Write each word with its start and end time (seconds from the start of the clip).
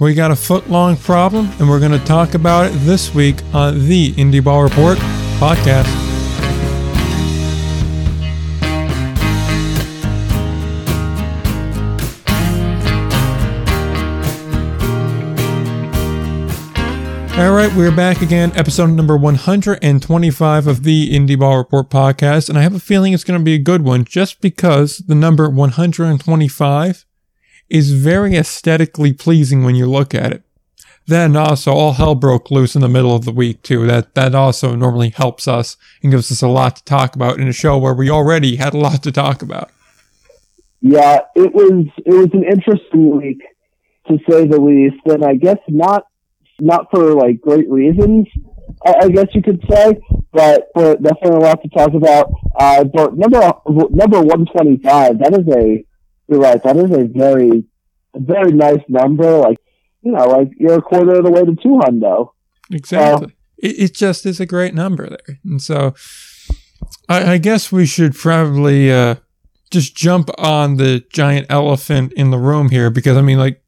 We 0.00 0.14
got 0.14 0.30
a 0.30 0.36
foot 0.36 0.70
long 0.70 0.96
problem, 0.96 1.50
and 1.58 1.68
we're 1.68 1.80
going 1.80 1.90
to 1.90 2.04
talk 2.04 2.34
about 2.34 2.66
it 2.66 2.74
this 2.84 3.12
week 3.12 3.42
on 3.52 3.88
the 3.88 4.12
Indie 4.12 4.44
Ball 4.44 4.62
Report 4.62 4.96
podcast. 5.40 5.88
All 17.36 17.52
right, 17.52 17.74
we're 17.74 17.90
back 17.90 18.22
again, 18.22 18.52
episode 18.54 18.90
number 18.90 19.16
125 19.16 20.66
of 20.68 20.84
the 20.84 21.12
Indie 21.12 21.36
Ball 21.36 21.58
Report 21.58 21.90
podcast, 21.90 22.48
and 22.48 22.56
I 22.56 22.62
have 22.62 22.76
a 22.76 22.78
feeling 22.78 23.14
it's 23.14 23.24
going 23.24 23.40
to 23.40 23.44
be 23.44 23.54
a 23.54 23.58
good 23.58 23.82
one 23.82 24.04
just 24.04 24.40
because 24.40 24.98
the 24.98 25.16
number 25.16 25.50
125 25.50 27.04
is 27.68 27.92
very 27.92 28.36
aesthetically 28.36 29.12
pleasing 29.12 29.64
when 29.64 29.74
you 29.74 29.86
look 29.86 30.14
at 30.14 30.32
it. 30.32 30.42
Then 31.06 31.36
also 31.36 31.72
all 31.72 31.94
hell 31.94 32.14
broke 32.14 32.50
loose 32.50 32.74
in 32.74 32.82
the 32.82 32.88
middle 32.88 33.16
of 33.16 33.24
the 33.24 33.32
week 33.32 33.62
too. 33.62 33.86
That 33.86 34.14
that 34.14 34.34
also 34.34 34.74
normally 34.74 35.08
helps 35.08 35.48
us 35.48 35.78
and 36.02 36.12
gives 36.12 36.30
us 36.30 36.42
a 36.42 36.48
lot 36.48 36.76
to 36.76 36.84
talk 36.84 37.14
about 37.14 37.40
in 37.40 37.48
a 37.48 37.52
show 37.52 37.78
where 37.78 37.94
we 37.94 38.10
already 38.10 38.56
had 38.56 38.74
a 38.74 38.78
lot 38.78 39.02
to 39.04 39.12
talk 39.12 39.40
about. 39.40 39.70
Yeah, 40.82 41.20
it 41.34 41.54
was 41.54 41.86
it 42.04 42.12
was 42.12 42.28
an 42.34 42.44
interesting 42.44 43.16
week 43.16 43.40
to 44.08 44.18
say 44.28 44.46
the 44.46 44.60
least, 44.60 45.00
and 45.06 45.24
I 45.24 45.34
guess 45.34 45.58
not 45.66 46.04
not 46.60 46.90
for 46.90 47.14
like 47.14 47.40
great 47.40 47.70
reasons. 47.70 48.26
I, 48.86 48.94
I 49.04 49.08
guess 49.08 49.28
you 49.32 49.42
could 49.42 49.64
say, 49.70 49.98
but 50.32 50.68
for 50.74 50.94
definitely 50.96 51.36
a 51.36 51.40
lot 51.40 51.62
to 51.62 51.68
talk 51.70 51.94
about. 51.94 52.30
Uh, 52.60 52.84
but 52.84 53.16
number 53.16 53.40
number 53.66 54.20
one 54.20 54.44
twenty 54.44 54.76
five, 54.84 55.18
that 55.20 55.32
is 55.32 55.48
a 55.56 55.84
you're 56.28 56.40
right. 56.40 56.62
That 56.62 56.76
is 56.76 56.90
a 56.90 57.04
very, 57.04 57.64
very 58.14 58.52
nice 58.52 58.82
number. 58.88 59.38
Like, 59.38 59.58
you 60.02 60.12
know, 60.12 60.26
like 60.26 60.50
you're 60.58 60.78
a 60.78 60.82
quarter 60.82 61.16
of 61.16 61.24
the 61.24 61.30
way 61.30 61.44
to 61.44 61.56
two 61.56 61.80
hundo. 61.82 62.32
Exactly. 62.70 63.34
it, 63.58 63.78
it 63.78 63.94
just 63.94 64.26
is 64.26 64.40
a 64.40 64.46
great 64.46 64.74
number 64.74 65.08
there. 65.08 65.38
And 65.44 65.60
so 65.60 65.94
I, 67.08 67.32
I 67.32 67.38
guess 67.38 67.72
we 67.72 67.86
should 67.86 68.14
probably, 68.14 68.92
uh, 68.92 69.16
just 69.70 69.94
jump 69.94 70.30
on 70.38 70.76
the 70.76 71.04
giant 71.12 71.46
elephant 71.50 72.12
in 72.14 72.30
the 72.30 72.38
room 72.38 72.70
here 72.70 72.88
because 72.90 73.16
I 73.16 73.20
mean, 73.20 73.38
like, 73.38 73.62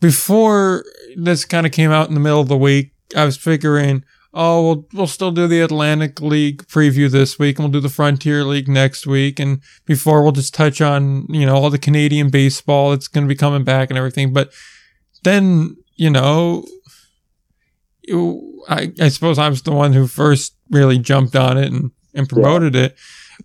before 0.00 0.84
this 1.16 1.44
kind 1.44 1.66
of 1.66 1.72
came 1.72 1.90
out 1.90 2.08
in 2.08 2.14
the 2.14 2.20
middle 2.20 2.40
of 2.40 2.48
the 2.48 2.56
week, 2.56 2.92
I 3.16 3.24
was 3.24 3.36
figuring, 3.36 4.04
oh, 4.34 4.62
we'll, 4.62 4.88
we'll 4.92 5.06
still 5.06 5.30
do 5.30 5.46
the 5.46 5.60
Atlantic 5.60 6.20
League 6.20 6.66
preview 6.66 7.08
this 7.08 7.38
week 7.38 7.58
and 7.58 7.64
we'll 7.64 7.72
do 7.72 7.80
the 7.80 7.88
Frontier 7.88 8.44
League 8.44 8.68
next 8.68 9.06
week. 9.06 9.38
And 9.38 9.62
before 9.86 10.22
we'll 10.22 10.32
just 10.32 10.52
touch 10.52 10.80
on, 10.80 11.26
you 11.28 11.46
know, 11.46 11.54
all 11.54 11.70
the 11.70 11.78
Canadian 11.78 12.30
baseball 12.30 12.90
that's 12.90 13.08
going 13.08 13.24
to 13.26 13.28
be 13.28 13.36
coming 13.38 13.62
back 13.62 13.90
and 13.90 13.96
everything. 13.96 14.32
But 14.32 14.52
then, 15.22 15.76
you 15.94 16.10
know, 16.10 16.66
I, 18.68 18.92
I 19.00 19.08
suppose 19.08 19.38
I 19.38 19.48
was 19.48 19.62
the 19.62 19.72
one 19.72 19.92
who 19.92 20.08
first 20.08 20.56
really 20.68 20.98
jumped 20.98 21.36
on 21.36 21.56
it 21.56 21.72
and, 21.72 21.92
and 22.12 22.28
promoted 22.28 22.74
yeah. 22.74 22.82
it. 22.82 22.96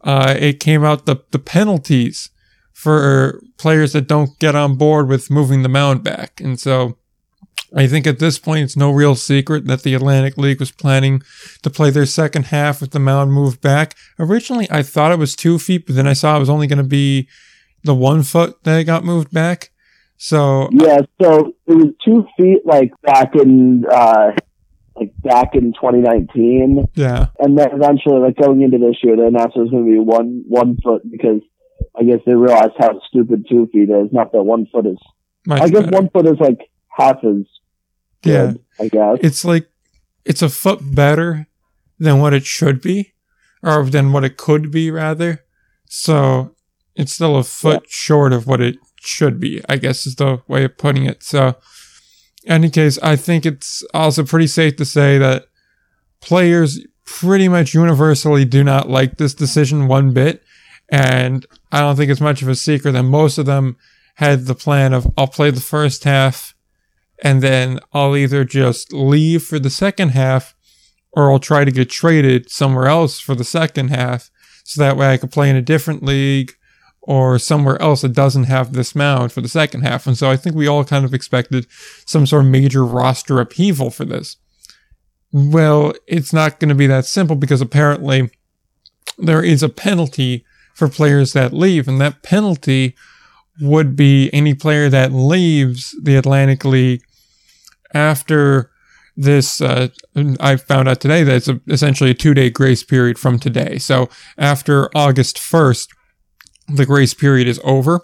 Uh, 0.04 0.36
it 0.38 0.60
came 0.60 0.84
out 0.84 1.06
the, 1.06 1.18
the 1.32 1.40
penalties 1.40 2.32
for 2.74 3.42
players 3.58 3.94
that 3.94 4.08
don't 4.08 4.40
get 4.40 4.56
on 4.56 4.76
board 4.76 5.08
with 5.08 5.30
moving 5.30 5.62
the 5.62 5.70
mound 5.70 6.04
back. 6.04 6.42
And 6.42 6.60
so, 6.60 6.98
I 7.76 7.88
think 7.88 8.08
at 8.08 8.20
this 8.20 8.40
point 8.40 8.64
it's 8.64 8.76
no 8.76 8.92
real 8.92 9.16
secret 9.16 9.66
that 9.68 9.84
the 9.84 9.94
Atlantic 9.94 10.38
League 10.38 10.60
was 10.60 10.72
planning 10.72 11.22
to 11.62 11.70
play 11.70 11.92
their 11.92 12.06
second 12.06 12.48
half 12.48 12.82
with 12.82 12.92
the 12.92 13.00
mound 13.00 13.32
moved 13.32 13.62
back. 13.62 13.96
Originally, 14.18 14.68
I 14.72 14.82
thought 14.82 15.12
it 15.12 15.20
was 15.20 15.36
two 15.36 15.60
feet, 15.60 15.86
but 15.86 15.96
then 15.96 16.08
I 16.08 16.14
saw 16.14 16.36
it 16.36 16.40
was 16.40 16.50
only 16.50 16.68
going 16.68 16.78
to 16.78 16.84
be 16.84 17.28
the 17.84 17.94
one 17.94 18.24
foot 18.24 18.64
that 18.64 18.84
got 18.84 19.04
moved 19.04 19.32
back. 19.32 19.70
So 20.18 20.70
yeah, 20.72 21.00
so 21.22 21.54
it 21.66 21.76
was 21.76 21.94
two 22.04 22.26
feet 22.38 22.66
like 22.66 22.92
back 23.04 23.36
in 23.36 23.86
uh, 23.90 24.32
like 24.96 25.14
back 25.24 25.56
in 25.56 25.72
2019. 25.74 26.88
Yeah, 26.96 27.28
and 27.40 27.58
then 27.58 27.70
eventually, 27.72 28.20
like 28.20 28.36
going 28.36 28.62
into 28.62 28.80
this 28.80 28.98
year, 29.02 29.16
they 29.16 29.28
announced 29.28 29.56
it 29.56 29.62
was 29.62 29.70
going 29.70 29.86
to 29.86 29.92
be 29.92 30.00
one 30.00 30.44
one 30.46 30.78
foot 30.84 31.10
because 31.10 31.42
I 31.98 32.04
guess 32.04 32.20
they 32.26 32.36
realized 32.36 32.74
how 32.78 33.00
stupid 33.08 33.46
two 33.50 33.70
feet 33.72 33.90
is. 33.90 34.12
Not 34.12 34.34
that 34.34 34.44
one 34.44 34.66
foot 34.66 34.88
is. 34.88 34.98
Much 35.46 35.62
I 35.62 35.70
guess 35.70 35.84
better. 35.84 35.92
one 35.92 36.10
foot 36.10 36.26
is 36.28 36.40
like 36.40 36.70
half 36.90 37.24
as 37.24 37.46
yeah, 38.24 38.54
I 38.80 38.90
guess 38.90 39.18
it's 39.22 39.46
like 39.46 39.70
it's 40.26 40.42
a 40.42 40.50
foot 40.50 40.80
better 40.94 41.48
than 41.98 42.20
what 42.20 42.34
it 42.34 42.46
should 42.46 42.82
be, 42.82 43.14
or 43.64 43.84
than 43.86 44.12
what 44.12 44.24
it 44.24 44.38
could 44.38 44.72
be 44.72 44.92
rather. 44.92 45.44
So 45.86 46.56
it's 46.96 47.14
still 47.14 47.38
a 47.38 47.44
foot 47.44 47.84
yeah. 47.84 47.90
short 47.90 48.34
of 48.34 48.46
what 48.48 48.62
it 48.62 48.78
should 49.00 49.40
be. 49.40 49.62
I 49.70 49.78
guess 49.78 50.06
is 50.06 50.16
the 50.16 50.42
way 50.48 50.66
of 50.66 50.78
putting 50.78 51.06
it. 51.06 51.24
So, 51.24 51.56
any 52.46 52.70
case, 52.70 53.00
I 53.02 53.16
think 53.16 53.46
it's 53.46 53.84
also 53.94 54.24
pretty 54.24 54.48
safe 54.48 54.76
to 54.78 54.86
say 54.86 55.18
that 55.18 55.46
players 56.22 56.80
pretty 57.06 57.48
much 57.48 57.74
universally 57.74 58.46
do 58.46 58.64
not 58.64 58.90
like 58.90 59.18
this 59.18 59.34
decision 59.34 59.88
one 59.88 60.14
bit. 60.14 60.44
And 60.92 61.46
I 61.72 61.80
don't 61.82 61.96
think 61.96 62.12
it's 62.12 62.22
much 62.22 62.42
of 62.42 62.48
a 62.48 62.56
secret 62.56 62.92
that 62.94 63.04
most 63.04 63.38
of 63.38 63.46
them 63.46 63.78
had 64.16 64.46
the 64.46 64.56
plan 64.56 64.94
of 64.94 65.08
I'll 65.18 65.28
play 65.28 65.52
the 65.52 65.62
first 65.62 66.04
half 66.04 66.54
and 67.24 67.42
then 67.42 67.80
I'll 67.94 68.16
either 68.16 68.44
just 68.44 68.94
leave 68.94 69.44
for 69.44 69.60
the 69.60 69.70
second 69.70 70.10
half 70.10 70.56
or 71.12 71.32
I'll 71.32 71.40
try 71.40 71.66
to 71.66 71.72
get 71.72 71.90
traded 71.90 72.50
somewhere 72.50 72.88
else 72.88 73.20
for 73.20 73.36
the 73.36 73.44
second 73.44 73.90
half 73.90 74.30
so 74.64 74.82
that 74.82 74.98
way 74.98 75.12
I 75.12 75.18
could 75.18 75.32
play 75.32 75.50
in 75.50 75.56
a 75.56 75.62
different 75.62 76.04
league 76.04 76.54
or 77.02 77.40
somewhere 77.40 77.82
else 77.82 78.02
that 78.02 78.14
doesn't 78.14 78.44
have 78.44 78.74
this 78.74 78.94
mound 78.96 79.32
for 79.32 79.42
the 79.42 79.50
second 79.50 79.82
half. 79.82 80.06
And 80.06 80.18
so 80.18 80.30
I 80.30 80.38
think 80.38 80.56
we 80.56 80.68
all 80.68 80.84
kind 80.84 81.06
of 81.06 81.14
expected 81.14 81.66
some 82.06 82.28
sort 82.28 82.46
of 82.46 82.52
major 82.52 82.86
roster 82.86 83.40
upheaval 83.40 83.90
for 83.90 84.06
this. 84.06 84.38
Well, 85.32 85.94
it's 86.08 86.34
not 86.34 86.60
going 86.60 86.70
to 86.70 86.76
be 86.76 86.88
that 86.88 87.06
simple 87.06 87.36
because 87.36 87.62
apparently 87.62 88.30
there 89.18 89.44
is 89.44 89.64
a 89.64 89.70
penalty 89.70 90.46
for 90.76 90.88
players 90.88 91.34
that 91.34 91.54
leave, 91.54 91.88
and 91.88 92.00
that 92.00 92.24
penalty 92.24 92.96
would 93.60 93.96
be 93.96 94.30
any 94.34 94.54
player 94.54 94.90
that 94.90 95.12
leaves 95.12 95.96
the 96.02 96.16
Atlantic 96.16 96.64
League 96.64 97.04
after 97.94 98.72
this, 99.16 99.60
uh, 99.60 99.90
I 100.40 100.56
found 100.56 100.88
out 100.88 101.02
today 101.02 101.24
that 101.24 101.36
it's 101.36 101.48
a, 101.50 101.60
essentially 101.68 102.12
a 102.12 102.14
two 102.14 102.34
day 102.34 102.50
grace 102.50 102.84
period 102.84 103.20
from 103.20 103.38
today. 103.38 103.78
So 103.78 104.10
after 104.38 104.90
August 104.96 105.38
1st, 105.38 105.90
the 106.70 106.86
grace 106.86 107.14
period 107.14 107.48
is 107.48 107.60
over. 107.64 108.02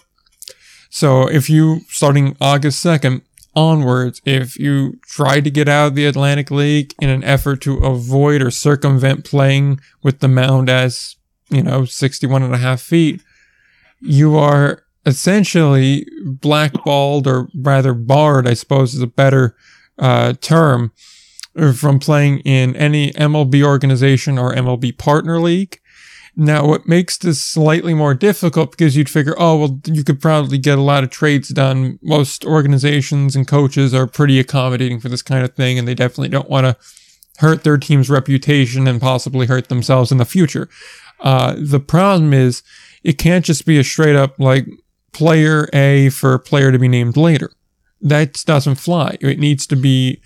So 0.89 1.29
if 1.29 1.49
you, 1.49 1.81
starting 1.87 2.35
August 2.41 2.83
2nd 2.83 3.21
onwards, 3.55 4.21
if 4.25 4.57
you 4.57 4.99
try 5.07 5.39
to 5.39 5.49
get 5.49 5.69
out 5.69 5.87
of 5.87 5.95
the 5.95 6.05
Atlantic 6.05 6.51
League 6.51 6.93
in 6.99 7.09
an 7.09 7.23
effort 7.23 7.61
to 7.61 7.77
avoid 7.77 8.41
or 8.41 8.51
circumvent 8.51 9.23
playing 9.23 9.79
with 10.03 10.19
the 10.19 10.27
mound 10.27 10.69
as, 10.69 11.15
you 11.49 11.63
know, 11.63 11.85
61 11.85 12.43
and 12.43 12.53
a 12.53 12.57
half 12.57 12.81
feet, 12.81 13.21
you 14.01 14.35
are 14.35 14.83
essentially 15.05 16.05
blackballed 16.25 17.27
or 17.27 17.47
rather 17.55 17.93
barred, 17.93 18.47
I 18.47 18.53
suppose 18.53 18.93
is 18.93 19.01
a 19.01 19.07
better 19.07 19.55
uh, 19.97 20.33
term 20.41 20.91
from 21.73 21.99
playing 21.99 22.39
in 22.39 22.75
any 22.75 23.11
MLB 23.13 23.63
organization 23.63 24.37
or 24.37 24.53
MLB 24.53 24.97
partner 24.97 25.39
league. 25.39 25.79
Now, 26.37 26.67
what 26.67 26.85
makes 26.85 27.17
this 27.17 27.41
slightly 27.41 27.93
more 27.93 28.13
difficult 28.13 28.71
because 28.71 28.97
you'd 28.97 29.09
figure, 29.09 29.35
oh, 29.37 29.57
well, 29.57 29.79
you 29.85 30.03
could 30.03 30.21
probably 30.21 30.57
get 30.57 30.77
a 30.77 30.81
lot 30.81 31.05
of 31.05 31.09
trades 31.09 31.47
done. 31.47 31.97
Most 32.01 32.43
organizations 32.43 33.37
and 33.37 33.47
coaches 33.47 33.93
are 33.93 34.05
pretty 34.05 34.37
accommodating 34.37 34.99
for 34.99 35.07
this 35.07 35.21
kind 35.21 35.45
of 35.45 35.55
thing, 35.55 35.79
and 35.79 35.87
they 35.87 35.95
definitely 35.95 36.27
don't 36.27 36.49
want 36.49 36.65
to 36.65 36.75
hurt 37.37 37.63
their 37.63 37.77
team's 37.77 38.09
reputation 38.09 38.85
and 38.85 38.99
possibly 38.99 39.45
hurt 39.45 39.69
themselves 39.69 40.11
in 40.11 40.17
the 40.17 40.25
future. 40.25 40.67
Uh, 41.21 41.55
the 41.57 41.79
problem 41.79 42.33
is 42.33 42.63
it 43.03 43.17
can't 43.17 43.45
just 43.45 43.65
be 43.65 43.79
a 43.79 43.83
straight 43.83 44.17
up 44.17 44.37
like 44.37 44.67
player 45.13 45.69
A 45.71 46.09
for 46.09 46.37
player 46.37 46.73
to 46.73 46.79
be 46.79 46.89
named 46.89 47.15
later 47.15 47.51
that 48.05 48.43
doesn't 48.45 48.75
fly. 48.75 49.17
It 49.19 49.39
needs 49.39 49.65
to 49.67 49.75
be 49.75 50.21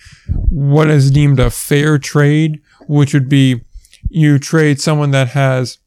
what 0.49 0.89
is 0.89 1.09
deemed 1.09 1.39
a 1.39 1.49
fair 1.49 1.97
trade, 1.97 2.61
which 2.87 3.13
would 3.13 3.29
be 3.29 3.61
you 4.09 4.37
trade 4.37 4.81
someone 4.81 5.11
that 5.11 5.29
has 5.29 5.77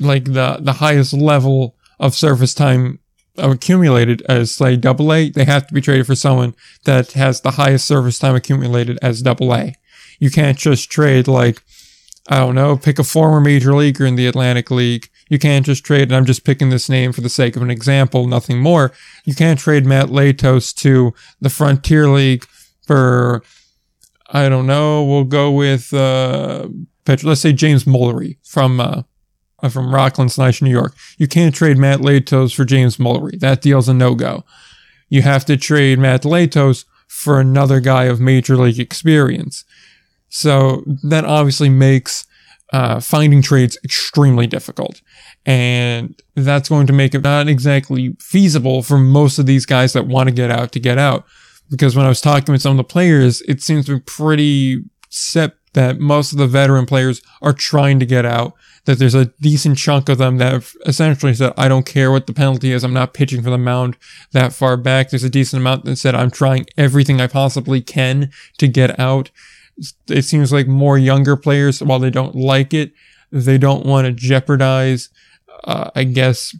like 0.00 0.24
the 0.24 0.58
the 0.60 0.74
highest 0.74 1.12
level 1.12 1.76
of 2.00 2.14
service 2.14 2.54
time 2.54 2.98
accumulated 3.36 4.22
as 4.22 4.54
say 4.54 4.76
double 4.76 5.12
A, 5.12 5.28
they 5.28 5.44
have 5.44 5.66
to 5.66 5.74
be 5.74 5.82
traded 5.82 6.06
for 6.06 6.14
someone 6.14 6.54
that 6.84 7.12
has 7.12 7.42
the 7.42 7.52
highest 7.52 7.86
service 7.86 8.18
time 8.18 8.34
accumulated 8.34 8.98
as 9.02 9.20
double 9.20 9.54
A. 9.54 9.74
You 10.18 10.30
can't 10.30 10.58
just 10.58 10.90
trade 10.90 11.28
like 11.28 11.62
I 12.28 12.38
don't 12.38 12.54
know, 12.54 12.78
pick 12.78 12.98
a 12.98 13.04
former 13.04 13.40
major 13.40 13.74
leaguer 13.74 14.06
in 14.06 14.16
the 14.16 14.26
Atlantic 14.26 14.70
League 14.70 15.10
you 15.34 15.38
can't 15.40 15.66
just 15.66 15.84
trade, 15.84 16.02
and 16.02 16.14
I'm 16.14 16.26
just 16.26 16.44
picking 16.44 16.70
this 16.70 16.88
name 16.88 17.12
for 17.12 17.20
the 17.20 17.28
sake 17.28 17.56
of 17.56 17.62
an 17.62 17.70
example, 17.70 18.28
nothing 18.28 18.60
more. 18.60 18.92
You 19.24 19.34
can't 19.34 19.58
trade 19.58 19.84
Matt 19.84 20.10
Latos 20.10 20.72
to 20.76 21.12
the 21.40 21.50
Frontier 21.50 22.08
League 22.08 22.46
for, 22.86 23.42
I 24.30 24.48
don't 24.48 24.68
know, 24.68 25.04
we'll 25.04 25.24
go 25.24 25.50
with, 25.50 25.92
uh, 25.92 26.68
let's 27.24 27.40
say 27.40 27.52
James 27.52 27.82
Mullery 27.84 28.36
from, 28.44 28.78
uh, 28.78 29.02
from 29.68 29.92
Rockland 29.92 30.30
slash 30.30 30.62
New 30.62 30.70
York. 30.70 30.94
You 31.18 31.26
can't 31.26 31.52
trade 31.52 31.78
Matt 31.78 31.98
Latos 31.98 32.54
for 32.54 32.64
James 32.64 32.98
Mullery. 32.98 33.40
That 33.40 33.60
deal's 33.60 33.88
a 33.88 33.94
no 33.94 34.14
go. 34.14 34.44
you 35.08 35.22
have 35.22 35.44
to 35.46 35.56
trade 35.56 35.98
Matt 35.98 36.22
Latos 36.22 36.84
for 37.06 37.40
another 37.40 37.80
guy 37.80 38.04
of 38.04 38.20
major 38.20 38.56
league 38.56 38.80
experience. 38.80 39.64
So 40.28 40.82
that 41.04 41.24
obviously 41.24 41.68
makes 41.68 42.26
uh, 42.72 43.00
finding 43.00 43.42
trades 43.42 43.78
extremely 43.84 44.46
difficult. 44.46 45.00
And 45.46 46.20
that's 46.34 46.68
going 46.68 46.86
to 46.86 46.92
make 46.92 47.14
it 47.14 47.22
not 47.22 47.48
exactly 47.48 48.16
feasible 48.20 48.82
for 48.82 48.98
most 48.98 49.38
of 49.38 49.46
these 49.46 49.66
guys 49.66 49.92
that 49.92 50.06
want 50.06 50.28
to 50.28 50.34
get 50.34 50.50
out 50.50 50.72
to 50.72 50.80
get 50.80 50.98
out. 50.98 51.24
Because 51.70 51.96
when 51.96 52.06
I 52.06 52.08
was 52.08 52.20
talking 52.20 52.52
with 52.52 52.62
some 52.62 52.72
of 52.72 52.76
the 52.76 52.84
players, 52.84 53.42
it 53.42 53.62
seems 53.62 53.86
to 53.86 53.96
be 53.96 54.00
pretty 54.00 54.84
set 55.08 55.52
that 55.74 55.98
most 55.98 56.32
of 56.32 56.38
the 56.38 56.46
veteran 56.46 56.86
players 56.86 57.20
are 57.42 57.52
trying 57.52 57.98
to 58.00 58.06
get 58.06 58.24
out. 58.24 58.54
That 58.84 58.98
there's 58.98 59.14
a 59.14 59.26
decent 59.40 59.78
chunk 59.78 60.08
of 60.08 60.18
them 60.18 60.36
that 60.38 60.52
have 60.52 60.72
essentially 60.84 61.34
said, 61.34 61.52
I 61.56 61.68
don't 61.68 61.86
care 61.86 62.10
what 62.10 62.26
the 62.26 62.34
penalty 62.34 62.70
is. 62.70 62.84
I'm 62.84 62.92
not 62.92 63.14
pitching 63.14 63.42
for 63.42 63.50
the 63.50 63.58
mound 63.58 63.96
that 64.32 64.52
far 64.52 64.76
back. 64.76 65.10
There's 65.10 65.24
a 65.24 65.30
decent 65.30 65.60
amount 65.60 65.84
that 65.84 65.96
said, 65.96 66.14
I'm 66.14 66.30
trying 66.30 66.66
everything 66.76 67.20
I 67.20 67.26
possibly 67.26 67.80
can 67.80 68.30
to 68.58 68.68
get 68.68 68.98
out 69.00 69.30
it 70.08 70.22
seems 70.22 70.52
like 70.52 70.66
more 70.66 70.98
younger 70.98 71.36
players, 71.36 71.82
while 71.82 71.98
they 71.98 72.10
don't 72.10 72.34
like 72.34 72.72
it, 72.72 72.92
they 73.30 73.58
don't 73.58 73.84
want 73.84 74.06
to 74.06 74.12
jeopardize, 74.12 75.08
uh, 75.64 75.90
I 75.94 76.04
guess, 76.04 76.56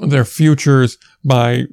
their 0.00 0.24
futures 0.24 0.98
by 1.24 1.64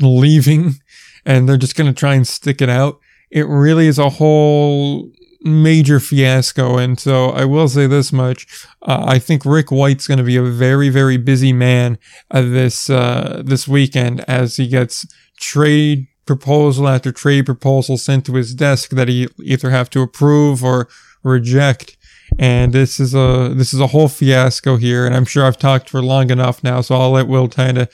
leaving 0.00 0.74
and 1.24 1.48
they're 1.48 1.56
just 1.56 1.76
going 1.76 1.92
to 1.92 1.98
try 1.98 2.14
and 2.14 2.26
stick 2.26 2.60
it 2.60 2.68
out. 2.68 3.00
It 3.30 3.46
really 3.46 3.86
is 3.86 3.98
a 3.98 4.10
whole 4.10 5.10
major 5.42 6.00
fiasco. 6.00 6.78
And 6.78 6.98
so 6.98 7.30
I 7.30 7.44
will 7.44 7.68
say 7.68 7.86
this 7.86 8.12
much. 8.12 8.46
Uh, 8.82 9.04
I 9.06 9.18
think 9.18 9.44
Rick 9.44 9.70
White's 9.70 10.06
going 10.06 10.18
to 10.18 10.24
be 10.24 10.36
a 10.36 10.42
very, 10.42 10.88
very 10.88 11.16
busy 11.16 11.52
man 11.52 11.98
uh, 12.30 12.42
this, 12.42 12.88
uh, 12.88 13.42
this 13.44 13.68
weekend 13.68 14.20
as 14.22 14.56
he 14.56 14.68
gets 14.68 15.06
trade 15.38 16.06
proposal 16.26 16.88
after 16.88 17.12
trade 17.12 17.46
proposal 17.46 17.96
sent 17.96 18.26
to 18.26 18.34
his 18.34 18.54
desk 18.54 18.90
that 18.90 19.08
he 19.08 19.28
either 19.42 19.70
have 19.70 19.90
to 19.90 20.00
approve 20.00 20.64
or 20.64 20.88
reject. 21.22 21.96
And 22.38 22.72
this 22.72 22.98
is 22.98 23.14
a 23.14 23.52
this 23.54 23.74
is 23.74 23.80
a 23.80 23.88
whole 23.88 24.08
fiasco 24.08 24.76
here, 24.76 25.06
and 25.06 25.14
I'm 25.14 25.26
sure 25.26 25.44
I've 25.44 25.58
talked 25.58 25.90
for 25.90 26.02
long 26.02 26.30
enough 26.30 26.64
now, 26.64 26.80
so 26.80 26.96
I'll 26.96 27.12
let 27.12 27.28
Will 27.28 27.48
kind 27.48 27.78
of 27.78 27.90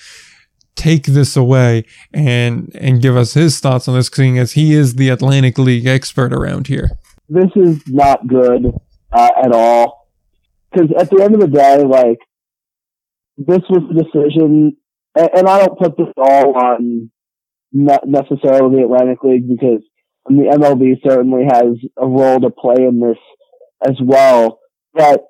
take 0.77 1.07
this 1.07 1.37
away 1.37 1.85
and 2.15 2.71
and 2.75 3.03
give 3.03 3.17
us 3.17 3.35
his 3.35 3.61
thoughts 3.61 3.89
on 3.89 3.95
this, 3.97 4.09
seeing 4.09 4.39
as 4.39 4.53
he 4.53 4.73
is 4.73 4.95
the 4.95 5.11
Atlantic 5.11 5.59
League 5.59 5.87
expert 5.87 6.33
around 6.33 6.69
here. 6.69 6.91
This 7.29 7.51
is 7.57 7.83
not 7.87 8.27
good 8.27 8.73
uh, 9.13 9.31
at 9.43 9.53
all, 9.53 10.09
because 10.73 10.91
at 10.99 11.11
the 11.11 11.23
end 11.23 11.35
of 11.35 11.41
the 11.41 11.49
day, 11.49 11.83
like 11.85 12.19
this 13.37 13.61
was 13.69 13.83
the 13.93 14.05
decision, 14.05 14.77
and, 15.17 15.31
and 15.35 15.49
I 15.49 15.67
don't 15.67 15.79
put 15.79 15.99
this 15.99 16.13
all 16.17 16.57
on 16.57 17.11
not 17.73 18.07
necessarily 18.07 18.77
the 18.77 18.85
Atlantic 18.85 19.23
League 19.23 19.49
because 19.49 19.83
the 20.27 20.51
MLB 20.53 21.01
certainly 21.07 21.45
has 21.45 21.77
a 21.97 22.07
role 22.07 22.41
to 22.41 22.51
play 22.51 22.77
in 22.79 23.01
this 23.01 23.19
as 23.87 23.97
well. 24.03 24.61
But 24.93 25.25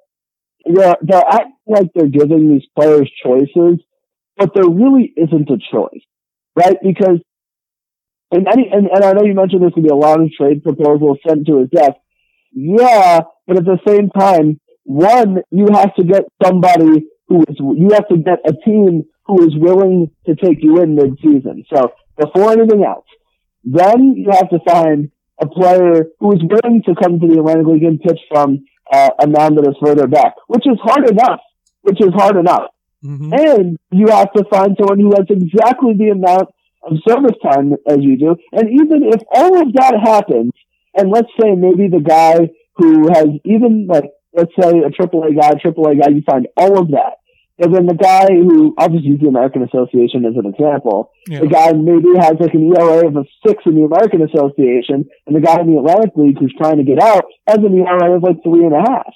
they're, 0.65 0.97
they're 1.03 1.25
acting 1.29 1.55
like 1.67 1.89
they're 1.95 2.09
giving 2.09 2.53
these 2.53 2.67
players 2.77 3.11
choices, 3.23 3.81
but 4.37 4.51
there 4.55 4.69
really 4.69 5.13
isn't 5.17 5.51
a 5.51 5.59
choice, 5.73 6.03
right? 6.57 6.77
Because 6.83 7.21
in 8.33 8.47
any, 8.47 8.69
and, 8.73 8.89
and 8.93 9.05
I 9.05 9.13
know 9.13 9.25
you 9.25 9.35
mentioned 9.35 9.63
this 9.63 9.73
a 9.77 9.95
lot 9.95 10.21
of 10.21 10.31
trade 10.33 10.63
proposals 10.63 11.19
sent 11.27 11.47
to 11.47 11.59
his 11.59 11.71
desk. 11.71 11.97
Yeah, 12.53 13.21
but 13.47 13.59
at 13.59 13.65
the 13.65 13.79
same 13.87 14.11
time, 14.11 14.61
one, 14.85 15.43
you 15.51 15.69
have 15.73 15.95
to 15.97 16.05
get 16.05 16.25
somebody 16.43 17.07
who 17.29 17.43
is, 17.49 17.57
you 17.59 17.91
have 17.93 18.09
to 18.09 18.17
get 18.17 18.39
a 18.45 18.53
team 18.65 19.05
who 19.27 19.47
is 19.47 19.55
willing 19.57 20.11
to 20.27 20.35
take 20.35 20.63
you 20.63 20.83
in 20.83 20.97
mid-season. 20.97 21.65
So 21.73 21.93
before 22.21 22.53
anything 22.53 22.85
else. 22.85 23.07
Then 23.65 24.15
you 24.17 24.31
have 24.31 24.51
to 24.51 24.59
find 24.67 25.11
a 25.41 25.47
player 25.47 26.05
who 26.19 26.33
is 26.33 26.43
willing 26.43 26.83
to 26.87 26.95
come 26.95 27.19
to 27.19 27.27
the 27.27 27.41
Atlantic 27.41 27.67
League 27.67 27.85
and 27.85 28.01
pitch 28.01 28.21
from 28.29 28.65
uh, 28.93 29.11
a 29.23 29.27
mound 29.27 29.57
that 29.57 29.67
is 29.67 29.77
further 29.83 30.07
back, 30.07 30.35
which 30.49 30.67
is 30.67 30.79
hard 30.83 31.09
enough. 31.09 31.41
Which 31.83 32.01
is 32.01 32.13
hard 32.13 32.37
enough. 32.37 32.69
Mm-hmm. 33.05 33.33
And 33.33 33.79
you 33.91 34.09
have 34.09 34.33
to 34.35 34.45
find 34.51 34.77
someone 34.79 35.01
who 35.01 35.13
has 35.17 35.27
exactly 35.31 35.95
the 35.97 36.11
amount 36.11 36.49
of 36.83 36.99
service 37.09 37.37
time 37.43 37.73
as 37.89 37.99
you 38.01 38.19
do. 38.19 38.37
And 38.53 38.69
even 38.69 39.03
if 39.05 39.23
all 39.31 39.63
of 39.63 39.73
that 39.75 39.95
happens, 40.03 40.53
and 40.95 41.11
let's 41.11 41.31
say 41.41 41.55
maybe 41.55 41.89
the 41.89 42.05
guy 42.05 42.51
who 42.77 43.09
has 43.09 43.29
even 43.45 43.87
like, 43.87 44.11
let's 44.35 44.53
say 44.61 44.69
a 44.69 44.91
AAA 44.91 45.41
guy, 45.41 45.53
AAA 45.53 46.01
guy, 46.01 46.09
you 46.11 46.23
find 46.27 46.49
all 46.57 46.79
of 46.79 46.89
that. 46.91 47.15
And 47.61 47.75
then 47.75 47.85
the 47.85 47.95
guy 47.95 48.25
who, 48.33 48.75
I'll 48.79 48.89
just 48.89 49.05
use 49.05 49.21
the 49.21 49.29
American 49.29 49.63
Association 49.63 50.25
as 50.25 50.33
an 50.35 50.49
example. 50.49 51.13
Yeah. 51.29 51.41
The 51.41 51.53
guy 51.53 51.73
maybe 51.77 52.17
has 52.17 52.41
like 52.41 52.55
an 52.55 52.73
ERA 52.73 53.07
of 53.07 53.17
a 53.17 53.25
six 53.47 53.63
in 53.67 53.77
the 53.77 53.85
American 53.85 54.25
Association, 54.25 55.05
and 55.27 55.37
the 55.37 55.45
guy 55.45 55.61
in 55.61 55.69
the 55.69 55.77
Atlantic 55.77 56.17
League 56.17 56.39
who's 56.41 56.55
trying 56.57 56.79
to 56.79 56.89
get 56.89 57.03
out 57.03 57.25
has 57.47 57.59
an 57.59 57.77
ERA 57.77 58.17
of 58.17 58.23
like 58.23 58.41
three 58.43 58.65
and 58.65 58.73
a 58.73 58.81
half. 58.81 59.13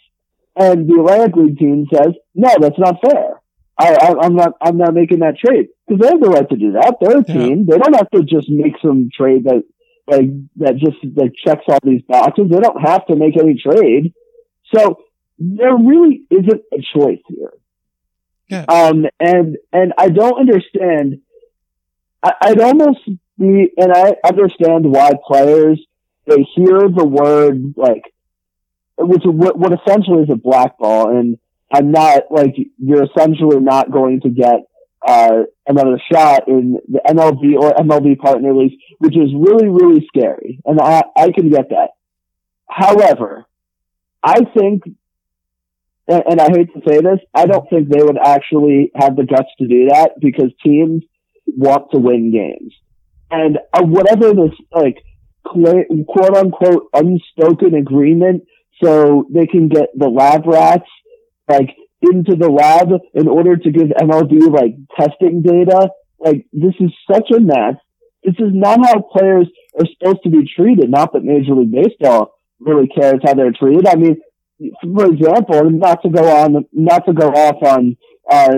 And 0.57 0.87
the 0.87 1.01
Atlantic 1.01 1.37
League 1.37 1.59
team 1.59 1.87
says, 1.89 2.13
no, 2.35 2.53
that's 2.61 2.79
not 2.79 3.01
fair. 3.01 3.41
I, 3.81 3.97
I, 3.97 4.27
am 4.27 4.37
not, 4.37 4.53
I'm 4.61 4.77
not 4.77 4.95
making 4.95 5.21
that 5.21 5.41
trade 5.41 5.69
because 5.89 6.01
they 6.01 6.09
have 6.09 6.21
the 6.21 6.29
right 6.29 6.49
to 6.49 6.57
do 6.57 6.73
that. 6.73 6.97
They're 7.01 7.19
a 7.19 7.25
team. 7.25 7.67
They 7.67 7.79
don't 7.79 7.97
have 7.97 8.11
to 8.11 8.23
just 8.23 8.49
make 8.49 8.75
some 8.81 9.09
trade 9.11 9.45
that, 9.45 9.65
like, 10.07 10.29
that 10.57 10.77
just, 10.77 11.01
like, 11.17 11.33
checks 11.45 11.65
all 11.67 11.81
these 11.83 12.03
boxes. 12.07 12.51
They 12.51 12.61
don't 12.61 12.81
have 12.81 13.07
to 13.07 13.17
make 13.17 13.37
any 13.37 13.57
trade. 13.59 14.13
So 14.73 15.01
there 15.39 15.75
really 15.75 16.23
isn't 16.31 16.63
a 16.73 16.79
choice 16.95 17.23
here. 17.27 17.44
Yeah. 18.49 18.65
Um, 18.69 19.07
and, 19.21 19.57
and 19.73 19.93
I 19.97 20.09
don't 20.09 20.39
understand. 20.39 21.21
I, 22.23 22.33
I'd 22.41 22.61
almost 22.61 23.01
be, 23.39 23.71
and 23.77 23.93
I 23.93 24.15
understand 24.27 24.91
why 24.91 25.13
players, 25.27 25.85
they 26.27 26.47
hear 26.55 26.81
the 26.89 27.05
word, 27.05 27.75
like, 27.77 28.03
which, 28.99 29.23
what, 29.25 29.59
what 29.59 29.73
essentially 29.73 30.23
is 30.23 30.31
a 30.31 30.37
black 30.37 30.79
ball. 30.79 31.17
And 31.17 31.39
I'm 31.73 31.91
not, 31.91 32.25
like, 32.31 32.55
you're 32.79 33.05
essentially 33.05 33.61
not 33.61 33.91
going 33.91 34.21
to 34.23 34.31
get, 34.31 34.61
uh, 35.07 35.43
another 35.67 36.01
shot 36.11 36.49
in 36.49 36.79
the 36.89 37.01
MLB 37.07 37.61
or 37.61 37.73
MLB 37.73 38.19
partner 38.19 38.55
leagues, 38.55 38.75
which 38.99 39.17
is 39.17 39.31
really, 39.35 39.69
really 39.69 40.07
scary. 40.07 40.61
And 40.65 40.81
I, 40.81 41.03
I 41.17 41.31
can 41.31 41.51
get 41.51 41.69
that. 41.71 41.91
However, 42.69 43.45
I 44.23 44.41
think 44.57 44.85
and, 46.09 46.23
and 46.31 46.41
I 46.41 46.49
hate 46.51 46.73
to 46.75 46.81
say 46.87 46.99
this, 46.99 47.21
I 47.35 47.47
don't 47.47 47.69
think 47.71 47.89
they 47.89 48.03
would 48.03 48.19
actually 48.19 48.91
have 48.95 49.17
the 49.17 49.25
guts 49.25 49.49
to 49.59 49.67
do 49.67 49.89
that 49.89 50.13
because 50.21 50.51
teams 50.65 51.03
want 51.47 51.91
to 51.93 51.99
win 51.99 52.33
games. 52.33 52.75
And 53.31 53.59
uh, 53.73 53.83
whatever 53.83 54.33
this, 54.33 54.57
like, 54.73 54.99
quote 55.45 56.37
unquote 56.37 56.89
unspoken 56.93 57.75
agreement 57.75 58.45
so 58.83 59.27
they 59.33 59.47
can 59.47 59.69
get 59.69 59.89
the 59.95 60.09
lab 60.09 60.47
rats, 60.47 60.89
like, 61.49 61.75
into 62.03 62.37
the 62.37 62.51
lab 62.51 62.89
in 63.15 63.29
order 63.29 63.57
to 63.57 63.71
give 63.71 63.89
MLB, 63.89 64.51
like, 64.53 64.75
testing 64.99 65.43
data. 65.43 65.89
Like, 66.19 66.47
this 66.53 66.75
is 66.81 66.93
such 67.11 67.31
a 67.35 67.41
mess. 67.41 67.77
This 68.23 68.35
is 68.39 68.53
not 68.53 68.79
how 68.87 69.01
players 69.01 69.49
are 69.79 69.87
supposed 69.99 70.23
to 70.25 70.31
be 70.31 70.49
treated. 70.57 70.91
Not 70.91 71.13
that 71.13 71.25
Major 71.25 71.55
League 71.55 71.73
Baseball 71.73 72.35
really 72.59 72.89
cares 72.89 73.21
how 73.25 73.35
they're 73.35 73.53
treated. 73.53 73.87
I 73.87 73.97
mean, 73.97 74.17
for 74.59 75.07
example, 75.07 75.71
not 75.71 76.03
to 76.03 76.11
go 76.11 76.25
on, 76.25 76.65
not 76.73 77.07
to 77.07 77.13
go 77.13 77.29
off 77.29 77.63
on, 77.63 77.97
uh, 78.31 78.55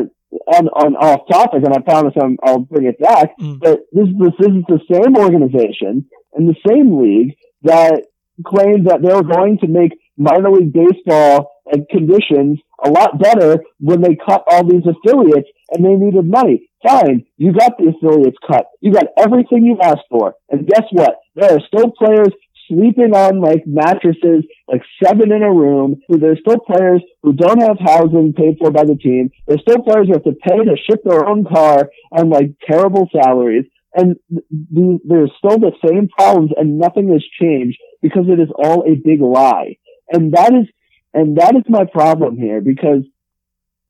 on, 0.52 0.68
on 0.68 0.96
off 0.96 1.28
topic, 1.30 1.62
and 1.64 1.74
I 1.74 1.80
promise 1.80 2.14
I'm, 2.20 2.36
I'll 2.42 2.60
bring 2.60 2.86
it 2.86 3.00
back, 3.00 3.30
mm. 3.40 3.58
but 3.60 3.80
this, 3.92 4.06
this 4.18 4.46
is 4.46 4.62
the 4.68 4.80
same 4.92 5.16
organization 5.16 6.06
and 6.34 6.48
the 6.48 6.56
same 6.68 7.00
league 7.00 7.36
that 7.62 8.04
claimed 8.46 8.86
that 8.86 9.00
they 9.02 9.12
were 9.14 9.22
going 9.22 9.58
to 9.58 9.66
make 9.66 9.92
minor 10.16 10.50
league 10.50 10.72
baseball 10.72 11.52
and 11.66 11.88
conditions 11.88 12.60
a 12.84 12.90
lot 12.90 13.18
better 13.18 13.62
when 13.80 14.02
they 14.02 14.16
cut 14.16 14.44
all 14.50 14.64
these 14.64 14.84
affiliates 14.86 15.48
and 15.70 15.84
they 15.84 15.94
needed 15.94 16.28
money. 16.28 16.68
Fine, 16.86 17.24
you 17.36 17.52
got 17.52 17.78
the 17.78 17.92
affiliates 17.96 18.36
cut. 18.46 18.66
You 18.80 18.92
got 18.92 19.06
everything 19.16 19.64
you 19.64 19.78
asked 19.82 20.06
for. 20.10 20.34
And 20.50 20.66
guess 20.66 20.84
what? 20.92 21.16
There 21.34 21.56
are 21.56 21.60
still 21.66 21.90
players 21.98 22.32
sleeping 22.68 23.14
on 23.14 23.40
like 23.40 23.64
mattresses, 23.66 24.44
like 24.68 24.82
seven 25.02 25.32
in 25.32 25.42
a 25.42 25.52
room. 25.52 26.00
There's 26.08 26.40
still 26.40 26.58
players 26.58 27.02
who 27.22 27.32
don't 27.32 27.60
have 27.60 27.78
housing 27.78 28.32
paid 28.32 28.58
for 28.58 28.70
by 28.70 28.84
the 28.84 28.96
team. 28.96 29.30
There's 29.46 29.62
still 29.62 29.82
players 29.82 30.06
who 30.06 30.14
have 30.14 30.24
to 30.24 30.32
pay 30.32 30.56
to 30.56 30.76
ship 30.88 31.02
their 31.04 31.26
own 31.26 31.44
car 31.44 31.90
on 32.12 32.30
like 32.30 32.52
terrible 32.68 33.08
salaries. 33.12 33.64
And 33.94 34.16
th- 34.30 35.00
there's 35.04 35.32
still 35.38 35.58
the 35.58 35.72
same 35.86 36.08
problems 36.08 36.50
and 36.56 36.78
nothing 36.78 37.10
has 37.12 37.24
changed 37.40 37.78
because 38.02 38.24
it 38.28 38.40
is 38.40 38.48
all 38.56 38.84
a 38.86 38.94
big 38.94 39.20
lie. 39.20 39.78
And 40.10 40.32
that 40.34 40.52
is, 40.52 40.66
and 41.14 41.38
that 41.38 41.56
is 41.56 41.64
my 41.68 41.84
problem 41.84 42.36
here 42.36 42.60
because 42.60 43.02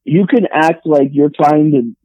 you 0.05 0.27
can 0.27 0.47
act 0.53 0.87
like 0.87 1.09
you're 1.11 1.31
trying 1.35 1.97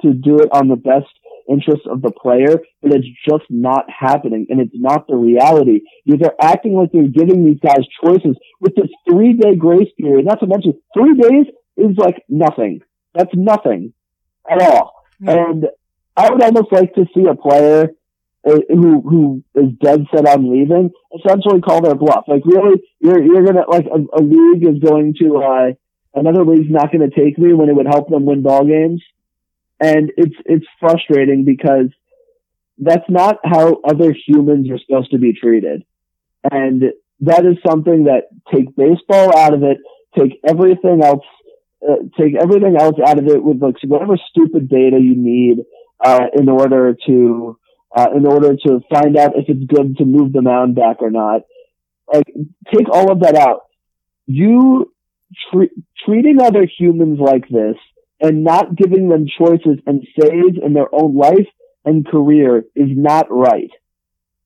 to, 0.00 0.06
to 0.08 0.14
do 0.14 0.38
it 0.38 0.48
on 0.52 0.68
the 0.68 0.76
best 0.76 1.10
interests 1.48 1.86
of 1.90 2.02
the 2.02 2.10
player, 2.10 2.56
but 2.82 2.92
it's 2.92 3.06
just 3.28 3.44
not 3.50 3.84
happening 3.88 4.46
and 4.48 4.60
it's 4.60 4.74
not 4.74 5.06
the 5.06 5.16
reality. 5.16 5.80
They're 6.06 6.34
acting 6.40 6.74
like 6.74 6.92
they're 6.92 7.08
giving 7.08 7.44
these 7.44 7.60
guys 7.60 7.84
choices 8.04 8.36
with 8.60 8.74
this 8.74 8.88
three 9.08 9.34
day 9.34 9.56
grace 9.56 9.88
period. 9.98 10.26
Not 10.26 10.40
to 10.40 10.46
mention 10.46 10.74
three 10.96 11.14
days 11.14 11.46
is 11.76 11.96
like 11.96 12.22
nothing. 12.28 12.80
That's 13.14 13.34
nothing 13.34 13.92
at 14.50 14.62
all. 14.62 14.94
And 15.26 15.66
I 16.16 16.30
would 16.30 16.42
almost 16.42 16.72
like 16.72 16.94
to 16.94 17.04
see 17.14 17.26
a 17.26 17.34
player 17.34 17.90
uh, 18.46 18.56
who 18.68 19.00
who 19.02 19.44
is 19.54 19.72
dead 19.82 20.06
set 20.14 20.26
on 20.26 20.50
leaving 20.50 20.90
essentially 21.18 21.60
call 21.60 21.82
their 21.82 21.94
bluff. 21.94 22.24
Like 22.26 22.42
really, 22.46 22.82
you're 23.00 23.22
you're 23.22 23.44
gonna 23.44 23.68
like 23.68 23.86
a, 23.86 24.18
a 24.18 24.22
league 24.22 24.64
is 24.66 24.78
going 24.78 25.14
to 25.20 25.36
uh, 25.36 25.72
another 26.14 26.44
league's 26.44 26.70
not 26.70 26.92
going 26.92 27.08
to 27.08 27.14
take 27.14 27.38
me 27.38 27.52
when 27.52 27.68
it 27.68 27.74
would 27.74 27.86
help 27.86 28.08
them 28.08 28.24
win 28.24 28.42
ball 28.42 28.64
games, 28.64 29.02
and 29.80 30.12
it's 30.16 30.36
it's 30.44 30.66
frustrating 30.78 31.44
because 31.44 31.88
that's 32.78 33.08
not 33.08 33.36
how 33.44 33.80
other 33.88 34.14
humans 34.26 34.70
are 34.70 34.78
supposed 34.78 35.10
to 35.10 35.18
be 35.18 35.32
treated, 35.32 35.84
and 36.50 36.84
that 37.20 37.44
is 37.44 37.56
something 37.66 38.04
that 38.04 38.24
take 38.52 38.74
baseball 38.76 39.36
out 39.36 39.54
of 39.54 39.62
it, 39.62 39.78
take 40.18 40.38
everything 40.46 41.02
else, 41.02 41.24
uh, 41.88 41.96
take 42.18 42.34
everything 42.40 42.76
else 42.78 42.96
out 43.06 43.18
of 43.18 43.26
it 43.26 43.42
with 43.42 43.60
like 43.62 43.76
whatever 43.84 44.16
stupid 44.30 44.68
data 44.68 44.98
you 45.00 45.14
need 45.16 45.64
uh, 46.04 46.26
in 46.34 46.48
order 46.48 46.96
to 47.06 47.58
uh, 47.96 48.08
in 48.14 48.26
order 48.26 48.54
to 48.54 48.80
find 48.92 49.16
out 49.16 49.36
if 49.36 49.46
it's 49.48 49.64
good 49.64 49.96
to 49.96 50.04
move 50.04 50.32
the 50.32 50.42
mound 50.42 50.74
back 50.74 50.98
or 51.00 51.10
not. 51.10 51.42
Like 52.12 52.26
take 52.74 52.88
all 52.90 53.10
of 53.10 53.20
that 53.20 53.36
out. 53.36 53.62
You 54.26 54.92
tre- 55.52 55.70
treating 56.04 56.40
other 56.40 56.66
humans 56.78 57.18
like 57.20 57.48
this 57.48 57.76
and 58.20 58.44
not 58.44 58.76
giving 58.76 59.08
them 59.08 59.26
choices 59.26 59.78
and 59.86 60.06
saves 60.20 60.58
in 60.62 60.74
their 60.74 60.92
own 60.92 61.16
life 61.16 61.46
and 61.84 62.06
career 62.06 62.64
is 62.76 62.88
not 62.90 63.26
right. 63.30 63.70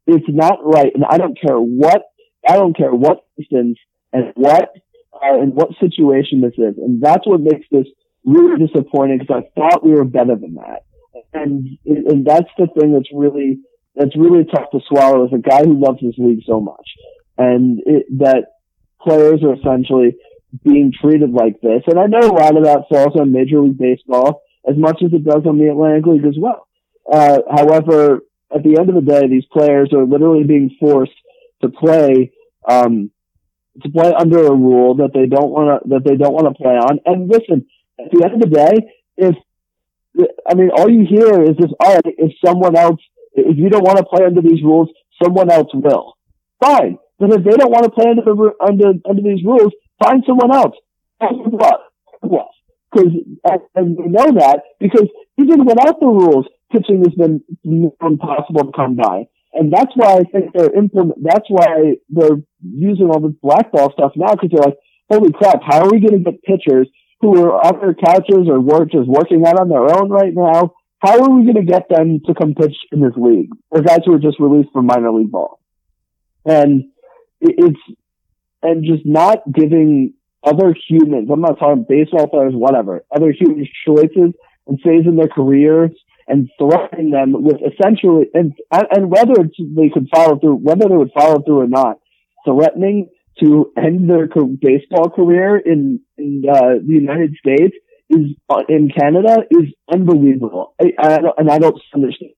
It's 0.07 0.27
not 0.29 0.59
right, 0.63 0.93
and 0.95 1.05
I 1.09 1.19
don't 1.19 1.39
care 1.41 1.57
what 1.57 2.03
I 2.47 2.57
don't 2.57 2.77
care 2.77 2.93
what 2.93 3.25
instance 3.39 3.79
and 4.13 4.33
what 4.35 4.71
uh, 5.15 5.41
and 5.41 5.55
what 5.55 5.71
situation 5.81 6.41
this 6.43 6.53
is, 6.59 6.77
and 6.77 7.03
that's 7.03 7.27
what 7.27 7.41
makes 7.41 7.67
this 7.71 7.87
really 8.25 8.67
disappointing 8.67 9.19
because 9.19 9.43
I 9.45 9.61
thought 9.61 9.85
we 9.85 9.93
were 9.93 10.05
better 10.05 10.37
than 10.37 10.57
that, 10.57 10.85
and 11.33 11.69
and 11.87 12.27
that's 12.27 12.51
the 12.59 12.67
thing 12.79 12.93
that's 12.93 13.09
really 13.15 13.61
that's 13.97 14.17
really 14.17 14.45
tough 14.45 14.71
to 14.73 14.81
swallow 14.89 15.25
as 15.25 15.33
a 15.33 15.39
guy 15.39 15.63
who 15.65 15.83
loves 15.83 16.01
this 16.03 16.19
league 16.19 16.43
so 16.47 16.61
much, 16.61 16.89
and 17.39 17.81
it, 17.87 18.07
that 18.19 18.45
players 19.01 19.43
are 19.43 19.55
essentially 19.55 20.17
being 20.63 20.93
treated 20.93 21.31
like 21.31 21.61
this. 21.61 21.83
And 21.87 21.99
I 21.99 22.07
know 22.07 22.21
a 22.21 22.33
lot 22.33 22.57
of 22.57 22.65
that 22.65 22.85
falls 22.91 23.19
on 23.19 23.33
Major 23.33 23.61
League 23.61 23.79
Baseball 23.79 24.43
as 24.69 24.77
much 24.77 25.03
as 25.05 25.13
it 25.13 25.25
does 25.25 25.47
on 25.47 25.59
the 25.59 25.71
Atlantic 25.71 26.07
League 26.07 26.27
as 26.27 26.37
well. 26.39 26.67
Uh, 27.11 27.39
however, 27.51 28.21
at 28.55 28.63
the 28.63 28.79
end 28.79 28.89
of 28.89 28.95
the 28.95 29.01
day, 29.01 29.27
these 29.29 29.45
players 29.53 29.91
are 29.93 30.05
literally 30.05 30.45
being 30.45 30.77
forced 30.81 31.13
to 31.63 31.69
play 31.69 32.33
um, 32.69 33.11
to 33.83 33.89
play 33.91 34.13
under 34.17 34.47
a 34.47 34.55
rule 34.55 34.97
that 34.97 35.11
they 35.13 35.27
don't 35.27 35.51
want 35.51 35.83
to 35.83 35.89
that 35.91 36.05
they 36.05 36.17
don't 36.17 36.33
want 36.33 36.47
to 36.47 36.63
play 36.63 36.75
on. 36.75 37.01
And 37.05 37.29
listen, 37.29 37.67
at 37.99 38.11
the 38.13 38.25
end 38.25 38.35
of 38.35 38.41
the 38.41 38.55
day, 38.55 38.73
if 39.17 39.35
I 40.49 40.55
mean, 40.55 40.71
all 40.77 40.89
you 40.89 41.07
hear 41.09 41.43
is 41.43 41.57
this: 41.59 41.73
all 41.81 41.95
right, 41.95 42.05
if 42.05 42.33
someone 42.45 42.77
else, 42.77 43.01
if 43.35 43.59
you 43.59 43.69
don't 43.69 43.85
want 43.85 43.99
to 43.99 44.05
play 44.05 44.25
under 44.25 44.41
these 44.41 44.63
rules, 44.63 44.89
someone 45.23 45.51
else 45.51 45.69
will. 45.75 46.17
Fine, 46.63 46.99
but 47.19 47.33
if 47.33 47.45
they 47.45 47.57
don't 47.57 47.73
want 47.73 47.85
to 47.85 47.91
play 47.91 48.11
under 48.11 48.23
the, 48.23 48.51
under 48.63 48.99
under 49.09 49.23
these 49.23 49.45
rules, 49.45 49.73
find 50.03 50.23
someone 50.27 50.55
else. 50.55 50.77
What? 51.21 51.81
What? 52.21 52.49
Because 52.93 53.13
and 53.75 53.97
we 53.97 54.07
know 54.07 54.33
that 54.39 54.61
because 54.79 55.09
even 55.39 55.65
without 55.65 56.01
the 56.01 56.07
rules, 56.07 56.47
pitching 56.73 57.05
has 57.05 57.15
been 57.15 57.43
impossible 58.01 58.65
to 58.65 58.73
come 58.75 58.97
by. 58.97 59.25
And 59.53 59.73
that's 59.73 59.93
why 59.95 60.15
I 60.15 60.23
think 60.25 60.53
they're 60.53 60.75
implement, 60.75 61.23
that's 61.23 61.49
why 61.49 61.95
they're 62.09 62.43
using 62.61 63.07
all 63.07 63.21
this 63.21 63.37
blackball 63.41 63.93
stuff 63.93 64.13
now 64.17 64.35
because 64.35 64.51
they're 64.51 64.67
like, 64.67 64.79
holy 65.09 65.33
crap, 65.33 65.63
how 65.63 65.85
are 65.85 65.91
we 65.91 66.01
going 66.01 66.25
to 66.25 66.31
get 66.31 66.43
pitchers 66.43 66.89
who 67.21 67.39
are 67.41 67.53
on 67.65 67.81
their 67.81 67.95
couches 67.95 68.49
or 68.49 68.61
work 68.61 68.91
just 68.91 69.07
working 69.07 69.47
out 69.47 69.61
on 69.61 69.69
their 69.69 69.97
own 69.97 70.11
right 70.11 70.35
now? 70.35 70.73
How 70.99 71.21
are 71.21 71.31
we 71.31 71.45
going 71.45 71.65
to 71.65 71.71
get 71.71 71.89
them 71.89 72.21
to 72.27 72.35
come 72.35 72.55
pitch 72.55 72.75
in 72.91 73.01
this 73.01 73.13
league? 73.17 73.51
Or 73.71 73.83
guys 73.83 74.01
who 74.05 74.15
are 74.15 74.19
just 74.19 74.41
released 74.41 74.71
from 74.73 74.87
minor 74.87 75.13
league 75.13 75.31
ball. 75.31 75.61
And 76.45 76.85
it's, 77.41 77.79
and 78.65 78.85
just 78.85 79.07
not 79.07 79.39
giving 79.53 80.15
other 80.43 80.75
humans, 80.89 81.29
I'm 81.33 81.41
not 81.41 81.59
talking 81.59 81.87
baseball 81.89 82.27
players, 82.27 82.55
whatever, 82.55 83.05
other 83.15 83.33
humans 83.33 83.69
choices 83.87 84.35
and 84.67 84.79
saves 84.85 85.07
in 85.07 85.17
their 85.17 85.29
careers 85.29 85.91
and 86.27 86.49
threatening 86.59 87.11
them 87.11 87.35
with 87.43 87.57
essentially, 87.57 88.27
and, 88.35 88.53
and 88.73 89.11
whether 89.11 89.35
they 89.77 89.91
could 89.93 90.09
follow 90.13 90.39
through, 90.39 90.57
whether 90.57 90.89
they 90.89 90.97
would 90.97 91.13
follow 91.13 91.43
through 91.43 91.61
or 91.61 91.69
not, 91.69 91.99
threatening 92.47 93.09
to 93.41 93.73
end 93.77 94.09
their 94.09 94.27
baseball 94.61 95.11
career 95.11 95.57
in, 95.59 96.01
in 96.17 96.43
uh, 96.51 96.81
the 96.85 96.93
United 96.93 97.35
States 97.39 97.75
is 98.11 98.37
uh, 98.49 98.63
in 98.69 98.91
Canada 98.91 99.39
is 99.51 99.73
unbelievable. 99.93 100.75
I, 100.81 100.93
I 100.99 101.19
and 101.39 101.51
I 101.51 101.59
don't 101.59 101.81
understand 101.95 102.33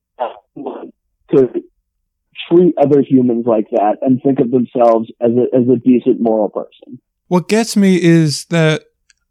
treat 2.50 2.74
other 2.78 3.02
humans 3.02 3.44
like 3.46 3.66
that 3.70 3.96
and 4.02 4.20
think 4.22 4.38
of 4.40 4.50
themselves 4.50 5.10
as 5.20 5.30
a, 5.32 5.56
as 5.56 5.68
a 5.68 5.76
decent 5.76 6.20
moral 6.20 6.48
person. 6.48 7.00
What 7.28 7.48
gets 7.48 7.76
me 7.76 8.00
is 8.00 8.46
that 8.46 8.84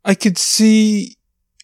I 0.04 0.16
could 0.16 0.38
see 0.38 1.16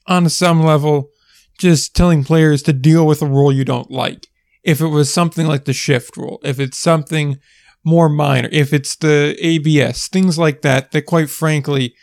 on 0.08 0.30
some 0.30 0.64
level 0.64 1.10
just 1.58 1.96
telling 1.96 2.24
players 2.24 2.64
to 2.64 2.74
deal 2.74 3.06
with 3.06 3.22
a 3.22 3.28
rule 3.28 3.52
you 3.52 3.66
don't 3.66 3.92
like. 3.92 4.28
If 4.64 4.82
it 4.82 4.88
was 4.88 5.14
something 5.14 5.48
like 5.48 5.66
the 5.66 5.74
shift 5.74 6.18
rule, 6.18 6.40
if 6.44 6.60
it's 6.60 6.78
something 6.78 7.38
more 7.84 8.10
minor, 8.10 8.50
if 8.52 8.74
it's 8.74 8.96
the 8.96 9.38
ABS, 9.40 10.08
things 10.08 10.38
like 10.38 10.62
that, 10.62 10.92
that 10.92 11.06
quite 11.06 11.30
frankly 11.30 11.96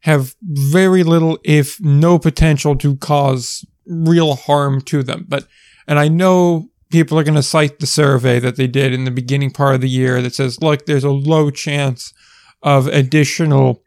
have 0.00 0.34
very 0.42 1.02
little, 1.02 1.38
if 1.44 1.80
no 1.80 2.18
potential 2.18 2.76
to 2.76 2.96
cause 2.96 3.64
real 3.86 4.34
harm 4.34 4.80
to 4.82 5.02
them. 5.02 5.24
But, 5.28 5.46
and 5.86 5.98
I 5.98 6.08
know 6.08 6.70
people 6.94 7.18
are 7.18 7.24
going 7.24 7.34
to 7.34 7.42
cite 7.42 7.80
the 7.80 7.88
survey 7.88 8.38
that 8.38 8.54
they 8.54 8.68
did 8.68 8.92
in 8.92 9.02
the 9.02 9.10
beginning 9.10 9.50
part 9.50 9.74
of 9.74 9.80
the 9.80 9.88
year 9.88 10.22
that 10.22 10.32
says, 10.32 10.62
look, 10.62 10.86
there's 10.86 11.02
a 11.02 11.10
low 11.10 11.50
chance 11.50 12.14
of 12.62 12.86
additional 12.86 13.82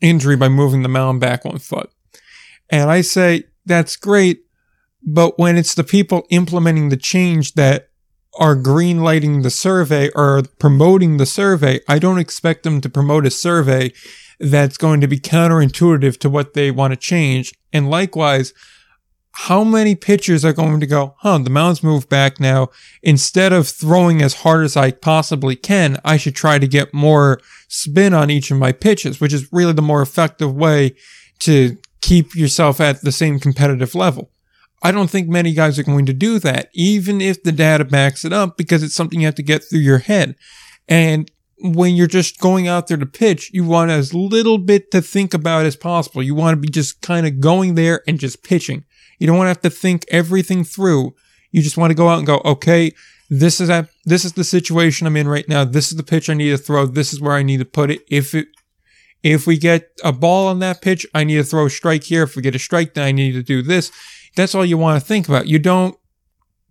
injury 0.00 0.34
by 0.34 0.48
moving 0.48 0.80
the 0.80 0.88
mound 0.88 1.20
back 1.20 1.44
one 1.44 1.58
foot. 1.58 1.90
And 2.70 2.90
I 2.90 3.02
say, 3.02 3.44
that's 3.66 3.96
great. 3.96 4.46
But 5.02 5.38
when 5.38 5.58
it's 5.58 5.74
the 5.74 5.84
people 5.84 6.26
implementing 6.30 6.88
the 6.88 6.96
change 6.96 7.52
that 7.52 7.90
are 8.38 8.54
green 8.54 9.02
lighting 9.02 9.42
the 9.42 9.50
survey 9.50 10.08
or 10.14 10.42
promoting 10.58 11.18
the 11.18 11.26
survey, 11.26 11.80
I 11.86 11.98
don't 11.98 12.18
expect 12.18 12.62
them 12.62 12.80
to 12.80 12.88
promote 12.88 13.26
a 13.26 13.30
survey 13.30 13.92
that's 14.40 14.78
going 14.78 15.02
to 15.02 15.06
be 15.06 15.20
counterintuitive 15.20 16.16
to 16.20 16.30
what 16.30 16.54
they 16.54 16.70
want 16.70 16.92
to 16.92 16.96
change. 16.96 17.52
And 17.74 17.90
likewise, 17.90 18.54
how 19.34 19.64
many 19.64 19.94
pitchers 19.94 20.44
are 20.44 20.52
going 20.52 20.78
to 20.80 20.86
go, 20.86 21.14
huh, 21.20 21.38
the 21.38 21.50
mound's 21.50 21.82
moved 21.82 22.08
back 22.08 22.38
now. 22.38 22.68
Instead 23.02 23.52
of 23.52 23.66
throwing 23.66 24.20
as 24.20 24.34
hard 24.34 24.64
as 24.64 24.76
I 24.76 24.90
possibly 24.90 25.56
can, 25.56 25.98
I 26.04 26.16
should 26.18 26.36
try 26.36 26.58
to 26.58 26.68
get 26.68 26.92
more 26.92 27.40
spin 27.68 28.12
on 28.12 28.30
each 28.30 28.50
of 28.50 28.58
my 28.58 28.72
pitches, 28.72 29.20
which 29.20 29.32
is 29.32 29.50
really 29.52 29.72
the 29.72 29.82
more 29.82 30.02
effective 30.02 30.54
way 30.54 30.94
to 31.40 31.78
keep 32.02 32.34
yourself 32.34 32.80
at 32.80 33.00
the 33.00 33.12
same 33.12 33.40
competitive 33.40 33.94
level. 33.94 34.30
I 34.82 34.92
don't 34.92 35.08
think 35.08 35.28
many 35.28 35.54
guys 35.54 35.78
are 35.78 35.84
going 35.84 36.06
to 36.06 36.12
do 36.12 36.38
that, 36.40 36.68
even 36.74 37.20
if 37.20 37.42
the 37.42 37.52
data 37.52 37.84
backs 37.84 38.24
it 38.24 38.32
up, 38.32 38.56
because 38.56 38.82
it's 38.82 38.94
something 38.94 39.20
you 39.20 39.26
have 39.26 39.34
to 39.36 39.42
get 39.42 39.64
through 39.64 39.80
your 39.80 39.98
head. 39.98 40.34
And 40.88 41.30
when 41.58 41.94
you're 41.94 42.08
just 42.08 42.40
going 42.40 42.66
out 42.66 42.88
there 42.88 42.96
to 42.96 43.06
pitch, 43.06 43.50
you 43.52 43.64
want 43.64 43.92
as 43.92 44.12
little 44.12 44.58
bit 44.58 44.90
to 44.90 45.00
think 45.00 45.32
about 45.32 45.64
as 45.64 45.76
possible. 45.76 46.22
You 46.22 46.34
want 46.34 46.56
to 46.56 46.60
be 46.60 46.68
just 46.68 47.00
kind 47.00 47.26
of 47.26 47.40
going 47.40 47.76
there 47.76 48.02
and 48.08 48.18
just 48.18 48.42
pitching. 48.42 48.84
You 49.22 49.28
don't 49.28 49.36
want 49.36 49.46
to 49.46 49.50
have 49.50 49.60
to 49.60 49.70
think 49.70 50.04
everything 50.08 50.64
through. 50.64 51.14
You 51.52 51.62
just 51.62 51.76
want 51.76 51.92
to 51.92 51.94
go 51.94 52.08
out 52.08 52.18
and 52.18 52.26
go, 52.26 52.42
okay, 52.44 52.90
this 53.30 53.60
is 53.60 53.70
a, 53.70 53.88
this 54.04 54.24
is 54.24 54.32
the 54.32 54.42
situation 54.42 55.06
I'm 55.06 55.16
in 55.16 55.28
right 55.28 55.48
now. 55.48 55.64
This 55.64 55.92
is 55.92 55.96
the 55.96 56.02
pitch 56.02 56.28
I 56.28 56.34
need 56.34 56.50
to 56.50 56.58
throw. 56.58 56.86
This 56.86 57.12
is 57.12 57.20
where 57.20 57.34
I 57.34 57.44
need 57.44 57.58
to 57.58 57.64
put 57.64 57.92
it. 57.92 58.00
If 58.10 58.34
it 58.34 58.48
if 59.22 59.46
we 59.46 59.58
get 59.58 59.90
a 60.02 60.12
ball 60.12 60.48
on 60.48 60.58
that 60.58 60.82
pitch, 60.82 61.06
I 61.14 61.22
need 61.22 61.36
to 61.36 61.44
throw 61.44 61.66
a 61.66 61.70
strike 61.70 62.02
here. 62.02 62.24
If 62.24 62.34
we 62.34 62.42
get 62.42 62.56
a 62.56 62.58
strike, 62.58 62.94
then 62.94 63.04
I 63.04 63.12
need 63.12 63.30
to 63.34 63.44
do 63.44 63.62
this. 63.62 63.92
That's 64.34 64.56
all 64.56 64.66
you 64.66 64.76
want 64.76 65.00
to 65.00 65.06
think 65.06 65.28
about. 65.28 65.46
You 65.46 65.60
don't 65.60 65.96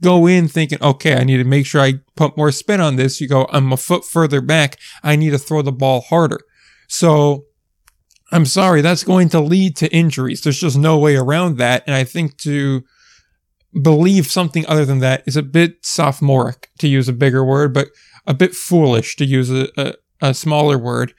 go 0.02 0.28
in 0.28 0.50
thinking, 0.50 0.84
okay, 0.84 1.16
I 1.16 1.24
need 1.24 1.38
to 1.38 1.46
make 1.46 1.66
sure 1.66 1.80
I 1.80 2.02
put 2.18 2.36
more 2.36 2.52
spin 2.52 2.82
on 2.82 2.98
this. 2.98 3.22
You 3.22 3.30
go, 3.30 3.48
I'm 3.54 3.72
a 3.72 3.78
foot 3.78 4.04
further 4.04 4.42
back. 4.42 4.78
I 5.04 5.16
need 5.16 5.30
to 5.30 5.38
throw 5.38 5.62
the 5.62 5.72
ball 5.72 6.02
harder. 6.02 6.42
So 6.90 7.46
I'm 8.32 8.46
sorry, 8.46 8.82
that's 8.82 9.04
going 9.04 9.30
to 9.30 9.40
lead 9.42 9.76
to 9.78 9.94
injuries. 9.94 10.42
There's 10.42 10.60
just 10.60 10.78
no 10.78 10.98
way 10.98 11.16
around 11.16 11.58
that. 11.58 11.84
And 11.86 11.96
I 11.96 12.04
think 12.04 12.38
to 12.38 12.84
believe 13.82 14.28
something 14.28 14.66
other 14.68 14.86
than 14.86 15.00
that 15.00 15.24
is 15.26 15.36
a 15.36 15.44
bit 15.44 15.86
sophomoric, 15.86 16.70
to 16.80 16.88
use 16.88 17.10
a 17.10 17.14
bigger 17.14 17.44
word, 17.44 17.74
but 17.74 17.90
a 18.26 18.34
bit 18.34 18.54
foolish 18.54 19.16
to 19.18 19.26
use 19.26 19.50
a, 19.50 19.68
a, 19.78 19.94
a 20.22 20.34
smaller 20.34 20.78
word. 20.78 21.14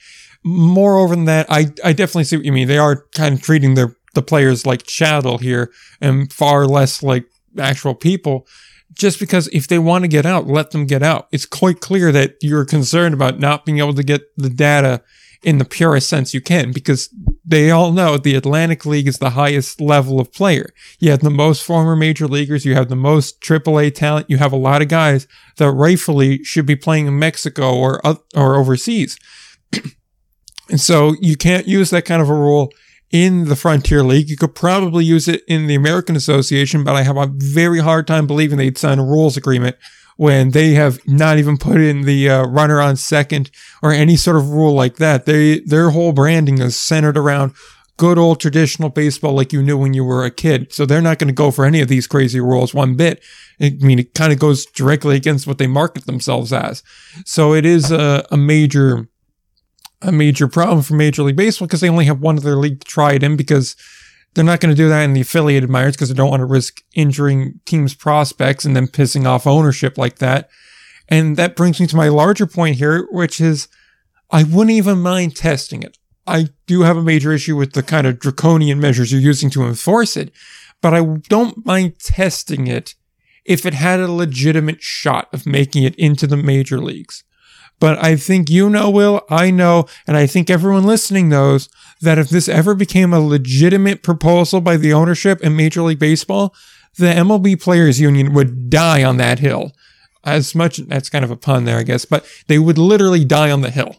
Moreover 0.44 1.14
than 1.14 1.26
that, 1.26 1.46
I, 1.50 1.72
I 1.84 1.92
definitely 1.92 2.24
see 2.24 2.36
what 2.36 2.46
you 2.46 2.52
mean. 2.52 2.68
They 2.68 2.78
are 2.78 3.06
kind 3.14 3.34
of 3.34 3.42
treating 3.42 3.74
their 3.74 3.96
the 4.14 4.22
players 4.22 4.66
like 4.66 4.82
chattel 4.82 5.38
here 5.38 5.72
and 6.00 6.32
far 6.32 6.66
less 6.66 7.02
like 7.02 7.24
actual 7.58 7.94
people. 7.94 8.46
Just 8.92 9.18
because 9.18 9.48
if 9.48 9.68
they 9.68 9.78
want 9.78 10.04
to 10.04 10.08
get 10.08 10.26
out, 10.26 10.46
let 10.46 10.70
them 10.70 10.86
get 10.86 11.02
out. 11.02 11.28
It's 11.32 11.46
quite 11.46 11.80
clear 11.80 12.12
that 12.12 12.34
you're 12.42 12.66
concerned 12.66 13.14
about 13.14 13.38
not 13.38 13.64
being 13.64 13.78
able 13.78 13.94
to 13.94 14.02
get 14.02 14.20
the 14.36 14.50
data 14.50 15.02
in 15.42 15.58
the 15.58 15.64
purest 15.64 16.08
sense 16.08 16.32
you 16.32 16.40
can 16.40 16.72
because 16.72 17.08
they 17.44 17.70
all 17.70 17.92
know 17.92 18.16
the 18.16 18.34
Atlantic 18.34 18.86
League 18.86 19.08
is 19.08 19.18
the 19.18 19.30
highest 19.30 19.80
level 19.80 20.20
of 20.20 20.32
player. 20.32 20.70
You 21.00 21.10
have 21.10 21.20
the 21.20 21.30
most 21.30 21.64
former 21.64 21.96
major 21.96 22.28
leaguers, 22.28 22.64
you 22.64 22.74
have 22.74 22.88
the 22.88 22.96
most 22.96 23.40
AAA 23.40 23.94
talent, 23.94 24.30
you 24.30 24.38
have 24.38 24.52
a 24.52 24.56
lot 24.56 24.82
of 24.82 24.88
guys 24.88 25.26
that 25.56 25.70
rightfully 25.70 26.44
should 26.44 26.66
be 26.66 26.76
playing 26.76 27.06
in 27.06 27.18
Mexico 27.18 27.74
or 27.74 28.00
or 28.34 28.56
overseas. 28.56 29.18
and 30.70 30.80
so 30.80 31.14
you 31.20 31.36
can't 31.36 31.66
use 31.66 31.90
that 31.90 32.04
kind 32.04 32.22
of 32.22 32.28
a 32.28 32.34
rule 32.34 32.70
in 33.10 33.44
the 33.44 33.56
Frontier 33.56 34.02
League. 34.02 34.30
You 34.30 34.36
could 34.36 34.54
probably 34.54 35.04
use 35.04 35.28
it 35.28 35.42
in 35.46 35.66
the 35.66 35.74
American 35.74 36.16
Association, 36.16 36.84
but 36.84 36.96
I 36.96 37.02
have 37.02 37.16
a 37.16 37.30
very 37.32 37.80
hard 37.80 38.06
time 38.06 38.26
believing 38.26 38.58
they'd 38.58 38.78
sign 38.78 38.98
a 38.98 39.04
rules 39.04 39.36
agreement 39.36 39.76
when 40.16 40.50
they 40.50 40.72
have 40.72 40.98
not 41.06 41.38
even 41.38 41.56
put 41.56 41.80
in 41.80 42.02
the 42.02 42.28
uh, 42.28 42.42
runner 42.44 42.80
on 42.80 42.96
second 42.96 43.50
or 43.82 43.92
any 43.92 44.16
sort 44.16 44.36
of 44.36 44.50
rule 44.50 44.74
like 44.74 44.96
that. 44.96 45.26
They 45.26 45.60
their 45.60 45.90
whole 45.90 46.12
branding 46.12 46.58
is 46.58 46.78
centered 46.78 47.16
around 47.16 47.54
good 47.96 48.18
old 48.18 48.40
traditional 48.40 48.88
baseball 48.88 49.34
like 49.34 49.52
you 49.52 49.62
knew 49.62 49.78
when 49.78 49.94
you 49.94 50.04
were 50.04 50.24
a 50.24 50.30
kid. 50.30 50.72
So 50.72 50.86
they're 50.86 51.02
not 51.02 51.18
going 51.18 51.28
to 51.28 51.34
go 51.34 51.50
for 51.50 51.64
any 51.64 51.80
of 51.80 51.88
these 51.88 52.06
crazy 52.06 52.40
rules 52.40 52.74
one 52.74 52.96
bit. 52.96 53.22
I 53.60 53.76
mean, 53.80 53.98
it 53.98 54.14
kind 54.14 54.32
of 54.32 54.38
goes 54.38 54.66
directly 54.66 55.16
against 55.16 55.46
what 55.46 55.58
they 55.58 55.66
market 55.66 56.06
themselves 56.06 56.52
as. 56.52 56.82
So 57.24 57.54
it 57.54 57.64
is 57.64 57.90
a, 57.90 58.26
a 58.30 58.36
major 58.36 59.08
a 60.00 60.10
major 60.10 60.48
problem 60.48 60.82
for 60.82 60.94
Major 60.94 61.22
League 61.22 61.36
Baseball 61.36 61.68
because 61.68 61.80
they 61.80 61.88
only 61.88 62.06
have 62.06 62.20
one 62.20 62.36
other 62.36 62.56
league 62.56 62.80
to 62.80 62.86
try 62.86 63.12
it 63.12 63.22
in 63.22 63.36
because 63.36 63.76
they're 64.34 64.44
not 64.44 64.60
going 64.60 64.74
to 64.74 64.82
do 64.82 64.88
that 64.88 65.02
in 65.02 65.12
the 65.12 65.20
affiliated 65.20 65.68
minors 65.68 65.94
because 65.94 66.08
they 66.08 66.14
don't 66.14 66.30
want 66.30 66.40
to 66.40 66.46
risk 66.46 66.82
injuring 66.94 67.60
teams' 67.64 67.94
prospects 67.94 68.64
and 68.64 68.74
then 68.74 68.86
pissing 68.86 69.26
off 69.26 69.46
ownership 69.46 69.98
like 69.98 70.18
that. 70.18 70.48
And 71.08 71.36
that 71.36 71.56
brings 71.56 71.80
me 71.80 71.86
to 71.88 71.96
my 71.96 72.08
larger 72.08 72.46
point 72.46 72.76
here, 72.76 73.06
which 73.10 73.40
is 73.40 73.68
I 74.30 74.44
wouldn't 74.44 74.70
even 74.70 75.00
mind 75.00 75.36
testing 75.36 75.82
it. 75.82 75.98
I 76.26 76.48
do 76.66 76.82
have 76.82 76.96
a 76.96 77.02
major 77.02 77.32
issue 77.32 77.56
with 77.56 77.72
the 77.72 77.82
kind 77.82 78.06
of 78.06 78.18
draconian 78.18 78.80
measures 78.80 79.12
you're 79.12 79.20
using 79.20 79.50
to 79.50 79.64
enforce 79.64 80.16
it, 80.16 80.32
but 80.80 80.94
I 80.94 81.04
don't 81.28 81.66
mind 81.66 81.98
testing 81.98 82.66
it 82.66 82.94
if 83.44 83.66
it 83.66 83.74
had 83.74 84.00
a 84.00 84.10
legitimate 84.10 84.80
shot 84.80 85.28
of 85.34 85.46
making 85.46 85.82
it 85.82 85.96
into 85.96 86.26
the 86.26 86.36
major 86.36 86.78
leagues. 86.78 87.24
But 87.82 88.00
I 88.00 88.14
think 88.14 88.48
you 88.48 88.70
know, 88.70 88.88
Will, 88.88 89.22
I 89.28 89.50
know, 89.50 89.86
and 90.06 90.16
I 90.16 90.28
think 90.28 90.48
everyone 90.48 90.84
listening 90.84 91.28
knows 91.28 91.68
that 92.00 92.16
if 92.16 92.28
this 92.28 92.48
ever 92.48 92.76
became 92.76 93.12
a 93.12 93.18
legitimate 93.18 94.04
proposal 94.04 94.60
by 94.60 94.76
the 94.76 94.92
ownership 94.92 95.40
in 95.40 95.56
Major 95.56 95.82
League 95.82 95.98
Baseball, 95.98 96.54
the 96.96 97.06
MLB 97.06 97.60
Players 97.60 97.98
Union 97.98 98.34
would 98.34 98.70
die 98.70 99.02
on 99.02 99.16
that 99.16 99.40
hill. 99.40 99.72
As 100.22 100.54
much, 100.54 100.76
that's 100.76 101.10
kind 101.10 101.24
of 101.24 101.32
a 101.32 101.36
pun 101.36 101.64
there, 101.64 101.78
I 101.78 101.82
guess, 101.82 102.04
but 102.04 102.24
they 102.46 102.60
would 102.60 102.78
literally 102.78 103.24
die 103.24 103.50
on 103.50 103.62
the 103.62 103.70
hill. 103.70 103.96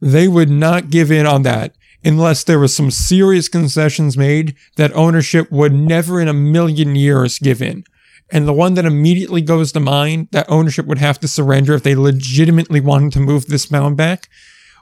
They 0.00 0.28
would 0.28 0.48
not 0.48 0.90
give 0.90 1.10
in 1.10 1.26
on 1.26 1.42
that 1.42 1.74
unless 2.04 2.44
there 2.44 2.60
was 2.60 2.72
some 2.72 2.92
serious 2.92 3.48
concessions 3.48 4.16
made 4.16 4.54
that 4.76 4.92
ownership 4.92 5.50
would 5.50 5.72
never 5.72 6.20
in 6.20 6.28
a 6.28 6.32
million 6.32 6.94
years 6.94 7.40
give 7.40 7.60
in. 7.60 7.82
And 8.30 8.48
the 8.48 8.52
one 8.52 8.74
that 8.74 8.86
immediately 8.86 9.42
goes 9.42 9.72
to 9.72 9.80
mind 9.80 10.28
that 10.32 10.46
ownership 10.48 10.86
would 10.86 10.98
have 10.98 11.20
to 11.20 11.28
surrender 11.28 11.74
if 11.74 11.82
they 11.82 11.94
legitimately 11.94 12.80
wanted 12.80 13.12
to 13.12 13.20
move 13.20 13.46
this 13.46 13.70
mound 13.70 13.96
back 13.96 14.28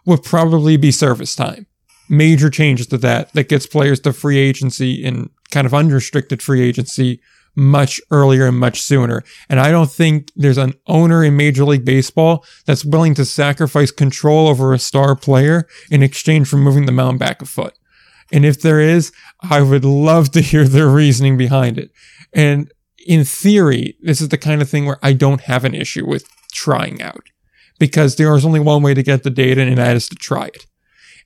would 0.07 0.23
probably 0.23 0.77
be 0.77 0.91
service 0.91 1.35
time. 1.35 1.67
Major 2.09 2.51
changes 2.51 2.87
to 2.89 2.99
that 2.99 3.33
that 3.33 3.49
gets 3.49 3.67
players 3.67 4.01
to 4.01 4.13
free 4.13 4.39
agency 4.39 5.05
and 5.05 5.31
kind 5.51 5.67
of 5.67 5.75
unrestricted 5.75 6.43
free 6.43 6.63
agency 6.63 7.21
much 7.55 8.01
earlier 8.11 8.47
and 8.47 8.59
much 8.59 8.81
sooner. 8.81 9.23
And 9.49 9.61
I 9.61 9.71
don't 9.71 9.91
think 9.91 10.31
there's 10.35 10.59
an 10.59 10.75
owner 10.87 11.23
in 11.23 11.37
Major 11.37 11.65
League 11.65 11.85
Baseball 11.85 12.45
that's 12.65 12.85
willing 12.85 13.15
to 13.15 13.25
sacrifice 13.25 13.91
control 13.91 14.49
over 14.49 14.73
a 14.73 14.79
star 14.79 15.15
player 15.15 15.67
in 15.91 16.03
exchange 16.03 16.49
for 16.49 16.57
moving 16.57 16.87
the 16.87 16.93
mound 16.93 17.19
back 17.19 17.43
a 17.43 17.47
foot. 17.47 17.75
And 18.33 18.47
if 18.47 18.63
there 18.63 18.81
is, 18.81 19.13
I 19.43 19.61
would 19.61 19.85
love 19.85 20.31
to 20.33 20.41
hear 20.41 20.65
their 20.65 20.89
reasoning 20.89 21.37
behind 21.37 21.79
it. 21.79 21.91
And 22.33 22.73
in 23.07 23.25
theory, 23.25 23.97
this 24.01 24.21
is 24.21 24.29
the 24.29 24.39
kind 24.39 24.63
of 24.63 24.69
thing 24.69 24.87
where 24.87 24.99
I 25.03 25.13
don't 25.13 25.43
have 25.43 25.65
an 25.65 25.75
issue 25.75 26.07
with 26.07 26.25
trying 26.53 27.03
out 27.03 27.29
because 27.79 28.17
there 28.17 28.35
is 28.35 28.45
only 28.45 28.61
one 28.61 28.83
way 28.83 28.95
to 28.95 29.03
get 29.03 29.23
the 29.23 29.31
data 29.31 29.61
and 29.63 29.79
that 29.79 29.97
is 29.97 30.09
to 30.09 30.15
try 30.15 30.47
it. 30.47 30.67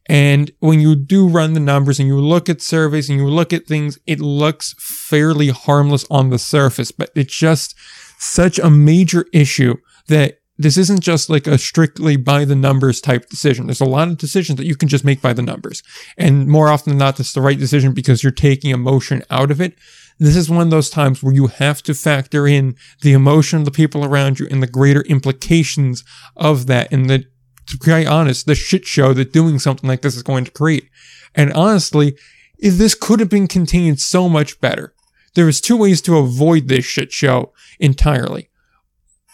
And 0.09 0.53
when 0.61 0.81
you 0.81 0.95
do 0.95 1.29
run 1.29 1.53
the 1.53 1.61
numbers 1.61 1.99
and 1.99 2.09
you 2.09 2.21
look 2.21 2.49
at 2.49 2.63
surveys 2.63 3.11
and 3.11 3.19
you 3.19 3.29
look 3.29 3.53
at 3.53 3.67
things, 3.67 3.99
it 4.07 4.21
looks 4.21 4.75
fairly 4.79 5.49
harmless 5.49 6.07
on 6.11 6.31
the 6.31 6.39
surface, 6.39 6.93
but 6.93 7.11
it's 7.17 7.37
just 7.37 7.75
such 8.19 8.59
a 8.59 8.71
major 8.71 9.27
issue 9.33 9.77
that 10.07 10.39
this 10.59 10.79
isn't 10.79 11.01
just 11.01 11.29
like 11.29 11.47
a 11.47 11.59
strictly 11.59 12.17
by 12.17 12.45
the 12.45 12.55
numbers 12.55 13.01
type 13.01 13.29
decision. 13.29 13.67
There's 13.67 13.81
a 13.81 13.85
lot 13.85 14.09
of 14.09 14.17
decisions 14.17 14.57
that 14.57 14.67
you 14.67 14.77
can 14.77 14.89
just 14.89 15.05
make 15.05 15.21
by 15.21 15.33
the 15.33 15.43
numbers. 15.43 15.83
And 16.17 16.47
more 16.47 16.69
often 16.69 16.93
than 16.93 16.99
not, 16.99 17.21
it's 17.21 17.35
the 17.35 17.43
right 17.43 17.59
decision 17.59 17.93
because 17.93 18.23
you're 18.23 18.33
taking 18.33 18.71
emotion 18.71 19.23
out 19.29 19.51
of 19.51 19.61
it. 19.61 19.75
This 20.19 20.37
is 20.37 20.49
one 20.49 20.63
of 20.63 20.71
those 20.71 20.89
times 20.89 21.23
where 21.23 21.35
you 21.35 21.49
have 21.49 21.83
to 21.83 21.95
factor 21.95 22.47
in 22.47 22.77
the 23.03 23.13
emotion 23.13 23.59
of 23.59 23.65
the 23.65 23.71
people 23.71 24.05
around 24.05 24.39
you 24.39 24.47
and 24.51 24.63
the 24.63 24.67
greater 24.67 25.03
implications 25.03 26.05
of 26.37 26.67
that 26.67 26.91
and 26.91 27.11
the, 27.11 27.27
to 27.67 27.79
be 27.79 28.07
honest, 28.07 28.47
the 28.47 28.55
shit 28.55 28.87
show 28.87 29.13
that 29.13 29.33
doing 29.33 29.59
something 29.59 29.89
like 29.89 30.03
this 30.03 30.17
is 30.17 30.23
going 30.23 30.45
to 30.45 30.51
create. 30.51 30.89
And 31.35 31.53
honestly, 31.53 32.17
this 32.59 32.95
could 32.95 33.21
have 33.21 33.29
been 33.29 33.49
contained 33.49 34.01
so 34.01 34.29
much 34.29 34.61
better. 34.61 34.95
There 35.35 35.49
is 35.49 35.61
two 35.61 35.77
ways 35.77 36.01
to 36.03 36.17
avoid 36.17 36.69
this 36.69 36.87
shit 36.87 37.13
show 37.13 37.53
entirely. 37.79 38.49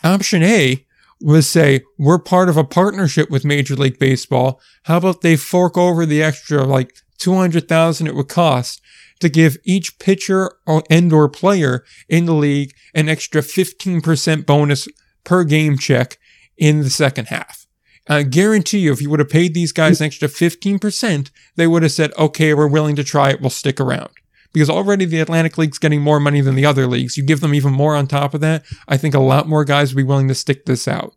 Option 0.02 0.42
A 0.42 0.84
was 1.20 1.48
say, 1.48 1.82
we're 1.96 2.18
part 2.18 2.48
of 2.48 2.56
a 2.56 2.64
partnership 2.64 3.30
with 3.30 3.44
Major 3.44 3.76
League 3.76 4.00
Baseball. 4.00 4.60
How 4.84 4.96
about 4.96 5.20
they 5.20 5.36
fork 5.36 5.78
over 5.78 6.04
the 6.04 6.20
extra 6.20 6.64
like 6.64 6.92
200,000 7.18 8.08
it 8.08 8.16
would 8.16 8.28
cost 8.28 8.82
to 9.22 9.28
give 9.28 9.56
each 9.64 9.98
pitcher 9.98 10.52
and 10.90 11.12
or 11.12 11.28
player 11.28 11.84
in 12.08 12.26
the 12.26 12.34
league 12.34 12.74
an 12.94 13.08
extra 13.08 13.40
15% 13.40 14.46
bonus 14.46 14.86
per 15.24 15.44
game 15.44 15.78
check 15.78 16.18
in 16.56 16.80
the 16.80 16.90
second 16.90 17.28
half. 17.28 17.66
I 18.08 18.24
guarantee 18.24 18.80
you, 18.80 18.92
if 18.92 19.00
you 19.00 19.08
would 19.10 19.20
have 19.20 19.30
paid 19.30 19.54
these 19.54 19.72
guys 19.72 20.00
an 20.00 20.06
extra 20.06 20.28
15%, 20.28 21.30
they 21.56 21.66
would 21.66 21.82
have 21.82 21.92
said, 21.92 22.12
okay, 22.18 22.52
we're 22.52 22.66
willing 22.66 22.96
to 22.96 23.04
try 23.04 23.30
it. 23.30 23.40
We'll 23.40 23.50
stick 23.50 23.80
around. 23.80 24.10
Because 24.52 24.68
already 24.68 25.04
the 25.04 25.20
Atlantic 25.20 25.56
League's 25.56 25.78
getting 25.78 26.02
more 26.02 26.20
money 26.20 26.40
than 26.40 26.56
the 26.56 26.66
other 26.66 26.86
leagues. 26.86 27.16
You 27.16 27.24
give 27.24 27.40
them 27.40 27.54
even 27.54 27.72
more 27.72 27.96
on 27.96 28.06
top 28.06 28.34
of 28.34 28.40
that. 28.40 28.64
I 28.88 28.96
think 28.96 29.14
a 29.14 29.20
lot 29.20 29.48
more 29.48 29.64
guys 29.64 29.94
would 29.94 30.00
be 30.00 30.06
willing 30.06 30.28
to 30.28 30.34
stick 30.34 30.66
this 30.66 30.86
out. 30.86 31.14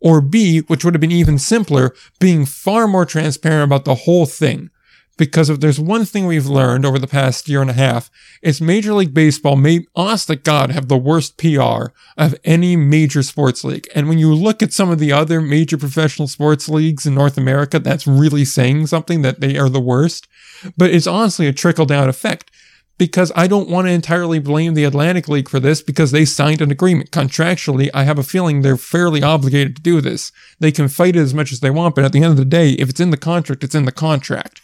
Or 0.00 0.20
B, 0.20 0.60
which 0.60 0.84
would 0.84 0.94
have 0.94 1.00
been 1.00 1.10
even 1.10 1.38
simpler, 1.38 1.94
being 2.20 2.44
far 2.44 2.86
more 2.86 3.04
transparent 3.04 3.64
about 3.64 3.84
the 3.84 3.96
whole 3.96 4.26
thing 4.26 4.70
because 5.18 5.50
if 5.50 5.60
there's 5.60 5.78
one 5.78 6.04
thing 6.06 6.26
we've 6.26 6.46
learned 6.46 6.86
over 6.86 6.98
the 6.98 7.06
past 7.06 7.48
year 7.48 7.60
and 7.60 7.68
a 7.68 7.74
half, 7.74 8.10
it's 8.40 8.60
Major 8.60 8.94
League 8.94 9.12
Baseball 9.12 9.56
may, 9.56 9.84
honest 9.94 10.28
to 10.28 10.36
God, 10.36 10.70
have 10.70 10.88
the 10.88 10.96
worst 10.96 11.36
PR 11.36 11.88
of 12.16 12.34
any 12.44 12.76
major 12.76 13.22
sports 13.22 13.64
league. 13.64 13.88
And 13.94 14.08
when 14.08 14.18
you 14.18 14.32
look 14.32 14.62
at 14.62 14.72
some 14.72 14.90
of 14.90 14.98
the 14.98 15.12
other 15.12 15.40
major 15.40 15.76
professional 15.76 16.28
sports 16.28 16.68
leagues 16.68 17.04
in 17.04 17.14
North 17.14 17.36
America, 17.36 17.78
that's 17.78 18.06
really 18.06 18.44
saying 18.44 18.86
something 18.86 19.22
that 19.22 19.40
they 19.40 19.58
are 19.58 19.68
the 19.68 19.80
worst. 19.80 20.28
But 20.76 20.90
it's 20.90 21.06
honestly 21.06 21.46
a 21.46 21.52
trickle 21.52 21.86
down 21.86 22.08
effect 22.08 22.50
because 22.98 23.30
I 23.36 23.46
don't 23.46 23.68
want 23.68 23.86
to 23.86 23.92
entirely 23.92 24.40
blame 24.40 24.74
the 24.74 24.84
Atlantic 24.84 25.28
League 25.28 25.48
for 25.48 25.60
this 25.60 25.80
because 25.80 26.10
they 26.10 26.24
signed 26.24 26.60
an 26.60 26.72
agreement. 26.72 27.12
Contractually, 27.12 27.90
I 27.94 28.02
have 28.04 28.18
a 28.18 28.24
feeling 28.24 28.62
they're 28.62 28.76
fairly 28.76 29.22
obligated 29.22 29.76
to 29.76 29.82
do 29.82 30.00
this. 30.00 30.32
They 30.58 30.72
can 30.72 30.88
fight 30.88 31.14
it 31.16 31.20
as 31.20 31.32
much 31.32 31.52
as 31.52 31.60
they 31.60 31.70
want, 31.70 31.94
but 31.94 32.04
at 32.04 32.12
the 32.12 32.22
end 32.22 32.32
of 32.32 32.36
the 32.36 32.44
day, 32.44 32.70
if 32.72 32.90
it's 32.90 33.00
in 33.00 33.10
the 33.10 33.16
contract, 33.16 33.62
it's 33.62 33.74
in 33.74 33.84
the 33.84 33.92
contract. 33.92 34.60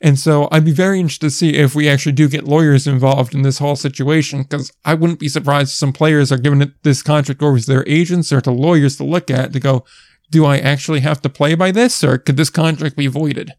And 0.00 0.18
so 0.18 0.48
I'd 0.52 0.64
be 0.64 0.72
very 0.72 1.00
interested 1.00 1.26
to 1.26 1.30
see 1.30 1.54
if 1.54 1.74
we 1.74 1.88
actually 1.88 2.12
do 2.12 2.28
get 2.28 2.44
lawyers 2.44 2.86
involved 2.86 3.34
in 3.34 3.42
this 3.42 3.58
whole 3.58 3.76
situation, 3.76 4.42
because 4.42 4.70
I 4.84 4.94
wouldn't 4.94 5.20
be 5.20 5.28
surprised 5.28 5.70
if 5.70 5.74
some 5.76 5.92
players 5.92 6.30
are 6.30 6.38
giving 6.38 6.72
this 6.82 7.02
contract 7.02 7.42
over 7.42 7.58
to 7.58 7.66
their 7.66 7.88
agents 7.88 8.32
or 8.32 8.40
to 8.42 8.50
lawyers 8.50 8.96
to 8.98 9.04
look 9.04 9.30
at 9.30 9.52
to 9.52 9.60
go, 9.60 9.84
do 10.30 10.44
I 10.44 10.58
actually 10.58 11.00
have 11.00 11.22
to 11.22 11.28
play 11.28 11.54
by 11.54 11.70
this 11.70 12.04
or 12.04 12.18
could 12.18 12.36
this 12.36 12.50
contract 12.50 12.96
be 12.96 13.06
voided? 13.06 13.52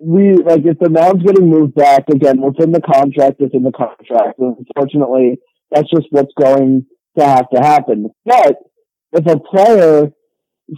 We, 0.00 0.34
like, 0.34 0.64
if 0.64 0.78
the 0.78 0.88
mound's 0.88 1.22
getting 1.22 1.50
moved 1.50 1.74
back, 1.74 2.04
again, 2.08 2.40
within 2.40 2.72
the 2.72 2.80
contract 2.80 3.40
within 3.40 3.62
the 3.62 3.72
contract. 3.72 4.38
Unfortunately, 4.38 5.38
that's 5.70 5.90
just 5.90 6.06
what's 6.10 6.32
going 6.40 6.86
to 7.18 7.24
have 7.24 7.50
to 7.50 7.60
happen. 7.60 8.10
But 8.24 8.56
if 9.12 9.26
a 9.26 9.38
player 9.38 10.12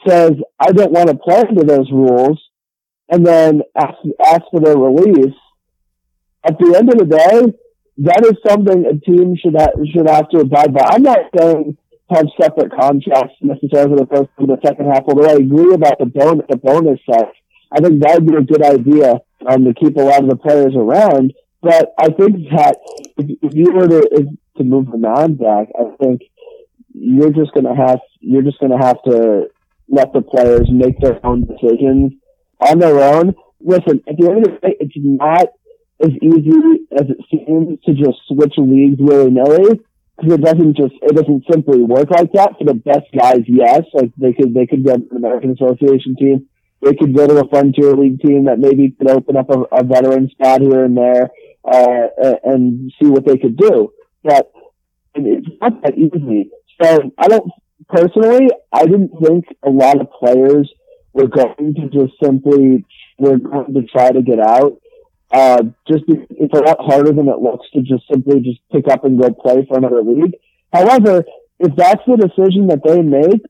says, 0.09 0.33
I 0.59 0.73
don't 0.73 0.93
want 0.93 1.11
to 1.11 1.17
play 1.17 1.45
under 1.49 1.63
those 1.63 1.91
rules, 1.93 2.43
and 3.09 3.27
then 3.27 3.63
ask, 3.77 3.95
for 4.51 4.61
their 4.61 4.77
release. 4.77 5.35
At 6.45 6.59
the 6.59 6.77
end 6.77 6.93
of 6.93 6.99
the 6.99 7.07
day, 7.07 7.55
that 7.99 8.25
is 8.25 8.37
something 8.47 8.85
a 8.85 8.99
team 8.99 9.37
should 9.37 9.55
ha- 9.57 9.73
should 9.93 10.09
have 10.09 10.29
to 10.31 10.41
abide 10.41 10.75
by. 10.75 10.83
I'm 10.85 11.03
not 11.03 11.19
saying 11.37 11.77
have 12.11 12.27
separate 12.41 12.73
contracts 12.73 13.35
necessarily 13.41 13.97
the 13.97 14.07
first 14.07 14.31
and 14.39 14.49
the 14.49 14.59
second 14.65 14.87
half, 14.87 15.05
although 15.07 15.29
I 15.29 15.35
agree 15.37 15.73
about 15.73 15.99
the 15.99 16.07
bonus 16.07 16.47
the 16.49 16.57
bonus 16.57 17.01
set. 17.11 17.33
I 17.73 17.81
think 17.81 18.03
that 18.03 18.21
would 18.21 18.27
be 18.27 18.37
a 18.37 18.43
good 18.43 18.63
idea 18.63 19.21
um, 19.47 19.65
to 19.65 19.75
keep 19.75 19.97
a 19.97 20.03
lot 20.03 20.23
of 20.23 20.29
the 20.29 20.37
players 20.37 20.75
around. 20.77 21.33
But 21.63 21.95
I 21.99 22.09
think 22.13 22.51
that 22.51 22.77
if, 23.17 23.39
if 23.43 23.55
you 23.55 23.73
were 23.73 23.89
to 23.89 24.09
if, 24.13 24.27
to 24.59 24.65
move 24.65 24.91
the 24.91 24.99
mound 24.99 25.39
back, 25.39 25.69
I 25.79 25.97
think 26.03 26.23
you're 26.93 27.33
just 27.33 27.53
gonna 27.55 27.75
have 27.75 28.01
you're 28.21 28.43
just 28.43 28.61
gonna 28.61 28.85
have 28.85 29.03
to 29.05 29.49
let 29.89 30.13
the 30.13 30.23
players 30.23 30.69
make 30.71 30.99
their 31.01 31.25
own 31.25 31.47
decisions 31.47 32.13
on 32.67 32.79
their 32.79 33.01
own. 33.01 33.35
Listen, 33.61 34.03
at 34.09 34.17
the 34.19 34.29
end 34.29 34.47
of 34.47 34.53
the 34.55 34.59
day, 34.61 34.77
it's 34.81 34.95
not 34.97 35.49
as 36.03 36.11
easy 36.23 36.87
as 36.93 37.07
it 37.09 37.19
seems 37.31 37.81
to 37.85 37.95
just 37.95 38.19
switch 38.29 38.55
leagues 38.59 38.99
willy 38.99 39.31
nilly 39.31 39.81
because 40.17 40.35
it 40.35 40.43
doesn't 40.43 40.77
just 40.77 40.95
it 41.03 41.15
doesn't 41.15 41.45
simply 41.51 41.83
work 41.83 42.11
like 42.11 42.33
that. 42.33 42.59
For 42.59 42.65
the 42.65 42.75
best 42.75 43.07
guys, 43.17 43.43
yes, 43.47 43.83
like 43.95 44.13
they 44.17 44.33
could 44.33 44.55
they 44.55 44.67
could 44.67 44.85
get 44.85 44.97
an 44.97 45.09
American 45.17 45.53
Association 45.53 46.17
team. 46.17 46.49
They 46.83 46.95
could 46.95 47.17
go 47.17 47.27
to 47.27 47.41
a 47.41 47.49
Frontier 47.49 47.95
League 47.95 48.21
team 48.21 48.45
that 48.45 48.59
maybe 48.59 48.91
could 48.91 49.11
open 49.11 49.37
up 49.37 49.49
a, 49.49 49.61
a 49.73 49.85
veteran 49.85 50.29
spot 50.31 50.61
here 50.61 50.85
and 50.85 50.97
there 50.97 51.31
uh, 51.65 52.35
and 52.45 52.93
see 53.01 53.09
what 53.09 53.25
they 53.25 53.39
could 53.39 53.57
do. 53.57 53.93
But 54.23 54.53
it's 55.15 55.47
not 55.61 55.83
that 55.83 55.97
easy. 55.97 56.51
So 56.83 57.11
I 57.17 57.29
don't 57.29 57.51
personally. 57.89 58.49
I 58.73 58.85
didn't 58.85 59.13
think 59.23 59.45
a 59.63 59.71
lot 59.71 60.01
of 60.01 60.09
players 60.11 60.71
were 61.15 61.29
going 61.29 61.75
to 61.75 61.89
just 61.89 62.13
simply 62.23 62.85
we're 63.19 63.39
going 63.39 63.73
to 63.73 63.83
try 63.85 64.11
to 64.11 64.21
get 64.21 64.41
out. 64.41 64.81
Uh, 65.33 65.63
just 65.89 66.05
it's 66.09 66.55
a 66.55 66.63
lot 66.63 66.77
harder 66.81 67.13
than 67.13 67.29
it 67.29 67.39
looks 67.39 67.67
to 67.73 67.81
just 67.81 68.05
simply 68.13 68.41
just 68.41 68.61
pick 68.71 68.87
up 68.89 69.05
and 69.05 69.21
go 69.21 69.31
play 69.33 69.65
for 69.67 69.79
another 69.79 70.03
league. 70.03 70.35
However, 70.73 71.25
if 71.59 71.75
that's 71.77 72.03
the 72.07 72.17
decision 72.17 72.67
that 72.69 72.83
they 72.85 73.01
make, 73.01 73.41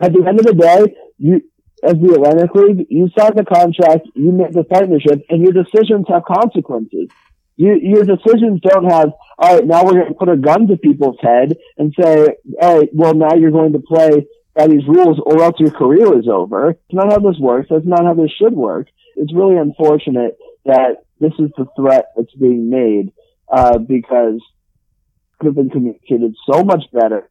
at 0.00 0.12
the 0.12 0.26
end 0.26 0.40
of 0.40 0.46
the 0.46 0.54
day, 0.54 0.96
you 1.18 1.42
as 1.82 1.94
the 1.94 2.14
Atlantic 2.14 2.54
League, 2.54 2.86
you 2.90 3.08
sign 3.18 3.32
the 3.34 3.44
contract, 3.44 4.06
you 4.14 4.30
make 4.30 4.52
the 4.52 4.62
partnership, 4.64 5.24
and 5.28 5.42
your 5.42 5.52
decisions 5.52 6.06
have 6.08 6.22
consequences. 6.24 7.08
You, 7.56 7.74
your 7.74 8.04
decisions 8.04 8.60
don't 8.60 8.90
have, 8.90 9.12
all 9.38 9.56
right, 9.56 9.66
now 9.66 9.84
we're 9.84 9.98
going 9.98 10.08
to 10.08 10.14
put 10.14 10.28
a 10.28 10.36
gun 10.36 10.68
to 10.68 10.76
people's 10.76 11.18
head 11.20 11.56
and 11.76 11.92
say, 12.00 12.36
all 12.60 12.78
right, 12.78 12.88
well, 12.92 13.14
now 13.14 13.34
you're 13.34 13.50
going 13.50 13.72
to 13.72 13.80
play 13.80 14.26
by 14.54 14.66
these 14.66 14.86
rules 14.86 15.18
or 15.24 15.42
else 15.42 15.56
your 15.58 15.70
career 15.70 16.18
is 16.18 16.28
over. 16.28 16.70
It's 16.70 16.92
not 16.92 17.12
how 17.12 17.18
this 17.18 17.38
works. 17.38 17.68
That's 17.70 17.86
not 17.86 18.04
how 18.04 18.14
this 18.14 18.30
should 18.38 18.54
work. 18.54 18.88
It's 19.16 19.34
really 19.34 19.56
unfortunate 19.56 20.36
that 20.64 21.04
this 21.20 21.32
is 21.38 21.50
the 21.56 21.66
threat 21.76 22.06
that's 22.16 22.34
being 22.34 22.70
made, 22.70 23.12
uh, 23.50 23.78
because 23.78 24.36
it 24.36 25.38
could 25.38 25.46
have 25.46 25.54
been 25.54 25.70
communicated 25.70 26.34
so 26.50 26.64
much 26.64 26.84
better 26.92 27.28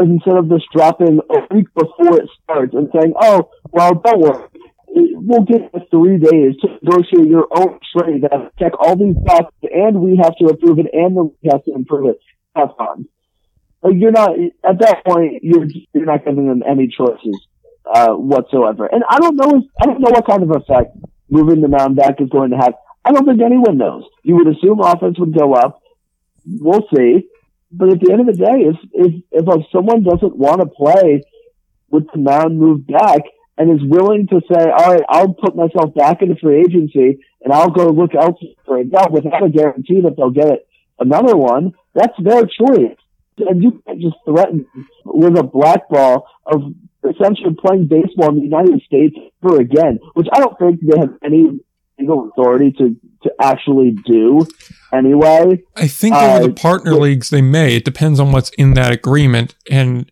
instead 0.00 0.36
of 0.36 0.48
just 0.48 0.66
dropping 0.72 1.20
a 1.30 1.54
week 1.54 1.66
before 1.74 2.18
it 2.18 2.28
starts 2.42 2.74
and 2.74 2.88
saying, 2.94 3.12
"Oh, 3.20 3.50
well, 3.72 3.94
don't 3.94 4.20
worry, 4.20 4.44
we'll 4.86 5.42
give 5.42 5.62
you 5.62 5.80
three 5.90 6.18
days 6.18 6.56
to 6.60 6.68
negotiate 6.80 7.26
your 7.26 7.48
own 7.50 7.78
trade 7.96 8.22
that 8.22 8.52
check 8.58 8.72
all 8.78 8.96
these 8.96 9.16
boxes, 9.16 9.70
and 9.72 10.00
we 10.00 10.16
have 10.16 10.36
to 10.36 10.46
approve 10.46 10.78
it, 10.78 10.86
and 10.92 11.16
we 11.16 11.30
have 11.50 11.64
to 11.64 11.72
improve 11.74 12.06
it." 12.10 12.20
Have 12.54 12.70
fun. 12.78 13.06
Like 13.84 13.94
you're 13.98 14.12
not 14.12 14.30
at 14.64 14.78
that 14.80 15.04
point. 15.04 15.44
You're 15.44 15.66
you're 15.92 16.06
not 16.06 16.24
giving 16.24 16.48
them 16.48 16.62
any 16.66 16.88
choices 16.88 17.46
uh, 17.84 18.14
whatsoever. 18.14 18.86
And 18.86 19.04
I 19.08 19.18
don't 19.20 19.36
know. 19.36 19.62
I 19.80 19.86
don't 19.86 20.00
know 20.00 20.10
what 20.10 20.26
kind 20.26 20.42
of 20.42 20.50
effect 20.50 20.96
moving 21.28 21.60
the 21.60 21.68
mound 21.68 21.96
back 21.96 22.18
is 22.18 22.30
going 22.30 22.50
to 22.50 22.56
have. 22.56 22.72
I 23.04 23.12
don't 23.12 23.26
think 23.26 23.42
anyone 23.42 23.76
knows. 23.76 24.04
You 24.22 24.36
would 24.36 24.48
assume 24.48 24.80
offense 24.80 25.18
would 25.18 25.36
go 25.36 25.52
up. 25.52 25.82
We'll 26.46 26.88
see. 26.96 27.28
But 27.70 27.92
at 27.92 28.00
the 28.00 28.12
end 28.12 28.20
of 28.20 28.26
the 28.26 28.40
day, 28.40 28.72
if 28.72 28.76
if 28.92 29.22
if 29.32 29.66
someone 29.70 30.02
doesn't 30.02 30.36
want 30.36 30.60
to 30.60 30.66
play 30.66 31.22
with 31.90 32.06
the 32.12 32.18
mound 32.18 32.58
moved 32.58 32.86
back 32.86 33.20
and 33.58 33.70
is 33.70 33.86
willing 33.86 34.26
to 34.28 34.40
say, 34.50 34.64
all 34.64 34.92
right, 34.92 35.04
I'll 35.08 35.34
put 35.34 35.54
myself 35.54 35.94
back 35.94 36.22
into 36.22 36.36
free 36.40 36.60
agency 36.60 37.20
and 37.42 37.52
I'll 37.52 37.70
go 37.70 37.88
look 37.88 38.14
elsewhere 38.14 38.54
for 38.64 38.78
a 38.78 38.84
job 38.84 39.12
without 39.12 39.44
a 39.44 39.50
guarantee 39.50 40.00
that 40.00 40.16
they'll 40.16 40.30
get 40.30 40.66
another 40.98 41.36
one, 41.36 41.74
that's 41.94 42.16
their 42.18 42.42
choice. 42.46 42.96
And 43.38 43.62
you 43.62 43.82
can't 43.86 44.00
just 44.00 44.16
threaten 44.24 44.66
with 45.04 45.36
a 45.38 45.42
black 45.42 45.88
ball 45.88 46.26
of 46.46 46.62
essentially 47.02 47.54
playing 47.54 47.88
baseball 47.88 48.30
in 48.30 48.36
the 48.36 48.42
United 48.42 48.80
States 48.82 49.16
for 49.42 49.60
again, 49.60 49.98
which 50.14 50.28
I 50.32 50.40
don't 50.40 50.58
think 50.58 50.80
they 50.80 50.98
have 50.98 51.14
any 51.22 51.60
legal 51.98 52.28
authority 52.28 52.72
to, 52.72 52.96
to 53.22 53.32
actually 53.40 53.96
do 54.06 54.46
anyway. 54.92 55.62
I 55.76 55.86
think 55.86 56.14
over 56.14 56.44
uh, 56.44 56.46
the 56.46 56.52
partner 56.52 56.94
leagues 56.94 57.30
they 57.30 57.42
may. 57.42 57.76
It 57.76 57.84
depends 57.84 58.20
on 58.20 58.32
what's 58.32 58.50
in 58.50 58.74
that 58.74 58.92
agreement. 58.92 59.54
And 59.70 60.10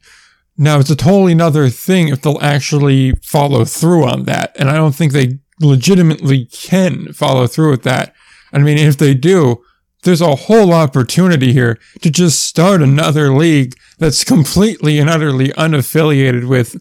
now 0.57 0.79
it's 0.79 0.91
a 0.91 0.97
totally 0.97 1.33
another 1.33 1.69
thing 1.69 2.09
if 2.09 2.23
they'll 2.23 2.43
actually 2.43 3.13
follow 3.23 3.65
through 3.65 4.05
on 4.05 4.25
that. 4.25 4.55
And 4.59 4.69
I 4.69 4.75
don't 4.75 4.95
think 4.95 5.13
they 5.13 5.39
legitimately 5.61 6.47
can 6.47 7.13
follow 7.13 7.47
through 7.47 7.71
with 7.71 7.83
that. 7.85 8.15
I 8.53 8.59
mean, 8.59 8.79
if 8.79 8.99
they 8.99 9.15
do, 9.15 9.63
there's 10.03 10.21
a 10.21 10.35
whole 10.35 10.73
opportunity 10.73 11.53
here 11.53 11.79
to 12.01 12.11
just 12.11 12.43
start 12.45 12.83
another 12.83 13.33
league 13.33 13.75
that's 13.99 14.25
completely 14.25 14.99
and 14.99 15.09
utterly 15.09 15.49
unaffiliated 15.51 16.49
with 16.49 16.81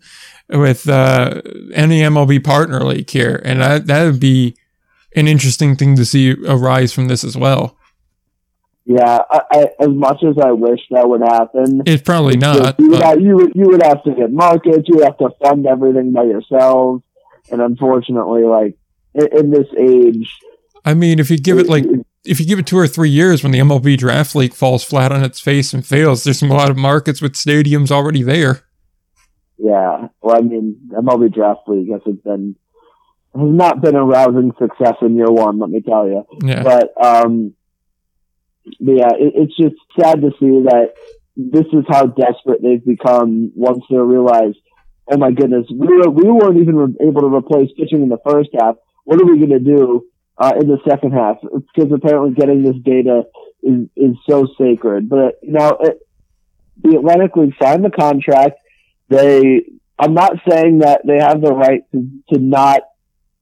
with 0.50 0.90
uh, 0.90 1.42
any 1.74 2.02
MLB 2.02 2.44
partner 2.44 2.82
league 2.82 3.10
here, 3.10 3.42
and 3.46 3.62
that 3.62 3.88
that 3.88 4.06
would 4.06 4.20
be 4.20 4.56
an 5.16 5.28
interesting 5.28 5.76
thing 5.76 5.96
to 5.96 6.06
see 6.06 6.34
arise 6.46 6.94
from 6.94 7.08
this 7.08 7.24
as 7.24 7.38
well. 7.38 7.78
Yeah, 8.84 9.20
I, 9.30 9.42
I, 9.52 9.66
as 9.80 9.90
much 9.90 10.24
as 10.24 10.36
I 10.44 10.52
wish 10.52 10.80
that 10.90 11.08
would 11.08 11.22
happen, 11.22 11.84
it's 11.86 12.02
probably 12.02 12.36
not. 12.36 12.80
You 12.80 12.90
would, 12.90 13.02
have, 13.02 13.22
you, 13.22 13.36
would, 13.36 13.52
you 13.56 13.66
would 13.68 13.84
have 13.84 14.04
to 14.04 14.14
get 14.14 14.32
markets. 14.32 14.88
You 14.88 14.96
would 14.96 15.06
have 15.06 15.18
to 15.20 15.30
fund 15.42 15.66
everything 15.68 16.12
by 16.12 16.24
yourselves, 16.24 17.04
and 17.52 17.62
unfortunately, 17.62 18.44
like 18.44 18.78
in, 19.14 19.28
in 19.38 19.52
this 19.52 19.68
age, 19.78 20.36
I 20.84 20.94
mean, 20.96 21.20
if 21.20 21.30
you 21.30 21.38
give 21.38 21.60
it 21.60 21.70
like 21.70 21.86
if 22.24 22.40
you 22.40 22.46
give 22.46 22.60
it 22.60 22.68
two 22.68 22.78
or 22.78 22.88
three 22.88 23.10
years 23.10 23.44
when 23.44 23.52
the 23.52 23.60
MLB 23.60 23.98
draft 23.98 24.36
league 24.36 24.54
falls 24.54 24.84
flat 24.84 25.12
on 25.12 25.24
its 25.24 25.40
face 25.40 25.74
and 25.74 25.86
fails, 25.86 26.24
there's 26.24 26.42
a 26.42 26.48
lot 26.48 26.70
of 26.70 26.78
markets 26.78 27.22
with 27.22 27.34
stadiums 27.34 27.92
already 27.92 28.22
there. 28.22 28.62
Yeah, 29.58 30.08
well, 30.22 30.38
I 30.38 30.42
mean, 30.42 30.90
MLB 30.92 31.34
draft 31.34 31.62
league 31.68 31.92
has 31.92 32.02
been 32.24 32.56
has 33.34 33.50
not 33.50 33.82
been 33.82 33.96
a 33.96 34.04
rousing 34.04 34.52
success 34.60 34.96
in 35.02 35.16
year 35.16 35.32
one, 35.32 35.60
let 35.60 35.70
me 35.70 35.82
tell 35.82 36.08
you. 36.08 36.24
Yeah. 36.44 36.64
But 36.64 37.06
um, 37.06 37.54
but 38.80 38.92
yeah, 38.92 39.12
it, 39.18 39.34
it's 39.36 39.58
just 39.58 39.76
sad 40.00 40.22
to 40.22 40.32
see 40.40 40.66
that 40.66 40.94
this 41.36 41.66
is 41.74 41.86
how 41.88 42.08
desperate 42.08 42.62
they've 42.62 42.84
become 42.84 43.52
once 43.56 43.84
they 43.90 43.98
realize, 43.98 44.54
oh 45.12 45.18
my 45.18 45.32
goodness, 45.32 45.66
we 45.72 45.88
were, 45.88 46.10
we 46.10 46.30
weren't 46.30 46.60
even 46.60 46.98
able 47.02 47.22
to 47.22 47.36
replace 47.36 47.70
pitching 47.78 48.04
in 48.04 48.10
the 48.10 48.20
first 48.28 48.50
half. 48.60 48.76
What 49.06 49.22
are 49.22 49.26
we 49.26 49.38
going 49.38 49.50
to 49.52 49.60
do 49.60 50.06
uh, 50.38 50.54
in 50.60 50.68
the 50.68 50.78
second 50.88 51.12
half? 51.12 51.38
Because 51.42 51.92
apparently 51.92 52.34
getting 52.34 52.64
this 52.64 52.78
data 52.84 53.24
is 53.64 53.88
is 53.96 54.16
so 54.30 54.48
sacred. 54.58 55.10
But 55.10 55.40
now 55.44 55.78
it, 55.80 56.00
the 56.82 56.98
Atlantic 56.98 57.36
League 57.36 57.54
signed 57.62 57.86
the 57.86 57.92
contract. 57.92 58.60
They, 59.10 59.66
I'm 60.00 60.14
not 60.14 60.34
saying 60.50 60.80
that 60.80 61.02
they 61.06 61.18
have 61.20 61.42
the 61.42 61.54
right 61.54 61.84
to, 61.92 62.10
to 62.34 62.40
not 62.40 62.82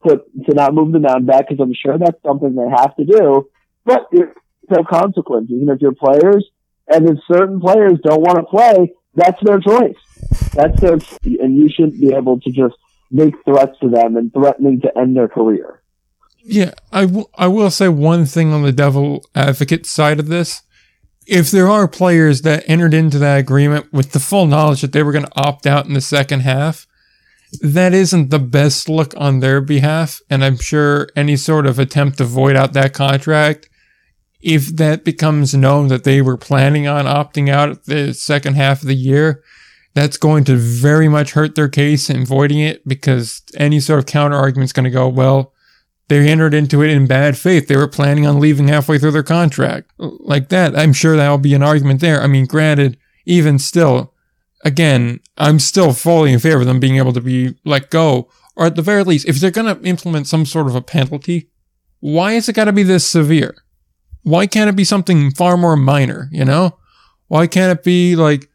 put 0.02 0.26
to 0.46 0.54
not 0.56 0.74
move 0.74 0.92
the 0.92 1.00
mound 1.00 1.28
back 1.28 1.48
because 1.48 1.62
I'm 1.62 1.74
sure 1.74 1.98
that's 1.98 2.22
something 2.24 2.56
they 2.56 2.70
have 2.70 2.96
to 2.98 3.06
do. 3.06 3.50
But 3.86 4.10
have 4.76 4.86
consequences. 4.86 5.62
And 5.62 5.70
if 5.70 5.82
your 5.82 5.94
players 5.94 6.48
and 6.88 7.10
if 7.10 7.18
certain 7.32 7.60
players 7.60 8.00
don't 8.04 8.22
want 8.22 8.38
to 8.38 8.44
play, 8.44 8.94
that's 9.16 9.42
their 9.44 9.60
choice. 9.60 9.96
That's 10.54 10.80
their, 10.82 10.94
and 11.24 11.56
you 11.56 11.70
shouldn't 11.70 12.00
be 12.00 12.14
able 12.14 12.40
to 12.40 12.52
just 12.52 12.76
make 13.12 13.34
threats 13.46 13.78
to 13.82 13.90
them 13.90 14.18
and 14.18 14.32
threatening 14.34 14.82
to 14.82 14.98
end 14.98 15.16
their 15.16 15.28
career. 15.28 15.79
Yeah, 16.44 16.74
I, 16.92 17.02
w- 17.02 17.28
I 17.36 17.48
will 17.48 17.70
say 17.70 17.90
one 17.90 18.26
thing 18.26 18.54
on 18.54 18.64
the 18.64 18.72
devil 18.72 19.26
advocate 19.36 19.86
side 19.86 20.20
of 20.20 20.28
this. 20.28 20.62
If 21.28 21.52
there 21.52 21.68
are 21.68 21.88
players 21.88 22.42
that 22.42 22.64
entered 22.68 22.94
into 22.94 23.20
that 23.20 23.40
agreement 23.40 23.94
with 23.94 24.14
the 24.14 24.20
full 24.20 24.48
knowledge 24.48 24.82
that 24.82 24.94
they 24.94 25.04
were 25.04 25.12
going 25.12 25.26
to 25.26 25.40
opt 25.40 25.68
out 25.68 25.86
in 25.86 25.94
the 25.94 26.02
second 26.02 26.40
half, 26.40 26.88
that 27.62 27.94
isn't 27.94 28.30
the 28.32 28.40
best 28.40 28.90
look 28.90 29.14
on 29.18 29.40
their 29.40 29.62
behalf. 29.62 30.22
And 30.30 30.44
I'm 30.44 30.58
sure 30.58 31.10
any 31.16 31.36
sort 31.36 31.68
of 31.68 31.78
attempt 31.78 32.18
to 32.18 32.24
void 32.24 32.56
out 32.56 32.74
that 32.74 32.94
contract 32.94 33.70
if 34.42 34.68
that 34.78 35.04
becomes 35.04 35.54
known 35.54 35.88
that 35.90 36.04
they 36.04 36.22
were 36.22 36.38
planning 36.38 36.88
on 36.88 37.06
opting 37.06 37.50
out 37.50 37.86
the 37.86 38.14
second 38.14 38.56
half 38.56 38.82
of 38.82 38.88
the 38.88 38.96
year, 38.96 39.44
that's 39.94 40.18
going 40.18 40.44
to 40.46 40.56
very 40.56 41.08
much 41.08 41.34
hurt 41.34 41.56
their 41.56 41.68
case 41.68 42.10
in 42.10 42.26
voiding 42.26 42.60
it 42.60 42.88
because 42.88 43.42
any 43.58 43.80
sort 43.80 44.00
of 44.00 44.06
counter 44.06 44.38
argument 44.38 44.66
is 44.66 44.74
going 44.74 44.86
to 44.86 44.90
go, 44.90 45.10
well, 45.10 45.54
they 46.10 46.28
entered 46.28 46.54
into 46.54 46.82
it 46.82 46.90
in 46.90 47.08
bad 47.08 47.38
faith. 47.38 47.68
They 47.68 47.78
were 47.78 47.88
planning 47.88 48.26
on 48.26 48.40
leaving 48.40 48.68
halfway 48.68 48.98
through 48.98 49.12
their 49.12 49.24
contract. 49.24 49.92
Like 49.98 50.50
that, 50.50 50.78
I'm 50.78 50.92
sure 50.92 51.16
that'll 51.16 51.38
be 51.38 51.54
an 51.54 51.64
argument 51.64 52.02
there. 52.02 52.22
I 52.22 52.28
mean, 52.28 52.46
granted, 52.46 52.98
even 53.26 53.60
still, 53.60 54.14
again, 54.66 55.20
I'm 55.38 55.60
still 55.60 55.94
fully 55.94 56.34
in 56.34 56.40
favor 56.40 56.62
of 56.62 56.66
them 56.66 56.80
being 56.80 56.98
able 56.98 57.14
to 57.14 57.22
be 57.22 57.56
let 57.64 57.92
go. 57.92 58.28
Or 58.56 58.66
at 58.66 58.76
the 58.76 58.82
very 58.82 59.04
least, 59.04 59.28
if 59.28 59.40
they're 59.40 59.52
going 59.52 59.74
to 59.74 59.88
implement 59.88 60.28
some 60.28 60.46
sort 60.46 60.68
of 60.68 60.76
a 60.76 60.82
penalty, 60.82 61.50
why 62.00 62.34
is 62.34 62.50
it 62.50 62.54
got 62.54 62.66
to 62.66 62.74
be 62.74 62.84
this 62.84 63.08
severe? 63.08 63.56
Why 64.24 64.48
can't 64.48 64.70
it 64.70 64.76
be 64.76 64.84
something 64.84 65.32
far 65.32 65.58
more 65.58 65.78
minor, 65.78 66.28
you 66.32 66.44
know? 66.44 66.78
Why 67.28 67.48
can't 67.48 67.78
it 67.78 67.84
be 67.84 68.16
like 68.16 68.50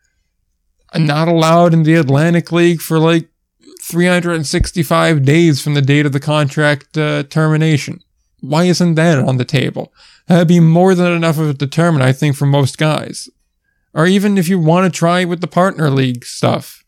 not 0.94 1.28
allowed 1.28 1.72
in 1.72 1.84
the 1.84 1.94
Atlantic 1.94 2.52
League 2.52 2.80
for 2.80 2.98
like 2.98 3.28
365 3.84 5.24
days 5.24 5.60
from 5.60 5.74
the 5.74 5.82
date 5.82 6.06
of 6.06 6.12
the 6.12 6.20
contract 6.20 6.96
uh, 6.96 7.22
termination? 7.24 8.02
Why 8.40 8.64
isn't 8.64 8.94
that 8.94 9.18
on 9.18 9.36
the 9.36 9.44
table? 9.44 9.92
That'd 10.26 10.48
be 10.48 10.60
more 10.60 10.94
than 10.94 11.12
enough 11.12 11.38
of 11.38 11.50
a 11.50 11.54
determinant, 11.54 12.08
I 12.08 12.12
think, 12.12 12.36
for 12.36 12.46
most 12.46 12.78
guys. 12.78 13.28
Or 13.92 14.06
even 14.06 14.38
if 14.38 14.48
you 14.48 14.58
want 14.58 14.92
to 14.92 14.98
try 14.98 15.24
with 15.24 15.40
the 15.40 15.46
partner 15.46 15.90
league 15.90 16.24
stuff. 16.24 16.84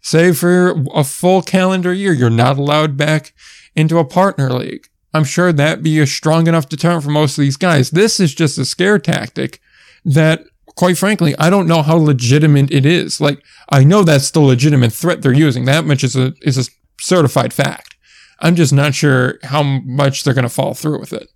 Say 0.00 0.32
for 0.32 0.84
a 0.92 1.02
full 1.02 1.40
calendar 1.40 1.92
year, 1.92 2.12
you're 2.12 2.28
not 2.28 2.58
allowed 2.58 2.96
back 2.96 3.32
into 3.74 3.98
a 3.98 4.04
partner 4.04 4.50
league. 4.50 4.88
I'm 5.14 5.24
sure 5.24 5.52
that'd 5.52 5.82
be 5.82 5.98
a 5.98 6.06
strong 6.06 6.46
enough 6.46 6.68
deterrent 6.68 7.04
for 7.04 7.10
most 7.10 7.38
of 7.38 7.42
these 7.42 7.56
guys. 7.56 7.90
This 7.90 8.20
is 8.20 8.34
just 8.34 8.58
a 8.58 8.64
scare 8.64 8.98
tactic 8.98 9.60
that, 10.04 10.44
quite 10.76 10.98
frankly, 10.98 11.34
I 11.38 11.50
don't 11.50 11.68
know 11.68 11.82
how 11.82 11.96
legitimate 11.96 12.70
it 12.70 12.84
is. 12.86 13.20
Like, 13.20 13.42
I 13.70 13.84
know 13.84 14.02
that's 14.02 14.30
the 14.30 14.40
legitimate 14.40 14.92
threat 14.92 15.22
they're 15.22 15.32
using. 15.32 15.64
That 15.64 15.84
much 15.84 16.04
is 16.04 16.16
a, 16.16 16.34
is 16.42 16.58
a 16.58 16.70
certified 17.00 17.52
fact. 17.52 17.96
I'm 18.40 18.56
just 18.56 18.72
not 18.72 18.94
sure 18.94 19.38
how 19.42 19.62
much 19.62 20.24
they're 20.24 20.34
going 20.34 20.42
to 20.42 20.48
follow 20.48 20.74
through 20.74 21.00
with 21.00 21.12
it. 21.12 21.28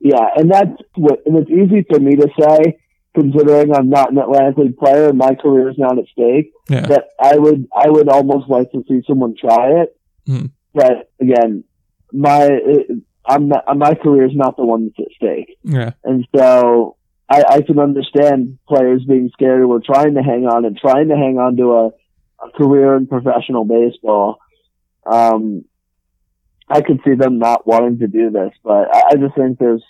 Yeah, 0.00 0.26
and 0.36 0.50
that's 0.50 0.72
what, 0.96 1.20
and 1.26 1.36
it's 1.36 1.50
easy 1.50 1.84
for 1.88 2.00
me 2.00 2.16
to 2.16 2.28
say, 2.40 2.78
considering 3.14 3.74
I'm 3.74 3.90
not 3.90 4.10
an 4.10 4.18
Atlantic 4.18 4.56
League 4.56 4.76
player 4.78 5.08
and 5.08 5.18
my 5.18 5.34
career 5.34 5.68
is 5.68 5.78
not 5.78 5.98
at 5.98 6.06
stake. 6.06 6.52
Yeah. 6.68 6.86
That 6.86 7.04
I 7.20 7.36
would, 7.36 7.68
I 7.74 7.90
would 7.90 8.08
almost 8.08 8.48
like 8.48 8.70
to 8.72 8.82
see 8.88 9.02
someone 9.06 9.34
try 9.38 9.82
it. 9.82 9.96
Mhm. 10.28 10.50
But 10.72 11.10
again, 11.20 11.64
my, 12.12 12.48
I'm 13.26 13.48
not, 13.48 13.64
my 13.76 13.94
career 13.94 14.24
is 14.24 14.34
not 14.34 14.56
the 14.56 14.64
one 14.64 14.86
that's 14.86 15.06
at 15.08 15.14
stake. 15.16 15.56
Yeah. 15.64 15.92
And 16.04 16.26
so 16.34 16.96
I, 17.30 17.44
I 17.48 17.62
can 17.62 17.78
understand 17.78 18.58
players 18.68 19.04
being 19.04 19.30
scared 19.32 19.60
who 19.60 19.72
are 19.72 19.80
trying 19.80 20.14
to 20.14 20.22
hang 20.22 20.46
on 20.46 20.64
and 20.64 20.76
trying 20.76 21.08
to 21.08 21.14
hang 21.14 21.38
on 21.38 21.56
to 21.56 21.72
a, 21.72 21.86
a 22.44 22.50
career 22.50 22.96
in 22.96 23.06
professional 23.06 23.64
baseball. 23.64 24.40
Um, 25.06 25.64
I 26.68 26.80
could 26.80 27.00
see 27.04 27.14
them 27.14 27.38
not 27.38 27.66
wanting 27.66 28.00
to 28.00 28.08
do 28.08 28.30
this, 28.30 28.50
but 28.64 28.94
I, 28.94 29.02
I 29.12 29.14
just 29.16 29.36
think 29.36 29.58
there's 29.58 29.84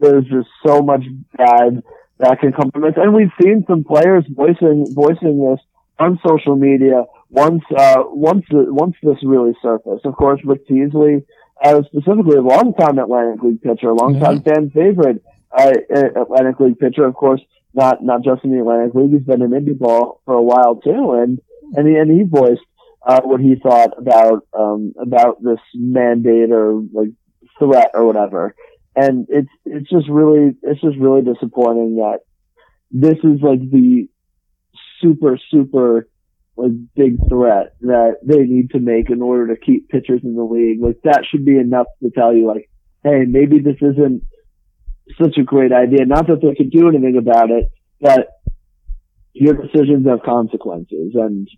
there's 0.00 0.24
just 0.24 0.48
so 0.66 0.80
much 0.82 1.02
bad 1.36 1.82
that 2.18 2.40
can 2.40 2.52
come 2.52 2.70
from 2.70 2.82
this, 2.82 2.94
and 2.96 3.14
we've 3.14 3.32
seen 3.42 3.64
some 3.68 3.84
players 3.84 4.24
voicing 4.28 4.86
voicing 4.94 5.50
this 5.50 5.60
on 5.98 6.18
social 6.26 6.56
media 6.56 7.04
once 7.30 7.62
uh, 7.76 8.02
once 8.06 8.44
the, 8.50 8.66
once 8.68 8.94
this 9.02 9.18
really 9.24 9.52
surfaced. 9.62 10.04
Of 10.04 10.14
course, 10.14 10.40
Rick 10.44 10.66
Teasley, 10.68 11.24
uh, 11.64 11.82
specifically 11.84 12.36
a 12.36 12.42
longtime 12.42 12.98
Atlantic 12.98 13.42
League 13.42 13.62
pitcher, 13.62 13.88
a 13.88 13.94
longtime 13.94 14.42
fan 14.42 14.70
favorite 14.70 15.22
uh, 15.56 15.72
Atlantic 16.16 16.60
League 16.60 16.78
pitcher. 16.78 17.04
Of 17.04 17.14
course, 17.14 17.40
not 17.72 18.02
not 18.02 18.22
just 18.22 18.44
in 18.44 18.52
the 18.52 18.60
Atlantic 18.60 18.94
League. 18.94 19.12
He's 19.12 19.22
been 19.22 19.42
in 19.42 19.50
indie 19.50 19.78
ball 19.78 20.20
for 20.24 20.34
a 20.34 20.42
while 20.42 20.76
too, 20.76 21.14
and 21.14 21.40
and 21.74 21.88
he, 21.88 21.96
and 21.96 22.10
he 22.10 22.24
voiced 22.24 22.60
uh, 23.06 23.22
what 23.22 23.40
he 23.40 23.56
thought 23.56 23.98
about 23.98 24.46
um, 24.52 24.92
about 25.00 25.42
this 25.42 25.60
mandate 25.74 26.50
or 26.50 26.82
like 26.92 27.08
threat 27.58 27.90
or 27.94 28.04
whatever. 28.04 28.54
And 28.94 29.26
it's 29.28 29.48
it's 29.64 29.88
just 29.90 30.08
really 30.08 30.54
it's 30.62 30.80
just 30.80 30.98
really 30.98 31.22
disappointing 31.22 31.96
that 31.96 32.20
this 32.90 33.18
is 33.24 33.40
like 33.42 33.60
the 33.60 34.08
super 35.00 35.38
super 35.50 36.08
like 36.56 36.70
big 36.94 37.16
threat 37.28 37.74
that 37.80 38.16
they 38.22 38.38
need 38.38 38.70
to 38.70 38.78
make 38.78 39.10
in 39.10 39.22
order 39.22 39.54
to 39.54 39.60
keep 39.60 39.88
pitchers 39.88 40.20
in 40.22 40.36
the 40.36 40.44
league. 40.44 40.80
Like 40.80 41.00
that 41.04 41.24
should 41.28 41.44
be 41.44 41.58
enough 41.58 41.86
to 42.02 42.10
tell 42.10 42.34
you 42.34 42.46
like, 42.46 42.70
hey, 43.02 43.24
maybe 43.26 43.58
this 43.58 43.76
isn't 43.80 44.22
such 45.20 45.36
a 45.38 45.42
great 45.44 45.72
idea. 45.72 46.06
Not 46.06 46.28
that 46.28 46.40
they 46.40 46.54
could 46.54 46.70
do 46.70 46.88
anything 46.88 47.16
about 47.18 47.50
it, 47.50 47.70
but 48.00 48.28
your 49.32 49.54
decisions 49.54 50.06
have 50.06 50.22
consequences 50.22 51.12
and 51.14 51.48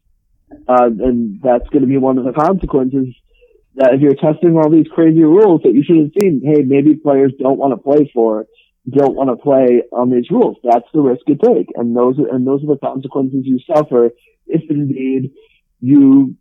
uh, 0.69 0.87
and 0.87 1.41
that's 1.43 1.69
going 1.71 1.83
to 1.83 1.89
be 1.89 1.99
one 1.99 2.19
of 2.19 2.25
the 2.25 2.33
consequences 2.33 3.09
that 3.75 3.93
if 3.93 4.01
you're 4.01 4.15
testing 4.15 4.57
all 4.57 4.71
these 4.71 4.87
crazy 4.95 5.23
rules 5.23 5.61
that 5.65 5.75
you 5.75 5.83
should 5.85 5.99
have 5.99 6.13
seen, 6.19 6.41
hey, 6.43 6.63
maybe 6.63 6.95
players 6.95 7.33
don't 7.39 7.59
want 7.59 7.73
to 7.73 7.83
play 7.83 8.11
for, 8.15 8.47
don't 8.91 9.17
want 9.17 9.31
to 9.31 9.37
play 9.37 9.83
on 9.93 10.11
these 10.11 10.31
rules. 10.31 10.57
That's 10.63 10.87
the 10.95 11.01
risk 11.01 11.23
you 11.27 11.37
take. 11.37 11.69
And 11.75 11.97
those, 11.97 12.17
and 12.19 12.47
those 12.47 12.63
are 12.63 12.69
the 12.69 12.79
consequences 12.79 13.43
you 13.45 13.59
suffer 13.67 14.11
if 14.47 14.63
indeed 14.71 15.33
you 15.81 16.37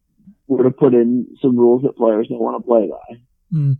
were 0.47 0.63
to 0.63 0.71
put 0.71 0.93
in 0.93 1.27
some 1.41 1.57
rules 1.57 1.81
that 1.83 1.97
players 1.97 2.27
don't 2.29 2.39
want 2.39 2.61
to 2.61 2.67
play 2.67 2.87
by. 2.89 3.57
Mm. 3.57 3.77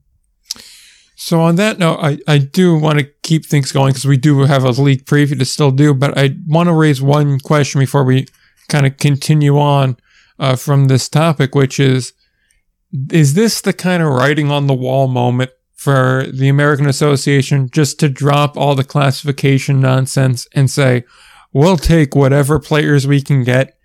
So 1.15 1.41
on 1.41 1.55
that 1.55 1.79
note, 1.79 1.99
I, 2.01 2.19
I 2.27 2.37
do 2.39 2.77
want 2.77 2.99
to 2.99 3.05
keep 3.23 3.45
things 3.45 3.71
going 3.71 3.91
because 3.91 4.05
we 4.05 4.17
do 4.17 4.41
have 4.41 4.63
a 4.63 4.71
league 4.71 5.05
preview 5.05 5.37
to 5.39 5.45
still 5.45 5.71
do, 5.71 5.93
but 5.93 6.17
I 6.17 6.35
want 6.47 6.67
to 6.67 6.73
raise 6.73 7.01
one 7.01 7.39
question 7.39 7.79
before 7.79 8.03
we 8.03 8.27
kind 8.67 8.85
of 8.85 8.97
continue 8.97 9.57
on 9.57 9.97
uh, 10.39 10.55
from 10.55 10.85
this 10.85 11.07
topic, 11.07 11.55
which 11.55 11.79
is, 11.79 12.13
is 13.11 13.33
this 13.33 13.61
the 13.61 13.73
kind 13.73 14.03
of 14.03 14.09
writing 14.11 14.51
on 14.51 14.67
the 14.67 14.73
wall 14.73 15.07
moment 15.07 15.51
for 15.85 16.25
the 16.33 16.49
American 16.49 16.87
Association 16.87 17.69
just 17.69 17.99
to 17.99 18.09
drop 18.09 18.57
all 18.57 18.73
the 18.73 18.83
classification 18.83 19.79
nonsense 19.79 20.47
and 20.55 20.67
say, 20.71 21.03
we'll 21.53 21.77
take 21.77 22.15
whatever 22.15 22.59
players 22.59 23.05
we 23.05 23.21
can 23.21 23.43
get? 23.43 23.77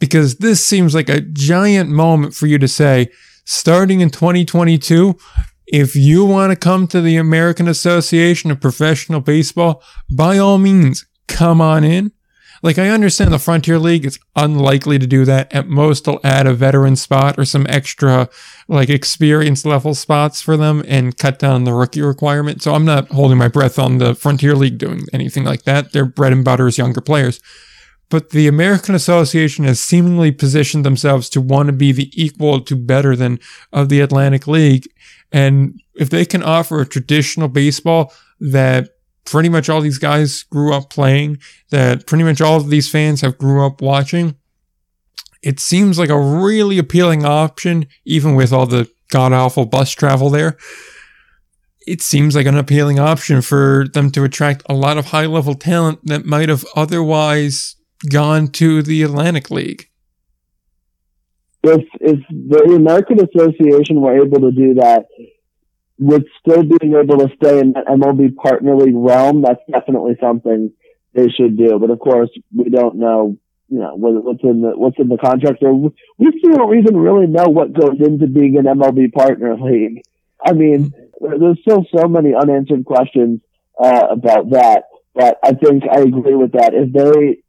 Because 0.00 0.36
this 0.36 0.64
seems 0.64 0.94
like 0.94 1.10
a 1.10 1.20
giant 1.20 1.90
moment 1.90 2.34
for 2.34 2.46
you 2.46 2.56
to 2.56 2.66
say, 2.66 3.10
starting 3.44 4.00
in 4.00 4.08
2022, 4.08 5.14
if 5.66 5.94
you 5.94 6.24
want 6.24 6.52
to 6.52 6.56
come 6.56 6.86
to 6.86 7.02
the 7.02 7.18
American 7.18 7.68
Association 7.68 8.50
of 8.50 8.58
Professional 8.58 9.20
Baseball, 9.20 9.82
by 10.10 10.38
all 10.38 10.56
means, 10.56 11.04
come 11.28 11.60
on 11.60 11.84
in. 11.84 12.12
Like, 12.62 12.78
I 12.78 12.90
understand 12.90 13.32
the 13.32 13.40
Frontier 13.40 13.76
League 13.78 14.04
is 14.04 14.20
unlikely 14.36 15.00
to 15.00 15.06
do 15.06 15.24
that. 15.24 15.52
At 15.52 15.68
most, 15.68 16.04
they'll 16.04 16.20
add 16.22 16.46
a 16.46 16.54
veteran 16.54 16.94
spot 16.94 17.36
or 17.36 17.44
some 17.44 17.66
extra, 17.68 18.28
like, 18.68 18.88
experience 18.88 19.64
level 19.64 19.96
spots 19.96 20.40
for 20.40 20.56
them 20.56 20.84
and 20.86 21.18
cut 21.18 21.40
down 21.40 21.64
the 21.64 21.74
rookie 21.74 22.02
requirement. 22.02 22.62
So 22.62 22.74
I'm 22.74 22.84
not 22.84 23.08
holding 23.08 23.36
my 23.36 23.48
breath 23.48 23.80
on 23.80 23.98
the 23.98 24.14
Frontier 24.14 24.54
League 24.54 24.78
doing 24.78 25.02
anything 25.12 25.42
like 25.42 25.64
that. 25.64 25.92
Their 25.92 26.04
bread 26.04 26.32
and 26.32 26.44
butter 26.44 26.68
is 26.68 26.78
younger 26.78 27.00
players. 27.00 27.40
But 28.08 28.30
the 28.30 28.46
American 28.46 28.94
Association 28.94 29.64
has 29.64 29.80
seemingly 29.80 30.30
positioned 30.30 30.84
themselves 30.84 31.28
to 31.30 31.40
want 31.40 31.66
to 31.66 31.72
be 31.72 31.90
the 31.90 32.12
equal 32.14 32.60
to 32.60 32.76
better 32.76 33.16
than 33.16 33.40
of 33.72 33.88
the 33.88 34.00
Atlantic 34.00 34.46
League. 34.46 34.86
And 35.32 35.80
if 35.94 36.10
they 36.10 36.24
can 36.24 36.42
offer 36.42 36.80
a 36.80 36.86
traditional 36.86 37.48
baseball 37.48 38.12
that 38.38 38.90
pretty 39.24 39.48
much 39.48 39.68
all 39.68 39.80
these 39.80 39.98
guys 39.98 40.42
grew 40.44 40.72
up 40.72 40.90
playing, 40.90 41.38
that 41.70 42.06
pretty 42.06 42.24
much 42.24 42.40
all 42.40 42.56
of 42.56 42.70
these 42.70 42.90
fans 42.90 43.20
have 43.20 43.38
grew 43.38 43.64
up 43.64 43.80
watching, 43.80 44.36
it 45.42 45.58
seems 45.58 45.98
like 45.98 46.10
a 46.10 46.18
really 46.18 46.78
appealing 46.78 47.24
option, 47.24 47.86
even 48.04 48.34
with 48.34 48.52
all 48.52 48.66
the 48.66 48.88
god 49.10 49.32
awful 49.32 49.66
bus 49.66 49.90
travel 49.90 50.30
there. 50.30 50.56
It 51.84 52.00
seems 52.00 52.36
like 52.36 52.46
an 52.46 52.56
appealing 52.56 53.00
option 53.00 53.42
for 53.42 53.86
them 53.92 54.10
to 54.12 54.22
attract 54.22 54.62
a 54.68 54.74
lot 54.74 54.98
of 54.98 55.06
high 55.06 55.26
level 55.26 55.54
talent 55.54 55.98
that 56.04 56.24
might 56.24 56.48
have 56.48 56.64
otherwise 56.76 57.74
gone 58.08 58.48
to 58.48 58.82
the 58.82 59.02
Atlantic 59.02 59.50
League. 59.50 59.86
If 61.64 61.84
if 62.00 62.18
the 62.30 62.74
American 62.74 63.18
Association 63.20 64.00
were 64.00 64.16
able 64.16 64.40
to 64.40 64.52
do 64.52 64.74
that, 64.74 65.06
with 66.02 66.24
still 66.40 66.62
being 66.64 66.94
able 66.94 67.18
to 67.18 67.34
stay 67.36 67.60
in 67.60 67.72
that 67.72 67.86
MLB 67.86 68.34
partner 68.34 68.76
league 68.76 68.96
realm, 68.96 69.42
that's 69.42 69.60
definitely 69.70 70.16
something 70.20 70.72
they 71.14 71.28
should 71.28 71.56
do. 71.56 71.78
But 71.78 71.90
of 71.90 72.00
course, 72.00 72.30
we 72.54 72.70
don't 72.70 72.96
know, 72.96 73.36
you 73.68 73.78
know, 73.78 73.94
what's 73.94 74.42
in 74.42 74.62
the 74.62 74.76
what's 74.76 74.98
in 74.98 75.08
the 75.08 75.16
contract, 75.16 75.62
or 75.62 75.74
we 75.74 75.92
still 76.38 76.56
don't 76.56 76.76
even 76.76 76.96
really 76.96 77.26
know 77.26 77.46
what 77.48 77.72
goes 77.72 78.00
into 78.00 78.26
being 78.26 78.56
an 78.58 78.64
MLB 78.64 79.12
partner 79.12 79.56
league. 79.56 80.02
I 80.44 80.52
mean, 80.54 80.92
there's 81.20 81.60
still 81.60 81.86
so 81.96 82.08
many 82.08 82.34
unanswered 82.34 82.84
questions 82.84 83.40
uh, 83.78 84.06
about 84.10 84.50
that. 84.50 84.84
But 85.14 85.38
I 85.44 85.52
think 85.52 85.84
I 85.84 86.00
agree 86.00 86.34
with 86.34 86.52
that. 86.52 86.72
If 86.74 86.92
they, 86.92 87.42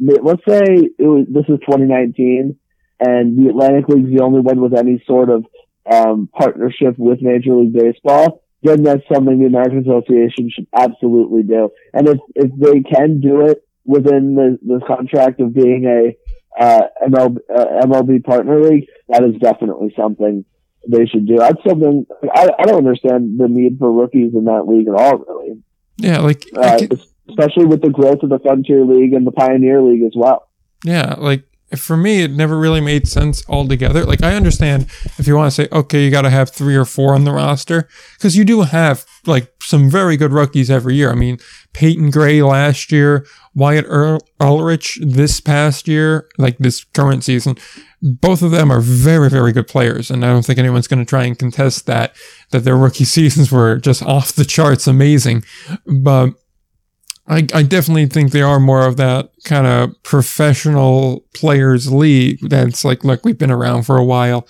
let's 0.00 0.42
say 0.48 0.88
it 0.98 1.02
was, 1.02 1.26
this 1.28 1.44
is 1.48 1.60
2019, 1.66 2.56
and 3.00 3.38
the 3.38 3.50
Atlantic 3.50 3.88
League's 3.88 4.16
the 4.16 4.22
only 4.22 4.40
one 4.40 4.60
with 4.60 4.74
any 4.74 5.02
sort 5.06 5.28
of 5.28 5.44
um, 5.90 6.28
partnership 6.32 6.98
with 6.98 7.22
Major 7.22 7.54
League 7.54 7.72
Baseball, 7.72 8.42
then 8.62 8.82
that's 8.82 9.02
something 9.12 9.38
the 9.38 9.46
American 9.46 9.80
Association 9.80 10.50
should 10.50 10.66
absolutely 10.74 11.42
do. 11.42 11.70
And 11.92 12.08
if, 12.08 12.18
if 12.34 12.50
they 12.56 12.80
can 12.80 13.20
do 13.20 13.46
it 13.46 13.66
within 13.84 14.34
the, 14.34 14.58
the 14.62 14.84
contract 14.86 15.40
of 15.40 15.54
being 15.54 15.84
a 15.86 16.16
uh, 16.62 16.82
MLB, 17.06 17.38
uh, 17.54 17.86
MLB 17.86 18.24
partner 18.24 18.62
league, 18.62 18.86
that 19.08 19.24
is 19.24 19.34
definitely 19.40 19.92
something 19.96 20.44
they 20.88 21.06
should 21.06 21.26
do. 21.26 21.38
That's 21.38 21.62
something 21.66 22.06
I, 22.34 22.48
I 22.58 22.64
don't 22.64 22.78
understand 22.78 23.38
the 23.38 23.48
need 23.48 23.78
for 23.78 23.90
rookies 23.90 24.34
in 24.34 24.44
that 24.44 24.66
league 24.66 24.88
at 24.88 24.94
all, 24.94 25.18
really. 25.18 25.62
Yeah, 25.96 26.20
like 26.20 26.44
uh, 26.56 26.80
especially 27.28 27.66
with 27.66 27.82
the 27.82 27.90
growth 27.90 28.22
of 28.22 28.30
the 28.30 28.38
Frontier 28.38 28.84
League 28.84 29.12
and 29.12 29.26
the 29.26 29.32
Pioneer 29.32 29.80
League 29.80 30.02
as 30.02 30.12
well. 30.14 30.48
Yeah, 30.84 31.14
like 31.18 31.44
for 31.78 31.96
me, 31.96 32.22
it 32.22 32.30
never 32.30 32.58
really 32.58 32.80
made 32.80 33.08
sense 33.08 33.42
altogether. 33.48 34.04
Like, 34.04 34.22
I 34.22 34.34
understand 34.34 34.86
if 35.18 35.26
you 35.26 35.36
want 35.36 35.52
to 35.52 35.62
say, 35.62 35.68
okay, 35.72 36.04
you 36.04 36.10
got 36.10 36.22
to 36.22 36.30
have 36.30 36.50
three 36.50 36.76
or 36.76 36.84
four 36.84 37.14
on 37.14 37.24
the 37.24 37.32
roster, 37.32 37.88
because 38.16 38.36
you 38.36 38.44
do 38.44 38.62
have 38.62 39.04
like 39.26 39.52
some 39.62 39.88
very 39.90 40.16
good 40.16 40.32
rookies 40.32 40.70
every 40.70 40.94
year. 40.94 41.10
I 41.10 41.14
mean, 41.14 41.38
Peyton 41.72 42.10
Gray 42.10 42.42
last 42.42 42.90
year, 42.92 43.26
Wyatt 43.54 43.86
Ulrich 44.40 44.98
this 45.00 45.40
past 45.40 45.86
year, 45.88 46.28
like 46.38 46.58
this 46.58 46.84
current 46.84 47.24
season. 47.24 47.56
Both 48.02 48.42
of 48.42 48.50
them 48.50 48.72
are 48.72 48.80
very, 48.80 49.30
very 49.30 49.52
good 49.52 49.68
players. 49.68 50.10
And 50.10 50.24
I 50.24 50.28
don't 50.28 50.44
think 50.44 50.58
anyone's 50.58 50.88
going 50.88 51.04
to 51.04 51.08
try 51.08 51.24
and 51.24 51.38
contest 51.38 51.86
that, 51.86 52.16
that 52.50 52.64
their 52.64 52.76
rookie 52.76 53.04
seasons 53.16 53.52
were 53.52 53.76
just 53.76 54.02
off 54.02 54.32
the 54.32 54.44
charts 54.44 54.86
amazing. 54.86 55.44
But 55.86 56.30
I, 57.26 57.46
I 57.54 57.62
definitely 57.62 58.06
think 58.06 58.32
they 58.32 58.42
are 58.42 58.58
more 58.58 58.86
of 58.86 58.96
that 58.96 59.30
kind 59.44 59.66
of 59.66 60.02
professional 60.02 61.24
players 61.34 61.92
league 61.92 62.40
that's 62.42 62.84
like, 62.84 63.04
look, 63.04 63.24
we've 63.24 63.38
been 63.38 63.50
around 63.50 63.84
for 63.84 63.96
a 63.96 64.04
while. 64.04 64.46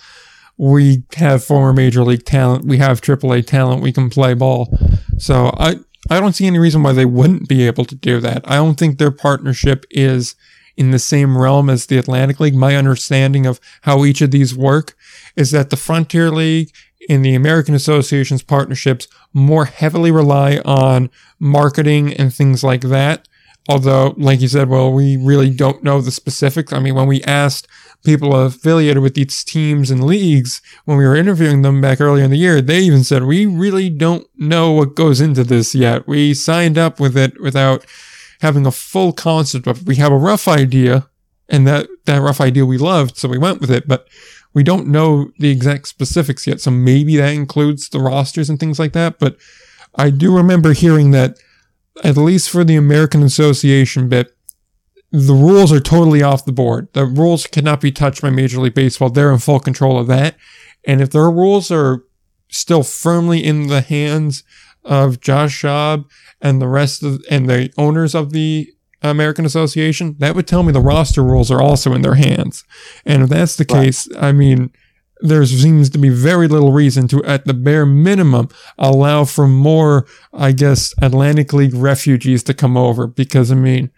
we 0.57 1.03
have 1.15 1.43
former 1.43 1.73
major 1.73 2.03
league 2.03 2.25
talent, 2.25 2.65
we 2.65 2.77
have 2.77 3.01
AAA 3.01 3.45
talent, 3.45 3.81
we 3.81 3.91
can 3.91 4.09
play 4.09 4.33
ball. 4.33 4.75
So 5.17 5.51
I 5.57 5.77
I 6.09 6.19
don't 6.19 6.33
see 6.33 6.47
any 6.47 6.59
reason 6.59 6.83
why 6.83 6.91
they 6.91 7.05
wouldn't 7.05 7.47
be 7.47 7.65
able 7.65 7.85
to 7.85 7.95
do 7.95 8.19
that. 8.19 8.43
I 8.45 8.55
don't 8.55 8.77
think 8.77 8.97
their 8.97 9.11
partnership 9.11 9.85
is 9.89 10.35
in 10.75 10.91
the 10.91 10.99
same 10.99 11.37
realm 11.37 11.69
as 11.69 11.85
the 11.85 11.97
Atlantic 11.97 12.39
League. 12.39 12.55
My 12.55 12.75
understanding 12.75 13.45
of 13.45 13.59
how 13.81 14.03
each 14.03 14.21
of 14.21 14.31
these 14.31 14.55
work 14.55 14.95
is 15.35 15.51
that 15.51 15.69
the 15.69 15.77
Frontier 15.77 16.29
League 16.29 16.71
and 17.09 17.23
the 17.23 17.35
American 17.35 17.75
Association's 17.75 18.43
partnerships 18.43 19.07
more 19.33 19.65
heavily 19.65 20.11
rely 20.11 20.59
on 20.65 21.09
marketing 21.39 22.13
and 22.13 22.33
things 22.33 22.63
like 22.63 22.81
that. 22.81 23.27
Although, 23.69 24.13
like 24.17 24.41
you 24.41 24.49
said, 24.49 24.67
well, 24.67 24.91
we 24.91 25.15
really 25.15 25.49
don't 25.49 25.83
know 25.83 26.01
the 26.01 26.11
specifics. 26.11 26.73
I 26.73 26.79
mean, 26.79 26.95
when 26.95 27.07
we 27.07 27.23
asked 27.23 27.67
people 28.03 28.35
affiliated 28.35 29.01
with 29.01 29.13
these 29.13 29.43
teams 29.43 29.89
and 29.89 30.03
leagues 30.03 30.61
when 30.83 30.97
we 30.97 31.05
were 31.05 31.15
interviewing 31.15 31.61
them 31.61 31.79
back 31.79 32.01
earlier 32.01 32.25
in 32.25 32.31
the 32.31 32.37
year, 32.37 32.61
they 32.61 32.81
even 32.81 33.05
said, 33.05 33.23
we 33.23 33.45
really 33.45 33.89
don't 33.89 34.27
know 34.37 34.71
what 34.71 34.95
goes 34.95 35.21
into 35.21 35.45
this 35.45 35.73
yet. 35.73 36.05
We 36.05 36.33
signed 36.33 36.77
up 36.77 36.99
with 36.99 37.17
it 37.17 37.39
without 37.41 37.85
having 38.41 38.65
a 38.65 38.71
full 38.71 39.13
concept 39.13 39.65
it. 39.65 39.83
We 39.83 39.95
have 39.95 40.11
a 40.11 40.17
rough 40.17 40.49
idea 40.49 41.07
and 41.47 41.65
that, 41.65 41.87
that 42.05 42.21
rough 42.21 42.41
idea 42.41 42.65
we 42.65 42.77
loved. 42.77 43.15
So 43.15 43.29
we 43.29 43.37
went 43.37 43.61
with 43.61 43.71
it, 43.71 43.87
but 43.87 44.07
we 44.53 44.63
don't 44.63 44.87
know 44.87 45.31
the 45.39 45.49
exact 45.49 45.87
specifics 45.87 46.45
yet. 46.45 46.61
So 46.61 46.71
maybe 46.71 47.17
that 47.17 47.33
includes 47.33 47.89
the 47.89 47.99
rosters 47.99 48.49
and 48.49 48.59
things 48.59 48.79
like 48.79 48.93
that. 48.93 49.19
But 49.19 49.37
I 49.95 50.09
do 50.09 50.35
remember 50.35 50.73
hearing 50.73 51.11
that 51.11 51.37
at 52.03 52.17
least 52.17 52.49
for 52.49 52.63
the 52.63 52.75
American 52.75 53.23
Association 53.23 54.09
bit, 54.09 54.35
the 55.11 55.33
rules 55.33 55.71
are 55.71 55.79
totally 55.79 56.23
off 56.23 56.45
the 56.45 56.51
board. 56.51 56.87
The 56.93 57.05
rules 57.05 57.45
cannot 57.45 57.81
be 57.81 57.91
touched 57.91 58.21
by 58.21 58.31
Major 58.31 58.59
League 58.59 58.73
Baseball. 58.73 59.09
They're 59.09 59.31
in 59.31 59.37
full 59.37 59.59
control 59.59 59.99
of 59.99 60.07
that. 60.07 60.35
And 60.85 61.01
if 61.01 61.11
their 61.11 61.29
rules 61.29 61.69
are 61.69 62.03
still 62.49 62.83
firmly 62.83 63.43
in 63.43 63.67
the 63.67 63.81
hands 63.81 64.43
of 64.83 65.19
Josh 65.19 65.61
Schaub 65.61 66.05
and 66.41 66.61
the 66.61 66.67
rest 66.67 67.03
of 67.03 67.23
and 67.29 67.47
the 67.47 67.71
owners 67.77 68.15
of 68.15 68.31
the 68.31 68.72
American 69.03 69.45
Association, 69.45 70.15
that 70.19 70.35
would 70.35 70.47
tell 70.47 70.63
me 70.63 70.71
the 70.71 70.79
roster 70.79 71.23
rules 71.23 71.51
are 71.51 71.61
also 71.61 71.93
in 71.93 72.01
their 72.01 72.15
hands. 72.15 72.63
And 73.05 73.23
if 73.23 73.29
that's 73.29 73.55
the 73.55 73.65
right. 73.69 73.85
case, 73.85 74.07
I 74.17 74.31
mean, 74.31 74.71
there 75.19 75.45
seems 75.45 75.89
to 75.91 75.97
be 75.97 76.09
very 76.09 76.47
little 76.47 76.71
reason 76.71 77.07
to, 77.09 77.23
at 77.23 77.45
the 77.45 77.53
bare 77.53 77.85
minimum, 77.85 78.49
allow 78.77 79.25
for 79.25 79.47
more, 79.47 80.05
I 80.33 80.51
guess, 80.51 80.93
Atlantic 81.01 81.53
League 81.53 81.73
refugees 81.73 82.43
to 82.43 82.53
come 82.53 82.75
over. 82.75 83.07
Because, 83.07 83.51
I 83.51 83.55
mean, 83.55 83.91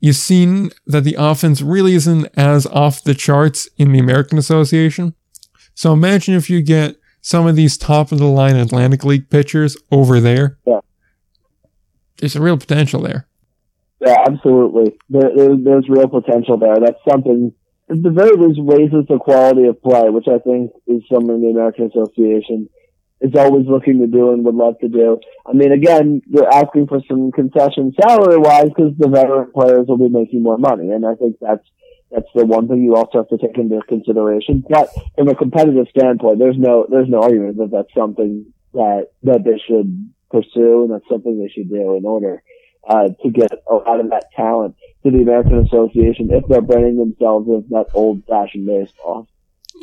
you've 0.00 0.16
seen 0.16 0.70
that 0.86 1.04
the 1.04 1.16
offense 1.18 1.60
really 1.60 1.94
isn't 1.94 2.28
as 2.36 2.66
off 2.66 3.02
the 3.02 3.14
charts 3.14 3.68
in 3.76 3.92
the 3.92 3.98
American 3.98 4.38
Association. 4.38 5.14
So 5.74 5.92
imagine 5.92 6.34
if 6.34 6.48
you 6.48 6.62
get 6.62 6.96
some 7.20 7.46
of 7.46 7.56
these 7.56 7.76
top 7.76 8.10
of 8.10 8.18
the 8.18 8.26
line 8.26 8.56
Atlantic 8.56 9.04
League 9.04 9.28
pitchers 9.28 9.76
over 9.90 10.20
there. 10.20 10.58
Yeah. 10.66 10.80
There's 12.18 12.36
a 12.36 12.40
real 12.40 12.56
potential 12.56 13.02
there. 13.02 13.28
Yeah, 14.00 14.16
absolutely. 14.26 14.96
There, 15.08 15.30
there, 15.34 15.56
there's 15.56 15.88
real 15.88 16.08
potential 16.08 16.58
there. 16.58 16.76
That's 16.80 17.00
something, 17.08 17.52
at 17.90 18.02
the 18.02 18.10
very 18.10 18.36
least, 18.36 18.60
raises 18.62 19.06
the 19.08 19.18
quality 19.18 19.66
of 19.66 19.82
play, 19.82 20.08
which 20.10 20.28
I 20.28 20.38
think 20.38 20.70
is 20.86 21.02
something 21.12 21.40
the 21.40 21.50
American 21.50 21.90
Association 21.90 22.68
is 23.20 23.32
always 23.34 23.66
looking 23.66 23.98
to 23.98 24.06
do 24.06 24.30
and 24.32 24.44
would 24.44 24.54
love 24.54 24.78
to 24.80 24.88
do. 24.88 25.18
I 25.44 25.52
mean, 25.52 25.72
again, 25.72 26.22
you're 26.28 26.52
asking 26.52 26.86
for 26.86 27.00
some 27.08 27.32
concession 27.32 27.92
salary 28.00 28.38
wise 28.38 28.68
because 28.68 28.92
the 28.96 29.08
veteran 29.08 29.50
players 29.52 29.86
will 29.88 29.98
be 29.98 30.08
making 30.08 30.42
more 30.42 30.58
money. 30.58 30.90
And 30.90 31.04
I 31.04 31.16
think 31.16 31.36
that's, 31.40 31.66
that's 32.12 32.28
the 32.34 32.46
one 32.46 32.68
thing 32.68 32.82
you 32.82 32.94
also 32.94 33.18
have 33.18 33.28
to 33.28 33.38
take 33.38 33.58
into 33.58 33.80
consideration. 33.88 34.62
But 34.68 34.88
from 35.16 35.28
a 35.28 35.34
competitive 35.34 35.86
standpoint, 35.90 36.38
there's 36.38 36.56
no, 36.56 36.86
there's 36.88 37.08
no 37.08 37.22
argument 37.22 37.58
that 37.58 37.72
that's 37.72 37.92
something 37.96 38.46
that, 38.72 39.08
that 39.24 39.42
they 39.44 39.58
should 39.66 40.14
pursue 40.30 40.84
and 40.84 40.92
that's 40.92 41.08
something 41.10 41.38
they 41.38 41.52
should 41.52 41.68
do 41.68 41.96
in 41.96 42.04
order, 42.04 42.42
uh, 42.88 43.08
to 43.22 43.30
get 43.30 43.52
a 43.70 43.74
lot 43.74 44.00
of 44.00 44.10
that 44.10 44.32
talent 44.34 44.74
to 45.04 45.10
the 45.10 45.18
American 45.18 45.58
Association 45.58 46.30
if 46.30 46.46
they're 46.48 46.60
branding 46.60 46.98
themselves 46.98 47.48
as 47.56 47.68
that 47.70 47.86
old 47.94 48.22
fashioned 48.26 48.66
baseball. 48.66 49.28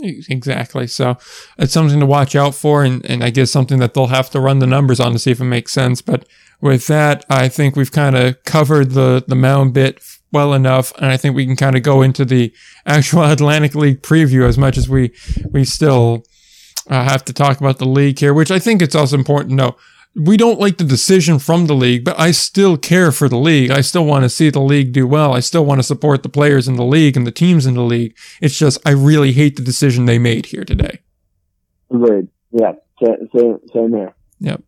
Exactly. 0.01 0.87
So 0.87 1.17
it's 1.57 1.71
something 1.71 1.99
to 1.99 2.05
watch 2.05 2.35
out 2.35 2.53
for, 2.53 2.83
and, 2.83 3.05
and 3.05 3.23
I 3.23 3.29
guess 3.29 3.51
something 3.51 3.79
that 3.79 3.93
they'll 3.93 4.07
have 4.07 4.29
to 4.31 4.41
run 4.41 4.59
the 4.59 4.67
numbers 4.67 4.99
on 4.99 5.13
to 5.13 5.19
see 5.19 5.31
if 5.31 5.39
it 5.39 5.45
makes 5.45 5.71
sense. 5.71 6.01
But 6.01 6.27
with 6.59 6.87
that, 6.87 7.23
I 7.29 7.47
think 7.47 7.75
we've 7.75 7.91
kind 7.91 8.17
of 8.17 8.43
covered 8.43 8.91
the, 8.91 9.23
the 9.25 9.35
mound 9.35 9.73
bit 9.73 10.01
well 10.33 10.53
enough, 10.53 10.91
and 10.97 11.05
I 11.05 11.17
think 11.17 11.35
we 11.35 11.45
can 11.45 11.55
kind 11.55 11.77
of 11.77 11.83
go 11.83 12.01
into 12.01 12.25
the 12.25 12.53
actual 12.85 13.23
Atlantic 13.31 13.73
League 13.73 14.01
preview 14.01 14.47
as 14.47 14.57
much 14.57 14.77
as 14.77 14.89
we, 14.89 15.13
we 15.51 15.63
still 15.63 16.25
uh, 16.89 17.03
have 17.03 17.23
to 17.25 17.33
talk 17.33 17.61
about 17.61 17.77
the 17.77 17.87
league 17.87 18.19
here, 18.19 18.33
which 18.33 18.51
I 18.51 18.59
think 18.59 18.81
it's 18.81 18.95
also 18.95 19.15
important 19.15 19.51
to 19.51 19.55
know 19.55 19.77
we 20.15 20.37
don't 20.37 20.59
like 20.59 20.77
the 20.77 20.85
decision 20.85 21.39
from 21.39 21.67
the 21.67 21.75
league, 21.75 22.05
but 22.05 22.17
I 22.17 22.31
still 22.31 22.77
care 22.77 23.11
for 23.11 23.27
the 23.27 23.37
league. 23.37 23.69
I 23.69 23.81
still 23.81 24.05
want 24.05 24.23
to 24.23 24.29
see 24.29 24.49
the 24.49 24.61
league 24.61 24.93
do 24.93 25.05
well. 25.05 25.33
I 25.33 25.41
still 25.41 25.65
want 25.65 25.79
to 25.79 25.83
support 25.83 26.23
the 26.23 26.29
players 26.29 26.67
in 26.67 26.75
the 26.75 26.85
league 26.85 27.17
and 27.17 27.27
the 27.27 27.31
teams 27.31 27.65
in 27.65 27.73
the 27.73 27.81
league. 27.81 28.15
It's 28.41 28.57
just, 28.57 28.79
I 28.87 28.91
really 28.91 29.33
hate 29.33 29.57
the 29.57 29.61
decision 29.61 30.05
they 30.05 30.17
made 30.17 30.47
here 30.47 30.63
today. 30.63 30.99
Agreed. 31.91 32.29
Yeah. 32.51 32.73
Same, 33.03 33.59
same 33.73 33.93
here. 33.93 34.13
Yep. 34.39 34.63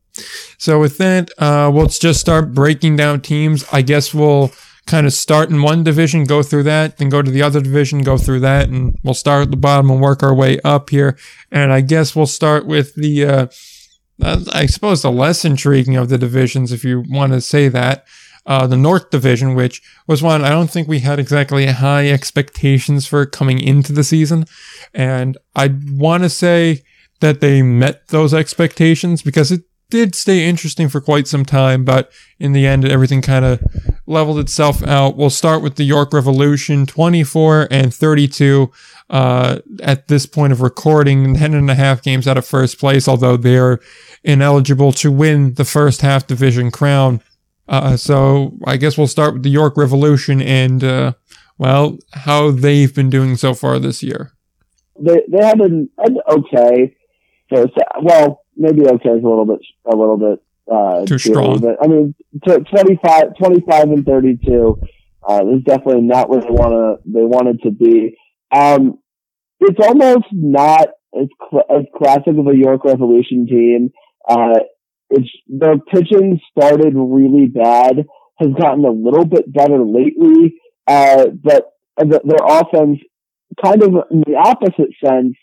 So 0.58 0.82
with 0.82 0.98
that, 0.98 1.32
uh, 1.40 1.70
let's 1.70 1.98
just 1.98 2.20
start 2.20 2.54
breaking 2.54 2.98
down 2.98 3.22
teams. 3.22 3.66
I 3.72 3.84
guess 3.84 4.14
we'll 4.14 4.52
kind 4.86 5.08
of 5.08 5.14
start 5.14 5.50
in 5.50 5.62
one 5.62 5.84
division, 5.84 6.26
go 6.26 6.44
through 6.44 6.64
that, 6.64 6.98
then 6.98 7.08
go 7.08 7.22
to 7.22 7.32
the 7.32 7.42
other 7.42 7.62
division, 7.62 8.02
go 8.02 8.18
through 8.18 8.40
that, 8.42 8.68
and 8.68 8.98
we'll 9.04 9.14
start 9.14 9.44
at 9.44 9.52
the 9.52 9.58
bottom 9.58 9.92
and 9.92 10.02
work 10.02 10.24
our 10.24 10.34
way 10.34 10.60
up 10.66 10.90
here. 10.90 11.18
And 11.52 11.72
I 11.72 11.82
guess 11.82 12.16
we'll 12.16 12.26
start 12.26 12.66
with 12.66 12.96
the, 12.96 13.26
uh, 13.26 13.48
I 14.22 14.66
suppose 14.66 15.02
the 15.02 15.12
less 15.12 15.46
intriguing 15.46 15.96
of 15.96 16.10
the 16.10 16.18
divisions, 16.18 16.72
if 16.72 16.84
you 16.84 17.04
want 17.08 17.34
to 17.34 17.42
say 17.42 17.68
that. 17.68 18.06
Uh, 18.46 18.66
the 18.66 18.78
North 18.78 19.10
Division, 19.10 19.56
which 19.56 19.82
was 20.08 20.24
one 20.24 20.42
I 20.42 20.50
don't 20.50 20.72
think 20.72 20.88
we 20.88 21.00
had 21.00 21.20
exactly 21.20 21.66
high 21.66 22.10
expectations 22.10 23.06
for 23.06 23.26
coming 23.26 23.60
into 23.60 23.92
the 23.92 24.06
season. 24.06 24.46
And 24.94 25.38
I 25.54 25.76
want 25.92 26.24
to 26.24 26.30
say 26.30 26.84
that 27.20 27.42
they 27.42 27.62
met 27.62 28.08
those 28.08 28.34
expectations 28.34 29.22
because 29.22 29.52
it 29.52 29.64
did 29.90 30.16
stay 30.16 30.48
interesting 30.48 30.88
for 30.88 31.02
quite 31.02 31.28
some 31.28 31.44
time, 31.44 31.84
but 31.84 32.10
in 32.40 32.54
the 32.54 32.66
end, 32.66 32.86
everything 32.86 33.22
kind 33.22 33.44
of 33.44 33.62
leveled 34.08 34.39
itself 34.39 34.82
out. 34.84 35.17
We'll 35.17 35.30
start 35.30 35.62
with 35.62 35.76
the 35.76 35.84
York 35.84 36.13
Revolution, 36.13 36.86
24 36.86 37.67
and 37.70 37.93
32 37.93 38.72
uh, 39.10 39.60
at 39.82 40.08
this 40.08 40.26
point 40.26 40.54
of 40.54 40.62
recording, 40.62 41.36
10 41.36 41.54
and 41.54 41.70
a 41.70 41.76
half 41.76 42.02
games 42.02 42.28
out 42.28 42.38
of 42.38 42.46
first 42.46 42.80
place, 42.80 43.08
although 43.08 43.38
they're 43.38 43.80
ineligible 44.24 44.91
to 44.93 45.12
win 45.12 45.54
the 45.54 45.65
first 45.65 46.02
half 46.02 46.26
division 46.26 46.72
crown. 46.72 47.22
Uh, 47.67 47.98
so 47.98 48.58
I 48.65 48.78
guess 48.78 48.98
we'll 48.98 49.08
start 49.08 49.34
with 49.34 49.43
the 49.43 49.50
York 49.50 49.78
Revolution 49.78 50.41
and, 50.41 50.84
uh, 50.84 51.13
well, 51.58 51.98
how 52.13 52.52
they've 52.52 52.93
been 52.93 53.10
doing 53.10 53.36
so 53.36 53.54
far 53.54 53.78
this 53.78 54.02
year. 54.02 54.32
They, 55.00 55.22
they 55.30 55.46
have 55.46 55.58
been 55.58 55.89
okay. 56.30 56.96
So, 57.54 57.65
well, 58.02 58.41
maybe 58.56 58.82
okay 58.88 59.10
is 59.10 59.24
a 59.24 59.28
little 59.28 59.46
bit, 59.46 59.60
a 59.86 59.96
little 59.96 60.17
bit, 60.17 60.41
uh, 60.72 61.06
too 61.06 61.18
strong. 61.18 61.60
But 61.60 61.78
I 61.82 61.88
mean, 61.88 62.16
25, 62.46 63.36
25 63.38 63.84
and 63.84 64.06
32, 64.06 64.82
uh, 65.28 65.42
is 65.54 65.64
definitely 65.64 66.02
not 66.02 66.30
where 66.30 66.42
they 66.42 66.50
want 66.50 66.72
to, 66.72 67.12
they 67.12 67.24
wanted 67.24 67.62
to 67.64 67.72
be. 67.72 68.18
Um, 68.56 69.00
it's 69.60 69.80
almost 69.86 70.26
not 70.32 70.90
as, 71.20 71.28
cl- 71.50 71.66
as 71.70 71.86
classic 71.96 72.38
of 72.38 72.48
a 72.48 72.56
York 72.56 72.86
Revolution 72.86 73.48
team. 73.48 73.90
Uh, 74.28 74.60
it's 75.10 75.30
their 75.48 75.78
pitching 75.78 76.40
started 76.52 76.94
really 76.96 77.48
bad, 77.48 78.06
has 78.40 78.50
gotten 78.60 78.86
a 78.86 78.92
little 78.92 79.26
bit 79.26 79.52
better 79.52 79.80
lately, 79.80 80.56
uh, 80.88 81.28
but 81.44 81.72
the, 81.98 82.22
their 82.24 82.46
offense, 82.46 83.00
kind 83.64 83.82
of 83.84 83.90
in 84.12 84.24
the 84.28 84.36
opposite 84.36 84.94
sense, 85.04 85.36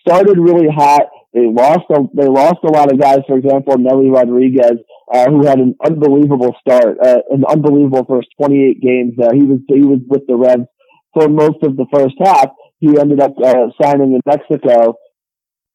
started 0.00 0.38
really 0.38 0.68
hot. 0.68 1.02
They 1.32 1.46
lost 1.46 1.88
a, 1.90 2.02
they 2.14 2.28
lost 2.28 2.58
a 2.62 2.70
lot 2.70 2.92
of 2.92 3.00
guys. 3.00 3.20
For 3.26 3.38
example, 3.38 3.78
Nellie 3.78 4.10
Rodriguez, 4.10 4.78
uh, 5.12 5.30
who 5.30 5.46
had 5.46 5.58
an 5.58 5.74
unbelievable 5.84 6.54
start, 6.60 6.98
uh, 7.02 7.20
an 7.30 7.44
unbelievable 7.48 8.04
first 8.08 8.28
28 8.40 8.82
games 8.82 9.14
there. 9.16 9.32
He 9.32 9.44
was 9.44 9.60
he 9.68 9.82
was 9.82 10.00
with 10.06 10.26
the 10.28 10.36
Reds 10.36 10.68
for 11.14 11.28
most 11.28 11.62
of 11.62 11.76
the 11.76 11.86
first 11.92 12.14
half. 12.22 12.48
He 12.80 12.98
ended 12.98 13.20
up 13.20 13.32
uh, 13.42 13.68
signing 13.80 14.12
in 14.12 14.20
Mexico, 14.26 14.96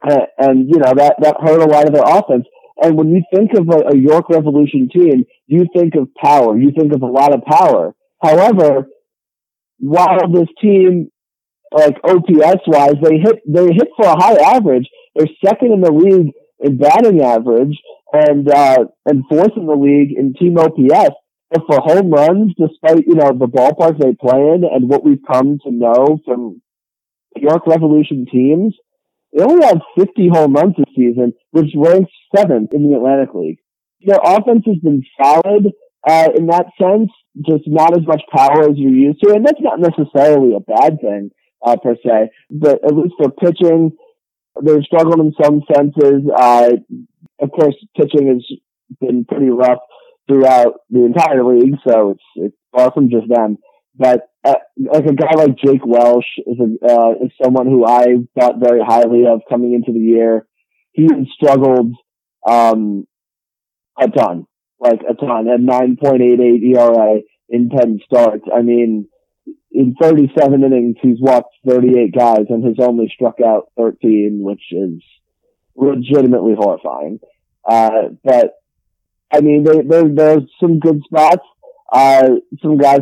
uh, 0.08 0.26
and 0.38 0.70
you 0.70 0.78
know 0.78 0.94
that 0.96 1.16
that 1.22 1.38
hurt 1.40 1.62
a 1.62 1.66
lot 1.66 1.88
of 1.88 1.94
their 1.94 2.06
offense. 2.06 2.46
And 2.80 2.96
when 2.96 3.10
you 3.10 3.24
think 3.34 3.52
of 3.58 3.68
a, 3.70 3.94
a 3.94 3.98
York 3.98 4.30
Revolution 4.30 4.90
team, 4.94 5.26
you 5.48 5.66
think 5.76 5.96
of 5.96 6.10
power. 6.22 6.58
You 6.58 6.72
think 6.78 6.94
of 6.94 7.02
a 7.02 7.08
lot 7.08 7.34
of 7.34 7.42
power. 7.44 7.96
However, 8.22 8.88
while 9.80 10.32
this 10.32 10.48
team, 10.62 11.10
like 11.72 11.98
OPS 12.04 12.62
wise, 12.68 12.96
they 13.02 13.18
hit 13.18 13.42
they 13.48 13.74
hit 13.74 13.90
for 13.96 14.06
a 14.06 14.22
high 14.22 14.56
average. 14.56 14.88
They're 15.18 15.28
second 15.44 15.74
in 15.74 15.82
the 15.82 15.92
league 15.92 16.34
in 16.60 16.78
batting 16.78 17.22
average 17.22 17.78
and 18.14 18.48
uh, 18.50 18.86
and 19.06 19.24
fourth 19.30 19.58
in 19.58 19.66
the 19.66 19.76
league 19.76 20.18
in 20.18 20.34
team 20.34 20.58
OPS. 20.58 21.16
But 21.50 21.64
for 21.66 21.80
home 21.80 22.12
runs, 22.12 22.54
despite 22.58 23.08
you 23.08 23.16
know 23.16 23.32
the 23.34 23.48
ballpark 23.48 23.98
they 23.98 24.14
play 24.14 24.40
in 24.40 24.64
and 24.64 24.90
what 24.90 25.04
we've 25.04 25.24
come 25.32 25.60
to 25.64 25.72
know 25.72 26.20
from 26.26 26.62
York 27.36 27.66
Revolution 27.68 28.26
teams, 28.32 28.76
They 29.34 29.44
only 29.44 29.66
have 29.66 29.82
50 29.98 30.30
home 30.30 30.54
runs 30.54 30.76
this 30.78 30.94
season, 30.96 31.34
which 31.52 31.72
ranks 31.76 32.12
seventh 32.36 32.74
in 32.74 32.90
the 32.90 32.98
Atlantic 32.98 33.34
League. 33.34 33.60
Their 34.02 34.20
offense 34.24 34.64
has 34.66 34.78
been 34.78 35.04
solid 35.22 35.72
uh, 36.08 36.30
in 36.36 36.48
that 36.48 36.68
sense, 36.80 37.10
just 37.46 37.64
not 37.68 37.98
as 37.98 38.06
much 38.06 38.22
power 38.34 38.70
as 38.70 38.78
you're 38.78 38.92
used 38.92 39.22
to, 39.24 39.34
and 39.34 39.46
that's 39.46 39.62
not 39.62 39.80
necessarily 39.80 40.54
a 40.54 40.60
bad 40.60 41.00
thing 41.02 41.32
uh, 41.66 41.76
per 41.82 41.96
se. 41.96 42.30
But 42.50 42.84
at 42.86 42.96
least 42.96 43.16
for 43.18 43.32
pitching, 43.32 43.92
they've 44.64 44.84
struggled 44.84 45.20
in 45.20 45.34
some 45.42 45.62
senses. 45.74 46.30
Uh, 46.36 46.72
of 47.40 47.52
course, 47.52 47.76
pitching 47.96 48.28
has 48.28 48.44
been 49.00 49.26
pretty 49.26 49.50
rough 49.50 49.80
throughout 50.28 50.82
the 50.90 51.06
entire 51.06 51.44
league, 51.44 51.76
so 51.88 52.12
it's, 52.12 52.24
it's 52.36 52.56
far 52.76 52.92
from 52.92 53.10
just 53.10 53.28
them. 53.30 53.58
But 53.96 54.30
uh, 54.44 54.56
like 54.78 55.06
a 55.06 55.14
guy 55.14 55.34
like 55.36 55.58
Jake 55.58 55.86
Welsh 55.86 56.26
is 56.46 56.58
a, 56.60 56.86
uh, 56.86 57.12
is 57.24 57.32
someone 57.44 57.68
who 57.68 57.86
I 57.86 58.16
thought 58.40 58.60
very 58.60 58.82
highly 58.86 59.26
of 59.28 59.42
coming 59.50 59.74
into 59.74 59.92
the 59.92 60.04
year. 60.04 60.46
He 60.92 61.08
struggled 61.36 61.94
um, 62.48 63.08
a 64.00 64.08
ton, 64.08 64.46
like 64.80 65.02
a 65.10 65.14
ton, 65.14 65.48
at 65.48 65.60
9.88 65.60 66.76
ERA 66.76 67.22
in 67.50 67.70
10 67.70 68.00
starts. 68.06 68.44
I 68.54 68.62
mean, 68.62 69.08
in 69.78 69.94
37 70.02 70.64
innings, 70.64 70.96
he's 71.04 71.22
walked 71.22 71.54
38 71.68 72.12
guys 72.12 72.46
and 72.50 72.66
has 72.66 72.78
only 72.80 73.12
struck 73.14 73.36
out 73.46 73.72
13, 73.78 74.40
which 74.42 74.64
is 74.72 75.04
legitimately 75.76 76.56
horrifying. 76.58 77.20
Uh, 77.64 78.10
but 78.24 78.54
I 79.32 79.42
mean, 79.42 79.64
there, 79.64 79.84
there, 79.88 80.10
there's 80.12 80.50
some 80.60 80.80
good 80.80 81.00
spots. 81.04 81.44
Uh, 81.94 82.28
some 82.64 82.80
guys, 82.80 83.02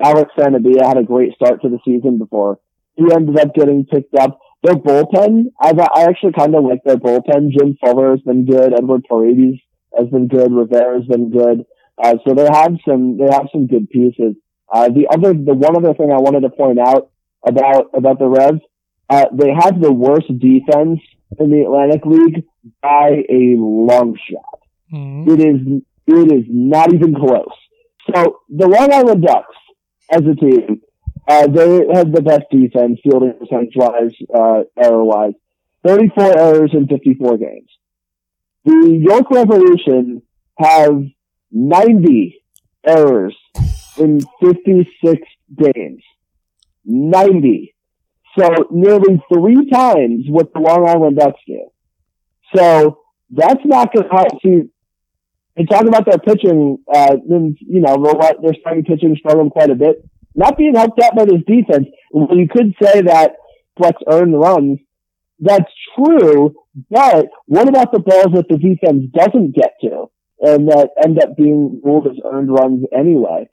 Alex 0.00 0.30
Sanabia 0.38 0.86
had 0.86 0.96
a 0.96 1.02
great 1.02 1.34
start 1.34 1.60
to 1.62 1.68
the 1.68 1.80
season 1.84 2.18
before 2.18 2.60
he 2.94 3.04
ended 3.12 3.40
up 3.40 3.52
getting 3.52 3.84
picked 3.84 4.14
up. 4.14 4.38
Their 4.62 4.76
bullpen, 4.76 5.46
I've, 5.60 5.80
I 5.80 6.04
actually 6.04 6.34
kind 6.38 6.54
of 6.54 6.62
like 6.62 6.84
their 6.84 6.98
bullpen. 6.98 7.50
Jim 7.50 7.76
Fuller 7.82 8.12
has 8.12 8.20
been 8.20 8.46
good. 8.46 8.72
Edward 8.72 9.02
Paredes 9.08 9.60
has 9.98 10.08
been 10.08 10.28
good. 10.28 10.52
Rivera 10.52 10.98
has 10.98 11.06
been 11.08 11.32
good. 11.32 11.64
Uh, 12.00 12.14
so 12.24 12.34
they 12.34 12.46
have 12.46 12.76
some, 12.88 13.18
they 13.18 13.26
have 13.28 13.48
some 13.50 13.66
good 13.66 13.90
pieces. 13.90 14.36
Uh, 14.72 14.88
the 14.88 15.06
other, 15.12 15.34
the 15.34 15.54
one 15.54 15.76
other 15.76 15.92
thing 15.94 16.10
I 16.10 16.18
wanted 16.18 16.40
to 16.40 16.50
point 16.50 16.78
out 16.78 17.10
about, 17.46 17.90
about 17.94 18.18
the 18.18 18.26
Revs, 18.26 18.60
uh, 19.10 19.26
they 19.32 19.52
have 19.52 19.80
the 19.80 19.92
worst 19.92 20.28
defense 20.28 21.00
in 21.38 21.50
the 21.50 21.64
Atlantic 21.64 22.06
League 22.06 22.44
by 22.80 23.22
a 23.28 23.56
long 23.58 24.16
shot. 24.30 24.60
Mm-hmm. 24.92 25.30
It 25.30 25.40
is, 25.40 25.82
it 26.06 26.32
is 26.32 26.44
not 26.48 26.92
even 26.94 27.14
close. 27.14 27.52
So 28.14 28.40
the 28.48 28.66
Long 28.66 28.92
Island 28.92 29.22
Ducks, 29.22 29.56
as 30.10 30.22
a 30.22 30.34
team, 30.34 30.80
uh, 31.28 31.46
they 31.46 31.86
have 31.92 32.10
the 32.10 32.22
best 32.22 32.44
defense, 32.50 32.98
fielding 33.02 33.34
percentage 33.38 33.74
wise, 33.76 34.14
uh, 34.34 34.62
error 34.82 35.04
wise. 35.04 35.34
34 35.86 36.38
errors 36.38 36.70
in 36.72 36.86
54 36.86 37.36
games. 37.36 37.68
The 38.64 38.98
York 39.02 39.30
Revolution 39.30 40.22
have 40.58 41.02
90 41.50 42.42
errors 42.86 43.36
in 43.98 44.20
56 44.40 45.20
games. 45.56 46.02
90. 46.84 47.74
So 48.38 48.48
nearly 48.70 49.22
three 49.32 49.68
times 49.70 50.24
what 50.28 50.52
the 50.52 50.60
Long 50.60 50.88
Island 50.88 51.18
Ducks 51.18 51.40
do. 51.46 51.68
So 52.54 52.98
that's 53.30 53.60
not 53.64 53.92
going 53.92 54.08
to 54.08 54.14
help 54.14 54.40
you. 54.42 54.70
And 55.56 55.68
talking 55.68 55.88
about 55.88 56.06
their 56.06 56.18
pitching, 56.18 56.78
uh, 56.92 57.16
then, 57.28 57.56
you 57.60 57.80
know, 57.80 57.96
their 58.42 58.54
starting 58.60 58.84
pitching 58.84 59.16
struggled 59.18 59.52
quite 59.52 59.70
a 59.70 59.74
bit. 59.74 59.96
Not 60.34 60.56
being 60.56 60.74
helped 60.74 61.00
out 61.02 61.14
by 61.14 61.26
this 61.26 61.42
defense. 61.46 61.88
Well, 62.10 62.38
you 62.38 62.48
could 62.48 62.74
say 62.82 63.02
that 63.02 63.32
Flex 63.76 64.00
earned 64.10 64.38
runs. 64.38 64.78
That's 65.38 65.70
true, 65.94 66.54
but 66.88 67.26
what 67.46 67.68
about 67.68 67.92
the 67.92 67.98
balls 67.98 68.32
that 68.34 68.46
the 68.48 68.58
defense 68.58 69.10
doesn't 69.12 69.54
get 69.54 69.72
to 69.82 70.06
and 70.40 70.68
that 70.68 70.90
end 71.02 71.22
up 71.22 71.36
being 71.36 71.80
ruled 71.82 72.06
as 72.06 72.16
earned 72.24 72.50
runs 72.50 72.84
anyway? 72.96 73.48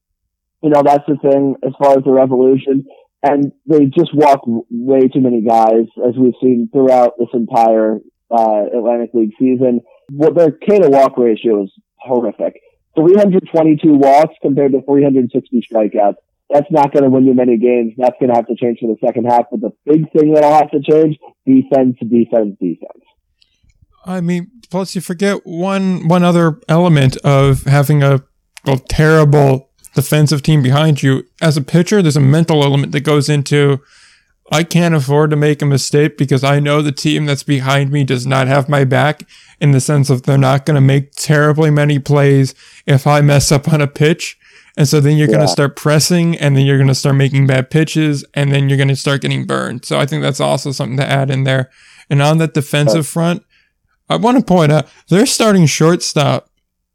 You 0.61 0.69
know, 0.69 0.81
that's 0.83 1.05
the 1.07 1.15
thing 1.17 1.55
as 1.65 1.73
far 1.81 1.97
as 1.97 2.03
the 2.03 2.11
revolution. 2.11 2.85
And 3.21 3.51
they 3.65 3.85
just 3.85 4.13
walk 4.13 4.41
way 4.45 5.07
too 5.07 5.19
many 5.19 5.41
guys, 5.41 5.87
as 6.07 6.15
we've 6.17 6.33
seen 6.41 6.69
throughout 6.71 7.13
this 7.19 7.27
entire 7.33 7.99
uh, 8.31 8.63
Atlantic 8.77 9.11
League 9.13 9.33
season. 9.37 9.81
What 10.11 10.35
their 10.35 10.51
K 10.51 10.79
to 10.79 10.89
walk 10.89 11.17
ratio 11.17 11.63
is 11.63 11.71
horrific. 11.97 12.61
322 12.95 13.93
walks 13.93 14.35
compared 14.41 14.71
to 14.71 14.81
360 14.81 15.67
strikeouts. 15.71 16.15
That's 16.49 16.71
not 16.71 16.91
going 16.91 17.03
to 17.03 17.09
win 17.09 17.25
you 17.25 17.33
many 17.33 17.57
games. 17.57 17.93
That's 17.97 18.15
going 18.19 18.29
to 18.29 18.35
have 18.35 18.47
to 18.47 18.55
change 18.55 18.79
for 18.81 18.87
the 18.87 18.97
second 19.05 19.25
half. 19.25 19.45
But 19.51 19.61
the 19.61 19.71
big 19.85 20.11
thing 20.11 20.33
that'll 20.33 20.51
have 20.51 20.71
to 20.71 20.81
change: 20.81 21.17
defense, 21.45 21.97
defense, 21.99 22.57
defense. 22.59 23.03
I 24.05 24.21
mean, 24.21 24.49
plus 24.71 24.95
you 24.95 25.01
forget 25.01 25.45
one 25.45 26.07
one 26.07 26.23
other 26.23 26.59
element 26.67 27.17
of 27.17 27.65
having 27.65 28.01
a, 28.01 28.23
a 28.65 28.77
terrible 28.89 29.68
defensive 29.93 30.41
team 30.41 30.61
behind 30.61 31.03
you. 31.03 31.25
As 31.41 31.57
a 31.57 31.61
pitcher, 31.61 32.01
there's 32.01 32.17
a 32.17 32.21
mental 32.21 32.63
element 32.63 32.91
that 32.91 33.01
goes 33.01 33.29
into 33.29 33.81
I 34.51 34.63
can't 34.63 34.95
afford 34.95 35.29
to 35.29 35.35
make 35.35 35.61
a 35.61 35.65
mistake 35.65 36.17
because 36.17 36.43
I 36.43 36.59
know 36.59 36.81
the 36.81 36.91
team 36.91 37.25
that's 37.25 37.43
behind 37.43 37.91
me 37.91 38.03
does 38.03 38.25
not 38.25 38.47
have 38.47 38.67
my 38.67 38.83
back 38.83 39.27
in 39.61 39.71
the 39.71 39.79
sense 39.79 40.09
of 40.09 40.23
they're 40.23 40.37
not 40.37 40.65
going 40.65 40.75
to 40.75 40.81
make 40.81 41.11
terribly 41.11 41.69
many 41.69 41.99
plays 41.99 42.55
if 42.87 43.05
I 43.05 43.21
mess 43.21 43.51
up 43.51 43.71
on 43.71 43.81
a 43.81 43.87
pitch. 43.87 44.37
And 44.75 44.87
so 44.87 44.99
then 44.99 45.17
you're 45.17 45.27
yeah. 45.27 45.35
going 45.35 45.47
to 45.47 45.51
start 45.51 45.75
pressing 45.75 46.37
and 46.37 46.55
then 46.55 46.65
you're 46.65 46.77
going 46.77 46.87
to 46.87 46.95
start 46.95 47.15
making 47.15 47.45
bad 47.45 47.69
pitches 47.69 48.25
and 48.33 48.51
then 48.51 48.69
you're 48.69 48.77
going 48.77 48.87
to 48.87 48.95
start 48.95 49.21
getting 49.21 49.45
burned. 49.45 49.85
So 49.85 49.99
I 49.99 50.05
think 50.05 50.23
that's 50.23 50.39
also 50.39 50.71
something 50.71 50.97
to 50.97 51.05
add 51.05 51.29
in 51.29 51.43
there. 51.43 51.69
And 52.09 52.21
on 52.21 52.39
that 52.39 52.53
defensive 52.53 53.05
front, 53.05 53.43
I 54.09 54.15
want 54.15 54.37
to 54.37 54.43
point 54.43 54.71
out 54.71 54.87
they're 55.09 55.27
starting 55.27 55.67
shortstop 55.67 56.48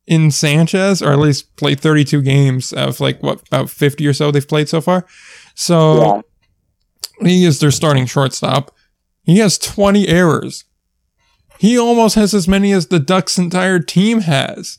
in 0.06 0.30
Sanchez, 0.30 1.00
or 1.00 1.12
at 1.12 1.18
least 1.18 1.56
played 1.56 1.80
32 1.80 2.22
games 2.22 2.72
of 2.72 3.00
like 3.00 3.22
what 3.22 3.46
about 3.48 3.70
50 3.70 4.06
or 4.06 4.12
so 4.12 4.30
they've 4.30 4.46
played 4.46 4.68
so 4.68 4.80
far. 4.80 5.06
So 5.54 6.22
yeah. 7.20 7.26
he 7.26 7.44
is 7.44 7.60
their 7.60 7.70
starting 7.70 8.06
shortstop. 8.06 8.74
He 9.22 9.38
has 9.38 9.58
20 9.58 10.08
errors. 10.08 10.64
He 11.58 11.78
almost 11.78 12.14
has 12.16 12.34
as 12.34 12.46
many 12.46 12.72
as 12.72 12.88
the 12.88 12.98
Ducks' 12.98 13.38
entire 13.38 13.78
team 13.78 14.20
has. 14.20 14.78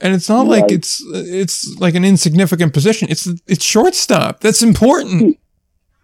And 0.00 0.14
it's 0.14 0.28
not 0.28 0.46
like 0.46 0.70
it's 0.70 1.02
it's 1.06 1.74
like 1.78 1.94
an 1.94 2.04
insignificant 2.04 2.74
position. 2.74 3.08
It's 3.10 3.26
it's 3.46 3.64
shortstop. 3.64 4.40
That's 4.40 4.62
important. 4.62 5.38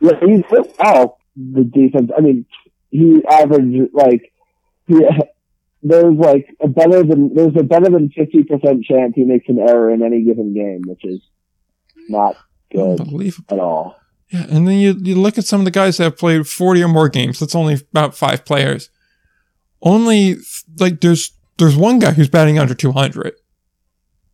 Yeah, 0.01 0.13
he's 0.25 0.43
oh 0.83 1.19
the 1.37 1.65
defense. 1.65 2.11
I 2.17 2.23
mean, 2.23 2.47
he 2.91 3.23
averaged 3.31 3.93
like 3.93 4.33
he 4.89 5.07
there's 5.83 6.17
like 6.17 6.55
a 6.61 6.69
better 6.69 7.03
than 7.03 7.35
there's 7.35 7.57
a 7.57 7.63
better 7.63 7.91
than 7.91 8.11
fifty 8.11 8.45
percent 8.45 8.85
chance 8.85 9.15
he 9.15 9.25
makes 9.25 9.49
an 9.49 9.59
error 9.59 9.93
in 9.93 10.03
any 10.03 10.25
given 10.25 10.55
game, 10.55 10.83
which 10.87 11.05
is 11.05 11.21
not 12.09 12.37
good 12.73 13.01
at 13.49 13.59
all. 13.59 13.97
Yeah, 14.31 14.47
and 14.49 14.67
then 14.67 14.79
you 14.79 14.95
you 15.01 15.21
look 15.21 15.39
at 15.39 15.45
some 15.45 15.61
of 15.61 15.65
the 15.65 15.71
guys 15.71 15.97
that 15.97 16.05
have 16.05 16.19
played 16.19 16.47
forty 16.47 16.83
or 16.83 16.89
more 16.89 17.09
games. 17.09 17.39
That's 17.39 17.55
only 17.55 17.75
about 17.75 18.17
five 18.17 18.45
players. 18.45 18.91
Only 19.83 20.37
like 20.79 21.01
there's 21.01 21.33
there's 21.59 21.77
one 21.77 21.99
guy 21.99 22.13
who's 22.13 22.29
batting 22.29 22.59
under 22.59 22.75
two 22.75 22.93
hundred, 22.93 23.35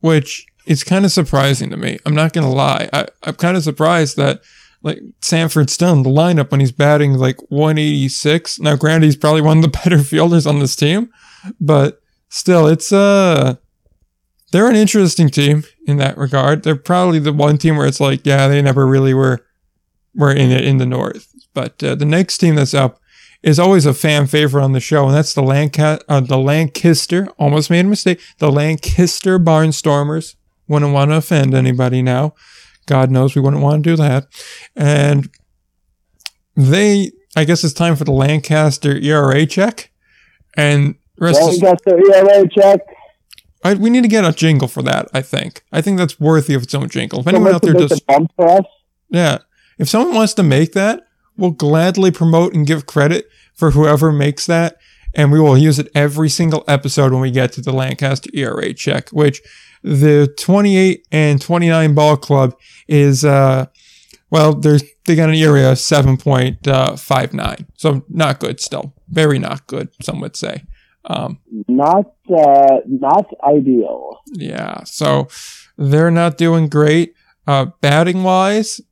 which 0.01 0.47
is 0.67 0.85
kind 0.85 1.05
of 1.05 1.13
surprising 1.13 1.71
to 1.71 1.77
me. 1.77 1.99
I'm 2.05 2.15
not 2.15 2.33
gonna 2.33 2.53
lie. 2.53 2.89
I, 2.93 3.07
I'm 3.23 3.35
kind 3.35 3.57
of 3.57 3.63
surprised 3.63 4.17
that 4.19 4.43
like 4.83 5.01
Sanford's 5.21 5.73
still 5.73 5.93
in 5.93 6.03
the 6.03 6.11
lineup 6.11 6.51
when 6.51 6.61
he's 6.61 6.73
batting 6.73 7.15
like 7.15 7.41
186. 7.51 8.61
Now, 8.61 8.77
granted, 8.77 9.07
he's 9.07 9.17
probably 9.17 9.41
one 9.41 9.59
of 9.59 9.63
the 9.63 9.69
better 9.85 9.99
fielders 9.99 10.47
on 10.47 10.61
this 10.61 10.77
team, 10.77 11.11
but 11.61 12.01
still, 12.29 12.67
it's 12.67 12.93
uh 12.93 13.57
they're 14.51 14.69
an 14.69 14.77
interesting 14.77 15.29
team 15.29 15.65
in 15.87 15.99
that 15.99 16.17
regard. 16.17 16.63
They're 16.63 16.77
probably 16.77 17.19
the 17.19 17.33
one 17.33 17.59
team 17.59 17.77
where 17.77 17.87
it's 17.87 18.01
like, 18.01 18.25
yeah, 18.25 18.49
they 18.49 18.63
never 18.63 18.87
really 18.87 19.15
were 19.15 19.45
were 20.15 20.33
in 20.33 20.51
it 20.51 20.65
in 20.65 20.79
the 20.79 20.87
north. 20.87 21.33
But 21.55 21.83
uh, 21.83 21.95
the 21.95 22.05
next 22.05 22.39
team 22.39 22.55
that's 22.55 22.75
up 22.75 23.01
is 23.43 23.59
always 23.59 23.87
a 23.87 23.95
fan 23.95 24.27
favorite 24.27 24.65
on 24.65 24.73
the 24.73 24.81
show, 24.81 25.07
and 25.07 25.15
that's 25.15 25.35
the 25.35 25.43
Lanca- 25.43 26.01
uh, 26.09 26.21
the 26.21 26.39
Lancaster. 26.39 27.29
Almost 27.39 27.71
made 27.71 27.85
a 27.85 27.89
mistake. 27.89 28.21
The 28.39 28.51
Lancaster 28.51 29.39
Barnstormers. 29.39 30.35
Wouldn't 30.67 30.93
want 30.93 31.11
to 31.11 31.17
offend 31.17 31.55
anybody 31.55 32.03
now. 32.03 32.35
God 32.87 33.11
knows 33.11 33.35
we 33.35 33.41
wouldn't 33.41 33.63
want 33.63 33.83
to 33.83 33.91
do 33.91 33.97
that. 33.97 34.27
And 34.77 35.31
they, 36.55 37.13
I 37.37 37.45
guess 37.45 37.65
it's 37.65 37.73
time 37.73 37.97
for 37.97 38.05
the 38.05 38.13
Lancaster 38.13 38.97
ERA 38.97 39.47
check. 39.47 39.91
And 40.57 40.97
Rest 41.19 41.41
Lancaster 41.41 41.99
is, 41.99 42.09
ERA 42.09 42.49
check. 42.49 42.81
I, 43.65 43.75
we 43.75 43.91
need 43.91 44.03
to 44.03 44.09
get 44.09 44.25
a 44.25 44.33
jingle 44.33 44.69
for 44.69 44.83
that. 44.83 45.09
I 45.13 45.23
think. 45.23 45.63
I 45.73 45.81
think 45.81 45.99
that's 45.99 46.21
worthy 46.21 46.55
of 46.55 46.63
its 46.63 46.75
own 46.75 46.89
jingle. 46.89 47.21
If 47.21 47.27
anyone 47.27 47.55
out 47.55 47.63
there 47.63 47.75
does, 47.75 48.01
yeah, 49.11 49.39
if 49.79 49.89
someone 49.89 50.15
wants 50.15 50.35
to 50.35 50.43
make 50.43 50.73
that, 50.73 51.07
we'll 51.37 51.51
gladly 51.51 52.11
promote 52.11 52.55
and 52.55 52.67
give 52.67 52.87
credit 52.87 53.29
for 53.55 53.73
whoever 53.73 54.13
makes 54.13 54.47
that, 54.47 54.77
and 55.15 55.33
we 55.33 55.41
will 55.41 55.59
use 55.59 55.79
it 55.79 55.89
every 55.95 56.29
single 56.29 56.65
episode 56.69 57.13
when 57.13 57.21
we 57.21 57.31
get 57.31 57.53
to 57.53 57.61
the 57.61 57.73
Lancaster 57.73 58.31
ERA 58.33 58.73
check. 58.73 59.09
Which 59.11 59.41
the 59.83 60.33
28 60.39 61.07
and 61.11 61.41
29 61.41 61.95
ball 61.95 62.17
club 62.17 62.57
is, 62.87 63.25
uh, 63.25 63.67
well, 64.31 64.55
there's 64.55 64.85
they 65.07 65.17
got 65.17 65.31
an 65.31 65.35
ERA 65.35 65.73
of 65.73 65.79
7.59, 65.79 67.67
so 67.77 68.05
not 68.09 68.41
good 68.41 68.61
still. 68.61 68.93
very 69.09 69.39
not 69.39 69.67
good. 69.67 69.89
Some 70.03 70.21
would 70.21 70.37
say. 70.37 70.63
Um, 71.09 71.41
not 71.69 72.13
uh, 72.31 72.81
not 72.87 73.27
ideal. 73.43 74.21
Yeah, 74.35 74.85
so 74.85 75.29
they're 75.79 76.11
not 76.11 76.37
doing 76.37 76.69
great. 76.69 77.15
Uh, 77.47 77.67
batting 77.81 78.23
wise, 78.23 78.83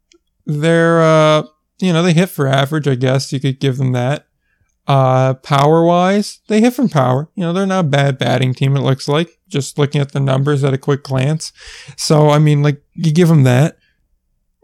they're 0.47 1.03
uh, 1.03 1.43
you 1.79 1.93
know 1.93 2.03
they 2.03 2.15
hit 2.15 2.31
for 2.31 2.47
average. 2.47 2.89
I 2.89 2.95
guess 2.95 3.33
you 3.33 3.41
could 3.41 3.61
give 3.61 3.77
them 3.77 3.93
that. 3.93 4.27
Uh, 4.87 5.35
power 5.35 5.85
wise, 5.85 6.41
they 6.47 6.61
hit 6.61 6.73
from 6.73 6.89
power. 6.89 7.29
You 7.35 7.45
know 7.45 7.53
they're 7.53 7.67
not 7.67 7.85
a 7.85 7.89
bad 7.89 8.17
batting 8.17 8.55
team. 8.55 8.77
It 8.77 8.81
looks 8.81 9.09
like 9.09 9.39
just 9.47 9.79
looking 9.79 10.01
at 10.01 10.13
the 10.13 10.21
numbers 10.21 10.65
at 10.65 10.73
a 10.73 10.79
quick 10.79 11.03
glance. 11.03 11.53
So 11.99 12.31
I 12.31 12.39
mean, 12.39 12.63
like 12.63 12.83
you 12.95 13.13
give 13.13 13.29
them 13.29 13.43
that, 13.43 13.77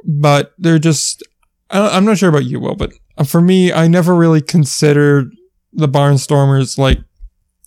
but 0.05 0.55
they're 0.59 0.78
just. 0.78 1.22
I'm 1.70 2.05
not 2.05 2.18
sure 2.18 2.28
about 2.28 2.44
you, 2.44 2.61
Will, 2.61 2.76
but 2.76 2.92
for 3.26 3.40
me, 3.40 3.72
I 3.72 3.88
never 3.88 4.14
really 4.14 4.42
considered 4.42 5.34
the 5.72 5.88
Barnstormers 5.88 6.76
like 6.76 6.98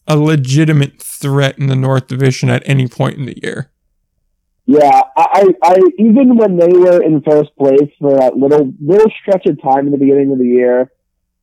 a 0.07 0.17
legitimate 0.17 1.01
threat 1.01 1.57
in 1.57 1.67
the 1.67 1.75
North 1.75 2.07
Division 2.07 2.49
at 2.49 2.67
any 2.67 2.87
point 2.87 3.17
in 3.17 3.25
the 3.25 3.39
year. 3.41 3.71
Yeah, 4.67 5.01
I, 5.15 5.45
I 5.61 5.75
even 5.99 6.37
when 6.37 6.57
they 6.57 6.67
were 6.67 7.01
in 7.01 7.21
first 7.21 7.55
place 7.55 7.91
for 7.99 8.15
that 8.17 8.35
little 8.35 8.71
little 8.83 9.11
stretch 9.21 9.45
of 9.45 9.61
time 9.61 9.85
in 9.85 9.91
the 9.91 9.99
beginning 9.99 10.31
of 10.31 10.39
the 10.39 10.45
year, 10.45 10.91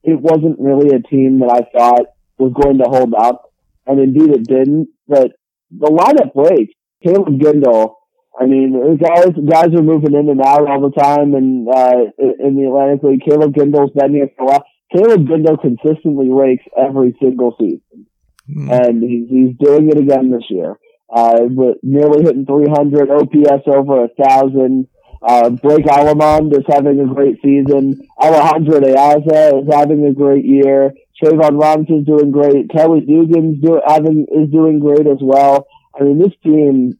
it 0.03 0.19
wasn't 0.19 0.59
really 0.59 0.93
a 0.93 1.01
team 1.01 1.39
that 1.39 1.49
I 1.49 1.77
thought 1.77 2.07
was 2.37 2.51
going 2.51 2.79
to 2.79 2.89
hold 2.89 3.13
up, 3.13 3.53
and 3.87 3.99
indeed 3.99 4.29
it 4.29 4.45
didn't. 4.45 4.89
But 5.07 5.31
the 5.71 5.87
lineup 5.87 6.33
breaks. 6.33 6.73
Caleb 7.01 7.39
Gindl, 7.39 7.95
I 8.39 8.45
mean, 8.45 8.97
guys 8.97 9.31
guys 9.49 9.73
are 9.75 9.83
moving 9.83 10.13
in 10.13 10.29
and 10.29 10.41
out 10.41 10.69
all 10.69 10.81
the 10.81 11.01
time, 11.01 11.33
and 11.33 11.67
uh, 11.67 12.11
in 12.17 12.55
the 12.55 12.67
Atlantic 12.67 13.03
League, 13.03 13.23
Caleb 13.27 13.53
Gindl's 13.53 13.91
been 13.91 14.13
here 14.13 14.29
for 14.37 14.43
a 14.43 14.45
while. 14.47 14.63
Caleb 14.93 15.27
Gindl 15.27 15.61
consistently 15.61 16.29
rakes 16.29 16.63
every 16.77 17.15
single 17.21 17.55
season. 17.59 18.05
Mm. 18.49 18.87
And 18.87 19.03
he's, 19.03 19.29
he's 19.29 19.57
doing 19.57 19.89
it 19.89 19.97
again 19.97 20.31
this 20.31 20.49
year. 20.49 20.77
Uh, 21.13 21.41
nearly 21.83 22.23
hitting 22.23 22.45
300, 22.45 23.09
OPS 23.09 23.63
over 23.67 24.05
a 24.05 24.09
thousand. 24.23 24.87
Uh, 25.21 25.49
Blake 25.49 25.85
Allemand 25.87 26.51
is 26.53 26.65
having 26.67 26.99
a 26.99 27.13
great 27.13 27.37
season. 27.41 28.01
Alejandro 28.21 28.79
De 28.81 28.93
Aza 28.93 29.61
is 29.61 29.73
having 29.73 30.05
a 30.05 30.13
great 30.13 30.43
year. 30.43 30.91
Trayvon 31.21 31.61
Robinson 31.61 31.99
is 31.99 32.05
doing 32.05 32.31
great. 32.31 32.69
Kelly 32.69 33.01
Dugan's 33.01 33.61
do, 33.61 33.79
having, 33.87 34.25
is 34.29 34.51
doing 34.51 34.79
great 34.79 35.07
as 35.07 35.19
well. 35.21 35.67
I 35.97 36.03
mean, 36.03 36.19
this 36.19 36.33
team 36.43 36.97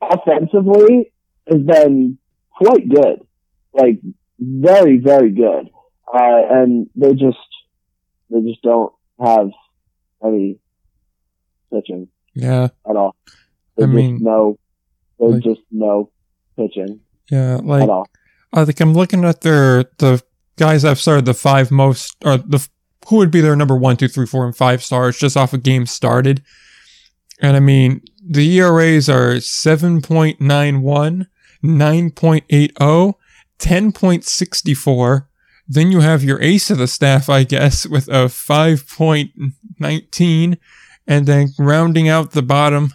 offensively 0.00 1.12
has 1.50 1.60
been 1.62 2.18
quite 2.56 2.88
good. 2.88 3.26
Like, 3.72 3.98
very, 4.38 4.98
very 4.98 5.32
good. 5.32 5.70
Uh, 6.12 6.42
and 6.50 6.88
they 6.94 7.14
just, 7.14 7.38
they 8.28 8.42
just 8.42 8.62
don't 8.62 8.92
have 9.18 9.50
any 10.22 10.59
pitching. 11.72 12.08
Yeah. 12.34 12.68
At 12.88 12.96
all. 12.96 13.16
They 13.76 13.84
I 13.84 13.86
mean, 13.86 14.18
no, 14.20 14.58
there's 15.18 15.34
like, 15.34 15.42
just 15.42 15.60
no 15.70 16.10
pitching. 16.56 17.00
Yeah, 17.30 17.60
like, 17.62 17.82
at 17.82 17.88
all. 17.88 18.08
I 18.52 18.64
think 18.64 18.80
I'm 18.80 18.94
looking 18.94 19.24
at 19.24 19.42
their, 19.42 19.84
the 19.98 20.22
guys 20.56 20.84
I've 20.84 21.00
started 21.00 21.24
the 21.24 21.34
five 21.34 21.70
most, 21.70 22.16
or 22.24 22.38
the, 22.38 22.66
who 23.08 23.16
would 23.16 23.30
be 23.30 23.40
their 23.40 23.56
number 23.56 23.76
one, 23.76 23.96
two, 23.96 24.08
three, 24.08 24.26
four, 24.26 24.44
and 24.44 24.56
five 24.56 24.82
stars 24.82 25.18
just 25.18 25.36
off 25.36 25.52
of 25.52 25.62
games 25.62 25.90
started. 25.90 26.42
And 27.40 27.56
I 27.56 27.60
mean, 27.60 28.02
the 28.22 28.58
ERAs 28.58 29.08
are 29.08 29.36
7.91, 29.36 31.26
9.80, 31.64 33.14
10.64, 33.58 35.26
then 35.68 35.92
you 35.92 36.00
have 36.00 36.24
your 36.24 36.42
ace 36.42 36.70
of 36.70 36.78
the 36.78 36.88
staff, 36.88 37.28
I 37.28 37.44
guess, 37.44 37.86
with 37.86 38.08
a 38.08 38.26
5.19. 38.26 40.58
And 41.06 41.26
then 41.26 41.48
rounding 41.58 42.08
out 42.08 42.32
the 42.32 42.42
bottom, 42.42 42.94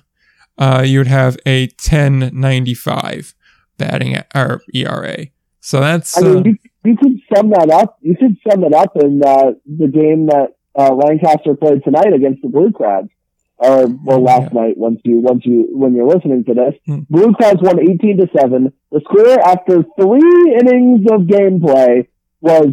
uh, 0.58 0.84
you 0.86 1.00
would 1.00 1.08
have 1.08 1.38
a 1.46 1.68
10.95 1.68 3.34
batting 3.78 4.18
or 4.34 4.62
ERA. 4.74 5.28
So 5.60 5.80
that's. 5.80 6.18
I 6.18 6.22
mean, 6.22 6.38
uh, 6.38 6.44
you, 6.44 6.58
you 6.84 6.98
could 6.98 7.20
sum 7.36 7.50
that 7.50 7.70
up. 7.72 7.98
You 8.02 8.16
could 8.16 8.38
sum 8.50 8.64
it 8.64 8.74
up 8.74 8.96
in 8.96 9.22
uh, 9.26 9.54
the 9.66 9.88
game 9.88 10.28
that 10.28 10.56
uh, 10.76 10.94
Lancaster 10.94 11.56
played 11.56 11.84
tonight 11.84 12.14
against 12.14 12.42
the 12.42 12.50
Blue 12.50 12.72
Crabs 12.72 13.10
or 13.58 13.88
well 13.88 14.22
last 14.22 14.54
yeah. 14.54 14.62
night 14.62 14.78
once 14.78 15.00
you 15.04 15.22
once 15.22 15.42
you 15.46 15.68
when 15.72 15.96
you're 15.96 16.08
listening 16.08 16.44
to 16.46 16.54
this. 16.54 16.74
Hmm. 16.86 17.00
Blue 17.10 17.34
Crabs 17.34 17.62
won 17.62 17.80
eighteen 17.80 18.18
to 18.18 18.28
seven. 18.38 18.74
The 18.92 19.02
score 19.02 19.40
after 19.40 19.84
three 20.00 20.58
innings 20.60 21.08
of 21.12 21.22
gameplay 21.22 22.08
was 22.42 22.68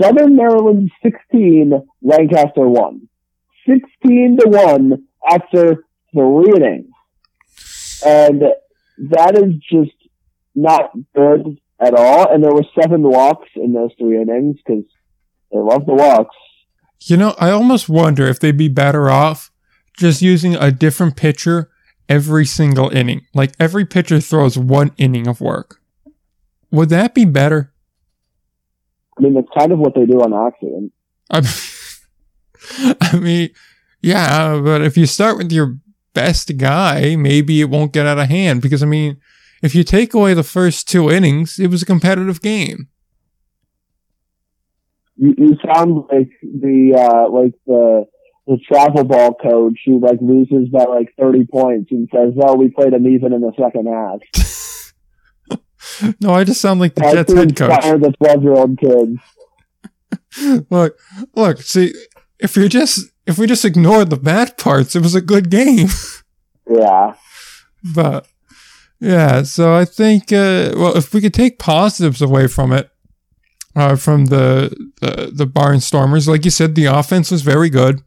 Southern 0.00 0.36
Maryland 0.36 0.90
16, 1.02 1.72
Lancaster 2.02 2.68
1. 2.68 3.08
16 3.66 4.38
to 4.40 4.48
1 4.48 5.06
after 5.28 5.84
three 6.12 6.52
innings. 6.56 6.90
And 8.04 8.42
that 9.10 9.36
is 9.36 9.54
just 9.70 9.96
not 10.54 10.90
good 11.14 11.58
at 11.80 11.94
all. 11.94 12.32
And 12.32 12.42
there 12.42 12.52
were 12.52 12.64
seven 12.80 13.02
walks 13.02 13.48
in 13.54 13.72
those 13.72 13.90
three 13.98 14.20
innings 14.20 14.56
because 14.64 14.84
they 15.52 15.58
love 15.58 15.86
the 15.86 15.94
walks. 15.94 16.36
You 17.02 17.16
know, 17.16 17.34
I 17.38 17.50
almost 17.50 17.88
wonder 17.88 18.26
if 18.26 18.40
they'd 18.40 18.56
be 18.56 18.68
better 18.68 19.10
off 19.10 19.50
just 19.98 20.22
using 20.22 20.54
a 20.54 20.70
different 20.70 21.16
pitcher 21.16 21.70
every 22.08 22.46
single 22.46 22.88
inning. 22.90 23.26
Like 23.34 23.52
every 23.60 23.84
pitcher 23.84 24.20
throws 24.20 24.56
one 24.58 24.92
inning 24.96 25.26
of 25.26 25.40
work. 25.40 25.80
Would 26.70 26.88
that 26.90 27.14
be 27.14 27.24
better? 27.24 27.72
I 29.18 29.22
mean, 29.22 29.34
that's 29.34 29.48
kind 29.56 29.72
of 29.72 29.78
what 29.78 29.94
they 29.94 30.04
do 30.04 30.20
on 30.20 30.34
accident. 30.34 30.92
I 33.00 33.16
mean, 33.18 33.50
yeah, 34.00 34.60
but 34.62 34.82
if 34.82 34.96
you 34.96 35.06
start 35.06 35.36
with 35.36 35.52
your 35.52 35.78
best 36.14 36.56
guy, 36.56 37.16
maybe 37.16 37.60
it 37.60 37.70
won't 37.70 37.92
get 37.92 38.06
out 38.06 38.18
of 38.18 38.28
hand. 38.28 38.62
Because, 38.62 38.82
I 38.82 38.86
mean, 38.86 39.18
if 39.62 39.74
you 39.74 39.84
take 39.84 40.14
away 40.14 40.34
the 40.34 40.42
first 40.42 40.88
two 40.88 41.10
innings, 41.10 41.58
it 41.58 41.68
was 41.68 41.82
a 41.82 41.86
competitive 41.86 42.40
game. 42.40 42.88
You, 45.16 45.34
you 45.36 45.56
sound 45.64 46.04
like 46.12 46.30
the, 46.42 46.94
uh, 46.94 47.30
like 47.30 47.54
the, 47.66 48.06
the 48.46 48.58
travel 48.70 49.04
ball 49.04 49.34
coach 49.34 49.80
who 49.84 49.98
like 49.98 50.18
loses 50.20 50.68
by 50.68 50.84
like 50.84 51.12
30 51.18 51.46
points 51.46 51.90
and 51.90 52.08
says, 52.14 52.34
oh, 52.40 52.54
we 52.56 52.68
played 52.68 52.92
them 52.92 53.06
even 53.06 53.32
in 53.32 53.40
the 53.40 53.52
second 53.58 53.86
half. 53.86 54.20
no, 56.20 56.32
I 56.32 56.44
just 56.44 56.60
sound 56.60 56.80
like 56.80 56.94
the 56.94 57.04
I 57.04 57.12
Jets 57.12 57.32
head 57.32 57.56
coach. 57.56 57.82
the 57.82 58.14
twelve-year-old 58.18 58.78
kids. 58.78 59.18
look, 60.70 60.98
look. 61.34 61.58
See, 61.62 61.92
if 62.38 62.56
you 62.56 62.68
just 62.68 63.10
if 63.26 63.38
we 63.38 63.46
just 63.46 63.64
ignored 63.64 64.10
the 64.10 64.16
bad 64.16 64.56
parts, 64.56 64.94
it 64.94 65.02
was 65.02 65.14
a 65.14 65.20
good 65.20 65.50
game. 65.50 65.88
yeah. 66.70 67.14
But 67.94 68.26
yeah, 69.00 69.42
so 69.42 69.74
I 69.74 69.84
think 69.84 70.32
uh, 70.32 70.72
well, 70.76 70.96
if 70.96 71.12
we 71.12 71.20
could 71.20 71.34
take 71.34 71.58
positives 71.58 72.22
away 72.22 72.46
from 72.46 72.72
it, 72.72 72.90
uh, 73.74 73.96
from 73.96 74.26
the, 74.26 74.74
the 75.00 75.30
the 75.32 75.46
Barnstormers, 75.46 76.26
like 76.26 76.44
you 76.44 76.50
said, 76.50 76.74
the 76.74 76.86
offense 76.86 77.30
was 77.30 77.42
very 77.42 77.68
good. 77.68 78.02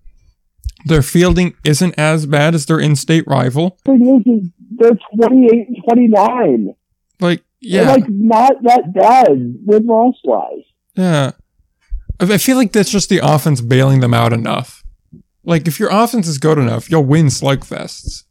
Their 0.86 1.02
fielding 1.02 1.56
isn't 1.64 1.94
as 1.98 2.26
bad 2.26 2.56
as 2.56 2.66
their 2.66 2.80
in-state 2.80 3.26
rival. 3.28 3.78
They're 3.86 4.98
28 5.16 5.68
and 5.68 5.78
29. 5.84 6.76
Like 7.20 7.44
yeah. 7.60 7.84
They're 7.84 7.96
like 7.98 8.10
not 8.10 8.64
that 8.64 8.94
bad 8.94 9.58
with 9.66 9.84
loss 9.84 10.16
wise. 10.24 10.64
Yeah. 10.96 11.32
I 12.20 12.38
feel 12.38 12.58
like 12.58 12.74
that's 12.74 12.92
just 12.92 13.10
the 13.10 13.20
offense 13.24 13.62
bailing 13.62 14.02
them 14.02 14.14
out 14.14 14.34
enough. 14.34 14.84
Like 15.44 15.68
if 15.68 15.80
your 15.80 15.90
offense 15.90 16.28
is 16.28 16.38
good 16.38 16.58
enough, 16.58 16.90
you'll 16.90 17.06
win 17.06 17.28
slugfests. 17.28 18.24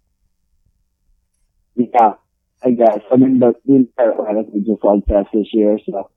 Yeah, 1.75 2.15
I 2.63 2.71
guess. 2.73 3.01
I 3.11 3.17
mean, 3.17 3.39
the, 3.39 3.55
the 3.65 3.77
entire 3.77 4.13
Atlantic 4.13 4.55
is 4.55 4.67
just 4.67 4.83
slugfest 4.83 5.29
this 5.33 5.49
year, 5.53 5.79
so. 5.87 6.11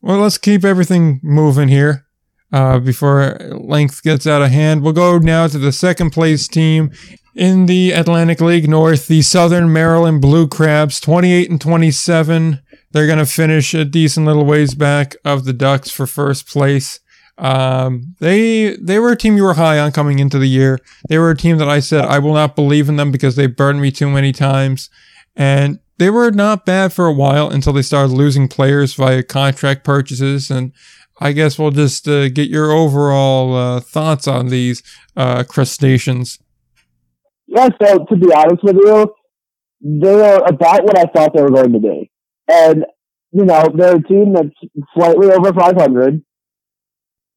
Well, 0.00 0.18
let's 0.18 0.38
keep 0.38 0.64
everything 0.64 1.20
moving 1.22 1.68
here 1.68 2.06
uh, 2.52 2.78
before 2.78 3.38
length 3.52 4.02
gets 4.02 4.26
out 4.26 4.42
of 4.42 4.50
hand. 4.50 4.82
We'll 4.82 4.92
go 4.92 5.18
now 5.18 5.48
to 5.48 5.58
the 5.58 5.72
second 5.72 6.10
place 6.10 6.48
team 6.48 6.92
in 7.34 7.66
the 7.66 7.92
Atlantic 7.92 8.40
League 8.40 8.68
North, 8.68 9.08
the 9.08 9.22
Southern 9.22 9.72
Maryland 9.72 10.22
Blue 10.22 10.48
Crabs, 10.48 11.00
28 11.00 11.50
and 11.50 11.60
27. 11.60 12.62
They're 12.96 13.06
going 13.06 13.18
to 13.18 13.26
finish 13.26 13.74
a 13.74 13.84
decent 13.84 14.24
little 14.24 14.46
ways 14.46 14.74
back 14.74 15.16
of 15.22 15.44
the 15.44 15.52
Ducks 15.52 15.90
for 15.90 16.06
first 16.06 16.48
place. 16.48 16.98
Um, 17.36 18.14
they 18.20 18.74
they 18.76 18.98
were 18.98 19.12
a 19.12 19.16
team 19.16 19.36
you 19.36 19.42
were 19.42 19.52
high 19.52 19.78
on 19.78 19.92
coming 19.92 20.18
into 20.18 20.38
the 20.38 20.46
year. 20.46 20.80
They 21.10 21.18
were 21.18 21.28
a 21.28 21.36
team 21.36 21.58
that 21.58 21.68
I 21.68 21.80
said 21.80 22.06
I 22.06 22.18
will 22.20 22.32
not 22.32 22.56
believe 22.56 22.88
in 22.88 22.96
them 22.96 23.12
because 23.12 23.36
they 23.36 23.48
burned 23.48 23.82
me 23.82 23.90
too 23.90 24.08
many 24.08 24.32
times, 24.32 24.88
and 25.36 25.78
they 25.98 26.08
were 26.08 26.30
not 26.30 26.64
bad 26.64 26.90
for 26.94 27.04
a 27.04 27.12
while 27.12 27.50
until 27.50 27.74
they 27.74 27.82
started 27.82 28.14
losing 28.14 28.48
players 28.48 28.94
via 28.94 29.22
contract 29.22 29.84
purchases. 29.84 30.50
And 30.50 30.72
I 31.20 31.32
guess 31.32 31.58
we'll 31.58 31.72
just 31.72 32.08
uh, 32.08 32.30
get 32.30 32.48
your 32.48 32.72
overall 32.72 33.54
uh, 33.54 33.80
thoughts 33.80 34.26
on 34.26 34.46
these 34.46 34.82
uh, 35.14 35.44
crustaceans. 35.44 36.38
Yeah, 37.46 37.68
so 37.78 38.06
to 38.06 38.16
be 38.16 38.32
honest 38.32 38.64
with 38.64 38.76
you, 38.76 39.14
they 39.82 40.30
are 40.30 40.42
about 40.48 40.82
what 40.84 40.96
I 40.96 41.04
thought 41.14 41.34
they 41.34 41.42
were 41.42 41.50
going 41.50 41.74
to 41.74 41.78
be. 41.78 42.10
And, 42.48 42.84
you 43.32 43.44
know, 43.44 43.68
they're 43.74 43.96
a 43.96 44.02
team 44.02 44.34
that's 44.34 44.54
slightly 44.94 45.30
over 45.30 45.52
500. 45.52 46.22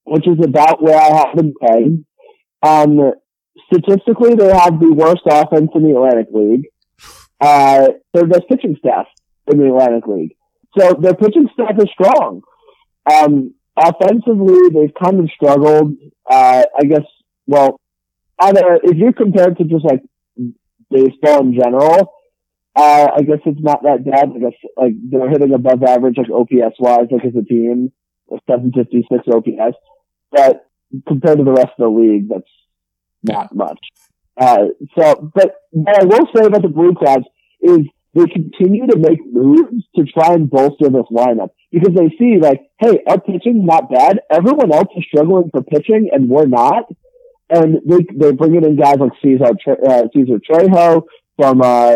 which 0.05 0.28
is 0.28 0.43
about 0.43 0.82
where 0.82 0.99
I 0.99 1.18
have 1.18 1.36
them 1.36 1.53
playing. 1.60 2.05
Um, 2.64 3.12
statistically, 3.72 4.36
they 4.36 4.51
have 4.51 4.80
the 4.80 4.91
worst 4.93 5.22
offense 5.26 5.70
in 5.76 5.84
the 5.84 5.95
Atlantic 5.95 6.28
League. 6.34 6.66
Uh, 7.39 7.89
they're 8.14 8.24
the 8.24 8.41
pitching 8.49 8.76
staff 8.80 9.05
in 9.47 9.60
the 9.60 9.68
Atlantic 9.68 10.07
League. 10.07 10.36
So 10.78 10.93
their 10.99 11.14
pitching 11.14 11.47
staff 11.53 11.74
is 11.78 11.89
strong. 11.93 12.41
Um, 13.12 13.53
offensively, 13.78 14.70
they've 14.74 14.93
kind 15.01 15.20
of 15.20 15.30
struggled. 15.36 15.93
Uh, 16.30 16.64
I 16.80 16.86
guess, 16.86 17.05
well, 17.47 17.80
either 18.39 18.80
if 18.84 18.97
you 18.97 19.14
compare 19.14 19.49
it 19.51 19.57
to 19.60 19.64
just 19.64 19.86
like 19.86 20.01
baseball 20.89 21.41
in 21.41 21.53
general, 21.53 22.12
uh, 22.76 23.08
I 23.16 23.22
guess 23.24 23.40
it's 23.46 23.62
not 23.62 23.84
that 23.84 24.06
bad. 24.06 24.30
I 24.36 24.40
guess 24.40 24.58
like 24.78 24.94
they're 25.10 25.30
hitting 25.30 25.54
above 25.54 25.84
average, 25.84 26.18
like 26.18 26.30
OPS 26.30 26.76
wise, 26.80 27.08
like 27.12 27.26
as 27.26 27.36
a 27.36 27.44
team, 27.44 27.92
756 28.30 29.24
OPS. 29.28 29.78
But 30.32 30.66
compared 31.08 31.40
to 31.40 31.44
the 31.44 31.52
rest 31.52 31.74
of 31.80 31.80
the 31.80 31.90
league, 31.90 32.30
that's 32.30 32.44
not 33.24 33.56
much. 33.56 33.80
Uh, 34.38 34.68
so, 34.98 35.32
but 35.34 35.56
what 35.72 36.02
I 36.02 36.06
will 36.06 36.28
say 36.36 36.46
about 36.46 36.62
the 36.62 36.70
Blue 36.70 36.94
Crabs 36.94 37.26
is 37.62 37.80
they 38.14 38.26
continue 38.26 38.88
to 38.88 38.98
make 38.98 39.20
moves 39.32 39.86
to 39.96 40.06
try 40.06 40.34
and 40.34 40.50
bolster 40.50 40.90
this 40.90 41.06
lineup 41.12 41.50
because 41.72 41.94
they 41.94 42.10
see 42.18 42.40
like, 42.40 42.62
hey, 42.80 43.00
our 43.08 43.20
pitching's 43.20 43.66
not 43.66 43.90
bad. 43.90 44.22
Everyone 44.32 44.72
else 44.74 44.88
is 44.96 45.04
struggling 45.08 45.50
for 45.52 45.62
pitching 45.62 46.10
and 46.12 46.30
we're 46.30 46.48
not. 46.48 46.86
And 47.50 47.80
they, 47.86 48.06
they're 48.16 48.34
bringing 48.34 48.64
in 48.64 48.78
guys 48.78 48.98
like 49.00 49.12
Cesar, 49.22 49.52
uh, 49.88 50.04
Cesar 50.16 50.40
Trejo 50.40 51.04
from, 51.38 51.62
uh, 51.62 51.96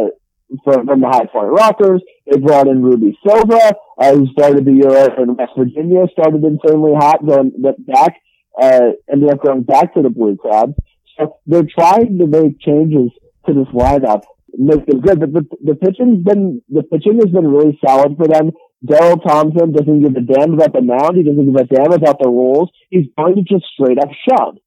from, 0.64 0.88
from 0.88 1.02
the 1.02 1.08
High 1.08 1.28
Flying 1.32 1.52
Rockers. 1.52 2.02
They 2.26 2.40
brought 2.40 2.68
in 2.68 2.82
Rubi 2.84 3.18
Silva, 3.26 3.74
uh, 3.98 4.14
who 4.14 4.28
started 4.28 4.66
the 4.66 4.74
year 4.74 5.14
in 5.18 5.36
West 5.36 5.54
Virginia, 5.58 6.06
started 6.12 6.44
insanely 6.44 6.94
hot, 6.96 7.26
going 7.26 7.52
went 7.58 7.86
back, 7.86 8.16
uh, 8.62 8.92
ended 9.12 9.32
up 9.32 9.44
going 9.44 9.64
back 9.64 9.94
to 9.94 10.02
the 10.02 10.10
Blue 10.10 10.38
Crabs. 10.38 10.74
So 11.18 11.38
they're 11.46 11.68
trying 11.68 12.18
to 12.20 12.28
make 12.28 12.60
changes 12.60 13.12
to 13.46 13.54
this 13.54 13.68
lineup, 13.74 14.24
make 14.54 14.86
them 14.86 15.02
good. 15.02 15.20
But 15.20 15.34
the, 15.34 15.46
the 15.64 15.76
pitching's 15.76 16.24
been, 16.24 16.62
the 16.70 16.84
pitching 16.84 17.20
has 17.24 17.32
been 17.32 17.48
really 17.48 17.80
solid 17.86 18.18
for 18.18 18.28
them. 18.28 18.52
Daryl 18.86 19.22
Thompson 19.24 19.72
doesn't 19.72 20.02
give 20.02 20.16
a 20.16 20.22
damn 20.22 20.54
about 20.54 20.74
the 20.74 20.82
mound. 20.82 21.16
He 21.16 21.24
doesn't 21.24 21.46
give 21.46 21.56
a 21.56 21.64
damn 21.64 21.94
about 21.94 22.20
the 22.20 22.28
rules. 22.28 22.70
He's 22.90 23.08
going 23.18 23.36
to 23.36 23.42
just 23.42 23.66
straight 23.74 23.98
up 23.98 24.10
shove. 24.28 24.58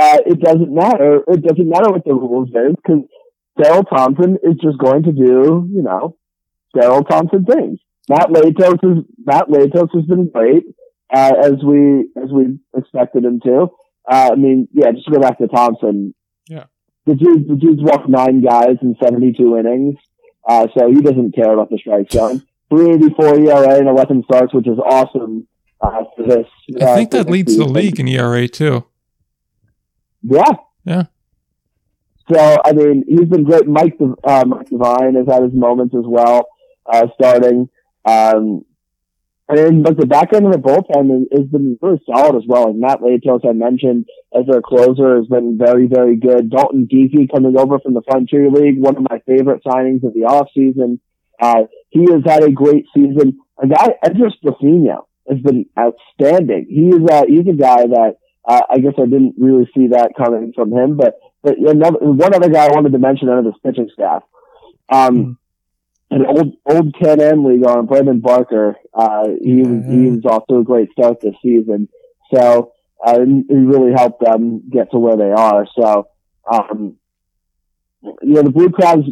Uh, 0.00 0.18
it 0.26 0.40
doesn't 0.40 0.72
matter. 0.72 1.22
It 1.28 1.42
doesn't 1.42 1.68
matter 1.68 1.90
what 1.90 2.04
the 2.04 2.14
rules 2.14 2.48
is 2.48 2.76
because 2.76 3.04
Daryl 3.58 3.88
Thompson 3.88 4.38
is 4.42 4.56
just 4.62 4.78
going 4.78 5.04
to 5.04 5.12
do, 5.12 5.68
you 5.72 5.82
know, 5.82 6.16
Daryl 6.74 7.08
Thompson 7.08 7.44
things. 7.44 7.78
Matt 8.08 8.28
Latos 8.28 8.98
is 8.98 9.04
Matt 9.24 9.48
Latos 9.48 9.88
has 9.94 10.04
been 10.04 10.30
great 10.32 10.64
uh, 11.12 11.32
as 11.42 11.54
we 11.64 12.10
as 12.22 12.30
we 12.30 12.58
expected 12.76 13.24
him 13.24 13.40
to. 13.44 13.68
Uh, 14.10 14.30
I 14.32 14.34
mean, 14.36 14.68
yeah, 14.72 14.92
just 14.92 15.06
to 15.06 15.12
go 15.12 15.20
back 15.20 15.38
to 15.38 15.48
Thompson. 15.48 16.14
Yeah, 16.48 16.64
the 17.06 17.14
dude 17.14 17.48
the 17.48 17.56
dude's 17.56 17.82
walked 17.82 18.08
nine 18.08 18.42
guys 18.42 18.76
in 18.82 18.96
seventy 19.02 19.32
two 19.32 19.56
innings, 19.56 19.96
uh, 20.48 20.68
so 20.76 20.88
he 20.88 21.00
doesn't 21.00 21.34
care 21.34 21.52
about 21.52 21.70
the 21.70 21.78
strike 21.78 22.12
zone. 22.12 22.42
Three 22.68 22.90
eighty 22.92 23.12
four 23.14 23.34
ERA 23.34 23.78
and 23.78 23.88
eleven 23.88 24.22
starts, 24.24 24.54
which 24.54 24.68
is 24.68 24.78
awesome 24.78 25.48
uh, 25.80 26.04
for 26.16 26.22
this. 26.26 26.46
I 26.80 26.94
think 26.94 27.10
that 27.10 27.28
leads 27.28 27.56
the 27.56 27.64
league 27.64 27.98
in 27.98 28.06
ERA 28.06 28.46
too. 28.46 28.84
Yeah, 30.22 30.52
yeah. 30.84 31.04
So 32.32 32.56
I 32.64 32.72
mean, 32.72 33.04
he's 33.06 33.28
been 33.28 33.44
great. 33.44 33.66
Mike, 33.66 33.96
uh, 34.24 34.44
Mike 34.46 34.68
Devine 34.68 35.14
has 35.14 35.26
had 35.28 35.42
his 35.42 35.54
moments 35.54 35.94
as 35.94 36.04
well, 36.04 36.48
uh, 36.92 37.06
starting. 37.14 37.68
Um, 38.04 38.64
and 39.48 39.84
but 39.84 39.96
the 39.96 40.06
back 40.06 40.32
end 40.34 40.46
of 40.46 40.52
the 40.52 40.58
bullpen 40.58 41.26
has 41.32 41.46
been 41.46 41.78
really 41.80 42.00
solid 42.04 42.36
as 42.36 42.42
well. 42.48 42.66
Like 42.66 42.76
Matt 42.76 43.00
Latos, 43.00 43.48
I 43.48 43.52
mentioned, 43.52 44.06
as 44.36 44.44
their 44.46 44.60
closer, 44.60 45.16
has 45.16 45.26
been 45.28 45.56
very, 45.56 45.86
very 45.86 46.16
good. 46.16 46.50
Dalton 46.50 46.88
Geekie 46.92 47.30
coming 47.30 47.56
over 47.56 47.78
from 47.78 47.94
the 47.94 48.02
Frontier 48.02 48.50
League, 48.50 48.80
one 48.80 48.96
of 48.96 49.06
my 49.08 49.20
favorite 49.26 49.62
signings 49.64 50.02
of 50.02 50.14
the 50.14 50.26
offseason. 50.26 50.98
Uh, 51.40 51.68
he 51.90 52.06
has 52.10 52.22
had 52.26 52.42
a 52.42 52.50
great 52.50 52.86
season. 52.92 53.38
A 53.62 53.68
guy, 53.68 53.94
Edris 54.04 54.34
Bafino, 54.44 55.06
has 55.28 55.38
been 55.40 55.66
outstanding. 55.78 56.66
He 56.68 56.88
is, 56.88 57.08
uh, 57.08 57.22
he's 57.28 57.46
a 57.46 57.56
guy 57.56 57.86
that, 57.86 58.16
uh, 58.48 58.62
I 58.68 58.78
guess 58.78 58.94
I 58.98 59.04
didn't 59.04 59.34
really 59.38 59.68
see 59.76 59.88
that 59.88 60.12
coming 60.16 60.52
from 60.54 60.72
him, 60.72 60.96
but 60.96 61.18
another, 61.50 61.98
one 62.00 62.34
other 62.34 62.48
guy 62.48 62.66
I 62.66 62.74
wanted 62.74 62.92
to 62.92 62.98
mention 62.98 63.28
out 63.28 63.38
of 63.38 63.44
this 63.44 63.54
pitching 63.64 63.90
staff, 63.92 64.22
um, 64.88 65.38
mm. 66.10 66.16
an 66.16 66.26
old 66.26 66.56
old 66.66 66.94
Can 67.00 67.20
Am 67.20 67.44
league 67.44 67.66
on 67.66 67.86
Brandon 67.86 68.20
Barker. 68.20 68.76
Uh, 68.92 69.28
he 69.42 69.62
was 69.62 69.84
he 69.86 70.10
was 70.10 70.24
off 70.24 70.46
to 70.48 70.58
a 70.58 70.64
great 70.64 70.90
start 70.92 71.20
this 71.20 71.34
season, 71.42 71.88
so 72.34 72.72
uh, 73.04 73.18
he 73.18 73.54
really 73.54 73.92
helped 73.92 74.24
them 74.24 74.62
get 74.70 74.90
to 74.90 74.98
where 74.98 75.16
they 75.16 75.30
are. 75.30 75.66
So, 75.78 76.08
um, 76.50 76.96
you 78.02 78.34
know, 78.34 78.42
the 78.42 78.50
Blue 78.50 78.70
Crabs 78.70 79.06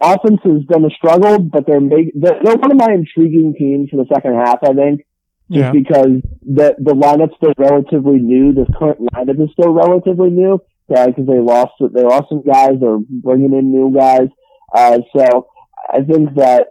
offense 0.00 0.40
has 0.44 0.62
been 0.64 0.84
a 0.84 0.90
struggle, 0.90 1.38
but 1.38 1.66
they're, 1.66 1.80
make, 1.80 2.12
they're, 2.14 2.38
they're 2.42 2.56
one 2.56 2.70
of 2.70 2.76
my 2.76 2.92
intriguing 2.92 3.54
teams 3.58 3.90
for 3.90 3.96
the 3.96 4.06
second 4.12 4.34
half. 4.34 4.58
I 4.62 4.72
think 4.74 5.06
just 5.50 5.64
yeah. 5.64 5.72
because 5.72 6.22
the 6.42 6.76
the 6.78 6.94
lineup's 6.94 7.34
still 7.36 7.52
relatively 7.58 8.18
new. 8.18 8.52
The 8.52 8.66
current 8.78 9.00
lineup 9.12 9.42
is 9.42 9.50
still 9.52 9.72
relatively 9.72 10.30
new, 10.30 10.60
because 10.90 11.26
they 11.26 11.38
lost 11.38 11.72
they 11.80 12.02
lost 12.02 12.28
some 12.28 12.42
guys. 12.42 12.72
They're 12.80 12.98
bringing 13.08 13.52
in 13.52 13.72
new 13.72 13.94
guys. 13.96 14.28
Uh, 14.74 14.98
so 15.16 15.48
I 15.92 16.02
think 16.02 16.34
that 16.34 16.68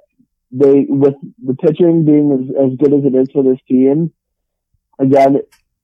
they 0.52 0.86
with 0.88 1.16
the 1.44 1.56
pitching 1.56 2.06
being 2.06 2.32
as, 2.32 2.72
as 2.72 2.78
good 2.78 2.94
as 2.94 3.06
it 3.06 3.16
is 3.16 3.30
for 3.32 3.44
this 3.44 3.60
team, 3.68 4.12
again, 5.00 5.38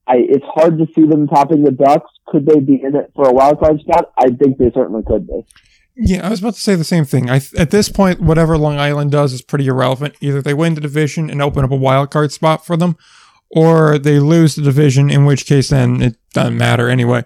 I, 0.07 0.17
it's 0.17 0.45
hard 0.45 0.77
to 0.79 0.87
see 0.93 1.05
them 1.05 1.27
topping 1.27 1.63
the 1.63 1.71
Ducks. 1.71 2.11
Could 2.27 2.45
they 2.45 2.59
be 2.59 2.81
in 2.83 2.95
it 2.95 3.11
for 3.15 3.27
a 3.27 3.33
wild 3.33 3.59
card 3.59 3.79
spot? 3.79 4.11
I 4.17 4.27
think 4.29 4.57
they 4.57 4.71
certainly 4.73 5.03
could 5.05 5.27
be. 5.27 5.41
Yeah, 5.97 6.25
I 6.25 6.29
was 6.29 6.39
about 6.39 6.55
to 6.55 6.59
say 6.59 6.75
the 6.75 6.83
same 6.83 7.05
thing. 7.05 7.29
I, 7.29 7.39
at 7.57 7.71
this 7.71 7.87
point, 7.87 8.19
whatever 8.19 8.57
Long 8.57 8.77
Island 8.77 9.11
does 9.11 9.31
is 9.31 9.41
pretty 9.41 9.67
irrelevant. 9.67 10.15
Either 10.19 10.41
they 10.41 10.53
win 10.53 10.73
the 10.73 10.81
division 10.81 11.29
and 11.29 11.41
open 11.41 11.63
up 11.63 11.71
a 11.71 11.75
wild 11.75 12.11
card 12.11 12.33
spot 12.33 12.65
for 12.65 12.75
them, 12.75 12.97
or 13.49 13.97
they 13.97 14.19
lose 14.19 14.55
the 14.55 14.61
division, 14.61 15.09
in 15.09 15.25
which 15.25 15.45
case 15.45 15.69
then 15.69 16.01
it 16.01 16.17
doesn't 16.33 16.57
matter 16.57 16.89
anyway 16.89 17.23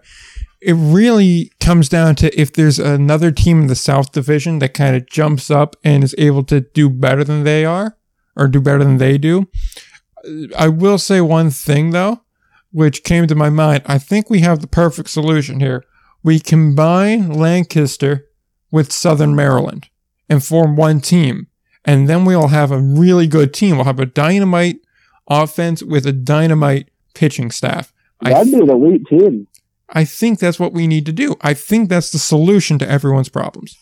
it 0.62 0.74
really 0.74 1.52
comes 1.60 1.88
down 1.88 2.16
to 2.16 2.40
if 2.40 2.54
there's 2.54 2.80
another 2.80 3.32
team 3.32 3.62
in 3.62 3.68
the 3.68 3.76
South 3.76 4.12
Division 4.12 4.60
that 4.60 4.74
kind 4.74 4.96
of 4.96 5.08
jumps 5.08 5.50
up 5.50 5.76
and 5.84 6.04
is 6.04 6.16
able 6.18 6.44
to 6.44 6.62
do 6.62 6.90
better 6.90 7.24
than 7.24 7.44
they 7.44 7.66
are 7.66 7.98
or 8.36 8.48
do 8.48 8.62
better 8.62 8.84
than 8.84 8.98
they 8.98 9.18
do. 9.18 9.48
I 10.58 10.68
will 10.68 10.98
say 10.98 11.22
one 11.22 11.50
thing 11.50 11.92
though, 11.92 12.22
which 12.72 13.04
came 13.04 13.26
to 13.28 13.36
my 13.36 13.50
mind. 13.50 13.84
I 13.86 13.98
think 13.98 14.30
we 14.30 14.42
have 14.42 14.60
the 14.60 14.68
perfect 14.68 15.10
solution 15.10 15.60
here. 15.60 15.86
We 16.24 16.40
combine 16.40 17.32
Lancaster 17.32 18.28
with 18.72 18.92
Southern 18.92 19.36
Maryland 19.36 19.90
and 20.28 20.44
form 20.44 20.76
one 20.76 21.00
team. 21.00 21.48
And 21.86 22.10
then 22.10 22.26
we'll 22.26 22.50
have 22.50 22.72
a 22.72 22.80
really 22.80 23.26
good 23.26 23.54
team. 23.54 23.78
We'll 23.78 23.86
have 23.86 24.00
a 24.00 24.06
dynamite 24.06 24.82
offense 25.30 25.82
with 25.82 26.06
a 26.06 26.12
dynamite 26.12 26.90
pitching 27.14 27.52
staff. 27.52 27.94
That'd 28.22 28.52
be 28.52 28.60
an 28.60 28.70
elite 28.70 29.06
team. 29.08 29.48
I 29.92 30.06
think 30.06 30.40
that's 30.40 30.60
what 30.60 30.74
we 30.74 30.88
need 30.88 31.06
to 31.08 31.12
do. 31.12 31.36
I 31.42 31.54
think 31.54 31.90
that's 31.90 32.12
the 32.12 32.20
solution 32.20 32.78
to 32.80 32.90
everyone's 32.90 33.30
problems. 33.30 33.78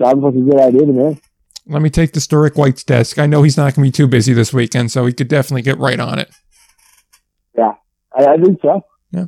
Sounds 0.00 0.22
like 0.22 0.34
a 0.34 0.40
good 0.40 0.60
idea 0.60 0.86
to 0.86 0.92
me. 0.92 1.20
Let 1.66 1.82
me 1.82 1.90
take 1.90 2.12
this 2.12 2.26
to 2.28 2.38
Rick 2.38 2.56
White's 2.56 2.82
desk. 2.82 3.18
I 3.18 3.26
know 3.26 3.42
he's 3.42 3.56
not 3.56 3.74
going 3.74 3.84
to 3.84 3.88
be 3.88 3.92
too 3.92 4.08
busy 4.08 4.32
this 4.32 4.52
weekend, 4.52 4.90
so 4.90 5.06
he 5.06 5.12
could 5.12 5.28
definitely 5.28 5.62
get 5.62 5.78
right 5.78 6.00
on 6.00 6.18
it. 6.18 6.30
Yeah, 7.56 7.74
I, 8.18 8.32
I 8.32 8.36
think 8.36 8.60
so. 8.62 8.84
Yeah. 9.12 9.26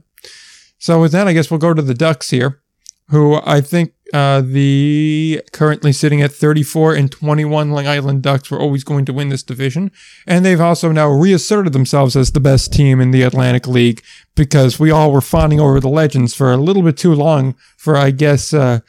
So 0.78 1.00
with 1.00 1.12
that, 1.12 1.28
I 1.28 1.32
guess 1.32 1.50
we'll 1.50 1.58
go 1.58 1.74
to 1.74 1.82
the 1.82 1.94
Ducks 1.94 2.30
here, 2.30 2.62
who 3.10 3.40
I 3.44 3.60
think 3.60 3.93
uh, 4.12 4.42
the 4.42 5.42
currently 5.52 5.92
sitting 5.92 6.20
at 6.20 6.32
34 6.32 6.94
and 6.94 7.10
21 7.10 7.70
Long 7.70 7.86
Island 7.86 8.22
Ducks 8.22 8.50
were 8.50 8.60
always 8.60 8.84
going 8.84 9.04
to 9.06 9.12
win 9.12 9.30
this 9.30 9.42
division. 9.42 9.90
And 10.26 10.44
they've 10.44 10.60
also 10.60 10.92
now 10.92 11.08
reasserted 11.08 11.72
themselves 11.72 12.14
as 12.14 12.32
the 12.32 12.40
best 12.40 12.72
team 12.72 13.00
in 13.00 13.12
the 13.12 13.22
Atlantic 13.22 13.66
League 13.66 14.02
because 14.34 14.78
we 14.78 14.90
all 14.90 15.10
were 15.10 15.22
fawning 15.22 15.58
over 15.58 15.80
the 15.80 15.88
legends 15.88 16.34
for 16.34 16.52
a 16.52 16.58
little 16.58 16.82
bit 16.82 16.98
too 16.98 17.14
long 17.14 17.54
for, 17.76 17.96
I 17.96 18.10
guess, 18.10 18.52
uh, 18.52 18.80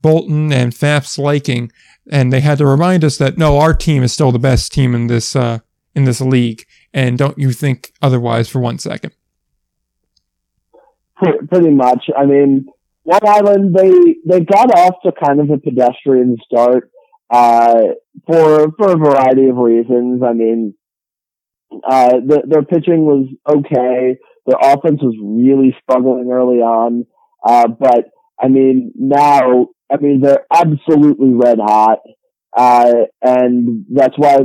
Boulton 0.00 0.52
and 0.52 0.74
Pfaff's 0.74 1.18
liking. 1.18 1.70
And 2.10 2.32
they 2.32 2.40
had 2.40 2.58
to 2.58 2.66
remind 2.66 3.04
us 3.04 3.18
that 3.18 3.36
no, 3.36 3.58
our 3.58 3.74
team 3.74 4.02
is 4.02 4.12
still 4.12 4.32
the 4.32 4.38
best 4.38 4.72
team 4.72 4.94
in 4.94 5.08
this, 5.08 5.36
uh, 5.36 5.58
in 5.94 6.04
this 6.04 6.22
league. 6.22 6.64
And 6.94 7.18
don't 7.18 7.36
you 7.36 7.52
think 7.52 7.92
otherwise 8.00 8.48
for 8.48 8.60
one 8.60 8.78
second. 8.78 9.12
Pretty 11.50 11.70
much. 11.70 12.08
I 12.16 12.24
mean, 12.24 12.68
Long 13.08 13.20
Island, 13.26 13.74
they 13.74 14.16
they 14.26 14.44
got 14.44 14.70
off 14.78 14.96
to 15.02 15.12
kind 15.12 15.40
of 15.40 15.48
a 15.48 15.56
pedestrian 15.56 16.36
start 16.44 16.90
uh, 17.30 17.94
for 18.26 18.70
for 18.76 18.92
a 18.92 18.98
variety 18.98 19.48
of 19.48 19.56
reasons. 19.56 20.22
I 20.22 20.34
mean, 20.34 20.74
uh, 21.72 22.20
the, 22.26 22.42
their 22.46 22.62
pitching 22.62 23.06
was 23.06 23.26
okay. 23.48 24.18
Their 24.46 24.58
offense 24.60 25.00
was 25.02 25.16
really 25.22 25.74
struggling 25.82 26.30
early 26.30 26.58
on, 26.58 27.06
uh, 27.46 27.68
but 27.68 28.10
I 28.38 28.48
mean 28.48 28.92
now, 28.94 29.68
I 29.90 29.96
mean 29.96 30.20
they're 30.20 30.44
absolutely 30.52 31.32
red 31.32 31.60
hot, 31.60 32.00
uh, 32.54 32.92
and 33.22 33.86
that's 33.90 34.18
why 34.18 34.36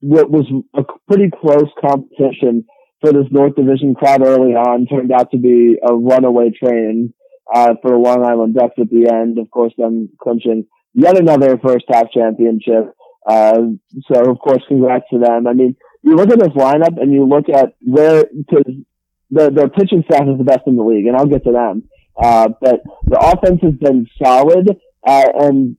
what 0.00 0.30
was 0.30 0.44
a 0.76 0.82
pretty 1.08 1.30
close 1.40 1.70
competition 1.80 2.66
for 3.00 3.14
this 3.14 3.30
North 3.30 3.54
Division 3.54 3.94
crowd 3.94 4.20
early 4.20 4.52
on 4.52 4.86
turned 4.86 5.10
out 5.10 5.30
to 5.30 5.38
be 5.38 5.78
a 5.82 5.94
runaway 5.94 6.50
train 6.50 7.14
uh, 7.52 7.74
for 7.82 7.92
the 7.92 7.98
Long 7.98 8.24
Island 8.24 8.54
Ducks 8.54 8.74
at 8.78 8.90
the 8.90 9.10
end. 9.12 9.38
Of 9.38 9.50
course, 9.50 9.72
them 9.76 10.10
clinching 10.20 10.66
yet 10.94 11.18
another 11.18 11.58
first 11.58 11.84
half 11.88 12.10
championship. 12.12 12.94
Uh, 13.26 13.60
so 14.10 14.30
of 14.30 14.38
course, 14.38 14.62
congrats 14.68 15.04
to 15.10 15.18
them. 15.18 15.46
I 15.46 15.52
mean, 15.52 15.76
you 16.02 16.14
look 16.14 16.30
at 16.30 16.38
this 16.38 16.48
lineup 16.48 17.00
and 17.00 17.12
you 17.12 17.26
look 17.26 17.48
at 17.48 17.74
where 17.80 18.24
because 18.24 18.64
the 19.30 19.50
their 19.50 19.68
pitching 19.68 20.04
staff 20.04 20.28
is 20.28 20.38
the 20.38 20.44
best 20.44 20.66
in 20.66 20.76
the 20.76 20.82
league, 20.82 21.06
and 21.06 21.16
I'll 21.16 21.26
get 21.26 21.44
to 21.44 21.52
them. 21.52 21.88
Uh, 22.16 22.48
but 22.60 22.80
the 23.04 23.18
offense 23.18 23.60
has 23.62 23.74
been 23.74 24.06
solid, 24.22 24.78
uh, 25.06 25.24
and 25.40 25.76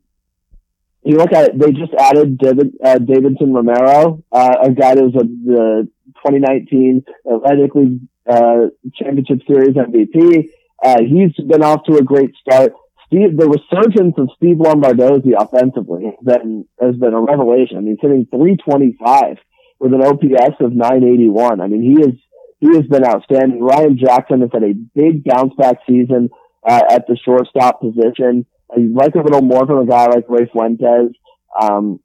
you 1.03 1.17
look 1.17 1.31
at 1.31 1.49
it, 1.49 1.59
they 1.59 1.71
just 1.71 1.93
added 1.97 2.37
David, 2.37 2.73
uh, 2.83 2.95
Deibinson 2.95 3.53
Romero, 3.53 4.23
uh, 4.31 4.55
a 4.63 4.71
guy 4.71 4.95
that 4.95 5.03
was 5.03 5.13
the 5.13 5.87
2019 6.25 7.05
Atlantic 7.31 7.75
League 7.75 7.99
uh, 8.27 8.67
Championship 8.95 9.39
Series 9.47 9.75
MVP. 9.75 10.49
Uh, 10.83 11.01
he's 11.01 11.33
been 11.45 11.63
off 11.63 11.83
to 11.85 11.97
a 11.97 12.03
great 12.03 12.35
start. 12.35 12.73
Steve, 13.07 13.37
the 13.37 13.47
resurgence 13.47 14.15
of 14.17 14.29
Steve 14.35 14.57
Lombardozzi 14.57 15.33
offensively 15.37 16.05
has 16.05 16.15
been, 16.23 16.65
has 16.81 16.95
been 16.95 17.13
a 17.13 17.21
revelation. 17.21 17.77
I 17.77 17.81
mean, 17.81 17.97
he's 18.01 18.09
hitting 18.09 18.27
325 18.31 19.37
with 19.79 19.93
an 19.93 20.01
OPS 20.03 20.55
of 20.59 20.73
981. 20.73 21.61
I 21.61 21.67
mean, 21.67 21.81
he 21.81 22.01
is, 22.01 22.15
he 22.59 22.75
has 22.75 22.85
been 22.87 23.05
outstanding. 23.05 23.61
Ryan 23.61 23.97
Jackson 23.97 24.41
has 24.41 24.49
had 24.51 24.63
a 24.63 24.73
big 24.73 25.23
bounce 25.23 25.53
back 25.55 25.77
season, 25.87 26.29
uh, 26.67 26.81
at 26.89 27.07
the 27.07 27.17
shortstop 27.23 27.79
position. 27.79 28.45
I 28.71 28.79
like 28.79 29.15
a 29.15 29.19
little 29.19 29.41
more 29.41 29.65
from 29.65 29.79
a 29.79 29.85
guy 29.85 30.07
like 30.07 30.25
Ray 30.27 30.49
Fuentes. 30.51 31.15
Um, 31.61 31.99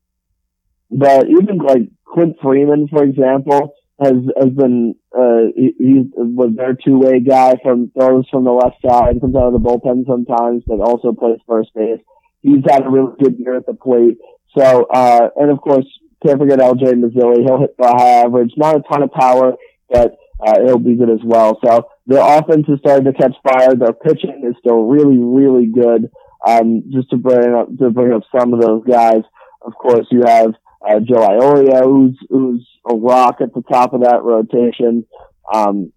but 0.90 1.26
even 1.28 1.58
like 1.58 1.88
Clint 2.04 2.36
Freeman, 2.42 2.88
for 2.88 3.02
example, 3.02 3.74
has 4.00 4.16
has 4.38 4.50
been 4.50 4.94
uh, 5.16 5.52
he, 5.54 5.74
he 5.78 6.10
was 6.16 6.54
their 6.56 6.74
two 6.74 6.98
way 6.98 7.20
guy 7.20 7.54
from 7.62 7.90
throws 7.98 8.26
from 8.30 8.44
the 8.44 8.50
left 8.50 8.76
side, 8.84 9.20
comes 9.20 9.36
out 9.36 9.52
of 9.52 9.52
the 9.52 9.58
bullpen 9.58 10.06
sometimes, 10.06 10.62
but 10.66 10.80
also 10.80 11.12
plays 11.12 11.38
first 11.46 11.70
base. 11.74 12.00
He's 12.42 12.64
had 12.68 12.86
a 12.86 12.90
really 12.90 13.12
good 13.18 13.38
year 13.38 13.56
at 13.56 13.66
the 13.66 13.74
plate. 13.74 14.18
So 14.56 14.86
uh, 14.92 15.28
and 15.36 15.50
of 15.50 15.60
course 15.60 15.86
can't 16.24 16.38
forget 16.38 16.58
LJ 16.58 16.82
Mazzilli. 16.82 17.44
He'll 17.44 17.60
hit 17.60 17.74
for 17.76 17.88
a 17.88 17.98
high 17.98 18.24
average, 18.24 18.52
not 18.56 18.76
a 18.76 18.82
ton 18.82 19.02
of 19.02 19.12
power, 19.12 19.54
but 19.90 20.16
uh, 20.44 20.60
he'll 20.64 20.78
be 20.78 20.96
good 20.96 21.10
as 21.10 21.20
well. 21.24 21.58
So 21.64 21.88
their 22.06 22.22
offense 22.22 22.66
is 22.68 22.78
starting 22.80 23.04
to 23.04 23.12
catch 23.12 23.34
fire. 23.42 23.74
Their 23.74 23.92
pitching 23.92 24.42
is 24.48 24.56
still 24.58 24.84
really, 24.84 25.18
really 25.18 25.66
good. 25.66 26.10
Um, 26.46 26.84
just 26.90 27.10
to 27.10 27.18
bring 27.18 27.54
up 27.54 27.68
to 27.78 27.90
bring 27.90 28.12
up 28.12 28.22
some 28.34 28.54
of 28.54 28.60
those 28.60 28.82
guys. 28.84 29.22
Of 29.62 29.74
course, 29.74 30.06
you 30.10 30.22
have 30.24 30.54
uh, 30.86 31.00
Joe 31.00 31.26
Iorio, 31.26 31.84
who's 31.84 32.18
who's 32.28 32.68
a 32.88 32.94
rock 32.94 33.36
at 33.40 33.52
the 33.54 33.62
top 33.62 33.92
of 33.92 34.02
that 34.02 34.22
rotation. 34.22 35.06
Um, 35.52 35.92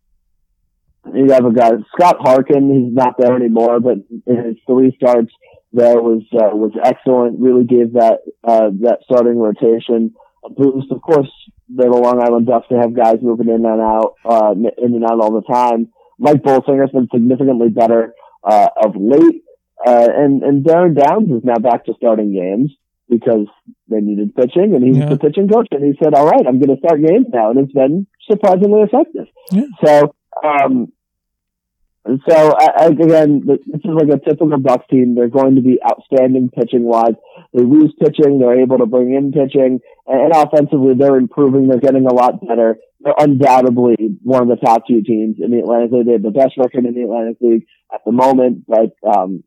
you 1.13 1.31
have 1.31 1.45
a 1.45 1.53
guy 1.53 1.71
Scott 1.95 2.17
Harkin. 2.19 2.71
He's 2.71 2.95
not 2.95 3.15
there 3.17 3.36
anymore, 3.36 3.79
but 3.79 3.97
his 4.25 4.55
three 4.65 4.93
starts 4.95 5.31
there 5.71 6.01
was 6.01 6.23
uh, 6.34 6.55
was 6.55 6.71
excellent. 6.84 7.39
Really 7.39 7.65
gave 7.65 7.93
that 7.93 8.19
uh, 8.43 8.69
that 8.81 8.99
starting 9.03 9.38
rotation 9.38 10.13
a 10.45 10.49
boost. 10.49 10.91
Of 10.91 11.01
course, 11.01 11.29
they're 11.69 11.89
the 11.89 11.97
Long 11.97 12.21
Island 12.21 12.47
Ducks. 12.47 12.67
They 12.69 12.77
have 12.77 12.95
guys 12.95 13.17
moving 13.21 13.47
in 13.47 13.65
and 13.65 13.81
out, 13.81 14.15
uh, 14.25 14.53
in 14.53 14.93
and 14.93 15.03
out 15.03 15.19
all 15.19 15.31
the 15.31 15.53
time. 15.53 15.89
Mike 16.19 16.43
Bolsinger's 16.43 16.91
been 16.91 17.07
significantly 17.11 17.69
better 17.69 18.13
uh, 18.43 18.67
of 18.84 18.95
late, 18.95 19.43
uh, 19.86 20.07
and 20.15 20.43
and 20.43 20.63
Darin 20.63 20.93
Downs 20.93 21.31
is 21.31 21.43
now 21.43 21.57
back 21.57 21.86
to 21.86 21.93
starting 21.97 22.34
games 22.34 22.71
because 23.10 23.47
they 23.89 23.99
needed 23.99 24.36
pitching, 24.36 24.74
and 24.76 24.84
he 24.84 24.97
yeah. 24.97 25.10
was 25.10 25.18
the 25.18 25.30
pitching 25.30 25.47
coach, 25.47 25.68
and 25.72 25.84
he 25.84 25.97
said, 26.04 26.14
"All 26.14 26.26
right, 26.26 26.45
I'm 26.47 26.60
going 26.60 26.76
to 26.76 26.82
start 26.84 27.01
games 27.01 27.28
now," 27.32 27.51
and 27.51 27.60
it's 27.60 27.74
been 27.74 28.08
surprisingly 28.30 28.82
effective. 28.82 29.28
Yeah. 29.51 29.66
So, 29.84 30.16
um, 30.43 30.91
so 32.06 32.54
I, 32.58 32.68
I, 32.78 32.86
again, 32.88 33.43
this 33.45 33.60
is 33.76 33.91
like 33.95 34.10
a 34.10 34.20
typical 34.20 34.60
Bucks 34.60 34.86
team. 34.89 35.16
They're 35.16 35.30
going 35.30 35.56
to 35.56 35.62
be 35.62 35.80
outstanding 35.84 36.49
pitching 36.49 36.84
wise. 36.84 37.16
They 37.54 37.64
lose 37.64 37.93
pitching, 37.99 38.39
they're 38.39 38.62
able 38.62 38.80
to 38.80 38.86
bring 38.86 39.14
in 39.14 39.32
pitching, 39.32 39.80
and, 40.08 40.22
and 40.22 40.32
offensively, 40.34 40.95
they're 40.97 41.16
improving. 41.16 41.68
They're 41.68 41.80
getting 41.80 42.06
a 42.06 42.14
lot 42.14 42.45
better. 42.45 42.78
They're 42.99 43.14
undoubtedly 43.18 44.18
one 44.22 44.43
of 44.43 44.47
the 44.49 44.66
top 44.66 44.88
two 44.88 45.01
teams 45.01 45.38
in 45.39 45.51
the 45.51 45.60
Atlantic 45.60 45.91
League. 45.91 46.06
They 46.08 46.14
have 46.14 46.24
the 46.24 46.32
best 46.32 46.58
record 46.58 46.86
in 46.86 46.93
the 46.93 47.04
Atlantic 47.04 47.38
League 47.41 47.66
at 47.93 48.01
the 48.06 48.12
moment, 48.12 48.66
but 48.68 48.91
um, 49.08 49.43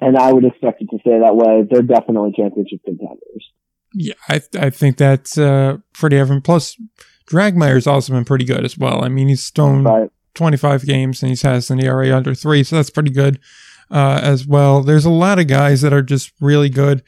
and 0.00 0.16
I 0.16 0.32
would 0.32 0.44
expect 0.44 0.82
it 0.82 0.88
to 0.90 0.98
stay 1.00 1.18
that 1.18 1.36
way. 1.36 1.66
They're 1.70 1.82
definitely 1.82 2.32
championship 2.36 2.80
contenders. 2.84 3.50
Yeah, 3.94 4.14
I 4.28 4.40
I 4.58 4.70
think 4.70 4.96
that's 4.96 5.38
uh, 5.38 5.78
pretty 5.92 6.16
evident. 6.16 6.44
Plus, 6.44 6.76
Dragmeyer's 7.30 7.86
also 7.86 8.12
been 8.12 8.24
pretty 8.24 8.44
good 8.44 8.64
as 8.64 8.76
well. 8.76 9.04
I 9.04 9.08
mean, 9.08 9.28
he's 9.28 9.48
thrown 9.50 9.84
right. 9.84 10.10
25 10.34 10.84
games 10.84 11.22
and 11.22 11.30
he's 11.30 11.42
has 11.42 11.70
an 11.70 11.82
ERA 11.82 12.14
under 12.14 12.34
three, 12.34 12.64
so 12.64 12.76
that's 12.76 12.90
pretty 12.90 13.12
good 13.12 13.38
uh, 13.90 14.20
as 14.22 14.46
well. 14.46 14.82
There's 14.82 15.04
a 15.04 15.10
lot 15.10 15.38
of 15.38 15.46
guys 15.46 15.80
that 15.82 15.92
are 15.92 16.02
just 16.02 16.32
really 16.40 16.68
good. 16.68 17.02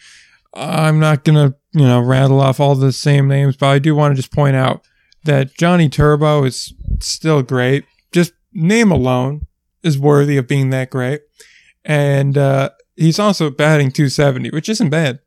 I'm 0.55 1.01
not 1.01 1.25
gonna 1.25 1.55
you 1.73 1.85
know 1.85 2.01
rattle 2.01 2.41
off 2.41 2.61
all 2.61 2.77
the 2.77 2.93
same 2.93 3.27
names, 3.27 3.57
but 3.57 3.67
I 3.67 3.79
do 3.79 3.95
want 3.95 4.13
to 4.13 4.23
just 4.23 4.33
point 4.33 4.57
out 4.57 4.83
that 5.25 5.55
Johnny 5.55 5.89
Turbo 5.89 6.45
is 6.45 6.73
still 7.01 7.43
great. 7.43 7.85
Just 8.13 8.33
name 8.53 8.93
alone 8.93 9.47
is 9.83 9.99
worthy 9.99 10.37
of 10.37 10.47
being 10.47 10.71
that 10.71 10.91
great 10.91 11.23
and 11.87 12.37
uh, 12.37 12.71
he's 12.97 13.19
also 13.19 13.49
batting 13.49 13.91
270, 13.91 14.51
which 14.51 14.69
isn't 14.69 14.91
bad. 14.91 15.21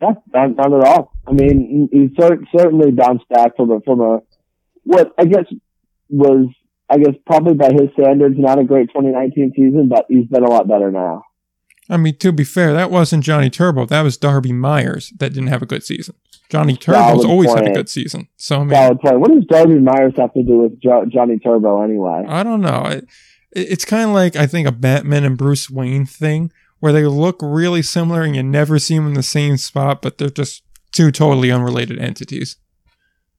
Yeah, 0.00 0.14
not, 0.32 0.56
not 0.56 0.72
at 0.72 0.84
all. 0.86 1.12
I 1.26 1.32
mean, 1.32 1.88
he 1.92 2.08
certainly 2.18 2.90
bounced 2.90 3.28
back 3.28 3.54
from 3.56 3.70
a 3.70 3.80
from 3.82 4.00
a 4.00 4.20
what 4.84 5.12
I 5.18 5.26
guess 5.26 5.44
was 6.08 6.46
I 6.88 6.96
guess 6.96 7.14
probably 7.26 7.54
by 7.54 7.70
his 7.70 7.90
standards 7.92 8.36
not 8.38 8.58
a 8.58 8.64
great 8.64 8.88
2019 8.88 9.52
season, 9.54 9.88
but 9.88 10.06
he's 10.08 10.26
been 10.26 10.42
a 10.42 10.50
lot 10.50 10.66
better 10.66 10.90
now. 10.90 11.22
I 11.90 11.98
mean, 11.98 12.16
to 12.18 12.32
be 12.32 12.44
fair, 12.44 12.72
that 12.72 12.90
wasn't 12.90 13.24
Johnny 13.24 13.50
Turbo. 13.50 13.84
That 13.84 14.02
was 14.02 14.16
Darby 14.16 14.52
Myers 14.52 15.12
that 15.18 15.34
didn't 15.34 15.48
have 15.48 15.60
a 15.60 15.66
good 15.66 15.84
season. 15.84 16.14
Johnny 16.48 16.76
Turbo's 16.76 17.24
always 17.24 17.48
point. 17.48 17.66
had 17.66 17.70
a 17.70 17.74
good 17.74 17.88
season. 17.88 18.28
So 18.36 18.56
I 18.56 18.58
mean, 18.60 18.70
Valid 18.70 19.00
point. 19.00 19.20
What 19.20 19.32
does 19.32 19.44
Darby 19.44 19.80
Myers 19.80 20.14
have 20.16 20.32
to 20.32 20.42
do 20.42 20.60
with 20.62 20.80
jo- 20.80 21.04
Johnny 21.12 21.38
Turbo 21.38 21.82
anyway? 21.82 22.24
I 22.26 22.42
don't 22.42 22.62
know 22.62 23.00
it's 23.52 23.84
kind 23.84 24.08
of 24.08 24.14
like 24.14 24.36
I 24.36 24.46
think 24.46 24.66
a 24.68 24.72
Batman 24.72 25.24
and 25.24 25.36
Bruce 25.36 25.70
Wayne 25.70 26.06
thing 26.06 26.52
where 26.80 26.92
they 26.92 27.04
look 27.04 27.38
really 27.42 27.82
similar 27.82 28.22
and 28.22 28.34
you 28.34 28.42
never 28.42 28.78
see 28.78 28.96
them 28.96 29.06
in 29.06 29.14
the 29.14 29.22
same 29.22 29.56
spot, 29.56 30.02
but 30.02 30.18
they're 30.18 30.30
just 30.30 30.62
two 30.92 31.10
totally 31.10 31.50
unrelated 31.50 31.98
entities. 31.98 32.56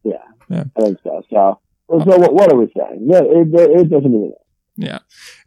Yeah, 0.03 0.13
yeah. 0.49 0.65
I 0.77 0.81
think 0.81 0.99
so. 1.03 1.21
So, 1.29 1.59
so 1.89 2.17
what, 2.17 2.33
what 2.33 2.51
are 2.51 2.57
we 2.57 2.71
saying? 2.77 3.07
Yeah, 3.09 3.21
it, 3.23 3.47
it 3.53 3.89
doesn't 3.89 4.11
mean 4.11 4.33
Yeah. 4.77 4.99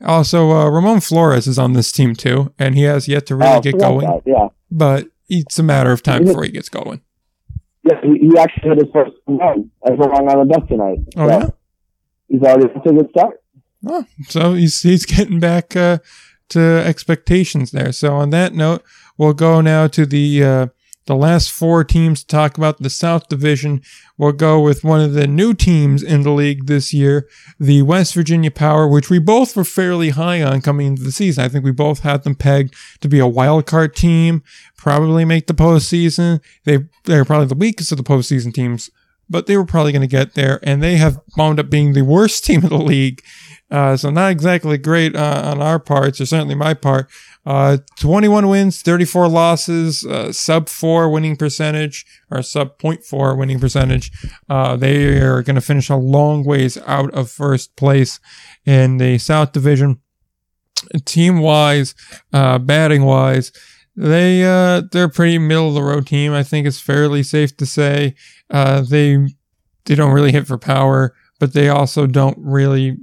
Also, 0.04 0.50
uh, 0.50 0.68
Ramon 0.68 1.00
Flores 1.00 1.46
is 1.46 1.58
on 1.58 1.72
this 1.72 1.92
team 1.92 2.14
too, 2.14 2.52
and 2.58 2.74
he 2.74 2.82
has 2.82 3.08
yet 3.08 3.26
to 3.26 3.36
really 3.36 3.52
oh, 3.52 3.60
get 3.60 3.78
going. 3.78 4.06
That, 4.06 4.22
yeah. 4.26 4.48
But 4.70 5.08
it's 5.28 5.58
a 5.58 5.62
matter 5.62 5.92
of 5.92 6.02
time 6.02 6.24
before 6.24 6.44
he 6.44 6.50
gets 6.50 6.68
going. 6.68 7.00
Yeah, 7.84 8.00
he, 8.02 8.28
he 8.28 8.38
actually 8.38 8.70
hit 8.70 8.78
his 8.78 8.92
first 8.92 9.12
run 9.26 9.70
as 9.86 9.98
a 9.98 10.02
Long 10.02 10.28
Island 10.28 10.50
Duck 10.50 10.68
tonight. 10.68 10.98
Oh, 11.16 11.28
so 11.28 11.38
yeah? 11.38 11.48
He's 12.28 12.42
already 12.42 12.66
off 12.74 12.86
a 12.86 12.92
good 12.92 13.10
start. 13.10 13.43
Oh, 13.86 14.06
so 14.28 14.54
he's 14.54 14.82
he's 14.82 15.06
getting 15.06 15.40
back 15.40 15.76
uh, 15.76 15.98
to 16.50 16.60
expectations 16.60 17.70
there. 17.70 17.92
So 17.92 18.14
on 18.14 18.30
that 18.30 18.54
note, 18.54 18.82
we'll 19.18 19.34
go 19.34 19.60
now 19.60 19.86
to 19.88 20.06
the 20.06 20.44
uh, 20.44 20.66
the 21.06 21.14
last 21.14 21.50
four 21.50 21.84
teams 21.84 22.20
to 22.20 22.26
talk 22.26 22.56
about 22.56 22.78
the 22.78 22.90
South 22.90 23.28
Division. 23.28 23.82
We'll 24.16 24.32
go 24.32 24.60
with 24.60 24.84
one 24.84 25.00
of 25.00 25.12
the 25.12 25.26
new 25.26 25.52
teams 25.52 26.02
in 26.02 26.22
the 26.22 26.30
league 26.30 26.66
this 26.66 26.94
year, 26.94 27.28
the 27.60 27.82
West 27.82 28.14
Virginia 28.14 28.50
Power, 28.50 28.88
which 28.88 29.10
we 29.10 29.18
both 29.18 29.56
were 29.56 29.64
fairly 29.64 30.10
high 30.10 30.42
on 30.42 30.62
coming 30.62 30.86
into 30.86 31.02
the 31.02 31.12
season. 31.12 31.44
I 31.44 31.48
think 31.48 31.64
we 31.64 31.72
both 31.72 32.00
had 32.00 32.22
them 32.24 32.34
pegged 32.34 32.74
to 33.00 33.08
be 33.08 33.18
a 33.18 33.26
wild 33.26 33.66
card 33.66 33.94
team, 33.94 34.42
probably 34.76 35.24
make 35.24 35.46
the 35.46 35.54
postseason. 35.54 36.40
They 36.64 36.78
they're 37.04 37.24
probably 37.24 37.48
the 37.48 37.54
weakest 37.54 37.92
of 37.92 37.98
the 37.98 38.04
postseason 38.04 38.54
teams, 38.54 38.90
but 39.28 39.46
they 39.46 39.56
were 39.56 39.66
probably 39.66 39.92
going 39.92 40.02
to 40.02 40.08
get 40.08 40.34
there, 40.34 40.60
and 40.62 40.82
they 40.82 40.96
have 40.96 41.20
wound 41.36 41.60
up 41.60 41.68
being 41.68 41.92
the 41.92 42.02
worst 42.02 42.44
team 42.46 42.62
in 42.62 42.70
the 42.70 42.78
league 42.78 43.22
uh, 43.74 43.96
so 43.96 44.08
not 44.08 44.30
exactly 44.30 44.78
great 44.78 45.16
uh, 45.16 45.42
on 45.46 45.60
our 45.60 45.80
parts, 45.80 46.20
or 46.20 46.26
certainly 46.26 46.54
my 46.54 46.74
part. 46.74 47.10
Uh, 47.44 47.78
21 47.98 48.48
wins, 48.48 48.80
34 48.82 49.26
losses, 49.26 50.06
uh, 50.06 50.30
sub 50.32 50.68
four 50.68 51.10
winning 51.10 51.34
percentage, 51.34 52.06
or 52.30 52.40
sub 52.40 52.78
0.4 52.78 53.36
winning 53.36 53.58
percentage. 53.58 54.12
Uh, 54.48 54.76
they 54.76 55.18
are 55.18 55.42
going 55.42 55.56
to 55.56 55.60
finish 55.60 55.90
a 55.90 55.96
long 55.96 56.44
ways 56.44 56.78
out 56.86 57.12
of 57.14 57.28
first 57.28 57.74
place 57.74 58.20
in 58.64 58.98
the 58.98 59.18
South 59.18 59.50
Division. 59.50 60.00
Team 61.04 61.40
wise, 61.40 61.96
uh, 62.32 62.58
batting 62.60 63.02
wise, 63.04 63.50
they 63.96 64.42
they're 64.92 65.06
a 65.06 65.08
pretty 65.08 65.38
middle 65.38 65.68
of 65.68 65.74
the 65.74 65.82
road 65.82 66.06
team. 66.06 66.32
I 66.32 66.44
think 66.44 66.68
it's 66.68 66.80
fairly 66.80 67.24
safe 67.24 67.56
to 67.56 67.66
say 67.66 68.14
they 68.50 69.34
they 69.84 69.94
don't 69.96 70.12
really 70.12 70.30
hit 70.30 70.46
for 70.46 70.58
power, 70.58 71.12
but 71.40 71.54
they 71.54 71.68
also 71.68 72.06
don't 72.06 72.38
really 72.38 72.98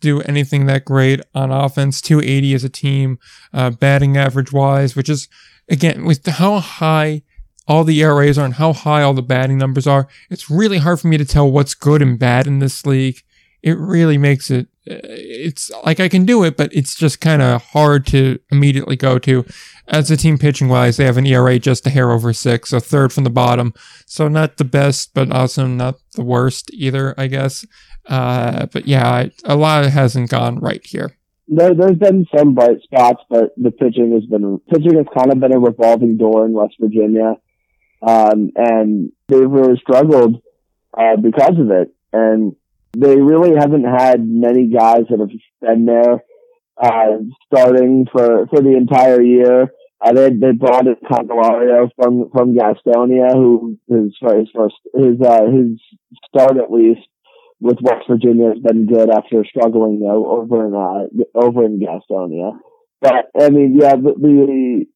do 0.00 0.20
anything 0.22 0.66
that 0.66 0.84
great 0.84 1.20
on 1.34 1.50
offense. 1.50 2.00
280 2.00 2.54
as 2.54 2.64
a 2.64 2.68
team, 2.68 3.18
uh, 3.52 3.70
batting 3.70 4.16
average 4.16 4.52
wise, 4.52 4.96
which 4.96 5.08
is 5.08 5.28
again 5.68 6.04
with 6.04 6.26
how 6.26 6.58
high 6.60 7.22
all 7.68 7.84
the 7.84 8.00
ERAs 8.02 8.38
are 8.38 8.46
and 8.46 8.54
how 8.54 8.72
high 8.72 9.02
all 9.02 9.12
the 9.12 9.22
batting 9.22 9.58
numbers 9.58 9.86
are, 9.86 10.08
it's 10.30 10.50
really 10.50 10.78
hard 10.78 10.98
for 10.98 11.08
me 11.08 11.18
to 11.18 11.24
tell 11.24 11.48
what's 11.48 11.74
good 11.74 12.00
and 12.00 12.18
bad 12.18 12.46
in 12.46 12.58
this 12.58 12.86
league. 12.86 13.22
It 13.62 13.76
really 13.76 14.16
makes 14.16 14.50
it, 14.50 14.68
it's 14.86 15.70
like 15.84 16.00
I 16.00 16.08
can 16.08 16.24
do 16.24 16.44
it, 16.44 16.56
but 16.56 16.72
it's 16.72 16.94
just 16.94 17.20
kind 17.20 17.42
of 17.42 17.62
hard 17.62 18.06
to 18.06 18.38
immediately 18.50 18.96
go 18.96 19.18
to. 19.18 19.44
As 19.86 20.10
a 20.10 20.16
team 20.16 20.38
pitching 20.38 20.68
wise, 20.68 20.96
they 20.96 21.04
have 21.04 21.18
an 21.18 21.26
ERA 21.26 21.58
just 21.58 21.86
a 21.86 21.90
hair 21.90 22.10
over 22.10 22.32
six, 22.32 22.72
a 22.72 22.80
third 22.80 23.12
from 23.12 23.24
the 23.24 23.30
bottom. 23.30 23.74
So 24.06 24.28
not 24.28 24.56
the 24.56 24.64
best, 24.64 25.12
but 25.12 25.30
also 25.30 25.66
not 25.66 25.96
the 26.14 26.24
worst 26.24 26.70
either, 26.72 27.14
I 27.18 27.26
guess. 27.26 27.66
Uh, 28.08 28.66
but 28.66 28.88
yeah, 28.88 29.26
a 29.44 29.56
lot 29.56 29.84
hasn't 29.84 30.30
gone 30.30 30.58
right 30.58 30.84
here. 30.84 31.14
There, 31.46 31.74
there's 31.74 31.98
been 31.98 32.26
some 32.36 32.54
bright 32.54 32.82
spots, 32.82 33.22
but 33.30 33.52
the 33.56 33.70
pitching 33.70 34.12
has 34.12 34.24
been 34.26 34.58
pitching 34.72 34.96
has 34.96 35.06
kind 35.16 35.32
of 35.32 35.40
been 35.40 35.52
a 35.52 35.58
revolving 35.58 36.16
door 36.16 36.44
in 36.44 36.52
West 36.52 36.74
Virginia, 36.80 37.36
um, 38.06 38.50
and 38.56 39.12
they've 39.28 39.50
really 39.50 39.78
struggled 39.78 40.42
uh, 40.96 41.16
because 41.16 41.58
of 41.58 41.70
it. 41.70 41.94
And 42.12 42.56
they 42.96 43.16
really 43.16 43.54
haven't 43.58 43.84
had 43.84 44.26
many 44.26 44.68
guys 44.68 45.04
that 45.10 45.20
have 45.20 45.30
been 45.60 45.84
there 45.84 46.24
uh, 46.82 47.18
starting 47.46 48.06
for 48.10 48.46
for 48.48 48.60
the 48.60 48.76
entire 48.76 49.20
year. 49.20 49.72
Uh, 50.00 50.12
they 50.12 50.30
they 50.30 50.52
brought 50.52 50.86
in 50.86 50.96
Candelario 51.10 51.90
from 51.96 52.30
from 52.30 52.54
Gastonia, 52.54 53.32
who 53.32 53.78
his 53.88 54.16
first 54.22 54.76
his 54.94 55.20
uh, 55.20 55.44
his 55.50 55.80
start 56.28 56.56
at 56.56 56.70
least 56.70 57.06
with 57.60 57.78
West 57.80 58.06
Virginia 58.08 58.50
has 58.50 58.58
been 58.58 58.86
good 58.86 59.10
after 59.10 59.44
struggling 59.44 60.00
though 60.00 60.30
over 60.30 60.66
in 60.66 60.74
uh, 60.74 61.38
over 61.38 61.64
in 61.64 61.80
Gastonia. 61.80 62.58
But 63.00 63.26
I 63.38 63.50
mean, 63.50 63.76
yeah, 63.80 63.96
the 63.96 64.86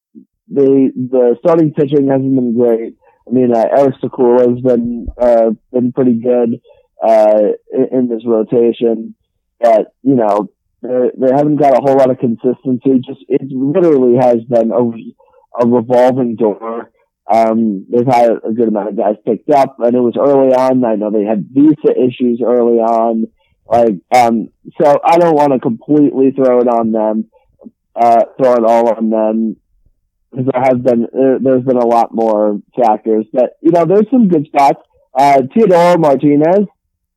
the 0.49 0.93
the, 1.11 1.37
starting 1.41 1.73
pitching 1.73 2.09
hasn't 2.09 2.35
been 2.35 2.57
great. 2.57 2.95
I 3.27 3.31
mean, 3.31 3.55
uh, 3.55 3.65
Erik 3.77 3.95
Sokula 4.03 4.49
has 4.49 4.61
been 4.61 5.07
uh, 5.21 5.51
been 5.73 5.93
pretty 5.93 6.21
good 6.21 6.61
uh, 7.03 7.53
in, 7.73 7.99
in 7.99 8.09
this 8.09 8.23
rotation, 8.27 9.15
but 9.61 9.95
you 10.03 10.15
know 10.15 10.49
they 10.83 11.11
they 11.19 11.33
haven't 11.33 11.57
got 11.57 11.77
a 11.77 11.83
whole 11.83 11.97
lot 11.97 12.11
of 12.11 12.19
consistency. 12.19 13.01
Just 13.07 13.25
it 13.29 13.43
literally 13.51 14.17
has 14.21 14.43
been 14.49 14.71
a, 14.71 15.65
a 15.65 15.67
revolving 15.67 16.37
door 16.37 16.92
um, 17.33 17.87
they've 17.91 18.07
had 18.07 18.31
a 18.45 18.53
good 18.53 18.69
amount 18.69 18.91
of 18.91 18.97
guys 18.97 19.17
picked 19.25 19.51
up, 19.51 19.77
and 19.79 19.95
it 19.95 20.01
was 20.01 20.17
early 20.19 20.53
on. 20.53 20.85
I 20.85 20.97
know 20.97 21.11
they 21.11 21.25
had 21.25 21.49
visa 21.51 21.93
issues 21.97 22.43
early 22.45 22.79
on. 22.79 23.29
Like, 23.67 23.95
um, 24.15 24.51
so 24.81 25.01
I 25.03 25.17
don't 25.17 25.35
want 25.35 25.55
to 25.55 25.59
completely 25.59 26.33
throw 26.33 26.61
it 26.61 26.69
on 26.69 26.93
them, 26.93 27.31
uh, 27.97 28.25
throw 28.37 28.53
it 28.55 28.65
all 28.65 28.95
on 28.95 29.09
them, 29.09 29.57
because 30.31 30.47
there 30.53 30.63
has 30.63 30.79
been, 30.83 31.07
there, 31.11 31.39
there's 31.39 31.65
been 31.65 31.79
a 31.79 31.87
lot 31.87 32.15
more 32.15 32.61
factors. 32.79 33.25
But, 33.33 33.57
you 33.63 33.71
know, 33.71 33.87
there's 33.87 34.11
some 34.11 34.29
good 34.29 34.47
spots. 34.47 34.83
Uh, 35.19 35.41
Teodoro 35.57 35.99
Martinez, 35.99 36.67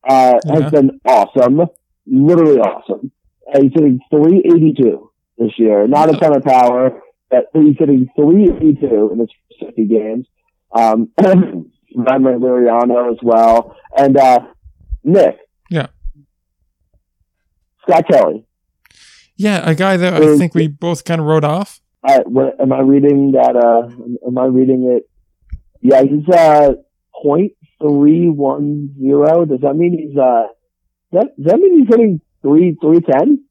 uh, 0.08 0.38
yeah. 0.46 0.54
has 0.54 0.70
been 0.70 0.98
awesome. 1.04 1.60
Literally 2.06 2.60
awesome. 2.60 3.12
Uh, 3.52 3.60
he's 3.60 3.72
hitting 3.74 4.00
382 4.10 5.10
this 5.36 5.52
year. 5.58 5.86
Not 5.86 6.08
a 6.08 6.16
ton 6.16 6.36
of 6.36 6.42
power, 6.42 7.02
but 7.30 7.50
he's 7.52 7.76
hitting 7.78 8.08
382 8.16 9.10
in 9.12 9.18
his 9.18 9.28
50 9.60 9.86
games. 9.86 10.26
Um, 10.72 11.10
Rymer 11.96 12.38
Liriano 12.38 13.12
as 13.12 13.18
well. 13.22 13.76
And, 13.96 14.16
uh, 14.16 14.40
Nick. 15.04 15.38
Yeah. 15.70 15.86
Scott 17.82 18.04
Kelly. 18.10 18.46
Yeah, 19.36 19.68
a 19.68 19.74
guy 19.74 19.96
that 19.96 20.14
I 20.14 20.38
think 20.38 20.54
we 20.54 20.66
both 20.66 21.04
kind 21.04 21.20
of 21.20 21.26
wrote 21.26 21.44
off. 21.44 21.80
Uh, 22.02 22.20
what, 22.24 22.60
am 22.60 22.72
I 22.72 22.80
reading 22.80 23.32
that? 23.32 23.54
Uh, 23.54 24.26
am 24.26 24.38
I 24.38 24.46
reading 24.46 24.96
it? 24.96 25.08
Yeah, 25.82 26.02
he's 26.02 26.28
uh 26.28 26.72
point 27.22 27.52
three 27.80 28.28
one 28.28 28.94
zero. 28.98 29.44
Does 29.44 29.60
that 29.60 29.74
mean 29.74 29.98
he's 29.98 30.16
uh? 30.16 30.46
That 31.12 31.36
does 31.36 31.52
that 31.52 31.58
mean 31.58 31.80
he's 31.80 31.88
hitting 31.88 32.20
three 32.42 32.76
three 32.80 33.00
ten? 33.00 33.44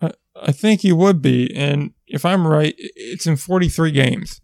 I, 0.00 0.12
I 0.34 0.52
think 0.52 0.80
he 0.80 0.92
would 0.92 1.20
be, 1.20 1.54
and 1.54 1.92
if 2.06 2.24
I'm 2.24 2.46
right, 2.46 2.74
it's 2.78 3.26
in 3.26 3.36
forty 3.36 3.68
three 3.68 3.92
games. 3.92 4.39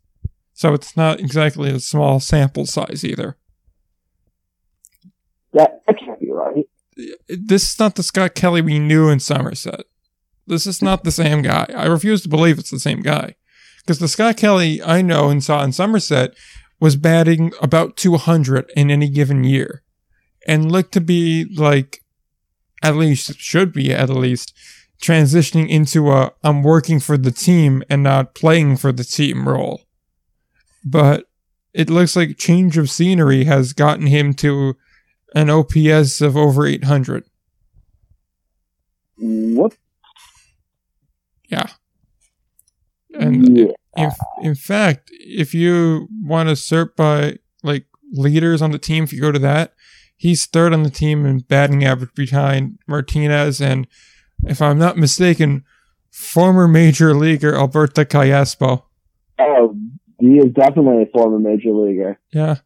So 0.57 0.73
it's 0.73 0.97
not 0.97 1.21
exactly 1.21 1.69
a 1.69 1.79
small 1.79 2.19
sample 2.19 2.65
size 2.65 3.05
either. 3.05 3.37
Yeah, 5.53 5.67
that, 5.87 5.99
can't 5.99 6.19
be 6.19 6.31
right. 6.31 6.65
This 7.29 7.73
is 7.75 7.79
not 7.79 7.95
the 7.95 8.03
Scott 8.03 8.35
Kelly 8.35 8.63
we 8.63 8.79
knew 8.79 9.11
in 9.11 9.21
Somerset. 9.21 9.85
This 10.47 10.67
is 10.67 10.81
not 10.81 11.05
the 11.05 11.11
same 11.11 11.43
guy. 11.43 11.67
I 11.77 11.85
refuse 11.85 12.23
to 12.23 12.31
believe 12.31 12.59
it's 12.59 12.71
the 12.71 12.81
same 12.81 13.03
guy. 13.03 13.35
Because 13.83 13.99
the 13.99 14.09
Scott 14.09 14.39
Kelly 14.39 14.83
I 14.83 15.03
know 15.03 15.29
and 15.29 15.45
saw 15.45 15.63
in 15.63 15.73
Somerset 15.73 16.35
was 16.81 16.97
batting 16.97 17.53
about 17.61 17.99
200 17.99 18.73
in 18.75 18.91
any 18.91 19.11
given 19.11 19.45
year 19.45 19.83
and 20.47 20.73
looked 20.73 20.93
to 20.93 21.03
be 21.03 21.55
like, 21.55 22.01
at 22.83 22.97
least, 22.97 23.39
should 23.39 23.75
be 23.75 23.93
at 23.93 24.09
least, 24.09 24.55
transitioning 25.03 25.69
into 25.69 26.11
a 26.11 26.33
I'm 26.43 26.63
working 26.63 26.99
for 26.99 27.19
the 27.19 27.31
team 27.31 27.83
and 27.91 28.03
not 28.03 28.35
playing 28.35 28.79
for 28.79 28.91
the 28.91 29.05
team 29.05 29.47
role 29.47 29.86
but 30.87 31.27
it 31.75 31.91
looks 31.91 32.17
like 32.17 32.39
change 32.39 32.79
of 32.79 32.91
scenery 32.91 33.45
has 33.45 33.73
gotten 33.73 34.07
him 34.07 34.33
to 34.35 34.77
an 35.35 35.51
OPS 35.51 36.21
of 36.21 36.37
over 36.37 36.65
800. 36.65 37.25
What? 39.19 39.77
Yeah. 41.49 41.67
And 43.13 43.59
yeah. 43.59 43.73
In, 43.97 44.11
in 44.43 44.55
fact, 44.55 45.11
if 45.11 45.53
you 45.53 46.09
want 46.23 46.49
to 46.49 46.57
sort 46.57 46.97
by 46.97 47.39
like 47.63 47.87
leaders 48.13 48.63
on 48.63 48.71
the 48.71 48.79
team, 48.79 49.05
if 49.05 49.13
you 49.13 49.21
go 49.21 49.33
to 49.33 49.39
that, 49.41 49.75
he's 50.17 50.47
third 50.47 50.73
on 50.73 50.83
the 50.83 50.91
team 50.91 51.27
in 51.27 51.41
batting 51.41 51.85
average 51.85 52.15
behind 52.15 52.79
Martinez 52.87 53.61
and, 53.61 53.87
if 54.45 54.61
I'm 54.61 54.79
not 54.79 54.99
mistaken, 54.99 55.65
former 56.11 56.69
major 56.69 57.15
leaguer 57.15 57.55
Alberto 57.55 58.05
Callaspo. 58.05 58.85
Oh, 59.39 59.77
he 60.19 60.39
is 60.39 60.53
definitely 60.53 61.03
a 61.03 61.07
former 61.07 61.39
major 61.39 61.73
leaguer. 61.73 62.19
Yeah. 62.33 62.57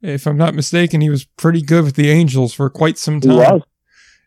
If 0.00 0.26
I'm 0.26 0.36
not 0.36 0.54
mistaken, 0.54 1.00
he 1.00 1.10
was 1.10 1.24
pretty 1.24 1.62
good 1.62 1.84
with 1.84 1.96
the 1.96 2.10
Angels 2.10 2.52
for 2.52 2.68
quite 2.68 2.98
some 2.98 3.20
time. 3.20 3.30
He 3.30 3.36
was. 3.36 3.62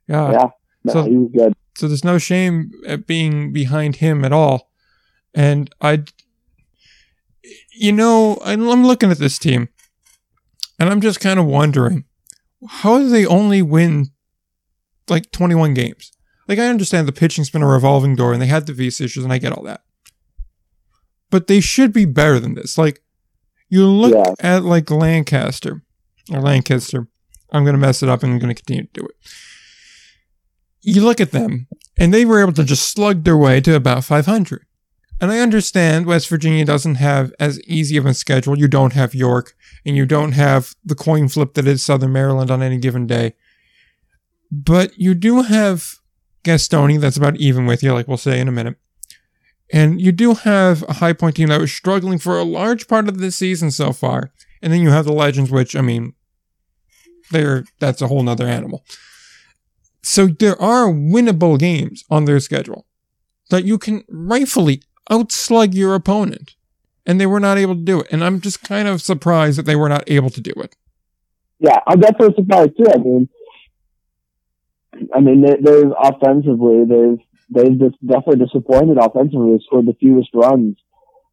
Yeah. 0.07 0.31
Yeah. 0.31 0.49
No, 0.85 0.93
so, 0.93 1.03
he 1.03 1.17
was 1.17 1.31
good. 1.35 1.53
So 1.75 1.87
there's 1.87 2.03
no 2.03 2.17
shame 2.17 2.71
at 2.87 3.05
being 3.05 3.51
behind 3.51 3.97
him 3.97 4.23
at 4.23 4.31
all. 4.31 4.71
And 5.33 5.69
I, 5.81 6.03
you 7.73 7.91
know, 7.91 8.39
I'm 8.43 8.85
looking 8.85 9.11
at 9.11 9.17
this 9.17 9.37
team 9.37 9.69
and 10.79 10.89
I'm 10.89 11.01
just 11.01 11.19
kind 11.19 11.39
of 11.39 11.45
wondering 11.45 12.05
how 12.67 12.97
do 12.99 13.09
they 13.09 13.25
only 13.25 13.61
win 13.61 14.07
like 15.09 15.31
21 15.31 15.73
games? 15.73 16.11
Like, 16.47 16.59
I 16.59 16.67
understand 16.67 17.07
the 17.07 17.11
pitching's 17.11 17.49
been 17.49 17.63
a 17.63 17.67
revolving 17.67 18.15
door 18.15 18.31
and 18.31 18.41
they 18.41 18.47
had 18.47 18.65
the 18.65 18.73
visa 18.73 19.03
issues 19.03 19.23
and 19.23 19.33
I 19.33 19.39
get 19.39 19.51
all 19.51 19.63
that 19.63 19.81
but 21.35 21.47
they 21.47 21.59
should 21.59 21.91
be 21.91 22.05
better 22.05 22.39
than 22.39 22.53
this. 22.53 22.77
Like 22.77 23.03
you 23.67 23.85
look 23.85 24.13
yeah. 24.13 24.35
at 24.39 24.63
like 24.63 24.89
Lancaster 24.89 25.81
or 26.31 26.39
Lancaster. 26.39 27.09
I'm 27.51 27.65
going 27.65 27.73
to 27.73 27.77
mess 27.77 28.01
it 28.01 28.07
up 28.07 28.23
and 28.23 28.31
I'm 28.31 28.39
going 28.39 28.55
to 28.55 28.63
continue 28.63 28.83
to 28.83 29.01
do 29.01 29.05
it. 29.05 29.15
You 30.79 31.03
look 31.03 31.19
at 31.19 31.31
them 31.31 31.67
and 31.97 32.13
they 32.13 32.23
were 32.23 32.39
able 32.39 32.53
to 32.53 32.63
just 32.63 32.89
slug 32.89 33.25
their 33.25 33.35
way 33.35 33.59
to 33.59 33.75
about 33.75 34.05
500. 34.05 34.65
And 35.19 35.29
I 35.29 35.39
understand 35.39 36.05
West 36.05 36.29
Virginia 36.29 36.63
doesn't 36.63 36.95
have 36.95 37.33
as 37.37 37.61
easy 37.63 37.97
of 37.97 38.05
a 38.05 38.13
schedule. 38.13 38.57
You 38.57 38.69
don't 38.69 38.93
have 38.93 39.13
York 39.13 39.57
and 39.85 39.97
you 39.97 40.05
don't 40.05 40.31
have 40.31 40.73
the 40.85 40.95
coin 40.95 41.27
flip 41.27 41.55
that 41.55 41.67
is 41.67 41.83
Southern 41.83 42.13
Maryland 42.13 42.49
on 42.49 42.63
any 42.63 42.77
given 42.77 43.07
day. 43.07 43.33
But 44.49 44.97
you 44.97 45.13
do 45.13 45.41
have 45.41 45.95
Gastonia 46.45 47.01
that's 47.01 47.17
about 47.17 47.35
even 47.41 47.65
with 47.65 47.83
you, 47.83 47.91
like 47.91 48.07
we'll 48.07 48.15
say 48.15 48.39
in 48.39 48.47
a 48.47 48.53
minute. 48.53 48.77
And 49.71 49.99
you 49.99 50.11
do 50.11 50.35
have 50.35 50.83
a 50.87 50.93
high 50.93 51.13
point 51.13 51.35
team 51.35 51.49
that 51.49 51.59
was 51.59 51.73
struggling 51.73 52.19
for 52.19 52.37
a 52.37 52.43
large 52.43 52.87
part 52.87 53.07
of 53.07 53.17
the 53.17 53.31
season 53.31 53.71
so 53.71 53.91
far. 53.91 54.31
And 54.61 54.71
then 54.71 54.81
you 54.81 54.89
have 54.89 55.05
the 55.05 55.13
Legends, 55.13 55.51
which, 55.51 55.75
I 55.75 55.81
mean, 55.81 56.13
they're, 57.31 57.65
that's 57.79 58.01
a 58.01 58.07
whole 58.07 58.23
nother 58.23 58.47
animal. 58.47 58.83
So 60.03 60.27
there 60.27 60.61
are 60.61 60.85
winnable 60.85 61.57
games 61.57 62.03
on 62.09 62.25
their 62.25 62.39
schedule 62.39 62.85
that 63.49 63.65
you 63.65 63.77
can 63.77 64.03
rightfully 64.07 64.81
outslug 65.11 65.73
your 65.73 65.95
opponent. 65.95 66.55
And 67.07 67.19
they 67.21 67.25
were 67.27 67.39
not 67.39 67.57
able 67.57 67.75
to 67.75 67.81
do 67.81 68.01
it. 68.01 68.07
And 68.11 68.23
I'm 68.23 68.41
just 68.41 68.63
kind 68.63 68.87
of 68.87 69.01
surprised 69.01 69.59
that 69.59 69.65
they 69.65 69.75
were 69.75 69.89
not 69.89 70.03
able 70.07 70.31
to 70.31 70.41
do 70.41 70.53
it. 70.57 70.75
Yeah, 71.59 71.79
I'm 71.87 71.99
definitely 71.99 72.35
surprised 72.35 72.71
too. 72.77 72.85
I 72.91 72.97
mean, 72.97 73.29
I 75.13 75.19
mean, 75.19 75.41
there's 75.41 75.91
offensively, 75.99 76.83
there's 76.87 77.19
they've 77.49 77.79
just 77.79 77.95
definitely 78.05 78.45
disappointed 78.45 78.97
offensively. 78.97 79.57
They 79.57 79.63
scored 79.65 79.85
the 79.85 79.97
fewest 79.99 80.29
runs 80.33 80.77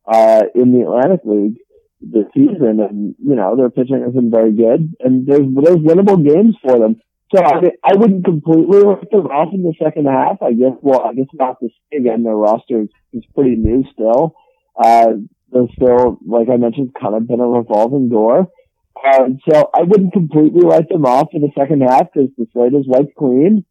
uh, 0.07 0.43
in 0.55 0.73
the 0.73 0.83
Atlantic 0.83 1.21
League 1.25 1.59
this 2.01 2.27
season, 2.35 2.81
and 2.81 3.15
you 3.19 3.37
know 3.37 3.57
their 3.57 3.71
pitching 3.71 4.05
been 4.13 4.31
very 4.31 4.53
good, 4.53 4.95
and 5.01 5.27
there's 5.27 5.47
there's 5.63 5.77
winnable 5.77 6.23
games 6.23 6.57
for 6.63 6.79
them. 6.79 7.01
So 7.35 7.43
I, 7.43 7.61
mean, 7.61 7.71
I 7.83 7.95
wouldn't 7.95 8.25
completely 8.25 8.85
write 8.85 9.11
them 9.11 9.27
off 9.27 9.55
in 9.55 9.63
the 9.63 9.73
second 9.83 10.07
half. 10.07 10.43
I 10.43 10.53
guess 10.53 10.77
well, 10.83 11.01
I 11.01 11.15
guess 11.15 11.27
not 11.35 11.61
to 11.61 11.69
say 11.69 11.99
again. 11.99 12.25
Their 12.25 12.37
roster 12.37 12.83
is, 12.83 12.89
is 13.13 13.25
pretty 13.35 13.57
new 13.57 13.85
still. 13.93 14.35
Uh, 14.77 15.13
there's 15.51 15.71
still, 15.77 16.19
like 16.27 16.49
I 16.51 16.57
mentioned, 16.57 16.95
kind 16.99 17.15
of 17.15 17.29
been 17.29 17.41
a 17.41 17.47
revolving 17.47 18.09
door. 18.09 18.49
Uh, 18.97 19.29
so 19.49 19.71
I 19.75 19.83
wouldn't 19.83 20.13
completely 20.13 20.65
write 20.65 20.89
them 20.89 21.05
off 21.05 21.29
in 21.33 21.43
the 21.43 21.51
second 21.59 21.83
half 21.83 22.09
because 22.13 22.31
the 22.37 22.47
slate 22.53 22.75
is 22.75 22.87
wiped 22.87 23.15
clean. 23.17 23.65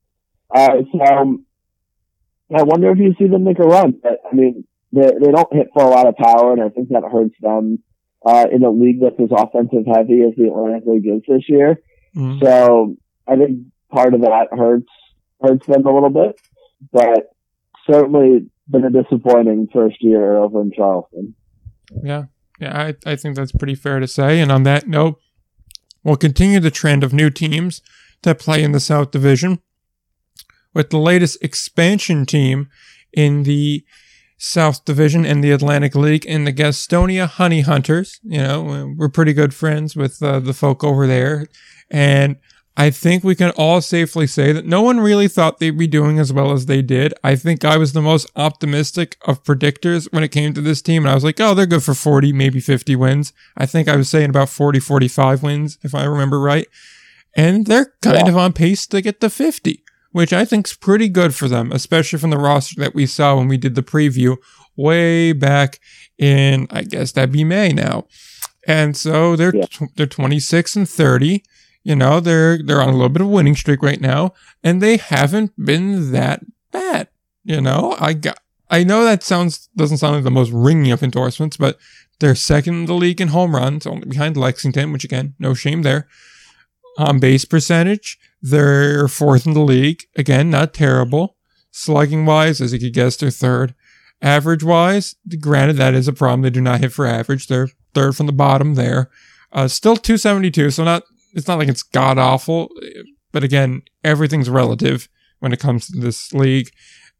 Uh, 0.53 0.77
so 0.91 1.39
I 2.53 2.63
wonder 2.63 2.91
if 2.91 2.97
you 2.97 3.13
see 3.17 3.27
them 3.27 3.43
make 3.43 3.59
a 3.59 3.63
run. 3.63 3.99
But, 4.01 4.19
I 4.29 4.35
mean, 4.35 4.65
they, 4.91 5.07
they 5.19 5.31
don't 5.31 5.53
hit 5.53 5.69
for 5.73 5.83
a 5.83 5.89
lot 5.89 6.07
of 6.07 6.15
power, 6.15 6.53
and 6.53 6.61
I 6.61 6.69
think 6.69 6.89
that 6.89 7.03
hurts 7.11 7.35
them 7.41 7.79
uh, 8.25 8.45
in 8.51 8.63
a 8.63 8.69
league 8.69 9.01
that's 9.01 9.19
as 9.19 9.29
offensive 9.31 9.85
heavy 9.87 10.21
as 10.23 10.35
the 10.35 10.47
Atlantic 10.47 10.83
League 10.85 11.07
is 11.07 11.21
this 11.27 11.47
year. 11.47 11.81
Mm-hmm. 12.15 12.43
So 12.43 12.95
I 13.27 13.35
think 13.35 13.67
part 13.91 14.13
of 14.13 14.21
that 14.21 14.47
hurts 14.51 14.89
hurts 15.41 15.65
them 15.65 15.85
a 15.85 15.93
little 15.93 16.09
bit, 16.09 16.39
but 16.91 17.31
certainly 17.89 18.49
been 18.69 18.85
a 18.85 18.89
disappointing 18.89 19.67
first 19.73 19.97
year 20.01 20.37
over 20.37 20.61
in 20.61 20.71
Charleston. 20.71 21.35
Yeah, 22.03 22.25
yeah, 22.59 22.77
I 22.77 23.11
I 23.11 23.15
think 23.15 23.35
that's 23.35 23.51
pretty 23.51 23.75
fair 23.75 23.99
to 23.99 24.07
say. 24.07 24.39
And 24.39 24.51
on 24.51 24.63
that 24.63 24.87
note, 24.87 25.19
we'll 26.03 26.15
continue 26.17 26.59
the 26.59 26.71
trend 26.71 27.03
of 27.03 27.13
new 27.13 27.29
teams 27.29 27.81
that 28.23 28.39
play 28.39 28.63
in 28.63 28.71
the 28.71 28.79
South 28.79 29.11
Division 29.11 29.59
with 30.73 30.89
the 30.89 30.97
latest 30.97 31.37
expansion 31.41 32.25
team 32.25 32.69
in 33.13 33.43
the 33.43 33.83
South 34.37 34.85
Division 34.85 35.23
and 35.23 35.43
the 35.43 35.51
Atlantic 35.51 35.93
League 35.93 36.25
in 36.25 36.45
the 36.45 36.53
Gastonia 36.53 37.27
Honey 37.27 37.61
Hunters. 37.61 38.19
You 38.23 38.39
know, 38.39 38.93
we're 38.97 39.07
pretty 39.07 39.33
good 39.33 39.53
friends 39.53 39.95
with 39.95 40.21
uh, 40.23 40.39
the 40.39 40.53
folk 40.53 40.83
over 40.83 41.05
there. 41.05 41.47
And 41.91 42.37
I 42.75 42.89
think 42.89 43.23
we 43.23 43.35
can 43.35 43.51
all 43.51 43.81
safely 43.81 44.25
say 44.25 44.51
that 44.51 44.65
no 44.65 44.81
one 44.81 44.99
really 44.99 45.27
thought 45.27 45.59
they'd 45.59 45.77
be 45.77 45.85
doing 45.85 46.17
as 46.17 46.33
well 46.33 46.53
as 46.53 46.65
they 46.65 46.81
did. 46.81 47.13
I 47.23 47.35
think 47.35 47.63
I 47.63 47.77
was 47.77 47.93
the 47.93 48.01
most 48.01 48.31
optimistic 48.35 49.15
of 49.27 49.43
predictors 49.43 50.11
when 50.11 50.23
it 50.23 50.31
came 50.31 50.55
to 50.55 50.61
this 50.61 50.81
team. 50.81 51.03
And 51.03 51.11
I 51.11 51.13
was 51.13 51.23
like, 51.23 51.39
oh, 51.39 51.53
they're 51.53 51.67
good 51.67 51.83
for 51.83 51.93
40, 51.93 52.33
maybe 52.33 52.59
50 52.59 52.95
wins. 52.95 53.33
I 53.55 53.67
think 53.67 53.87
I 53.87 53.95
was 53.95 54.09
saying 54.09 54.31
about 54.31 54.49
40, 54.49 54.79
45 54.79 55.43
wins, 55.43 55.77
if 55.83 55.93
I 55.93 56.05
remember 56.05 56.39
right. 56.39 56.67
And 57.35 57.67
they're 57.67 57.93
kind 58.01 58.25
yeah. 58.25 58.29
of 58.29 58.37
on 58.37 58.53
pace 58.53 58.87
to 58.87 59.01
get 59.01 59.21
to 59.21 59.29
50 59.29 59.83
which 60.11 60.33
I 60.33 60.45
think's 60.45 60.75
pretty 60.75 61.09
good 61.09 61.33
for 61.33 61.47
them, 61.47 61.71
especially 61.71 62.19
from 62.19 62.29
the 62.29 62.37
roster 62.37 62.79
that 62.81 62.95
we 62.95 63.05
saw 63.05 63.37
when 63.37 63.47
we 63.47 63.57
did 63.57 63.75
the 63.75 63.83
preview 63.83 64.37
way 64.75 65.33
back 65.33 65.79
in, 66.17 66.67
I 66.69 66.83
guess 66.83 67.11
that'd 67.11 67.31
be 67.31 67.43
May 67.43 67.69
now. 67.69 68.07
And 68.67 68.95
so 68.95 69.35
they're 69.35 69.55
yeah. 69.55 69.65
they're 69.95 70.05
26 70.05 70.75
and 70.75 70.89
30. 70.89 71.43
You 71.83 71.95
know, 71.95 72.19
they're 72.19 72.61
they're 72.61 72.81
on 72.81 72.89
a 72.89 72.93
little 72.93 73.09
bit 73.09 73.21
of 73.21 73.27
a 73.27 73.31
winning 73.31 73.55
streak 73.55 73.81
right 73.81 73.99
now, 73.99 74.33
and 74.63 74.81
they 74.81 74.97
haven't 74.97 75.53
been 75.63 76.11
that 76.11 76.43
bad. 76.71 77.07
You 77.43 77.59
know, 77.59 77.97
I 77.99 78.13
got 78.13 78.39
I 78.69 78.83
know 78.83 79.03
that 79.03 79.23
sounds 79.23 79.67
doesn't 79.75 79.97
sound 79.97 80.15
like 80.15 80.23
the 80.23 80.31
most 80.31 80.51
ringing 80.51 80.91
of 80.91 81.01
endorsements, 81.01 81.57
but 81.57 81.79
they're 82.19 82.35
second 82.35 82.75
in 82.75 82.85
the 82.85 82.93
league 82.93 83.19
in 83.19 83.29
home 83.29 83.55
runs, 83.55 83.87
only 83.87 84.07
behind 84.07 84.37
Lexington, 84.37 84.91
which 84.91 85.03
again, 85.03 85.33
no 85.39 85.55
shame 85.55 85.81
there. 85.81 86.07
On 86.97 87.19
base 87.19 87.45
percentage, 87.45 88.19
they're 88.41 89.07
fourth 89.07 89.45
in 89.45 89.53
the 89.53 89.61
league. 89.61 90.03
Again, 90.15 90.49
not 90.49 90.73
terrible. 90.73 91.37
Slugging 91.71 92.25
wise, 92.25 92.59
as 92.59 92.73
you 92.73 92.79
could 92.79 92.93
guess, 92.93 93.15
they're 93.15 93.31
third. 93.31 93.73
Average 94.21 94.63
wise, 94.63 95.15
granted, 95.39 95.77
that 95.77 95.93
is 95.93 96.07
a 96.07 96.13
problem. 96.13 96.41
They 96.41 96.49
do 96.49 96.61
not 96.61 96.81
hit 96.81 96.91
for 96.91 97.05
average. 97.07 97.47
They're 97.47 97.69
third 97.93 98.15
from 98.15 98.27
the 98.27 98.33
bottom 98.33 98.75
there. 98.75 99.09
Uh, 99.51 99.67
still 99.67 99.95
272, 99.95 100.71
so 100.71 100.83
not, 100.83 101.03
it's 101.33 101.47
not 101.47 101.57
like 101.57 101.69
it's 101.69 101.83
god 101.83 102.17
awful. 102.17 102.69
But 103.31 103.43
again, 103.43 103.83
everything's 104.03 104.49
relative 104.49 105.07
when 105.39 105.53
it 105.53 105.59
comes 105.59 105.87
to 105.87 105.99
this 105.99 106.33
league. 106.33 106.69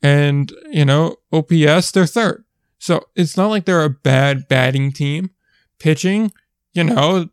And, 0.03 0.51
you 0.71 0.85
know, 0.85 1.17
OPS, 1.31 1.91
they're 1.91 2.05
third. 2.05 2.43
So 2.77 3.05
it's 3.15 3.37
not 3.37 3.47
like 3.47 3.65
they're 3.65 3.83
a 3.83 3.89
bad 3.89 4.47
batting 4.47 4.91
team. 4.91 5.31
Pitching, 5.79 6.31
you 6.73 6.83
know, 6.83 7.29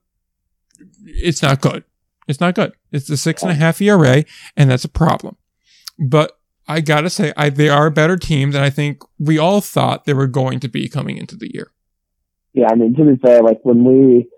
it's 1.04 1.42
not 1.42 1.60
good. 1.60 1.84
It's 2.28 2.40
not 2.40 2.54
good. 2.54 2.72
It's 2.92 3.10
a 3.10 3.16
six 3.16 3.42
and 3.42 3.50
a 3.50 3.54
half 3.54 3.80
ERA, 3.80 4.24
and 4.56 4.70
that's 4.70 4.84
a 4.84 4.88
problem. 4.88 5.36
But 5.98 6.38
I 6.68 6.80
gotta 6.82 7.10
say, 7.10 7.32
I, 7.36 7.48
they 7.48 7.70
are 7.70 7.86
a 7.86 7.90
better 7.90 8.16
team 8.16 8.50
than 8.50 8.62
I 8.62 8.70
think 8.70 9.02
we 9.18 9.38
all 9.38 9.60
thought 9.60 10.04
they 10.04 10.12
were 10.12 10.26
going 10.26 10.60
to 10.60 10.68
be 10.68 10.88
coming 10.88 11.16
into 11.16 11.34
the 11.34 11.50
year. 11.52 11.72
Yeah, 12.52 12.68
I 12.70 12.74
mean, 12.74 12.94
to 12.94 13.04
be 13.04 13.16
fair, 13.16 13.42
like 13.42 13.60
when 13.62 13.84
we, 13.84 14.28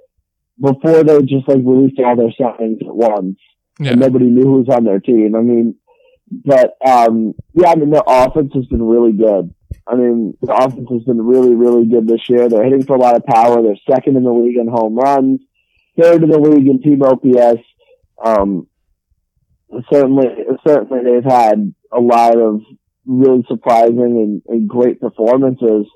before 0.61 1.03
they 1.03 1.21
just 1.23 1.49
like 1.49 1.59
released 1.65 2.01
all 2.01 2.17
their 2.17 2.33
signings 2.41 2.81
at 2.87 2.95
once, 2.95 3.39
yeah. 3.81 3.93
and 3.93 4.01
nobody 4.01 4.27
knew 4.27 4.43
who 4.43 4.63
was 4.63 4.69
on 4.69 4.85
their 4.85 5.01
team. 5.01 5.35
I 5.35 5.41
mean, 5.41 5.75
but, 6.31 6.77
um, 6.87 7.35
yeah, 7.55 7.71
I 7.71 7.75
mean, 7.75 7.91
their 7.91 8.03
offense 8.07 8.53
has 8.55 8.67
been 8.67 8.83
really 8.83 9.13
good. 9.13 9.53
I 9.87 9.97
mean, 9.97 10.37
the 10.41 10.55
offense 10.55 10.89
has 10.91 11.03
been 11.03 11.23
really, 11.23 11.55
really 11.55 11.89
good 11.89 12.07
this 12.07 12.29
year. 12.29 12.49
They're 12.49 12.63
hitting 12.63 12.85
for 12.85 12.95
a 12.95 13.01
lot 13.01 13.17
of 13.17 13.25
power. 13.25 13.63
They're 13.63 13.75
second 13.91 14.17
in 14.17 14.23
the 14.23 14.33
league 14.33 14.57
in 14.57 14.69
home 14.69 14.95
runs, 14.97 15.41
third 16.01 16.23
in 16.23 16.31
the 16.31 16.39
league 16.39 16.69
in 16.69 16.81
team 16.81 17.03
OPS. 17.03 17.63
Um, 18.25 18.67
certainly, 19.93 20.27
certainly 20.67 21.03
they've 21.05 21.33
had 21.33 21.75
a 21.93 22.01
lot 22.01 22.39
of 22.39 22.61
really 23.07 23.45
surprising 23.49 23.97
and, 23.99 24.43
and 24.47 24.69
great 24.69 25.01
performances 25.01 25.87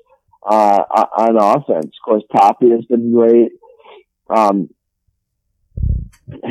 uh, 0.45 0.83
on 1.17 1.37
offense. 1.37 1.87
Of 1.87 2.03
course, 2.03 2.23
Papi 2.33 2.71
has 2.71 2.85
been 2.85 3.13
great. 3.13 3.51
Um, 4.29 4.69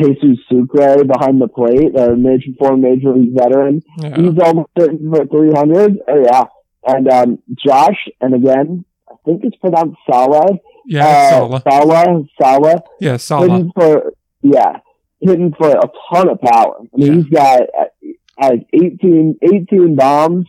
Jesus 0.00 0.38
Sucre 0.48 1.04
behind 1.04 1.40
the 1.40 1.48
plate, 1.48 1.98
a 1.98 2.14
major 2.16 2.50
former 2.58 2.76
major 2.76 3.12
league 3.12 3.34
veteran. 3.34 3.82
Yeah. 3.98 4.16
He's 4.16 4.38
almost 4.38 4.70
hitting 4.76 5.10
for 5.10 5.26
300. 5.26 5.98
Oh 6.06 6.22
yeah. 6.22 6.44
And, 6.86 7.08
um, 7.08 7.38
Josh, 7.66 8.08
and 8.20 8.34
again, 8.34 8.84
I 9.08 9.14
think 9.24 9.42
it's 9.44 9.56
pronounced 9.56 9.98
Salah. 10.08 10.58
Yeah, 10.86 11.06
uh, 11.06 11.30
Salah. 11.30 11.62
Salah, 11.68 12.24
Salah. 12.40 12.82
Yeah, 13.00 13.16
Salah. 13.16 13.64
For, 13.74 14.12
yeah, 14.42 14.80
hitting 15.24 15.54
for 15.56 15.70
a 15.70 15.90
ton 16.12 16.28
of 16.28 16.40
power. 16.40 16.76
I 16.80 16.96
mean, 16.96 17.06
yeah. 17.06 17.14
he's 17.14 17.24
got 17.26 17.60
uh, 17.62 17.84
like 18.40 18.66
18, 18.72 19.38
18 19.42 19.96
bombs. 19.96 20.46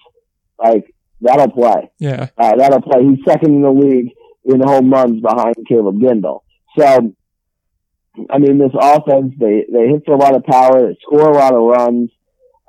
Like 0.57 0.93
that'll 1.21 1.51
play. 1.51 1.91
Yeah, 1.99 2.27
uh, 2.37 2.55
that'll 2.55 2.81
play. 2.81 3.03
He's 3.03 3.25
second 3.25 3.55
in 3.55 3.61
the 3.61 3.71
league 3.71 4.11
in 4.45 4.61
home 4.61 4.91
runs 4.91 5.21
behind 5.21 5.55
Caleb 5.67 5.95
Gindl. 5.95 6.41
So, 6.77 7.13
I 8.29 8.37
mean, 8.37 8.57
this 8.57 8.71
offense 8.79 9.33
they 9.39 9.65
they 9.71 9.87
hit 9.87 10.03
for 10.05 10.13
a 10.13 10.17
lot 10.17 10.35
of 10.35 10.43
power. 10.43 10.87
They 10.87 10.97
score 11.01 11.29
a 11.29 11.37
lot 11.37 11.53
of 11.53 11.61
runs, 11.61 12.11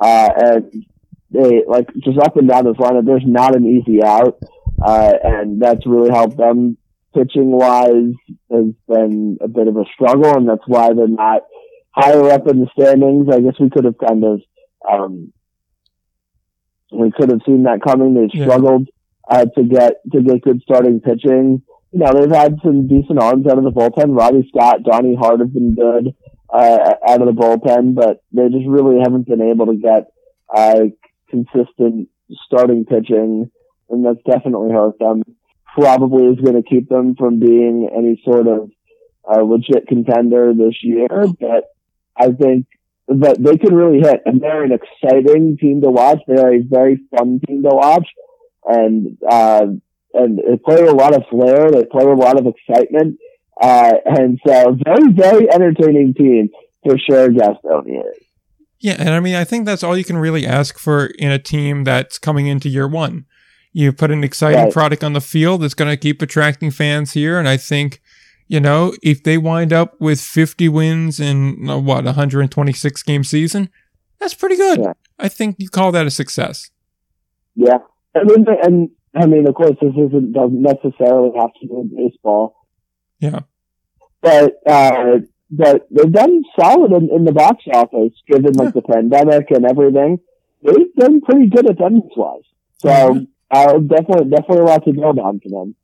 uh, 0.01 0.29
and 0.37 0.87
they 1.31 1.63
like 1.67 1.89
just 2.03 2.19
up 2.19 2.37
and 2.37 2.49
down 2.49 2.65
this 2.65 2.77
lineup. 2.77 3.07
There's 3.07 3.25
not 3.27 3.55
an 3.55 3.67
easy 3.67 4.03
out, 4.03 4.39
uh, 4.85 5.13
and 5.23 5.61
that's 5.61 5.87
really 5.87 6.11
helped 6.11 6.37
them 6.37 6.79
pitching 7.17 7.51
wise 7.51 8.13
has 8.51 8.75
been 8.89 9.39
a 9.41 9.49
bit 9.49 9.69
of 9.69 9.77
a 9.77 9.85
struggle, 9.95 10.37
and 10.37 10.49
that's 10.49 10.67
why 10.67 10.93
they're 10.93 11.09
not 11.09 11.43
higher 11.97 12.31
up 12.31 12.47
in 12.47 12.61
the 12.61 12.69
standings. 12.79 13.29
I 13.33 13.41
guess 13.41 13.59
we 13.59 13.71
could 13.71 13.85
have 13.85 13.99
kind 13.99 14.25
of, 14.25 14.41
um, 14.89 15.33
we 16.93 17.11
could 17.11 17.31
have 17.31 17.41
seen 17.47 17.65
that 17.65 17.81
coming. 17.85 18.15
They 18.15 18.29
struggled 18.43 18.89
uh, 19.29 19.47
to 19.57 19.63
get 19.65 19.95
to 20.13 20.23
get 20.23 20.43
good 20.43 20.61
starting 20.63 21.01
pitching. 21.01 21.63
You 21.93 22.01
know, 22.01 22.13
they've 22.13 22.31
had 22.31 22.59
some 22.63 22.87
decent 22.87 23.19
arms 23.19 23.47
out 23.47 23.59
of 23.59 23.65
the 23.65 23.71
bullpen. 23.71 24.17
Robbie 24.17 24.49
Scott, 24.55 24.83
Donnie 24.83 25.17
Hart 25.19 25.41
have 25.41 25.53
been 25.53 25.75
good 25.75 26.15
uh, 26.53 26.95
out 27.09 27.23
of 27.23 27.27
the 27.27 27.41
bullpen, 27.41 27.95
but 27.95 28.23
they 28.33 28.49
just 28.49 28.69
really 28.69 29.01
haven't 29.03 29.27
been 29.27 29.41
able 29.41 29.67
to 29.67 29.77
get 29.77 30.13
uh, 30.55 30.85
consistent 31.31 32.09
starting 32.45 32.85
pitching, 32.85 33.51
and 33.89 34.05
that's 34.05 34.23
definitely 34.29 34.73
hurt 34.73 34.99
them. 34.99 35.23
Probably 35.75 36.27
is 36.27 36.41
going 36.41 36.63
to 36.63 36.69
keep 36.69 36.89
them 36.89 37.17
from 37.17 37.41
being 37.41 37.89
any 37.95 38.21
sort 38.25 38.47
of 38.47 38.71
uh, 39.29 39.43
legit 39.43 39.87
contender 39.87 40.53
this 40.55 40.83
year, 40.83 41.09
but 41.09 41.65
I 42.19 42.31
think 42.33 42.67
that 43.09 43.43
they 43.43 43.57
can 43.57 43.75
really 43.75 44.01
hit, 44.01 44.23
and 44.25 44.41
they're 44.41 44.65
an 44.65 44.73
exciting 44.73 45.57
team 45.59 45.81
to 45.83 45.91
watch. 45.91 46.19
They're 46.27 46.55
a 46.55 46.63
very 46.63 47.01
fun 47.17 47.41
team 47.47 47.63
to 47.63 47.71
watch, 47.71 48.09
and 48.65 49.17
uh, 49.29 49.67
and 50.15 50.39
they 50.39 50.57
play 50.65 50.83
a 50.83 50.93
lot 50.93 51.15
of 51.15 51.23
flair. 51.31 51.71
They 51.71 51.85
play 51.85 52.05
a 52.05 52.15
lot 52.15 52.39
of 52.39 52.47
excitement, 52.47 53.19
uh, 53.61 53.93
and 54.05 54.41
so 54.47 54.77
very 54.85 55.13
very 55.13 55.53
entertaining 55.53 56.15
team 56.15 56.49
for 56.85 56.99
sure. 56.99 57.29
Gastonia 57.29 58.03
Yeah, 58.81 58.97
and 58.99 59.11
I 59.11 59.21
mean, 59.21 59.37
I 59.37 59.45
think 59.45 59.67
that's 59.67 59.85
all 59.85 59.97
you 59.97 60.05
can 60.05 60.19
really 60.19 60.47
ask 60.47 60.79
for 60.79 61.07
in 61.07 61.31
a 61.31 61.39
team 61.39 61.85
that's 61.85 62.19
coming 62.19 62.49
into 62.49 62.69
year 62.69 62.89
one. 62.89 63.27
You 63.73 63.93
put 63.93 64.11
an 64.11 64.25
exciting 64.25 64.65
right. 64.65 64.73
product 64.73 65.05
on 65.05 65.13
the 65.13 65.21
field 65.21 65.63
that's 65.63 65.75
going 65.75 65.91
to 65.91 65.99
keep 65.99 66.23
attracting 66.23 66.71
fans 66.71 67.13
here, 67.13 67.39
and 67.39 67.47
I 67.47 67.57
think 67.57 68.01
you 68.49 68.61
know, 68.61 68.95
if 69.03 69.23
they 69.23 69.39
wind 69.39 69.73
up 69.73 70.01
with 70.01 70.21
50 70.21 70.69
wins 70.69 71.19
in 71.19 71.69
uh, 71.69 71.79
what, 71.79 72.05
126 72.05 73.03
game 73.03 73.25
season, 73.25 73.71
that's 74.19 74.35
pretty 74.35 74.57
good. 74.57 74.81
Yeah. 74.81 74.93
I 75.19 75.29
think 75.29 75.57
you 75.59 75.69
call 75.69 75.93
that 75.93 76.07
a 76.07 76.11
success. 76.11 76.71
Yeah. 77.55 77.79
I 78.15 78.25
mean, 78.25 78.47
and 78.63 78.91
I 79.15 79.27
mean, 79.27 79.49
of 79.49 79.55
course, 79.55 79.77
this 79.81 79.93
isn't, 79.93 80.33
doesn't 80.33 80.63
necessarily 80.63 81.33
have 81.39 81.51
to 81.61 81.67
do 81.67 81.75
with 81.75 81.97
baseball. 81.97 82.57
Yeah. 83.19 83.41
But, 84.21 84.55
uh, 84.67 85.19
but 85.51 85.87
they've 85.91 86.13
done 86.13 86.43
solid 86.59 86.93
in, 86.93 87.11
in 87.15 87.25
the 87.25 87.33
box 87.33 87.65
office, 87.73 88.13
given 88.29 88.53
like 88.53 88.75
yeah. 88.75 88.81
the 88.81 88.83
pandemic 88.83 89.51
and 89.51 89.65
everything. 89.65 90.19
They've 90.63 90.95
done 90.99 91.21
pretty 91.21 91.49
good 91.49 91.69
attendance 91.69 92.13
wise. 92.17 92.43
So, 92.79 92.89
mm-hmm. 92.89 93.25
uh, 93.51 93.79
definitely, 93.79 94.31
definitely 94.31 94.59
a 94.59 94.65
lot 94.65 94.85
to 94.85 94.93
build 94.93 95.19
on 95.19 95.41
for 95.41 95.49
them. 95.49 95.75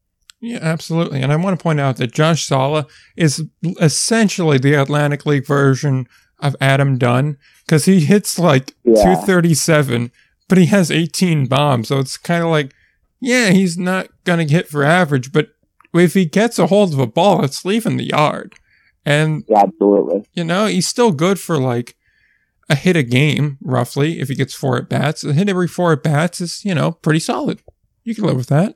Yeah, 0.43 0.59
absolutely. 0.61 1.23
And 1.23 1.33
I 1.33 1.37
want 1.37 1.57
to 1.59 1.63
point 1.63 1.79
out 1.81 1.97
that 1.99 2.13
Josh 2.13 2.45
Sala 2.47 2.87
is 3.17 3.45
essentially 3.81 4.59
the 4.59 4.75
Atlantic 4.75 5.25
League 5.25 5.47
version 5.47 6.07
of 6.41 6.57
Adam 6.61 6.99
Dunn 6.99 7.39
because 7.65 7.85
he 7.85 8.01
hits 8.01 8.39
like 8.41 8.75
Yeah. 8.85 8.95
237, 9.05 10.11
but 10.49 10.59
he 10.59 10.67
has 10.67 10.91
18 10.91 11.47
bombs. 11.47 11.89
So 11.89 12.01
it's 12.01 12.17
kind 12.17 12.43
of 12.43 12.51
like, 12.51 12.75
yeah, 13.21 13.51
he's 13.51 13.79
not 13.79 14.09
going 14.25 14.45
to 14.45 14.53
hit 14.53 14.69
for 14.69 14.83
average, 14.83 15.31
but 15.33 15.51
if 15.95 16.15
he 16.15 16.25
gets 16.25 16.59
a 16.59 16.67
hold 16.67 16.93
of 16.93 16.99
a 16.99 17.07
ball, 17.07 17.45
it's 17.45 17.65
leaving 17.65 17.97
the 17.97 18.09
yard. 18.09 18.55
And, 19.07 19.45
Yeah, 19.49 19.61
absolutely. 19.63 20.25
you 20.35 20.43
know, 20.43 20.67
he's 20.67 20.89
still 20.89 21.13
good 21.13 21.39
for 21.39 21.57
like 21.59 21.95
a 22.69 22.75
hit 22.75 22.97
a 22.97 23.03
game, 23.05 23.59
roughly, 23.63 24.19
if 24.21 24.29
he 24.29 24.35
gets 24.35 24.55
four 24.55 24.77
at 24.79 24.89
bats. 24.89 25.23
A 25.23 25.33
hit 25.35 25.49
every 25.49 25.69
four 25.69 25.93
at 25.93 26.03
bats 26.03 26.41
is, 26.41 26.65
you 26.65 26.75
know, 26.75 26.91
pretty 26.93 27.21
solid. 27.21 27.61
You 28.03 28.15
can 28.17 28.25
live 28.25 28.37
with 28.37 28.49
that. 28.49 28.75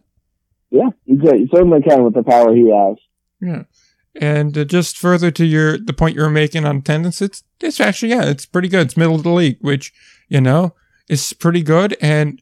Yeah, 0.70 0.88
you, 1.04 1.18
could- 1.18 1.38
you 1.40 1.48
certainly 1.54 1.80
can 1.82 2.02
with 2.04 2.14
the 2.14 2.22
power 2.22 2.54
he 2.54 2.70
has. 2.70 2.96
Yeah. 3.40 3.62
And 4.20 4.56
uh, 4.56 4.64
just 4.64 4.96
further 4.96 5.30
to 5.30 5.44
your 5.44 5.76
the 5.78 5.92
point 5.92 6.14
you 6.16 6.22
were 6.22 6.30
making 6.30 6.64
on 6.64 6.78
attendance, 6.78 7.20
it's 7.20 7.42
it's 7.60 7.80
actually 7.80 8.10
yeah, 8.10 8.24
it's 8.24 8.46
pretty 8.46 8.68
good. 8.68 8.86
It's 8.86 8.96
middle 8.96 9.14
of 9.16 9.22
the 9.24 9.30
league, 9.30 9.58
which 9.60 9.92
you 10.28 10.40
know 10.40 10.74
is 11.08 11.34
pretty 11.34 11.62
good. 11.62 11.96
And 12.00 12.40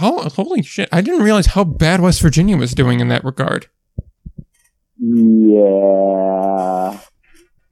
oh, 0.00 0.28
holy 0.28 0.62
shit! 0.62 0.88
I 0.92 1.00
didn't 1.00 1.24
realize 1.24 1.46
how 1.46 1.64
bad 1.64 2.00
West 2.00 2.22
Virginia 2.22 2.56
was 2.56 2.72
doing 2.72 3.00
in 3.00 3.08
that 3.08 3.24
regard. 3.24 3.66
Yeah, 5.60 7.00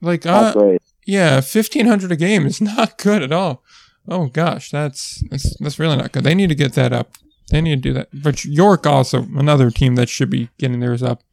Like, 0.01 0.25
uh, 0.25 0.53
great. 0.53 0.81
yeah, 1.05 1.41
fifteen 1.41 1.85
hundred 1.85 2.11
a 2.11 2.15
game 2.15 2.45
is 2.45 2.59
not 2.61 2.97
good 2.97 3.21
at 3.23 3.31
all. 3.31 3.63
Oh 4.07 4.27
gosh, 4.27 4.71
that's 4.71 5.23
that's 5.29 5.57
that's 5.59 5.79
really 5.79 5.95
not 5.97 6.11
good. 6.11 6.23
They 6.23 6.35
need 6.35 6.49
to 6.49 6.55
get 6.55 6.73
that 6.73 6.91
up. 6.93 7.13
They 7.49 7.61
need 7.61 7.81
to 7.83 7.89
do 7.89 7.93
that. 7.93 8.09
But 8.13 8.45
York 8.45 8.85
also 8.85 9.23
another 9.35 9.71
team 9.71 9.95
that 9.95 10.09
should 10.09 10.29
be 10.29 10.49
getting 10.57 10.79
theirs 10.79 11.03
up. 11.03 11.23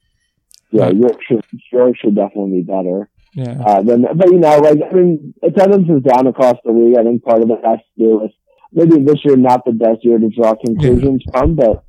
Yeah, 0.70 0.90
York 0.90 1.18
should, 1.26 1.44
York 1.72 1.96
should 1.96 2.14
definitely 2.14 2.60
be 2.60 2.62
better. 2.62 3.08
Yeah. 3.34 3.62
Uh, 3.64 3.82
then, 3.82 4.06
but 4.14 4.30
you 4.30 4.38
know, 4.38 4.58
like 4.58 4.78
I 4.90 4.94
mean, 4.94 5.34
attendance 5.42 5.88
is 5.88 6.02
down 6.02 6.26
across 6.26 6.56
the 6.64 6.72
league. 6.72 6.98
I 6.98 7.02
think 7.02 7.22
part 7.22 7.42
of 7.42 7.50
it 7.50 7.58
has 7.64 7.78
to 7.78 8.04
do 8.04 8.18
with 8.20 8.32
maybe 8.72 9.04
this 9.04 9.24
year 9.24 9.36
not 9.36 9.64
the 9.64 9.72
best 9.72 10.04
year 10.04 10.18
to 10.18 10.28
draw 10.30 10.54
conclusions 10.54 11.22
from, 11.30 11.54
but 11.54 11.84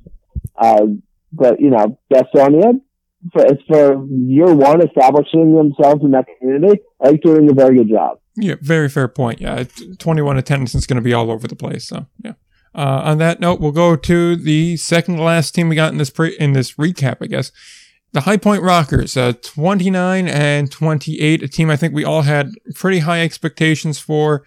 uh, 0.58 0.86
but 1.32 1.60
you 1.60 1.70
know, 1.70 1.98
Gastonia, 2.14 2.82
for 3.32 3.46
it's 3.46 3.64
for 3.68 4.06
year 4.08 4.54
one 4.54 4.82
establishing 4.82 5.56
themselves 5.56 6.04
in 6.04 6.12
that 6.12 6.26
community. 6.40 6.82
I 7.02 7.10
think 7.10 7.24
doing 7.24 7.50
a 7.50 7.54
very 7.54 7.78
good 7.78 7.90
job. 7.90 8.20
Yeah, 8.36 8.56
very 8.62 8.88
fair 8.88 9.08
point. 9.08 9.42
Yeah, 9.42 9.64
21 9.98 10.38
attendance 10.38 10.76
is 10.76 10.86
going 10.86 10.98
to 10.98 11.02
be 11.02 11.14
all 11.14 11.32
over 11.32 11.48
the 11.48 11.56
place. 11.56 11.88
So, 11.88 12.06
yeah. 12.24 12.34
Uh, 12.78 13.02
on 13.06 13.18
that 13.18 13.40
note, 13.40 13.60
we'll 13.60 13.72
go 13.72 13.96
to 13.96 14.36
the 14.36 14.78
second 14.78 15.18
to 15.18 15.24
last 15.24 15.56
team 15.56 15.68
we 15.68 15.76
got 15.76 15.92
in 15.92 15.98
this 15.98 16.12
pre- 16.12 16.38
in 16.38 16.54
this 16.54 16.74
recap, 16.76 17.18
I 17.22 17.26
guess. 17.26 17.52
The 18.14 18.22
High 18.22 18.38
Point 18.38 18.62
Rockers, 18.62 19.18
uh, 19.18 19.34
29 19.42 20.28
and 20.28 20.72
28, 20.72 21.44
a 21.44 21.48
team 21.48 21.72
I 21.72 21.76
think 21.76 21.94
we 21.94 22.06
all 22.06 22.22
had 22.22 22.52
pretty 22.76 23.00
high 23.00 23.22
expectations 23.22 24.00
for. 24.00 24.44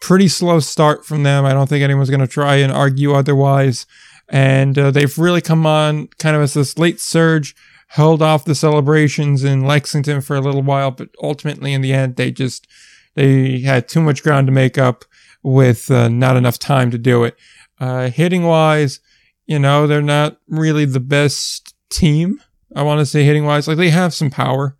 Pretty 0.00 0.28
slow 0.28 0.60
start 0.60 1.04
from 1.04 1.24
them. 1.24 1.44
I 1.44 1.52
don't 1.52 1.68
think 1.68 1.82
anyone's 1.82 2.10
going 2.10 2.20
to 2.20 2.26
try 2.26 2.56
and 2.56 2.72
argue 2.72 3.12
otherwise. 3.12 3.86
And 4.28 4.78
uh, 4.78 4.90
they've 4.90 5.18
really 5.18 5.40
come 5.40 5.66
on 5.66 6.06
kind 6.18 6.34
of 6.34 6.42
as 6.42 6.54
this 6.54 6.78
late 6.78 7.00
surge, 7.00 7.54
held 7.88 8.22
off 8.22 8.44
the 8.44 8.54
celebrations 8.54 9.44
in 9.44 9.66
Lexington 9.66 10.20
for 10.20 10.34
a 10.34 10.40
little 10.40 10.62
while, 10.62 10.90
but 10.90 11.10
ultimately 11.22 11.72
in 11.72 11.82
the 11.82 11.92
end, 11.92 12.16
they 12.16 12.30
just 12.30 12.66
they 13.14 13.60
had 13.60 13.88
too 13.88 14.00
much 14.00 14.22
ground 14.22 14.46
to 14.46 14.52
make 14.52 14.78
up 14.78 15.04
with 15.42 15.90
uh, 15.90 16.08
not 16.08 16.36
enough 16.36 16.58
time 16.58 16.90
to 16.90 16.98
do 16.98 17.24
it. 17.24 17.36
Uh, 17.82 18.10
hitting 18.10 18.44
wise, 18.44 19.00
you 19.44 19.58
know, 19.58 19.88
they're 19.88 20.00
not 20.00 20.38
really 20.46 20.84
the 20.84 21.00
best 21.00 21.74
team. 21.90 22.40
I 22.76 22.82
want 22.82 23.00
to 23.00 23.06
say 23.06 23.24
hitting 23.24 23.44
wise, 23.44 23.66
like 23.66 23.76
they 23.76 23.90
have 23.90 24.14
some 24.14 24.30
power, 24.30 24.76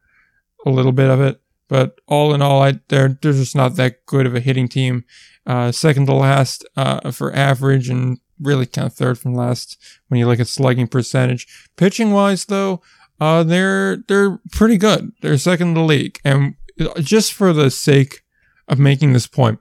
a 0.64 0.70
little 0.70 0.92
bit 0.92 1.10
of 1.10 1.20
it, 1.20 1.40
but 1.66 2.00
all 2.06 2.32
in 2.32 2.40
all, 2.40 2.62
I, 2.62 2.78
they're 2.86 3.18
they're 3.20 3.32
just 3.32 3.56
not 3.56 3.74
that 3.74 4.06
good 4.06 4.24
of 4.24 4.36
a 4.36 4.40
hitting 4.40 4.68
team. 4.68 5.04
Uh, 5.44 5.72
second 5.72 6.06
to 6.06 6.14
last 6.14 6.64
uh, 6.76 7.10
for 7.10 7.34
average, 7.34 7.88
and 7.88 8.20
really 8.40 8.66
kind 8.66 8.86
of 8.86 8.94
third 8.94 9.18
from 9.18 9.34
last 9.34 9.76
when 10.06 10.20
you 10.20 10.28
look 10.28 10.38
at 10.38 10.46
slugging 10.46 10.86
percentage. 10.86 11.48
Pitching 11.76 12.12
wise, 12.12 12.44
though, 12.44 12.82
uh, 13.20 13.42
they're 13.42 13.96
they're 14.06 14.38
pretty 14.52 14.78
good. 14.78 15.10
They're 15.22 15.36
second 15.38 15.68
in 15.70 15.74
the 15.74 15.80
league, 15.80 16.20
and 16.24 16.54
just 17.00 17.32
for 17.32 17.52
the 17.52 17.68
sake 17.68 18.22
of 18.68 18.78
making 18.78 19.12
this 19.12 19.26
point, 19.26 19.58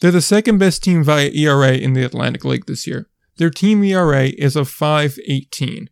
they're 0.00 0.10
the 0.10 0.20
second 0.20 0.58
best 0.58 0.82
team 0.82 1.02
via 1.02 1.30
ERA 1.30 1.72
in 1.72 1.92
the 1.92 2.04
Atlantic 2.04 2.44
League 2.44 2.66
this 2.66 2.86
year. 2.86 3.08
Their 3.36 3.50
team 3.50 3.82
ERA 3.84 4.26
is 4.26 4.56
a 4.56 4.60
5.18, 4.60 5.88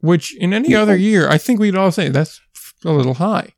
which 0.00 0.36
in 0.36 0.52
any 0.52 0.74
other 0.74 0.96
year, 0.96 1.28
I 1.28 1.38
think 1.38 1.60
we'd 1.60 1.76
all 1.76 1.92
say 1.92 2.08
that's 2.08 2.40
a 2.84 2.92
little 2.92 3.14
high. 3.14 3.54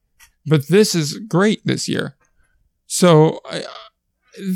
But 0.47 0.69
this 0.69 0.95
is 0.95 1.19
great 1.19 1.61
this 1.65 1.89
year. 1.89 2.17
So 2.87 3.41
I, 3.45 3.65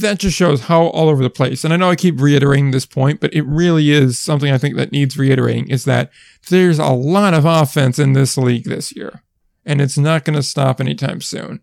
that 0.00 0.18
just 0.18 0.36
shows 0.36 0.62
how 0.62 0.86
all 0.86 1.08
over 1.08 1.22
the 1.22 1.30
place. 1.30 1.64
And 1.64 1.72
I 1.72 1.76
know 1.76 1.90
I 1.90 1.96
keep 1.96 2.20
reiterating 2.20 2.70
this 2.70 2.86
point, 2.86 3.20
but 3.20 3.32
it 3.34 3.42
really 3.42 3.90
is 3.90 4.18
something 4.18 4.50
I 4.50 4.58
think 4.58 4.76
that 4.76 4.92
needs 4.92 5.18
reiterating 5.18 5.68
is 5.68 5.84
that 5.84 6.10
there's 6.48 6.78
a 6.78 6.88
lot 6.88 7.34
of 7.34 7.44
offense 7.44 7.98
in 7.98 8.12
this 8.12 8.36
league 8.36 8.64
this 8.64 8.94
year. 8.94 9.22
And 9.64 9.80
it's 9.80 9.98
not 9.98 10.24
going 10.24 10.36
to 10.36 10.42
stop 10.42 10.80
anytime 10.80 11.20
soon. 11.20 11.60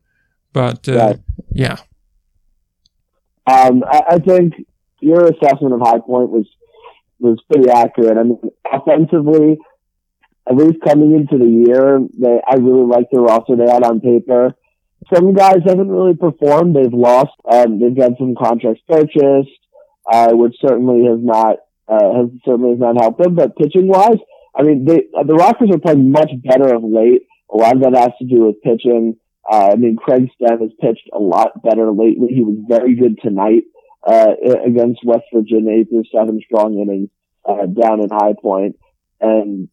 But 0.51 0.87
uh, 0.87 1.15
yeah, 1.51 1.77
Um, 3.45 3.83
I, 3.85 4.01
I 4.11 4.19
think 4.19 4.53
your 5.01 5.25
assessment 5.25 5.73
of 5.73 5.81
High 5.81 5.99
Point 5.99 6.29
was 6.29 6.45
was 7.19 7.39
pretty 7.51 7.69
accurate. 7.69 8.17
I 8.17 8.23
mean, 8.23 8.39
offensively, 8.71 9.57
at 10.49 10.55
least 10.55 10.83
coming 10.85 11.13
into 11.13 11.37
the 11.37 11.49
year, 11.49 11.99
they 12.19 12.39
I 12.47 12.55
really 12.55 12.87
like 12.87 13.07
the 13.11 13.19
roster 13.19 13.55
they 13.55 13.71
had 13.71 13.83
on 13.83 14.01
paper. 14.01 14.53
Some 15.13 15.33
guys 15.33 15.59
haven't 15.65 15.91
really 15.91 16.15
performed. 16.15 16.75
They've 16.75 16.93
lost. 16.93 17.35
Um, 17.49 17.79
they've 17.79 17.95
got 17.95 18.17
some 18.17 18.35
contracts 18.35 18.81
purchased, 18.87 19.59
uh, 20.11 20.31
which 20.31 20.55
certainly 20.61 21.05
has 21.05 21.19
not 21.21 21.57
uh, 21.87 22.13
has 22.15 22.29
certainly 22.45 22.71
has 22.71 22.79
not 22.79 22.99
helped 22.99 23.21
them. 23.21 23.35
But 23.35 23.57
pitching 23.57 23.87
wise, 23.87 24.19
I 24.55 24.63
mean, 24.63 24.85
they, 24.85 25.07
the 25.25 25.33
Rockers 25.33 25.69
are 25.71 25.79
playing 25.79 26.11
much 26.11 26.31
better 26.43 26.73
of 26.73 26.83
late. 26.83 27.23
A 27.53 27.57
lot 27.57 27.75
of 27.75 27.81
that 27.81 27.95
has 27.95 28.11
to 28.19 28.25
do 28.25 28.45
with 28.45 28.61
pitching. 28.61 29.17
Uh, 29.49 29.69
I 29.73 29.75
mean, 29.75 29.97
Craig 29.97 30.29
Stem 30.35 30.59
has 30.59 30.71
pitched 30.79 31.09
a 31.13 31.19
lot 31.19 31.61
better 31.63 31.91
lately. 31.91 32.29
He 32.29 32.41
was 32.41 32.57
very 32.67 32.95
good 32.95 33.19
tonight 33.21 33.63
uh, 34.05 34.31
against 34.65 35.03
West 35.03 35.25
Virginia. 35.33 35.77
He 35.77 35.83
threw 35.83 36.03
seven 36.13 36.39
strong 36.45 36.79
innings 36.79 37.09
uh, 37.45 37.65
down 37.65 38.01
in 38.01 38.09
High 38.09 38.35
Point. 38.41 38.77
And 39.19 39.69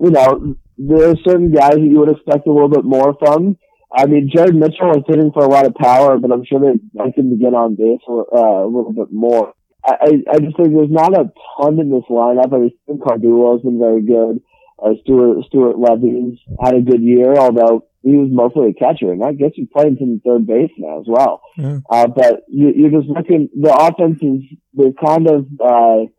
you 0.00 0.10
know 0.10 0.56
there 0.76 1.10
are 1.10 1.16
certain 1.24 1.52
guys 1.52 1.74
that 1.74 1.80
you 1.80 2.00
would 2.00 2.10
expect 2.10 2.46
a 2.46 2.52
little 2.52 2.68
bit 2.68 2.84
more 2.84 3.14
from. 3.18 3.56
I 3.96 4.06
mean, 4.06 4.30
Jared 4.34 4.56
Mitchell 4.56 4.90
is 4.96 5.04
hitting 5.06 5.30
for 5.32 5.44
a 5.44 5.48
lot 5.48 5.66
of 5.66 5.74
power, 5.74 6.18
but 6.18 6.32
I'm 6.32 6.44
sure 6.44 6.58
they'd 6.58 6.80
like 6.94 7.16
him 7.16 7.30
to 7.30 7.36
get 7.36 7.54
on 7.54 7.76
base 7.76 8.00
uh, 8.08 8.64
a 8.64 8.66
little 8.66 8.92
bit 8.92 9.12
more. 9.12 9.54
I, 9.86 10.24
I 10.32 10.38
just 10.38 10.56
think 10.56 10.74
there's 10.74 10.90
not 10.90 11.12
a 11.12 11.30
ton 11.60 11.78
in 11.78 11.90
this 11.90 12.08
lineup. 12.08 12.52
I 12.52 12.58
mean, 12.58 12.72
Cardulo 12.88 13.52
has 13.52 13.62
been 13.62 13.78
very 13.78 14.02
good. 14.02 14.40
Uh, 14.82 14.94
Stuart 15.02 15.44
Stuart 15.46 15.78
Levy's 15.78 16.38
had 16.62 16.74
a 16.74 16.80
good 16.80 17.02
year, 17.02 17.34
although 17.34 17.86
he 18.02 18.16
was 18.16 18.28
mostly 18.30 18.70
a 18.70 18.74
catcher, 18.74 19.12
and 19.12 19.22
that 19.22 19.38
gets 19.38 19.56
you 19.56 19.66
playing 19.66 19.96
some 19.98 20.20
third 20.24 20.46
base 20.46 20.70
now 20.76 21.00
as 21.00 21.06
well. 21.06 21.40
Yeah. 21.56 21.78
Uh, 21.88 22.06
but 22.08 22.44
you, 22.48 22.72
you're 22.74 23.00
just 23.00 23.08
looking. 23.08 23.48
The 23.58 23.72
offense 23.72 24.18
is 24.20 24.42
they've 24.76 24.96
kind 25.02 25.28
of 25.28 25.46
uh, 25.58 26.10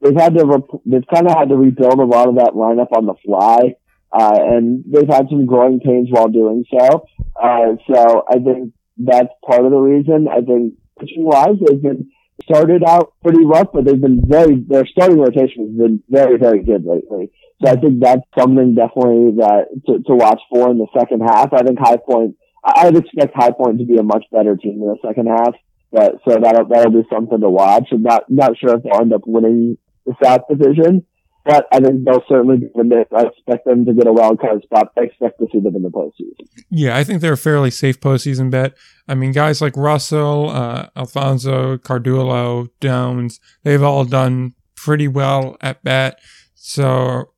they've 0.00 0.16
had 0.16 0.36
to 0.38 0.46
rep- 0.46 0.82
they've 0.86 1.06
kind 1.12 1.26
of 1.26 1.36
had 1.36 1.48
to 1.50 1.56
rebuild 1.56 1.98
a 1.98 2.04
lot 2.04 2.28
of 2.28 2.36
that 2.36 2.52
lineup 2.54 2.96
on 2.96 3.06
the 3.06 3.14
fly, 3.24 3.74
uh, 4.12 4.38
and 4.38 4.84
they've 4.86 5.08
had 5.08 5.28
some 5.28 5.46
growing 5.46 5.80
pains 5.80 6.08
while 6.10 6.28
doing 6.28 6.64
so. 6.70 7.04
Uh, 7.36 7.76
so 7.92 8.24
I 8.28 8.38
think 8.38 8.72
that's 8.96 9.32
part 9.44 9.64
of 9.64 9.72
the 9.72 9.78
reason. 9.78 10.28
I 10.30 10.40
think 10.40 10.74
pitching 11.00 11.24
wise, 11.24 11.56
they've 11.66 11.82
been 11.82 12.11
started 12.42 12.82
out 12.84 13.14
pretty 13.22 13.44
rough, 13.44 13.68
but 13.72 13.84
they've 13.84 14.00
been 14.00 14.22
very 14.26 14.60
their 14.66 14.86
starting 14.86 15.18
rotation 15.18 15.66
has 15.66 15.76
been 15.76 16.02
very 16.08 16.38
very 16.38 16.62
good 16.62 16.84
lately. 16.84 17.30
So 17.62 17.70
I 17.70 17.76
think 17.76 18.00
that's 18.00 18.22
something 18.38 18.74
definitely 18.74 19.36
that 19.38 19.66
to, 19.86 20.02
to 20.02 20.14
watch 20.14 20.40
for 20.50 20.70
in 20.70 20.78
the 20.78 20.88
second 20.98 21.20
half. 21.20 21.52
I 21.52 21.62
think 21.62 21.78
High 21.78 21.98
Point. 21.98 22.36
I'd 22.64 22.96
expect 22.96 23.34
High 23.34 23.50
Point 23.50 23.78
to 23.78 23.84
be 23.84 23.96
a 23.96 24.02
much 24.02 24.24
better 24.30 24.56
team 24.56 24.80
in 24.82 24.88
the 24.88 24.98
second 25.04 25.26
half. 25.26 25.54
But 25.90 26.16
so 26.26 26.38
that'll 26.40 26.66
that'll 26.68 26.92
be 26.92 27.06
something 27.12 27.40
to 27.40 27.50
watch. 27.50 27.88
I'm 27.92 28.02
not 28.02 28.24
not 28.28 28.56
sure 28.58 28.76
if 28.76 28.82
they'll 28.82 29.00
end 29.00 29.12
up 29.12 29.22
winning 29.26 29.76
the 30.06 30.14
South 30.22 30.42
Division, 30.48 31.04
but 31.44 31.66
I 31.72 31.80
think 31.80 32.04
they'll 32.04 32.22
certainly 32.28 32.58
be 32.58 32.66
in 32.74 32.92
it. 32.92 33.08
I 33.14 33.24
expect 33.24 33.64
them 33.64 33.84
to 33.84 33.92
get 33.92 34.06
a 34.06 34.12
wild 34.12 34.40
card 34.40 34.62
spot. 34.62 34.92
I 34.96 35.02
expect 35.02 35.38
to 35.40 35.46
see 35.52 35.60
them 35.60 35.74
in 35.74 35.82
the 35.82 35.90
postseason. 35.90 36.46
Yeah, 36.70 36.96
I 36.96 37.04
think 37.04 37.20
they're 37.20 37.32
a 37.32 37.38
fairly 37.38 37.70
safe 37.70 38.00
postseason 38.00 38.50
bet. 38.50 38.74
I 39.08 39.14
mean, 39.14 39.32
guys 39.32 39.60
like 39.60 39.76
Russell, 39.76 40.50
uh, 40.50 40.88
Alfonso, 40.96 41.78
Cardulo, 41.78 42.68
Downs, 42.80 43.40
they've 43.64 43.82
all 43.82 44.04
done 44.04 44.54
pretty 44.76 45.08
well 45.08 45.56
at 45.60 45.82
bat. 45.82 46.20
So 46.54 47.32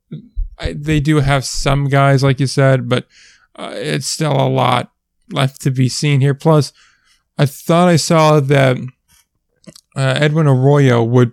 I, 0.58 0.74
they 0.74 1.00
do 1.00 1.20
have 1.20 1.44
some 1.44 1.88
guys, 1.88 2.22
like 2.22 2.40
you 2.40 2.46
said, 2.46 2.88
but 2.88 3.06
uh, 3.56 3.72
it's 3.74 4.06
still 4.06 4.32
a 4.32 4.48
lot 4.48 4.92
left 5.32 5.62
to 5.62 5.70
be 5.70 5.88
seen 5.88 6.20
here. 6.20 6.34
Plus, 6.34 6.72
I 7.38 7.46
thought 7.46 7.88
I 7.88 7.96
saw 7.96 8.40
that 8.40 8.76
uh, 9.96 10.18
Edwin 10.18 10.46
Arroyo 10.46 11.02
would 11.02 11.32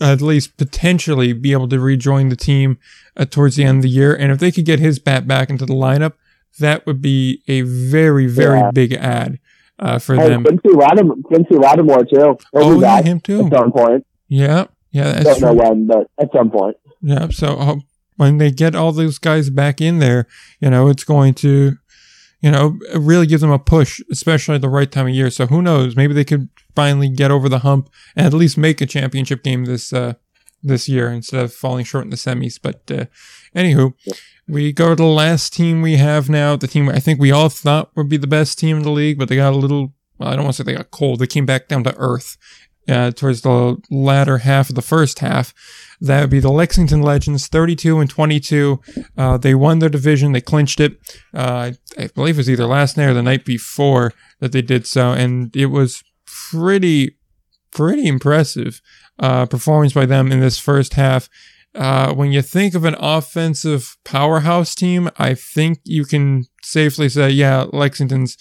at 0.00 0.20
least 0.22 0.56
potentially 0.56 1.32
be 1.32 1.52
able 1.52 1.68
to 1.68 1.78
rejoin 1.80 2.28
the 2.30 2.36
team 2.36 2.78
uh, 3.16 3.24
towards 3.24 3.56
the 3.56 3.64
end 3.64 3.78
of 3.78 3.82
the 3.82 3.88
year. 3.90 4.14
And 4.14 4.32
if 4.32 4.38
they 4.38 4.50
could 4.50 4.64
get 4.64 4.78
his 4.78 4.98
bat 4.98 5.26
back 5.28 5.50
into 5.50 5.66
the 5.66 5.74
lineup, 5.74 6.14
that 6.58 6.86
would 6.86 7.00
be 7.02 7.42
a 7.48 7.60
very, 7.62 8.26
very 8.26 8.58
Yeah. 8.58 8.70
big 8.72 8.92
ad 8.94 9.38
uh, 9.78 9.98
for 9.98 10.16
Hey, 10.16 10.28
them. 10.28 10.42
Quincy, 10.44 10.68
Lattimore, 10.70 11.16
Quincy 11.24 11.54
Lattimore 11.56 12.04
too. 12.04 12.16
He'll 12.16 12.38
Oh, 12.54 12.80
yeah, 12.80 13.02
him 13.02 13.20
too. 13.20 13.46
At 13.46 13.52
some 13.52 13.72
point. 13.72 14.06
Yeah, 14.28 14.66
yeah, 14.92 15.12
that's 15.12 15.38
Don't 15.40 15.56
know 15.56 15.62
when, 15.62 15.86
but 15.86 16.06
at 16.20 16.28
some 16.36 16.50
point. 16.50 16.76
Yeah, 17.02 17.28
so 17.30 17.48
uh, 17.56 17.76
when 18.16 18.38
they 18.38 18.50
get 18.50 18.74
all 18.74 18.92
those 18.92 19.18
guys 19.18 19.48
back 19.50 19.80
in 19.80 19.98
there, 19.98 20.26
you 20.60 20.68
know, 20.70 20.88
it's 20.88 21.04
going 21.04 21.34
to, 21.34 21.76
you 22.40 22.50
know, 22.50 22.78
it 22.92 22.98
really 22.98 23.26
gives 23.26 23.42
them 23.42 23.50
a 23.50 23.58
push, 23.58 24.00
especially 24.10 24.54
at 24.54 24.60
the 24.62 24.68
right 24.68 24.90
time 24.90 25.06
of 25.06 25.14
year. 25.14 25.30
So 25.30 25.46
who 25.46 25.60
knows? 25.60 25.96
Maybe 25.96 26.14
they 26.14 26.24
could 26.24 26.48
finally 26.74 27.08
get 27.08 27.30
over 27.30 27.48
the 27.48 27.60
hump 27.60 27.90
and 28.16 28.26
at 28.26 28.32
least 28.32 28.56
make 28.56 28.80
a 28.80 28.86
championship 28.86 29.42
game 29.42 29.66
this 29.66 29.92
uh, 29.92 30.14
this 30.62 30.88
year 30.88 31.10
instead 31.10 31.44
of 31.44 31.52
falling 31.52 31.84
short 31.84 32.04
in 32.04 32.10
the 32.10 32.16
semis. 32.16 32.58
But 32.60 32.82
uh, 32.90 33.06
anywho, 33.54 33.92
we 34.48 34.72
go 34.72 34.90
to 34.90 34.96
the 34.96 35.04
last 35.04 35.52
team 35.52 35.82
we 35.82 35.96
have 35.96 36.28
now. 36.28 36.56
The 36.56 36.66
team 36.66 36.88
I 36.88 36.98
think 36.98 37.20
we 37.20 37.30
all 37.30 37.50
thought 37.50 37.90
would 37.94 38.08
be 38.08 38.16
the 38.16 38.26
best 38.26 38.58
team 38.58 38.78
in 38.78 38.82
the 38.82 38.90
league, 38.90 39.18
but 39.18 39.28
they 39.28 39.36
got 39.36 39.52
a 39.52 39.56
little. 39.56 39.92
Well, 40.18 40.28
I 40.28 40.36
don't 40.36 40.44
want 40.44 40.56
to 40.56 40.62
say 40.62 40.66
they 40.66 40.76
got 40.76 40.90
cold. 40.90 41.18
They 41.18 41.26
came 41.26 41.46
back 41.46 41.68
down 41.68 41.82
to 41.84 41.96
earth 41.96 42.36
uh, 42.90 43.12
towards 43.12 43.42
the 43.42 43.76
latter 43.90 44.38
half 44.38 44.68
of 44.68 44.74
the 44.74 44.82
first 44.82 45.20
half. 45.20 45.54
That 46.00 46.22
would 46.22 46.30
be 46.30 46.40
the 46.40 46.50
Lexington 46.50 47.02
Legends, 47.02 47.46
32 47.46 48.00
and 48.00 48.10
22. 48.10 48.80
Uh, 49.16 49.36
they 49.36 49.54
won 49.54 49.78
their 49.78 49.88
division. 49.88 50.32
They 50.32 50.40
clinched 50.40 50.80
it. 50.80 50.98
Uh, 51.32 51.72
I 51.98 52.08
believe 52.08 52.36
it 52.36 52.38
was 52.38 52.50
either 52.50 52.66
last 52.66 52.96
night 52.96 53.08
or 53.08 53.14
the 53.14 53.22
night 53.22 53.44
before 53.44 54.12
that 54.40 54.52
they 54.52 54.62
did 54.62 54.86
so, 54.86 55.12
and 55.12 55.54
it 55.54 55.66
was 55.66 56.02
pretty, 56.26 57.16
pretty 57.70 58.06
impressive 58.06 58.80
uh, 59.18 59.46
performance 59.46 59.92
by 59.92 60.06
them 60.06 60.32
in 60.32 60.40
this 60.40 60.58
first 60.58 60.94
half. 60.94 61.28
Uh, 61.74 62.12
when 62.12 62.32
you 62.32 62.42
think 62.42 62.74
of 62.74 62.84
an 62.84 62.96
offensive 62.98 63.96
powerhouse 64.04 64.74
team, 64.74 65.08
I 65.18 65.34
think 65.34 65.78
you 65.84 66.04
can 66.04 66.46
safely 66.62 67.08
say, 67.08 67.30
yeah, 67.30 67.66
Lexington's 67.72 68.36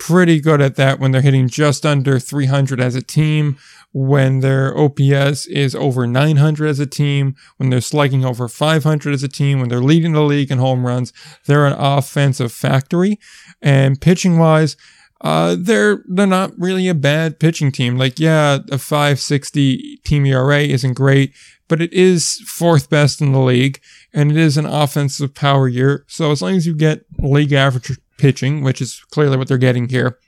pretty 0.00 0.40
good 0.40 0.62
at 0.62 0.76
that 0.76 0.98
when 0.98 1.12
they're 1.12 1.20
hitting 1.20 1.46
just 1.46 1.84
under 1.84 2.18
300 2.18 2.80
as 2.80 2.96
a 2.96 3.02
team, 3.02 3.58
when 3.92 4.40
their 4.40 4.76
OPS 4.76 5.46
is 5.46 5.74
over 5.74 6.06
900 6.06 6.68
as 6.68 6.78
a 6.78 6.86
team, 6.86 7.34
when 7.56 7.70
they're 7.70 7.80
slugging 7.80 8.24
over 8.24 8.48
500 8.48 9.12
as 9.12 9.22
a 9.22 9.28
team, 9.28 9.58
when 9.58 9.68
they're 9.68 9.80
leading 9.80 10.12
the 10.12 10.22
league 10.22 10.50
in 10.50 10.58
home 10.58 10.86
runs. 10.86 11.12
They're 11.46 11.66
an 11.66 11.76
offensive 11.78 12.52
factory. 12.52 13.18
And 13.60 14.00
pitching 14.00 14.38
wise, 14.38 14.76
uh, 15.20 15.56
they're 15.58 16.02
they're 16.08 16.26
not 16.26 16.58
really 16.58 16.88
a 16.88 16.94
bad 16.94 17.38
pitching 17.38 17.72
team. 17.72 17.98
Like, 17.98 18.18
yeah, 18.18 18.58
a 18.70 18.78
560 18.78 19.98
team 20.04 20.24
ERA 20.24 20.60
isn't 20.60 20.94
great, 20.94 21.34
but 21.68 21.82
it 21.82 21.92
is 21.92 22.42
fourth 22.46 22.88
best 22.88 23.20
in 23.20 23.32
the 23.32 23.40
league, 23.40 23.80
and 24.14 24.30
it 24.30 24.38
is 24.38 24.56
an 24.56 24.66
offensive 24.66 25.34
power 25.34 25.68
year. 25.68 26.04
So 26.08 26.30
as 26.30 26.40
long 26.40 26.54
as 26.54 26.66
you 26.66 26.74
get 26.74 27.04
league 27.18 27.52
average 27.52 27.98
pitching, 28.18 28.62
which 28.62 28.80
is 28.80 29.04
clearly 29.10 29.36
what 29.36 29.48
they're 29.48 29.58
getting 29.58 29.88
here, 29.88 30.18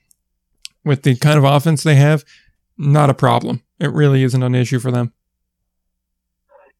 with 0.84 1.04
the 1.04 1.16
kind 1.16 1.38
of 1.38 1.44
offense 1.44 1.82
they 1.82 1.94
have, 1.94 2.24
not 2.76 3.10
a 3.10 3.14
problem. 3.14 3.62
It 3.78 3.92
really 3.92 4.22
isn't 4.22 4.42
an 4.42 4.54
issue 4.54 4.78
for 4.78 4.90
them. 4.90 5.12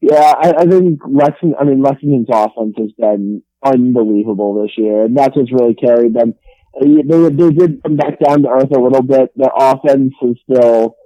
Yeah, 0.00 0.34
I, 0.36 0.52
I 0.58 0.66
think 0.66 1.00
Lexington. 1.08 1.54
I 1.60 1.64
mean, 1.64 1.80
Lexington's 1.80 2.28
offense 2.28 2.74
has 2.76 2.90
been 2.98 3.42
unbelievable 3.64 4.60
this 4.60 4.72
year, 4.76 5.04
and 5.04 5.16
that's 5.16 5.36
what's 5.36 5.52
really 5.52 5.74
carried 5.74 6.14
them. 6.14 6.34
Uh, 6.74 6.84
They 6.84 7.28
they 7.28 7.50
did 7.50 7.82
come 7.82 7.96
back 7.96 8.18
down 8.18 8.42
to 8.42 8.48
earth 8.48 8.74
a 8.74 8.80
little 8.80 9.02
bit. 9.02 9.30
Their 9.36 9.52
offense 9.56 10.12
is 10.22 10.36
still. 10.42 10.96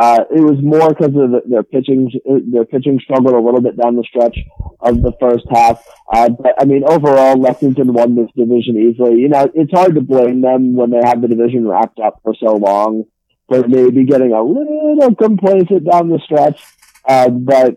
Uh, 0.00 0.20
it 0.30 0.40
was 0.40 0.62
more 0.62 0.88
because 0.90 1.08
of 1.08 1.30
the, 1.32 1.42
their 1.44 1.64
pitching. 1.64 2.10
Their 2.52 2.64
pitching 2.64 3.00
struggled 3.02 3.34
a 3.34 3.40
little 3.40 3.60
bit 3.60 3.76
down 3.76 3.96
the 3.96 4.04
stretch 4.08 4.38
of 4.80 5.02
the 5.02 5.12
first 5.20 5.44
half. 5.50 5.84
Uh, 6.10 6.30
but 6.30 6.54
I 6.58 6.64
mean, 6.64 6.84
overall, 6.88 7.36
Lexington 7.36 7.92
won 7.92 8.14
this 8.14 8.30
division 8.36 8.78
easily. 8.78 9.20
You 9.20 9.28
know, 9.28 9.50
it's 9.54 9.72
hard 9.72 9.96
to 9.96 10.00
blame 10.00 10.40
them 10.40 10.74
when 10.74 10.90
they 10.90 11.00
have 11.04 11.20
the 11.20 11.28
division 11.28 11.66
wrapped 11.66 11.98
up 11.98 12.20
for 12.22 12.32
so 12.34 12.54
long. 12.54 13.04
They 13.48 13.62
may 13.62 13.90
be 13.90 14.04
getting 14.04 14.32
a 14.32 14.42
little 14.42 15.14
complacent 15.14 15.90
down 15.90 16.10
the 16.10 16.20
stretch, 16.22 16.62
uh, 17.06 17.30
but 17.30 17.76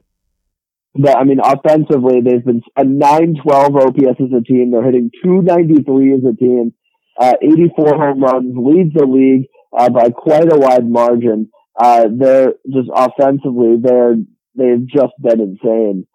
but 0.94 1.18
I 1.18 1.24
mean, 1.24 1.40
offensively, 1.42 2.20
they've 2.22 2.44
been 2.44 2.62
a 2.76 2.84
912 2.84 3.76
OPS 3.76 4.20
as 4.20 4.34
a 4.38 4.44
team. 4.44 4.72
They're 4.72 4.84
hitting 4.84 5.10
293 5.24 6.14
as 6.16 6.20
a 6.26 6.36
team, 6.36 6.74
uh, 7.18 7.34
84 7.42 7.96
home 7.96 8.22
runs, 8.22 8.54
leads 8.58 8.94
the 8.94 9.06
league 9.06 9.48
uh, 9.78 9.90
by 9.90 10.10
quite 10.10 10.52
a 10.52 10.58
wide 10.58 10.90
margin. 10.90 11.50
Uh, 11.80 12.08
they're 12.14 12.54
just 12.70 12.90
offensively, 12.94 13.78
they're 13.82 14.16
they've 14.56 14.86
just 14.86 15.14
been 15.22 15.40
insane. 15.40 16.06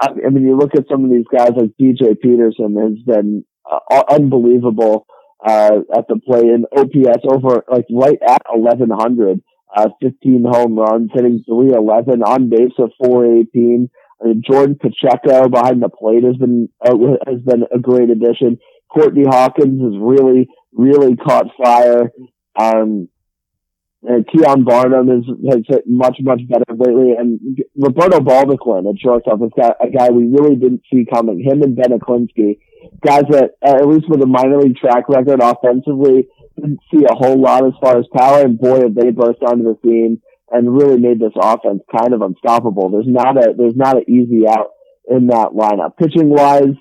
I, 0.00 0.08
I 0.26 0.30
mean, 0.30 0.44
you 0.44 0.56
look 0.56 0.74
at 0.76 0.88
some 0.90 1.04
of 1.04 1.10
these 1.10 1.26
guys 1.32 1.52
like 1.56 1.70
DJ 1.80 2.18
Peterson 2.20 2.76
has 2.76 2.98
been 3.06 3.44
uh, 3.70 4.02
unbelievable 4.10 5.06
uh, 5.46 5.80
at 5.96 6.08
the 6.08 6.18
play 6.18 6.40
in 6.40 6.64
OPS 6.76 7.24
over 7.30 7.64
like 7.70 7.86
right 7.90 8.18
at 8.26 8.42
1100. 8.50 9.42
Uh, 9.76 9.88
15 10.00 10.46
home 10.50 10.78
runs, 10.78 11.10
hitting 11.12 11.44
311 11.46 12.22
on 12.22 12.48
base 12.48 12.72
of 12.78 12.90
418. 13.04 13.90
I 14.20 14.26
mean, 14.26 14.42
Jordan 14.48 14.78
Pacheco 14.80 15.48
behind 15.50 15.82
the 15.82 15.90
plate 15.90 16.24
has 16.24 16.36
been 16.36 16.70
uh, 16.84 16.96
has 17.26 17.40
been 17.42 17.64
a 17.70 17.78
great 17.78 18.08
addition. 18.08 18.58
Courtney 18.90 19.24
Hawkins 19.28 19.82
has 19.82 19.92
really 20.00 20.48
really 20.72 21.16
caught 21.16 21.46
fire. 21.62 22.10
Um, 22.58 23.08
and 24.02 24.26
Keon 24.28 24.64
Barnum 24.64 25.10
is, 25.10 25.24
has 25.50 25.62
hit 25.66 25.84
much 25.86 26.18
much 26.20 26.40
better 26.48 26.64
lately, 26.70 27.14
and 27.18 27.40
Roberto 27.76 28.20
Baldoquin 28.20 28.88
at 28.88 29.00
shortstop 29.00 29.42
is 29.42 29.50
got 29.56 29.76
a 29.80 29.90
guy 29.90 30.10
we 30.10 30.24
really 30.24 30.56
didn't 30.56 30.82
see 30.92 31.04
coming. 31.12 31.42
Him 31.42 31.62
and 31.62 31.74
Ben 31.74 31.98
Aklinski, 31.98 32.58
guys 33.04 33.24
that 33.30 33.52
at 33.62 33.86
least 33.88 34.08
with 34.08 34.22
a 34.22 34.26
minor 34.26 34.60
league 34.60 34.76
track 34.76 35.08
record 35.08 35.40
offensively 35.42 36.28
didn't 36.56 36.80
see 36.92 37.04
a 37.04 37.14
whole 37.14 37.40
lot 37.40 37.66
as 37.66 37.72
far 37.80 37.98
as 37.98 38.06
power, 38.14 38.42
and 38.42 38.58
boy 38.58 38.80
have 38.82 38.94
they 38.94 39.10
burst 39.10 39.42
onto 39.42 39.64
the 39.64 39.78
scene 39.82 40.20
and 40.50 40.74
really 40.74 40.98
made 40.98 41.20
this 41.20 41.34
offense 41.36 41.82
kind 41.94 42.14
of 42.14 42.22
unstoppable. 42.22 42.90
There's 42.90 43.06
not 43.06 43.36
a 43.36 43.54
there's 43.56 43.76
not 43.76 43.96
an 43.96 44.04
easy 44.08 44.46
out 44.48 44.70
in 45.10 45.26
that 45.28 45.50
lineup. 45.52 45.96
Pitching 45.96 46.30
wise, 46.30 46.76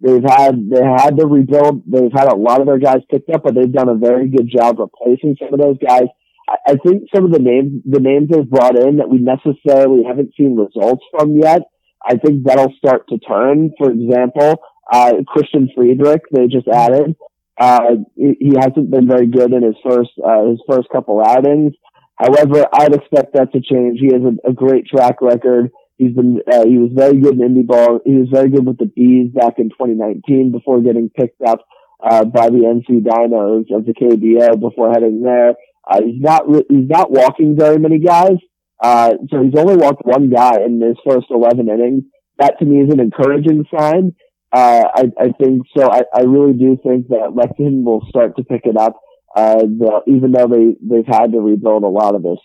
they've 0.00 0.24
had 0.24 0.70
they 0.70 0.82
had 0.82 1.18
to 1.18 1.26
rebuild. 1.26 1.82
They've 1.86 2.12
had 2.12 2.32
a 2.32 2.36
lot 2.36 2.60
of 2.60 2.66
their 2.66 2.78
guys 2.78 3.02
picked 3.10 3.30
up, 3.30 3.42
but 3.44 3.54
they've 3.54 3.72
done 3.72 3.88
a 3.88 3.94
very 3.94 4.28
good 4.28 4.50
job 4.50 4.78
replacing 4.78 5.36
some 5.38 5.52
of 5.52 5.60
those 5.60 5.78
guys. 5.78 6.08
I, 6.48 6.76
think 6.84 7.04
some 7.14 7.24
of 7.24 7.32
the 7.32 7.38
names 7.38 7.82
the 7.84 8.00
names 8.00 8.28
they've 8.30 8.48
brought 8.48 8.78
in 8.78 8.96
that 8.96 9.08
we 9.08 9.18
necessarily 9.18 10.04
haven't 10.06 10.34
seen 10.36 10.56
results 10.56 11.04
from 11.10 11.38
yet. 11.38 11.62
I 12.04 12.16
think 12.16 12.44
that'll 12.44 12.74
start 12.76 13.06
to 13.08 13.18
turn. 13.18 13.70
For 13.78 13.90
example, 13.90 14.56
uh, 14.92 15.12
Christian 15.26 15.68
Friedrich 15.74 16.22
they 16.32 16.46
just 16.48 16.68
added. 16.68 17.16
Uh, 17.58 17.96
he 18.16 18.36
he 18.40 18.52
hasn't 18.58 18.90
been 18.90 19.06
very 19.06 19.26
good 19.26 19.52
in 19.52 19.62
his 19.62 19.76
first 19.84 20.10
uh, 20.24 20.48
his 20.48 20.60
first 20.68 20.88
couple 20.90 21.22
outings. 21.24 21.74
However, 22.16 22.66
I'd 22.72 22.94
expect 22.94 23.34
that 23.34 23.52
to 23.52 23.60
change. 23.60 23.98
He 24.00 24.12
has 24.12 24.22
a, 24.22 24.50
a 24.50 24.52
great 24.52 24.86
track 24.86 25.20
record. 25.20 25.70
He's 25.98 26.14
been 26.14 26.40
uh, 26.50 26.64
he 26.66 26.78
was 26.78 26.90
very 26.94 27.18
good 27.18 27.40
in 27.40 27.54
indie 27.54 27.66
ball. 27.66 28.00
He 28.04 28.14
was 28.14 28.28
very 28.32 28.50
good 28.50 28.66
with 28.66 28.78
the 28.78 28.86
bees 28.86 29.30
back 29.32 29.58
in 29.58 29.70
2019 29.70 30.52
before 30.52 30.80
getting 30.80 31.10
picked 31.10 31.42
up 31.42 31.60
uh, 32.02 32.24
by 32.24 32.48
the 32.48 32.66
NC 32.66 33.04
Dinos 33.04 33.74
of 33.74 33.86
the 33.86 33.94
KBO 33.94 34.58
before 34.58 34.90
heading 34.90 35.22
there. 35.22 35.54
Uh, 35.92 36.00
he's 36.02 36.20
not 36.20 36.48
re- 36.48 36.66
he's 36.68 36.88
not 36.88 37.10
walking 37.10 37.56
very 37.58 37.78
many 37.78 37.98
guys. 37.98 38.36
Uh, 38.82 39.12
so 39.30 39.42
he's 39.42 39.54
only 39.56 39.76
walked 39.76 40.04
one 40.04 40.30
guy 40.30 40.56
in 40.64 40.80
his 40.80 40.96
first 41.06 41.26
11 41.30 41.68
innings. 41.68 42.04
That 42.38 42.58
to 42.58 42.64
me 42.64 42.80
is 42.80 42.92
an 42.92 42.98
encouraging 42.98 43.64
sign. 43.76 44.14
Uh, 44.50 44.84
I, 44.94 45.04
I 45.20 45.28
think 45.40 45.62
so. 45.76 45.90
I, 45.90 46.02
I 46.14 46.22
really 46.22 46.54
do 46.54 46.78
think 46.82 47.08
that 47.08 47.32
Lexington 47.34 47.84
will 47.84 48.04
start 48.08 48.36
to 48.36 48.44
pick 48.44 48.62
it 48.64 48.76
up 48.76 48.96
uh, 49.34 49.60
the, 49.60 50.00
even 50.06 50.32
though 50.32 50.48
they, 50.48 50.76
they've 50.82 51.06
had 51.06 51.32
to 51.32 51.40
rebuild 51.40 51.84
a 51.84 51.88
lot 51.88 52.14
of 52.14 52.22
this, 52.22 52.38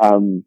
um, 0.00 0.44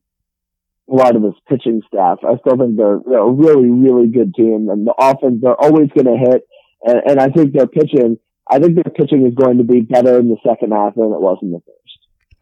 a 0.89 0.93
lot 0.93 1.15
of 1.15 1.21
this 1.21 1.35
pitching 1.49 1.81
staff, 1.87 2.19
I 2.23 2.37
still 2.39 2.57
think 2.57 2.77
they're, 2.77 2.99
they're 3.05 3.19
a 3.19 3.31
really, 3.31 3.69
really 3.69 4.07
good 4.07 4.33
team 4.33 4.69
and 4.69 4.87
the 4.87 4.93
offense, 4.97 5.39
they're 5.41 5.59
always 5.59 5.89
going 5.89 6.07
to 6.07 6.31
hit. 6.31 6.47
And, 6.83 7.01
and 7.05 7.19
I 7.19 7.29
think 7.29 7.53
their 7.53 7.67
pitching, 7.67 8.17
I 8.49 8.59
think 8.59 8.75
their 8.75 8.93
pitching 8.93 9.25
is 9.25 9.35
going 9.35 9.57
to 9.57 9.63
be 9.63 9.81
better 9.81 10.19
in 10.19 10.29
the 10.29 10.37
second 10.47 10.71
half 10.71 10.95
than 10.95 11.05
it 11.05 11.21
was 11.21 11.39
in 11.41 11.51
the 11.51 11.59
first. 11.59 11.80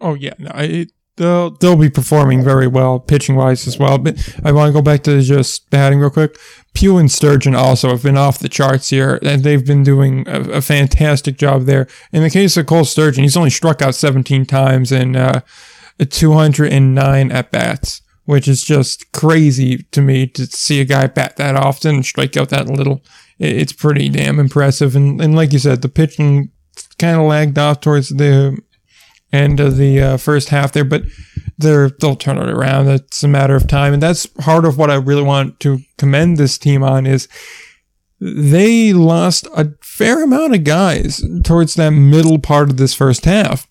Oh 0.01 0.13
yeah, 0.13 0.33
no, 0.37 0.51
it, 0.55 0.91
they'll 1.19 1.51
they'll 1.51 1.75
be 1.75 1.89
performing 1.89 2.43
very 2.43 2.65
well 2.65 2.99
pitching 2.99 3.35
wise 3.35 3.67
as 3.67 3.77
well. 3.77 3.99
But 3.99 4.17
I 4.43 4.51
want 4.51 4.69
to 4.69 4.73
go 4.73 4.81
back 4.81 5.03
to 5.03 5.21
just 5.21 5.69
batting 5.69 5.99
real 5.99 6.09
quick. 6.09 6.37
Pugh 6.73 6.97
and 6.97 7.11
Sturgeon 7.11 7.55
also 7.55 7.89
have 7.89 8.03
been 8.03 8.17
off 8.17 8.39
the 8.39 8.49
charts 8.49 8.89
here, 8.89 9.19
and 9.21 9.43
they've 9.43 9.65
been 9.65 9.83
doing 9.83 10.27
a, 10.27 10.39
a 10.53 10.61
fantastic 10.61 11.37
job 11.37 11.65
there. 11.65 11.87
In 12.11 12.23
the 12.23 12.29
case 12.29 12.57
of 12.57 12.65
Cole 12.65 12.85
Sturgeon, 12.85 13.23
he's 13.23 13.37
only 13.37 13.49
struck 13.49 13.81
out 13.81 13.95
17 13.95 14.45
times 14.45 14.91
in 14.91 15.15
uh, 15.15 15.41
209 15.99 17.31
at 17.31 17.51
bats, 17.51 18.01
which 18.25 18.47
is 18.47 18.63
just 18.63 19.11
crazy 19.11 19.83
to 19.91 20.01
me 20.01 20.27
to 20.27 20.45
see 20.45 20.79
a 20.79 20.85
guy 20.85 21.07
bat 21.07 21.37
that 21.37 21.55
often 21.55 21.95
and 21.95 22.05
strike 22.05 22.37
out 22.37 22.49
that 22.49 22.67
little. 22.67 23.03
It, 23.39 23.57
it's 23.57 23.73
pretty 23.73 24.07
damn 24.09 24.39
impressive. 24.39 24.95
And, 24.95 25.19
and 25.19 25.35
like 25.35 25.51
you 25.51 25.59
said, 25.59 25.81
the 25.81 25.89
pitching 25.89 26.51
kind 26.97 27.19
of 27.19 27.27
lagged 27.27 27.57
off 27.57 27.81
towards 27.81 28.09
the 28.09 28.57
end 29.31 29.59
of 29.59 29.77
the 29.77 30.01
uh, 30.01 30.17
first 30.17 30.49
half 30.49 30.71
there, 30.71 30.83
but 30.83 31.03
they're 31.57 31.89
they'll 31.89 32.15
turn 32.15 32.37
it 32.37 32.49
around. 32.49 32.87
It's 32.87 33.23
a 33.23 33.27
matter 33.27 33.55
of 33.55 33.67
time, 33.67 33.93
and 33.93 34.01
that's 34.01 34.25
part 34.25 34.65
of 34.65 34.77
what 34.77 34.89
I 34.89 34.95
really 34.95 35.23
want 35.23 35.59
to 35.61 35.79
commend 35.97 36.37
this 36.37 36.57
team 36.57 36.83
on 36.83 37.05
is 37.05 37.27
they 38.19 38.93
lost 38.93 39.47
a 39.55 39.73
fair 39.81 40.23
amount 40.23 40.55
of 40.55 40.63
guys 40.63 41.23
towards 41.43 41.75
that 41.75 41.91
middle 41.91 42.39
part 42.39 42.69
of 42.69 42.77
this 42.77 42.93
first 42.93 43.25
half. 43.25 43.67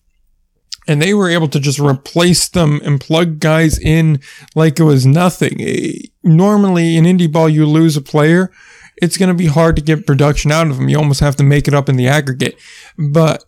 And 0.86 1.02
they 1.02 1.12
were 1.12 1.28
able 1.28 1.48
to 1.48 1.60
just 1.60 1.78
replace 1.78 2.48
them 2.48 2.80
and 2.82 2.98
plug 2.98 3.40
guys 3.40 3.78
in 3.78 4.20
like 4.54 4.80
it 4.80 4.84
was 4.84 5.04
nothing. 5.04 5.60
Eh, 5.60 5.92
normally 6.22 6.96
in 6.96 7.04
indie 7.04 7.30
ball, 7.30 7.48
you 7.48 7.66
lose 7.66 7.94
a 7.94 8.00
player. 8.00 8.50
It's 8.96 9.18
going 9.18 9.28
to 9.28 9.34
be 9.34 9.46
hard 9.46 9.76
to 9.76 9.82
get 9.82 10.06
production 10.06 10.50
out 10.50 10.68
of 10.68 10.78
them. 10.78 10.88
You 10.88 10.96
almost 10.96 11.20
have 11.20 11.36
to 11.36 11.42
make 11.42 11.68
it 11.68 11.74
up 11.74 11.90
in 11.90 11.96
the 11.96 12.08
aggregate. 12.08 12.58
But 12.96 13.44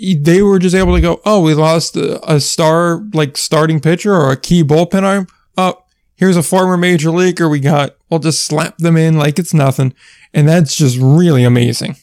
they 0.00 0.42
were 0.42 0.58
just 0.58 0.74
able 0.74 0.94
to 0.94 1.00
go, 1.00 1.20
oh, 1.24 1.42
we 1.42 1.54
lost 1.54 1.96
a, 1.96 2.32
a 2.32 2.40
star, 2.40 3.02
like 3.12 3.36
starting 3.36 3.80
pitcher 3.80 4.14
or 4.14 4.30
a 4.30 4.36
key 4.36 4.62
bullpen 4.64 5.02
arm. 5.02 5.26
Oh, 5.56 5.84
here's 6.16 6.36
a 6.36 6.42
former 6.42 6.76
major 6.76 7.10
leaguer 7.10 7.48
we 7.48 7.60
got. 7.60 7.96
We'll 8.08 8.20
just 8.20 8.44
slap 8.44 8.78
them 8.78 8.96
in 8.96 9.18
like 9.18 9.38
it's 9.38 9.54
nothing. 9.54 9.94
And 10.32 10.48
that's 10.48 10.76
just 10.76 10.98
really 10.98 11.44
amazing. 11.44 11.96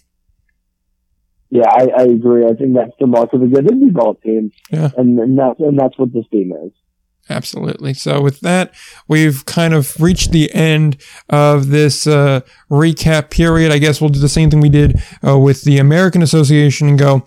Yeah, 1.50 1.70
I, 1.70 1.88
I 1.98 2.04
agree. 2.04 2.46
I 2.46 2.54
think 2.54 2.76
that's 2.76 2.92
the 3.00 3.08
mark 3.08 3.32
of 3.34 3.42
a 3.42 3.48
good 3.48 3.66
indie 3.66 3.94
ball 3.94 4.16
team. 4.16 4.52
Yeah. 4.70 4.90
And, 4.98 5.18
and 5.20 5.40
that's, 5.40 5.60
and 5.60 5.80
that's 5.80 5.98
what 5.98 6.14
this 6.14 6.28
team 6.30 6.52
is. 6.66 6.72
Absolutely. 7.30 7.94
So 7.94 8.22
with 8.22 8.40
that, 8.42 8.74
we've 9.08 9.46
kind 9.46 9.74
of 9.74 10.00
reached 10.00 10.32
the 10.32 10.54
end 10.54 10.98
of 11.30 11.68
this 11.68 12.08
uh, 12.08 12.42
recap 12.72 13.32
period. 13.32 13.72
I 13.72 13.80
guess 13.80 14.00
we'll 14.00 14.10
do 14.10 14.20
the 14.20 14.30
same 14.30 14.50
thing 14.50 14.62
we 14.62 14.70
did 14.70 15.02
uh, 15.26 15.38
with 15.38 15.64
the 15.64 15.78
American 15.78 16.22
Association 16.22 16.88
and 16.88 16.98
go. 16.98 17.26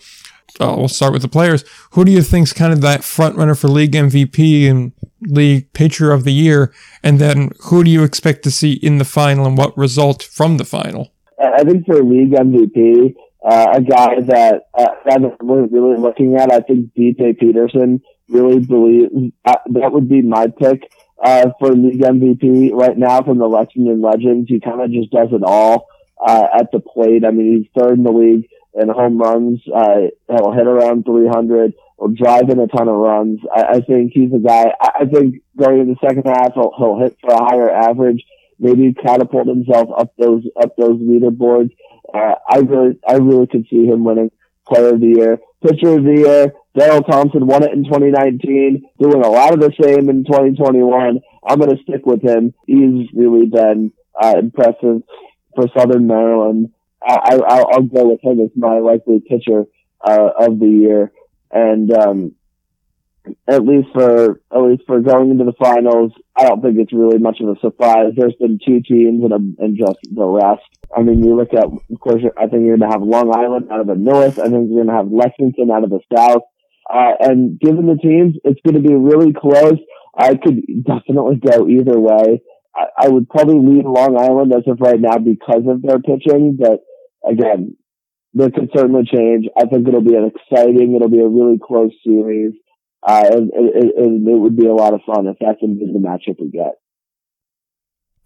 Uh, 0.58 0.74
we'll 0.76 0.88
start 0.88 1.12
with 1.12 1.22
the 1.22 1.28
players. 1.28 1.64
Who 1.92 2.04
do 2.04 2.12
you 2.12 2.22
think's 2.22 2.52
kind 2.52 2.72
of 2.72 2.80
that 2.80 3.04
front 3.04 3.36
runner 3.36 3.54
for 3.54 3.68
league 3.68 3.92
MVP 3.92 4.68
and 4.68 4.92
league 5.22 5.72
pitcher 5.72 6.12
of 6.12 6.24
the 6.24 6.32
year? 6.32 6.72
And 7.02 7.18
then 7.18 7.50
who 7.64 7.84
do 7.84 7.90
you 7.90 8.02
expect 8.02 8.42
to 8.44 8.50
see 8.50 8.72
in 8.72 8.98
the 8.98 9.04
final 9.04 9.46
and 9.46 9.56
what 9.56 9.76
result 9.76 10.22
from 10.22 10.56
the 10.56 10.64
final? 10.64 11.12
I 11.40 11.64
think 11.64 11.86
for 11.86 12.02
league 12.02 12.32
MVP, 12.32 13.14
uh, 13.44 13.66
a 13.72 13.80
guy 13.80 14.20
that 14.20 14.62
uh, 14.74 14.86
I'm 15.10 15.32
really 15.40 15.98
looking 15.98 16.36
at, 16.36 16.52
I 16.52 16.60
think 16.60 16.92
DJ 16.94 17.38
Peterson 17.38 18.02
really 18.28 18.60
believes 18.60 19.10
uh, 19.44 19.54
that 19.66 19.92
would 19.92 20.08
be 20.08 20.22
my 20.22 20.46
pick 20.46 20.90
uh, 21.22 21.50
for 21.58 21.72
league 21.72 22.00
MVP 22.00 22.72
right 22.72 22.96
now 22.96 23.22
from 23.22 23.38
the 23.38 23.46
Lexington 23.46 24.00
Legends. 24.00 24.48
He 24.48 24.60
kind 24.60 24.80
of 24.80 24.90
just 24.90 25.10
does 25.10 25.28
it 25.32 25.42
all 25.44 25.86
uh, 26.24 26.46
at 26.58 26.70
the 26.72 26.80
plate. 26.80 27.24
I 27.24 27.30
mean, 27.30 27.58
he's 27.58 27.82
third 27.82 27.98
in 27.98 28.04
the 28.04 28.12
league 28.12 28.48
in 28.74 28.88
home 28.88 29.18
runs. 29.18 29.60
Uh, 29.74 30.08
he'll 30.28 30.52
hit 30.52 30.66
around 30.66 31.04
300. 31.04 31.72
He'll 31.98 32.08
drive 32.08 32.48
in 32.48 32.60
a 32.60 32.66
ton 32.66 32.88
of 32.88 32.96
runs. 32.96 33.40
I, 33.54 33.62
I 33.62 33.80
think 33.80 34.12
he's 34.12 34.32
a 34.32 34.38
guy. 34.38 34.72
I, 34.80 34.90
I 35.00 35.04
think 35.06 35.42
going 35.56 35.80
in 35.80 35.88
the 35.88 36.06
second 36.06 36.24
half, 36.26 36.54
he'll, 36.54 36.72
he'll 36.76 37.00
hit 37.00 37.16
for 37.20 37.32
a 37.32 37.44
higher 37.44 37.70
average. 37.70 38.24
Maybe 38.58 38.92
catapult 38.92 39.48
himself 39.48 39.88
up 39.96 40.12
those 40.18 40.42
up 40.62 40.76
those 40.76 41.00
leaderboards. 41.00 41.70
Uh, 42.12 42.34
I 42.48 42.58
really, 42.58 42.98
I 43.08 43.14
really 43.14 43.46
could 43.46 43.66
see 43.70 43.86
him 43.86 44.04
winning 44.04 44.30
Player 44.68 44.94
of 44.94 45.00
the 45.00 45.14
Year, 45.16 45.38
Pitcher 45.66 45.96
of 45.96 46.04
the 46.04 46.14
Year. 46.16 46.52
Daryl 46.76 47.04
Thompson 47.08 47.46
won 47.46 47.64
it 47.64 47.72
in 47.72 47.84
2019, 47.84 48.84
doing 49.00 49.24
a 49.24 49.28
lot 49.28 49.52
of 49.52 49.60
the 49.60 49.72
same 49.82 50.08
in 50.08 50.24
2021. 50.24 51.20
I'm 51.44 51.58
going 51.58 51.76
to 51.76 51.82
stick 51.82 52.06
with 52.06 52.22
him. 52.22 52.54
He's 52.66 53.08
really 53.12 53.46
been 53.46 53.92
uh, 54.20 54.34
impressive 54.38 55.02
for 55.56 55.66
Southern 55.76 56.06
Maryland. 56.06 56.72
I, 57.02 57.36
will 57.36 57.82
go 57.82 58.08
with 58.08 58.20
him 58.22 58.40
as 58.40 58.50
my 58.56 58.78
likely 58.78 59.22
pitcher 59.26 59.64
uh, 60.06 60.30
of 60.38 60.58
the 60.58 60.68
year, 60.68 61.12
and 61.50 61.90
um, 61.96 62.34
at 63.48 63.64
least 63.64 63.88
for 63.92 64.40
at 64.52 64.62
least 64.62 64.82
for 64.86 65.00
going 65.00 65.30
into 65.30 65.44
the 65.44 65.54
finals, 65.58 66.12
I 66.36 66.44
don't 66.44 66.62
think 66.62 66.78
it's 66.78 66.92
really 66.92 67.18
much 67.18 67.40
of 67.40 67.48
a 67.48 67.60
surprise. 67.60 68.12
There's 68.16 68.34
been 68.34 68.58
two 68.64 68.80
teams 68.80 69.24
and, 69.24 69.32
a, 69.32 69.62
and 69.62 69.78
just 69.78 69.98
the 70.10 70.26
rest. 70.26 70.62
I 70.94 71.02
mean, 71.02 71.22
you 71.24 71.36
look 71.36 71.54
at, 71.54 71.64
of 71.64 72.00
course, 72.00 72.22
I 72.36 72.46
think 72.46 72.66
you're 72.66 72.76
going 72.76 72.90
to 72.90 72.94
have 72.94 73.02
Long 73.02 73.32
Island 73.34 73.68
out 73.70 73.80
of 73.80 73.86
the 73.86 73.94
north. 73.94 74.38
I 74.38 74.48
think 74.48 74.68
you're 74.68 74.84
going 74.84 74.88
to 74.88 74.94
have 74.94 75.12
Lexington 75.12 75.70
out 75.70 75.84
of 75.84 75.90
the 75.90 76.00
south. 76.14 76.42
Uh, 76.92 77.12
and 77.20 77.60
given 77.60 77.86
the 77.86 77.96
teams, 77.96 78.34
it's 78.42 78.60
going 78.66 78.82
to 78.82 78.88
be 78.88 78.94
really 78.94 79.32
close. 79.32 79.78
I 80.16 80.34
could 80.34 80.60
definitely 80.84 81.36
go 81.36 81.68
either 81.68 81.98
way. 81.98 82.42
I, 82.74 83.06
I 83.06 83.08
would 83.08 83.28
probably 83.28 83.54
lean 83.54 83.84
Long 83.84 84.18
Island 84.18 84.52
as 84.52 84.66
of 84.66 84.80
right 84.80 85.00
now 85.00 85.18
because 85.18 85.62
of 85.68 85.82
their 85.82 86.00
pitching, 86.00 86.58
but 86.58 86.80
again, 87.28 87.76
this 88.32 88.50
could 88.54 88.70
certainly 88.74 89.02
change. 89.04 89.46
I 89.56 89.66
think 89.66 89.88
it'll 89.88 90.02
be 90.02 90.14
an 90.14 90.30
exciting, 90.34 90.94
it'll 90.94 91.08
be 91.08 91.20
a 91.20 91.28
really 91.28 91.58
close 91.58 91.92
series. 92.04 92.54
Uh, 93.02 93.24
and, 93.24 93.50
and, 93.50 93.90
and 93.92 94.28
it 94.28 94.38
would 94.38 94.56
be 94.56 94.66
a 94.66 94.74
lot 94.74 94.92
of 94.92 95.00
fun 95.06 95.26
if 95.26 95.36
that's 95.40 95.60
the 95.60 95.98
matchup 95.98 96.36
we 96.38 96.50
get. 96.50 96.74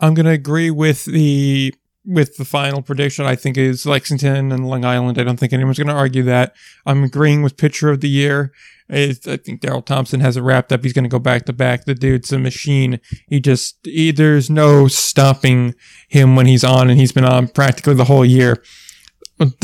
I'm 0.01 0.15
going 0.15 0.27
to 0.27 0.33
agree 0.33 0.71
with 0.71 1.05
the 1.05 1.73
with 2.05 2.37
the 2.37 2.45
final 2.45 2.83
prediction. 2.83 3.25
I 3.25 3.37
think 3.37 3.57
is 3.57 3.87
Lexington 3.87 4.53
and 4.53 4.69
Long 4.69 4.85
Island. 4.85 5.19
I 5.19 5.25
don't 5.25 5.39
think 5.39 5.53
anyone's 5.53 5.79
going 5.79 5.89
to 5.89 5.95
argue 5.95 6.25
that. 6.25 6.55
I'm 6.85 7.05
agreeing 7.05 7.43
with 7.43 7.57
pitcher 7.57 7.91
of 7.91 8.01
the 8.01 8.09
year. 8.09 8.53
I 8.91 9.15
think 9.15 9.63
Daryl 9.63 9.85
Thompson 9.85 10.21
has 10.21 10.37
it 10.37 10.43
wrapped 10.43 10.71
up. 10.71 10.83
He's 10.83 10.93
going 10.93 11.05
to 11.05 11.09
go 11.09 11.19
back 11.19 11.47
to 11.47 11.55
back. 11.55 11.85
The 11.85 11.95
dude's 11.95 12.33
a 12.33 12.39
machine. 12.39 13.01
He 13.29 13.41
just 13.41 13.79
he, 13.85 14.11
there's 14.11 14.51
no 14.51 14.89
stopping 14.89 15.75
him 16.09 16.37
when 16.37 16.47
he's 16.47 16.65
on, 16.65 16.91
and 16.91 16.99
he's 17.01 17.13
been 17.13 17.25
on 17.25 17.49
practically 17.49 17.95
the 17.95 18.05
whole 18.05 18.25
year. 18.25 18.63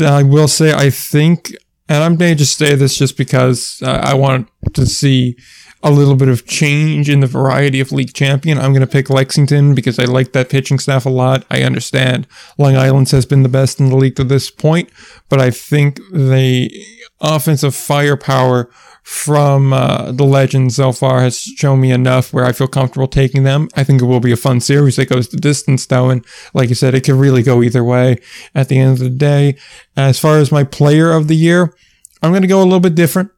I 0.01 0.23
will 0.23 0.47
say, 0.47 0.73
I 0.73 0.89
think 0.89 1.51
and 1.91 2.05
I'm 2.05 2.15
going 2.15 2.31
to 2.31 2.37
just 2.37 2.57
say 2.57 2.75
this 2.75 2.95
just 2.95 3.17
because 3.17 3.81
uh, 3.83 3.99
I 4.01 4.13
want 4.13 4.47
to 4.75 4.85
see 4.85 5.37
a 5.83 5.91
little 5.91 6.15
bit 6.15 6.27
of 6.27 6.45
change 6.45 7.09
in 7.09 7.21
the 7.21 7.27
variety 7.27 7.79
of 7.79 7.91
league 7.91 8.13
champion. 8.13 8.59
I'm 8.59 8.71
going 8.71 8.81
to 8.81 8.87
pick 8.87 9.09
Lexington 9.09 9.73
because 9.73 9.97
I 9.97 10.05
like 10.05 10.33
that 10.33 10.49
pitching 10.49 10.79
staff 10.79 11.05
a 11.05 11.09
lot. 11.09 11.45
I 11.49 11.63
understand 11.63 12.27
Long 12.57 12.75
Island's 12.75 13.11
has 13.11 13.25
been 13.25 13.43
the 13.43 13.49
best 13.49 13.79
in 13.79 13.89
the 13.89 13.95
league 13.95 14.15
to 14.17 14.23
this 14.23 14.51
point, 14.51 14.89
but 15.29 15.39
I 15.39 15.49
think 15.49 15.95
the 16.11 16.71
offensive 17.19 17.75
firepower 17.75 18.69
from 19.03 19.73
uh, 19.73 20.11
the 20.11 20.23
legends 20.23 20.75
so 20.75 20.91
far 20.91 21.21
has 21.21 21.39
shown 21.39 21.81
me 21.81 21.91
enough 21.91 22.31
where 22.31 22.45
I 22.45 22.51
feel 22.51 22.67
comfortable 22.67 23.07
taking 23.07 23.43
them. 23.43 23.67
I 23.75 23.83
think 23.83 24.01
it 24.01 24.05
will 24.05 24.19
be 24.19 24.31
a 24.31 24.37
fun 24.37 24.59
series 24.59 24.97
that 24.97 25.09
goes 25.09 25.27
the 25.27 25.37
distance 25.37 25.85
though. 25.87 26.09
And 26.09 26.23
like 26.53 26.69
you 26.69 26.75
said, 26.75 26.93
it 26.93 27.03
could 27.03 27.15
really 27.15 27.41
go 27.41 27.63
either 27.63 27.83
way 27.83 28.17
at 28.53 28.69
the 28.69 28.77
end 28.77 28.93
of 28.93 28.99
the 28.99 29.09
day. 29.09 29.57
As 29.97 30.19
far 30.19 30.37
as 30.37 30.51
my 30.51 30.63
player 30.63 31.11
of 31.11 31.27
the 31.27 31.35
year, 31.35 31.73
I'm 32.21 32.31
going 32.31 32.43
to 32.43 32.47
go 32.47 32.61
a 32.61 32.63
little 32.63 32.79
bit 32.79 32.93
different. 32.93 33.31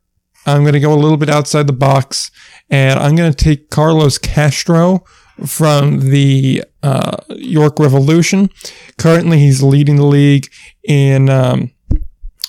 I'm 0.45 0.61
going 0.61 0.74
to 0.74 0.80
go 0.80 0.94
a 0.94 0.95
little 0.95 1.18
bit 1.18 1.30
outside 1.30 1.68
the 1.68 1.74
box 1.74 2.32
and 2.70 2.99
I'm 2.99 3.15
going 3.15 3.32
to 3.32 3.44
take 3.44 3.70
Carlos 3.70 4.18
Castro 4.18 5.03
from 5.45 6.11
the 6.11 6.64
uh, 6.82 7.18
York 7.30 7.80
Revolution. 7.80 8.49
Currently, 8.98 9.40
he's 9.40 9.64
leading 9.64 9.95
the 9.95 10.06
league 10.06 10.48
in 10.84 11.30
um, 11.30 11.72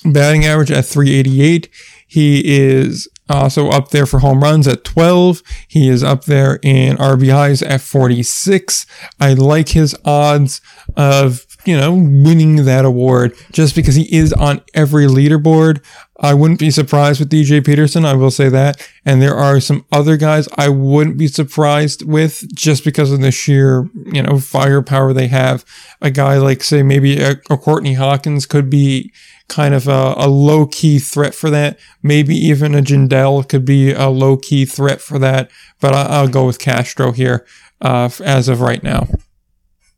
batting 0.03 0.45
average 0.45 0.71
at 0.71 0.85
388. 0.85 1.69
He 2.07 2.57
is 2.57 3.07
also 3.29 3.69
up 3.69 3.89
there 3.89 4.05
for 4.05 4.19
home 4.19 4.43
runs 4.43 4.67
at 4.67 4.83
12. 4.83 5.41
He 5.67 5.89
is 5.89 6.03
up 6.03 6.25
there 6.25 6.59
in 6.61 6.97
RBIs 6.97 7.67
at 7.67 7.81
46. 7.81 8.85
I 9.19 9.33
like 9.33 9.69
his 9.69 9.95
odds 10.05 10.61
of, 10.95 11.45
you 11.65 11.75
know, 11.75 11.93
winning 11.93 12.65
that 12.65 12.85
award 12.85 13.35
just 13.51 13.75
because 13.75 13.95
he 13.95 14.13
is 14.15 14.31
on 14.33 14.61
every 14.73 15.05
leaderboard. 15.05 15.83
I 16.19 16.33
wouldn't 16.33 16.59
be 16.59 16.71
surprised 16.71 17.19
with 17.19 17.29
DJ 17.29 17.65
Peterson. 17.65 18.05
I 18.05 18.13
will 18.13 18.31
say 18.31 18.47
that. 18.49 18.87
And 19.03 19.21
there 19.21 19.35
are 19.35 19.59
some 19.59 19.85
other 19.91 20.15
guys 20.15 20.47
I 20.55 20.69
wouldn't 20.69 21.17
be 21.17 21.27
surprised 21.27 22.07
with 22.07 22.43
just 22.55 22.85
because 22.85 23.11
of 23.11 23.19
the 23.19 23.31
sheer, 23.31 23.89
you 24.05 24.23
know, 24.23 24.39
firepower 24.39 25.11
they 25.11 25.27
have. 25.27 25.65
A 26.01 26.11
guy 26.11 26.37
like, 26.37 26.63
say, 26.63 26.83
maybe 26.83 27.21
a, 27.21 27.31
a 27.49 27.57
Courtney 27.57 27.93
Hawkins 27.93 28.45
could 28.45 28.69
be 28.69 29.11
kind 29.49 29.73
of 29.73 29.87
a, 29.87 30.13
a 30.17 30.27
low 30.27 30.67
key 30.67 30.99
threat 30.99 31.35
for 31.35 31.49
that. 31.49 31.79
Maybe 32.01 32.35
even 32.35 32.75
a 32.75 32.81
Gindl 32.81 33.47
could 33.47 33.65
be 33.65 33.91
a 33.91 34.07
low 34.07 34.37
key 34.37 34.65
threat 34.65 35.01
for 35.01 35.19
that. 35.19 35.51
But 35.81 35.93
I, 35.93 36.21
will 36.21 36.29
go 36.29 36.45
with 36.45 36.59
Castro 36.59 37.11
here 37.11 37.45
uh, 37.81 38.09
as 38.23 38.47
of 38.47 38.61
right 38.61 38.81
now. 38.81 39.07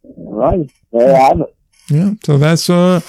Right, 0.04 0.72
there 0.92 1.32
it. 1.42 1.57
Yeah, 1.90 2.14
so 2.24 2.38
that's 2.38 2.70
uh 2.70 3.02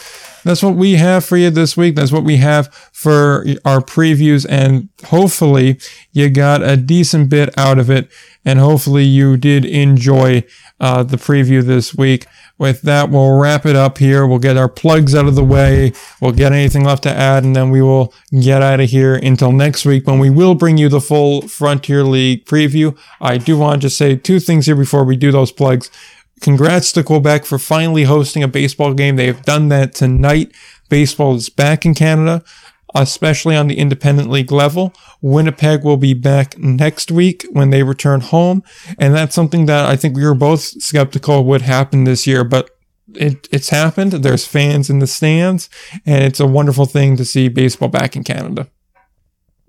that's 0.44 0.62
what 0.62 0.76
we 0.76 0.94
have 0.94 1.24
for 1.24 1.36
you 1.36 1.50
this 1.50 1.76
week. 1.76 1.94
That's 1.96 2.12
what 2.12 2.24
we 2.24 2.36
have 2.36 2.72
for 2.92 3.44
our 3.64 3.80
previews. 3.80 4.46
And 4.48 4.88
hopefully 5.04 5.80
you 6.12 6.30
got 6.30 6.62
a 6.62 6.76
decent 6.76 7.28
bit 7.28 7.56
out 7.58 7.78
of 7.78 7.90
it. 7.90 8.08
And 8.44 8.58
hopefully 8.58 9.04
you 9.04 9.36
did 9.36 9.64
enjoy 9.64 10.44
uh, 10.80 11.02
the 11.02 11.16
preview 11.16 11.62
this 11.62 11.94
week. 11.94 12.26
With 12.56 12.82
that, 12.82 13.10
we'll 13.10 13.38
wrap 13.38 13.66
it 13.66 13.76
up 13.76 13.98
here. 13.98 14.26
We'll 14.26 14.38
get 14.38 14.56
our 14.56 14.68
plugs 14.68 15.14
out 15.14 15.26
of 15.26 15.34
the 15.36 15.44
way. 15.44 15.92
We'll 16.20 16.32
get 16.32 16.52
anything 16.52 16.82
left 16.82 17.04
to 17.04 17.10
add, 17.10 17.44
and 17.44 17.54
then 17.54 17.70
we 17.70 17.82
will 17.82 18.12
get 18.40 18.62
out 18.62 18.80
of 18.80 18.90
here 18.90 19.14
until 19.14 19.52
next 19.52 19.84
week 19.84 20.08
when 20.08 20.18
we 20.18 20.28
will 20.28 20.56
bring 20.56 20.76
you 20.76 20.88
the 20.88 21.00
full 21.00 21.42
Frontier 21.42 22.02
League 22.02 22.46
preview. 22.46 22.98
I 23.20 23.38
do 23.38 23.56
want 23.56 23.82
to 23.82 23.90
say 23.90 24.16
two 24.16 24.40
things 24.40 24.66
here 24.66 24.74
before 24.74 25.04
we 25.04 25.14
do 25.14 25.30
those 25.30 25.52
plugs. 25.52 25.88
Congrats 26.40 26.92
to 26.92 27.02
Quebec 27.02 27.44
for 27.44 27.58
finally 27.58 28.04
hosting 28.04 28.42
a 28.42 28.48
baseball 28.48 28.94
game. 28.94 29.16
They 29.16 29.26
have 29.26 29.44
done 29.44 29.68
that 29.68 29.94
tonight. 29.94 30.52
Baseball 30.88 31.34
is 31.34 31.48
back 31.48 31.84
in 31.84 31.94
Canada. 31.94 32.42
especially 32.94 33.56
on 33.56 33.66
the 33.68 33.78
independent 33.78 34.30
league 34.30 34.50
level. 34.52 34.94
Winnipeg 35.20 35.84
will 35.84 35.96
be 35.96 36.14
back 36.14 36.56
next 36.58 37.10
week 37.10 37.44
when 37.50 37.70
they 37.70 37.82
return 37.82 38.20
home. 38.20 38.62
And 38.98 39.14
that's 39.14 39.34
something 39.34 39.66
that 39.66 39.86
I 39.86 39.96
think 39.96 40.16
we 40.16 40.24
were 40.24 40.34
both 40.34 40.60
skeptical 40.60 41.44
would 41.44 41.62
happen 41.62 42.04
this 42.04 42.26
year, 42.26 42.44
but 42.44 42.70
it, 43.14 43.48
it's 43.52 43.70
happened. 43.70 44.12
There's 44.12 44.46
fans 44.46 44.90
in 44.90 44.98
the 44.98 45.06
stands, 45.06 45.68
and 46.06 46.24
it's 46.24 46.40
a 46.40 46.46
wonderful 46.46 46.86
thing 46.86 47.16
to 47.16 47.24
see 47.24 47.48
baseball 47.48 47.88
back 47.88 48.16
in 48.16 48.24
Canada. 48.24 48.68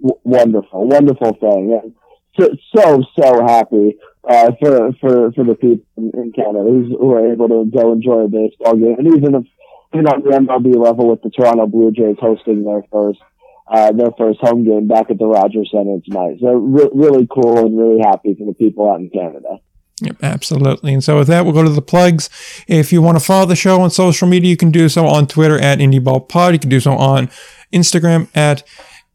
W- 0.01 0.19
wonderful, 0.23 0.87
wonderful 0.87 1.33
thing. 1.33 1.95
So, 2.39 2.49
so, 2.75 3.03
so 3.19 3.43
happy 3.45 3.97
uh, 4.27 4.51
for 4.59 4.91
for 4.99 5.31
for 5.31 5.43
the 5.43 5.55
people 5.55 5.85
in 5.97 6.31
Canada 6.35 6.63
who 6.63 7.11
are 7.13 7.31
able 7.31 7.47
to 7.47 7.65
go 7.71 7.93
enjoy 7.93 8.25
a 8.25 8.27
baseball 8.27 8.75
game, 8.75 8.95
and 8.97 9.07
even 9.07 9.35
if 9.35 9.45
you 9.93 10.01
know 10.01 10.21
the 10.23 10.31
MLB 10.31 10.75
level 10.75 11.09
with 11.09 11.21
the 11.21 11.29
Toronto 11.29 11.67
Blue 11.67 11.91
Jays 11.91 12.17
hosting 12.19 12.63
their 12.63 12.83
first 12.91 13.19
uh, 13.67 13.91
their 13.91 14.11
first 14.17 14.39
home 14.41 14.63
game 14.63 14.87
back 14.87 15.09
at 15.09 15.19
the 15.19 15.25
Rogers 15.25 15.69
Center 15.71 15.99
tonight. 16.03 16.37
So 16.41 16.53
re- 16.53 16.89
really 16.93 17.27
cool 17.31 17.59
and 17.59 17.77
really 17.77 18.01
happy 18.01 18.35
for 18.35 18.45
the 18.45 18.53
people 18.53 18.89
out 18.89 18.99
in 18.99 19.09
Canada. 19.09 19.59
Yep, 20.01 20.23
absolutely. 20.23 20.93
And 20.93 21.03
so 21.03 21.17
with 21.17 21.27
that, 21.27 21.43
we'll 21.43 21.53
go 21.53 21.63
to 21.63 21.69
the 21.69 21.81
plugs. 21.81 22.29
If 22.67 22.93
you 22.93 23.01
want 23.01 23.19
to 23.19 23.23
follow 23.23 23.45
the 23.45 23.55
show 23.55 23.81
on 23.81 23.91
social 23.91 24.27
media, 24.27 24.49
you 24.49 24.57
can 24.57 24.71
do 24.71 24.87
so 24.89 25.05
on 25.05 25.27
Twitter 25.27 25.59
at 25.59 25.79
IndieBallPod. 25.79 26.53
You 26.53 26.59
can 26.59 26.69
do 26.69 26.79
so 26.79 26.93
on 26.93 27.29
Instagram 27.73 28.29
at 28.35 28.63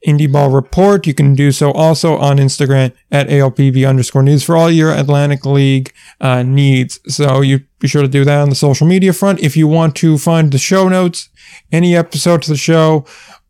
IndieBall 0.06 0.52
Report. 0.52 1.06
You 1.06 1.14
can 1.14 1.34
do 1.34 1.52
so 1.52 1.72
also 1.72 2.16
on 2.16 2.38
Instagram 2.38 2.92
at 3.10 3.28
ALPB 3.28 3.88
underscore 3.88 4.22
news 4.22 4.44
for 4.44 4.56
all 4.56 4.70
your 4.70 4.92
Atlantic 4.92 5.44
League 5.44 5.92
uh, 6.20 6.42
needs. 6.42 7.00
So 7.06 7.40
you 7.40 7.60
be 7.78 7.88
sure 7.88 8.02
to 8.02 8.08
do 8.08 8.24
that 8.24 8.40
on 8.40 8.48
the 8.48 8.54
social 8.54 8.86
media 8.86 9.12
front. 9.12 9.40
If 9.40 9.56
you 9.56 9.68
want 9.68 9.96
to 9.96 10.18
find 10.18 10.52
the 10.52 10.58
show 10.58 10.88
notes, 10.88 11.28
any 11.72 11.96
episodes 11.96 12.48
of 12.48 12.54
the 12.54 12.58
show, 12.58 13.04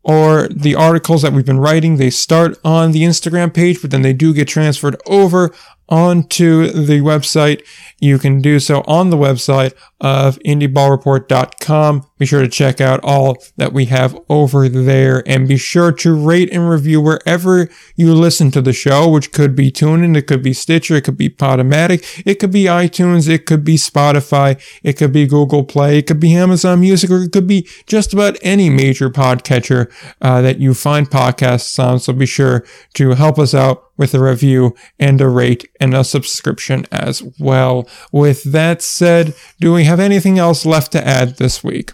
or 0.05 0.47
the 0.49 0.75
articles 0.75 1.23
that 1.23 1.33
we've 1.33 1.47
been 1.47 1.59
writing, 1.59 1.97
they 1.97 2.11
start 2.11 2.59
on 2.63 2.91
the 2.91 3.01
Instagram 3.01 3.51
page, 3.51 3.81
but 3.81 3.89
then 3.89 4.03
they 4.03 4.13
do 4.13 4.35
get 4.35 4.47
transferred 4.47 4.95
over 5.07 5.51
onto 5.89 6.67
the 6.67 7.01
website. 7.01 7.65
You 7.99 8.19
can 8.19 8.41
do 8.41 8.59
so 8.59 8.83
on 8.87 9.09
the 9.09 9.17
website 9.17 9.73
of 10.01 10.37
indieballreport.com. 10.39 12.05
Be 12.17 12.25
sure 12.25 12.41
to 12.41 12.47
check 12.47 12.81
out 12.81 12.99
all 13.03 13.37
that 13.57 13.73
we 13.73 13.85
have 13.85 14.17
over 14.29 14.67
there 14.67 15.23
and 15.25 15.47
be 15.47 15.57
sure 15.57 15.91
to 15.91 16.15
rate 16.15 16.51
and 16.51 16.69
review 16.69 17.01
wherever 17.01 17.69
you 17.95 18.13
listen 18.13 18.51
to 18.51 18.61
the 18.61 18.73
show, 18.73 19.09
which 19.09 19.31
could 19.31 19.55
be 19.55 19.71
TuneIn, 19.71 20.15
it 20.17 20.27
could 20.27 20.43
be 20.43 20.53
Stitcher, 20.53 20.95
it 20.95 21.03
could 21.03 21.17
be 21.17 21.29
Podomatic, 21.29 22.23
it 22.25 22.35
could 22.35 22.51
be 22.51 22.65
iTunes, 22.65 23.29
it 23.29 23.45
could 23.45 23.63
be 23.63 23.75
Spotify, 23.75 24.61
it 24.83 24.93
could 24.93 25.11
be 25.11 25.25
Google 25.25 25.63
Play, 25.63 25.99
it 25.99 26.07
could 26.07 26.19
be 26.19 26.35
Amazon 26.35 26.81
Music, 26.81 27.09
or 27.09 27.23
it 27.23 27.31
could 27.31 27.47
be 27.47 27.67
just 27.85 28.13
about 28.13 28.37
any 28.41 28.69
major 28.69 29.09
podcatcher 29.09 29.91
uh, 30.21 30.41
that 30.41 30.59
you 30.59 30.73
find 30.73 31.09
podcasts 31.09 31.83
on. 31.83 31.99
So 31.99 32.13
be 32.13 32.25
sure 32.25 32.65
to 32.93 33.11
help 33.11 33.39
us 33.39 33.53
out 33.53 33.84
with 33.97 34.13
a 34.13 34.21
review 34.21 34.75
and 34.99 35.19
a 35.21 35.29
rate 35.29 35.69
and 35.79 35.93
a 35.93 36.03
subscription 36.03 36.85
as 36.91 37.23
well. 37.39 37.87
With 38.11 38.43
that 38.51 38.81
said, 38.81 39.33
do 39.59 39.73
we 39.73 39.85
have 39.85 39.99
anything 39.99 40.39
else 40.39 40.65
left 40.65 40.91
to 40.93 41.05
add 41.05 41.37
this 41.37 41.63
week? 41.63 41.93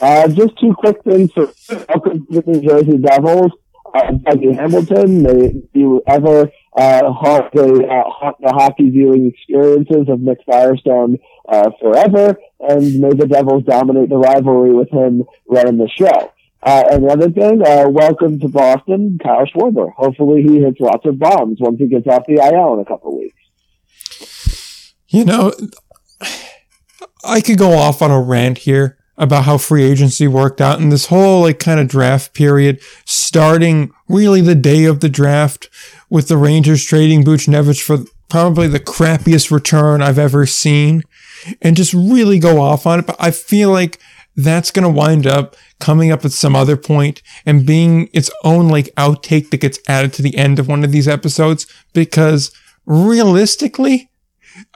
Uh, 0.00 0.28
just 0.28 0.58
two 0.60 0.74
quick 0.78 1.02
things 1.04 1.32
for 1.32 1.52
welcome 1.88 2.26
to 2.30 2.42
the 2.42 2.60
Jersey 2.60 2.98
Devils. 2.98 3.52
Uh, 3.94 4.12
Hamilton, 4.54 5.22
may 5.22 5.52
you 5.72 6.02
ever 6.06 6.50
uh, 6.76 7.12
haunt 7.12 7.50
the, 7.54 7.86
uh, 7.86 8.10
haunt 8.10 8.36
the 8.40 8.52
hockey 8.52 8.90
viewing 8.90 9.26
experiences 9.26 10.08
of 10.08 10.20
Nick 10.20 10.38
Firestone 10.44 11.18
uh, 11.48 11.70
forever, 11.80 12.36
and 12.60 13.00
may 13.00 13.14
the 13.14 13.26
Devils 13.26 13.64
dominate 13.64 14.10
the 14.10 14.18
rivalry 14.18 14.74
with 14.74 14.90
him 14.90 15.24
running 15.48 15.78
the 15.78 15.88
show. 15.88 16.30
Uh, 16.62 16.84
and 16.90 17.04
the 17.04 17.08
other 17.08 17.30
thing, 17.30 17.62
uh, 17.64 17.88
welcome 17.88 18.40
to 18.40 18.48
Boston, 18.48 19.18
Kyle 19.22 19.46
Schwarber. 19.46 19.92
Hopefully 19.92 20.42
he 20.42 20.60
hits 20.60 20.80
lots 20.80 21.06
of 21.06 21.18
bombs 21.18 21.58
once 21.60 21.78
he 21.78 21.86
gets 21.86 22.06
off 22.06 22.24
the 22.26 22.34
IL 22.34 22.74
in 22.74 22.80
a 22.80 22.84
couple 22.84 23.12
of 23.12 23.18
weeks. 23.18 23.36
You 25.08 25.24
know, 25.24 25.52
I 27.24 27.40
could 27.40 27.58
go 27.58 27.72
off 27.72 28.02
on 28.02 28.10
a 28.10 28.20
rant 28.20 28.58
here 28.58 28.98
about 29.18 29.44
how 29.44 29.58
free 29.58 29.84
agency 29.84 30.26
worked 30.26 30.60
out 30.60 30.78
and 30.78 30.92
this 30.92 31.06
whole 31.06 31.42
like 31.42 31.58
kind 31.58 31.80
of 31.80 31.88
draft 31.88 32.34
period 32.34 32.80
starting 33.04 33.90
really 34.08 34.40
the 34.40 34.54
day 34.54 34.84
of 34.84 35.00
the 35.00 35.08
draft 35.08 35.70
with 36.10 36.28
the 36.28 36.36
Rangers 36.36 36.84
trading 36.84 37.24
Buchnevich 37.24 37.82
for 37.82 37.98
probably 38.28 38.68
the 38.68 38.80
crappiest 38.80 39.50
return 39.50 40.02
I've 40.02 40.18
ever 40.18 40.46
seen 40.46 41.02
and 41.62 41.76
just 41.76 41.94
really 41.94 42.38
go 42.38 42.60
off 42.60 42.86
on 42.86 43.00
it. 43.00 43.06
But 43.06 43.16
I 43.18 43.30
feel 43.30 43.70
like 43.70 43.98
that's 44.36 44.70
going 44.70 44.84
to 44.84 44.90
wind 44.90 45.26
up 45.26 45.56
coming 45.80 46.12
up 46.12 46.24
at 46.24 46.32
some 46.32 46.54
other 46.54 46.76
point 46.76 47.22
and 47.44 47.66
being 47.66 48.08
its 48.12 48.30
own 48.44 48.68
like 48.68 48.94
outtake 48.96 49.50
that 49.50 49.60
gets 49.60 49.78
added 49.88 50.12
to 50.12 50.22
the 50.22 50.36
end 50.36 50.58
of 50.58 50.68
one 50.68 50.84
of 50.84 50.92
these 50.92 51.08
episodes 51.08 51.66
because 51.92 52.52
realistically, 52.84 54.10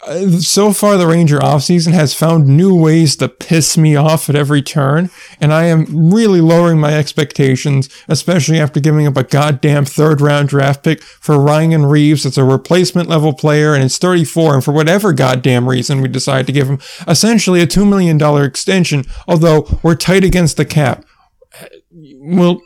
Uh, 0.06 0.38
so 0.38 0.72
far 0.72 0.96
the 0.96 1.06
Ranger 1.06 1.38
offseason 1.38 1.92
has 1.92 2.14
found 2.14 2.46
new 2.46 2.74
ways 2.74 3.16
to 3.16 3.28
piss 3.28 3.76
me 3.76 3.96
off 3.96 4.30
at 4.30 4.36
every 4.36 4.62
turn, 4.62 5.10
and 5.40 5.52
I 5.52 5.64
am 5.64 6.10
really 6.10 6.40
lowering 6.40 6.80
my 6.80 6.94
expectations, 6.94 7.90
especially 8.08 8.58
after 8.58 8.80
giving 8.80 9.06
up 9.06 9.18
a 9.18 9.24
goddamn 9.24 9.84
third 9.84 10.22
round 10.22 10.48
draft 10.48 10.84
pick 10.84 11.02
for 11.02 11.38
Ryan 11.38 11.84
Reaves 11.84 12.24
It's 12.24 12.38
a 12.38 12.44
replacement 12.44 13.10
level 13.10 13.34
player, 13.34 13.74
and 13.74 13.84
it's 13.84 13.98
34, 13.98 14.54
and 14.54 14.64
for 14.64 14.72
whatever 14.72 15.12
goddamn 15.12 15.68
reason 15.68 16.00
we 16.00 16.08
decide 16.08 16.46
to 16.46 16.52
give 16.52 16.68
him 16.68 16.78
essentially 17.06 17.60
a 17.60 17.66
$2 17.66 17.86
million 17.86 18.18
extension, 18.42 19.04
although 19.28 19.80
we're 19.82 19.96
tight 19.96 20.24
against 20.24 20.56
the 20.56 20.64
cap. 20.64 21.04
Uh, 21.60 21.66
well, 22.16 22.62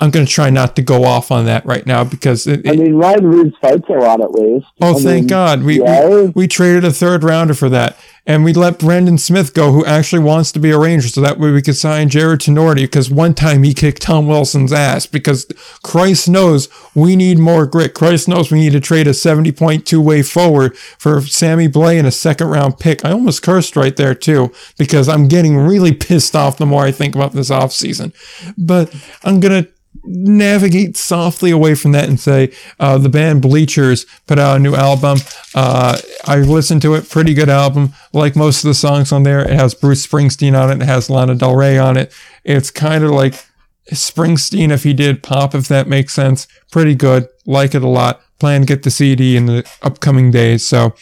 I'm 0.00 0.10
going 0.10 0.26
to 0.26 0.32
try 0.32 0.50
not 0.50 0.76
to 0.76 0.82
go 0.82 1.04
off 1.04 1.30
on 1.30 1.46
that 1.46 1.64
right 1.64 1.86
now 1.86 2.04
because 2.04 2.46
it, 2.46 2.68
I 2.68 2.72
mean, 2.72 2.94
Ryan 2.96 3.26
Reaves 3.26 3.56
fights 3.60 3.88
a 3.88 3.94
lot 3.94 4.20
at 4.20 4.30
least. 4.32 4.66
oh, 4.82 4.98
I 4.98 5.02
thank 5.02 5.22
mean, 5.22 5.26
God. 5.26 5.62
We, 5.62 5.80
yeah. 5.80 6.08
we, 6.08 6.26
we 6.28 6.48
traded 6.48 6.84
a 6.84 6.92
third 6.92 7.24
rounder 7.24 7.54
for 7.54 7.70
that 7.70 7.96
and 8.26 8.44
we 8.44 8.52
let 8.52 8.80
Brendan 8.80 9.18
Smith 9.18 9.54
go, 9.54 9.70
who 9.70 9.86
actually 9.86 10.22
wants 10.22 10.50
to 10.52 10.58
be 10.58 10.72
a 10.72 10.78
Ranger. 10.78 11.08
So 11.08 11.20
that 11.20 11.38
way 11.38 11.52
we 11.52 11.62
could 11.62 11.76
sign 11.76 12.08
Jarred 12.08 12.40
Tinordi 12.40 12.82
because 12.82 13.08
one 13.08 13.34
time 13.34 13.62
he 13.62 13.72
kicked 13.72 14.02
Tom 14.02 14.26
Wilson's 14.26 14.72
ass 14.72 15.06
because 15.06 15.46
Christ 15.82 16.28
knows 16.28 16.68
we 16.94 17.14
need 17.14 17.38
more 17.38 17.66
grit. 17.66 17.94
Christ 17.94 18.26
knows 18.28 18.50
we 18.50 18.58
need 18.58 18.72
to 18.72 18.80
trade 18.80 19.06
a 19.06 19.10
70.2 19.10 19.96
way 20.02 20.22
forward 20.22 20.76
for 20.76 21.20
Sammy 21.22 21.68
Blais 21.68 21.98
and 21.98 22.06
a 22.06 22.12
second 22.12 22.48
round 22.48 22.80
pick. 22.80 23.04
I 23.04 23.12
almost 23.12 23.42
cursed 23.42 23.76
right 23.76 23.96
there 23.96 24.14
too 24.14 24.52
because 24.76 25.08
I'm 25.08 25.28
getting 25.28 25.56
really 25.56 25.94
pissed 25.94 26.34
off 26.34 26.58
the 26.58 26.66
more 26.66 26.84
I 26.84 26.90
think 26.90 27.14
about 27.14 27.32
this 27.32 27.50
offseason. 27.50 28.12
But 28.58 28.92
I'm 29.22 29.38
going 29.38 29.64
to 29.64 29.70
navigate 30.06 30.96
softly 30.96 31.50
away 31.50 31.74
from 31.74 31.92
that 31.92 32.08
and 32.08 32.18
say 32.18 32.52
uh, 32.78 32.98
the 32.98 33.08
band 33.08 33.42
Bleachers 33.42 34.06
put 34.26 34.38
out 34.38 34.56
a 34.56 34.60
new 34.60 34.74
album. 34.74 35.18
Uh, 35.54 35.98
I 36.24 36.36
listened 36.38 36.82
to 36.82 36.94
it, 36.94 37.08
pretty 37.10 37.34
good 37.34 37.48
album. 37.48 37.92
Like 38.12 38.36
most 38.36 38.64
of 38.64 38.68
the 38.68 38.74
songs 38.74 39.12
on 39.12 39.22
there, 39.22 39.40
it 39.40 39.50
has 39.50 39.74
Bruce 39.74 40.06
Springsteen 40.06 40.60
on 40.60 40.70
it. 40.70 40.82
It 40.82 40.86
has 40.86 41.10
Lana 41.10 41.34
Del 41.34 41.54
Rey 41.54 41.78
on 41.78 41.96
it. 41.96 42.12
It's 42.44 42.70
kind 42.70 43.04
of 43.04 43.10
like 43.10 43.44
Springsteen 43.90 44.70
if 44.70 44.82
he 44.82 44.92
did 44.92 45.22
pop, 45.22 45.54
if 45.54 45.68
that 45.68 45.88
makes 45.88 46.14
sense. 46.14 46.46
Pretty 46.70 46.94
good. 46.94 47.28
Like 47.44 47.74
it 47.74 47.82
a 47.82 47.88
lot. 47.88 48.20
Plan 48.38 48.62
to 48.62 48.66
get 48.66 48.82
the 48.82 48.90
CD 48.90 49.36
in 49.36 49.46
the 49.46 49.68
upcoming 49.82 50.30
days. 50.30 50.66
So 50.66 50.94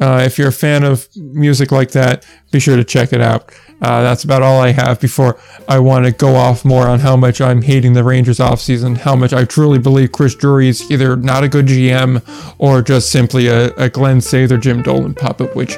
uh, 0.00 0.22
if 0.24 0.38
you're 0.38 0.48
a 0.48 0.52
fan 0.52 0.84
of 0.84 1.08
music 1.16 1.72
like 1.72 1.90
that, 1.92 2.24
be 2.50 2.60
sure 2.60 2.76
to 2.76 2.84
check 2.84 3.12
it 3.12 3.20
out. 3.20 3.52
Uh, 3.80 4.02
that's 4.02 4.24
about 4.24 4.42
all 4.42 4.60
I 4.60 4.72
have 4.72 5.00
before 5.00 5.38
I 5.68 5.78
want 5.78 6.04
to 6.04 6.12
go 6.12 6.34
off 6.34 6.64
more 6.64 6.88
on 6.88 6.98
how 7.00 7.16
much 7.16 7.40
I'm 7.40 7.62
hating 7.62 7.92
the 7.92 8.02
Rangers 8.02 8.38
offseason, 8.38 8.96
how 8.96 9.14
much 9.14 9.32
I 9.32 9.44
truly 9.44 9.78
believe 9.78 10.12
Chris 10.12 10.34
Drury 10.34 10.68
is 10.68 10.90
either 10.90 11.16
not 11.16 11.44
a 11.44 11.48
good 11.48 11.66
GM 11.66 12.22
or 12.58 12.82
just 12.82 13.10
simply 13.10 13.46
a, 13.46 13.68
a 13.74 13.88
Glen 13.88 14.18
Sather, 14.18 14.60
Jim 14.60 14.82
Dolan 14.82 15.14
puppet, 15.14 15.54
which 15.54 15.76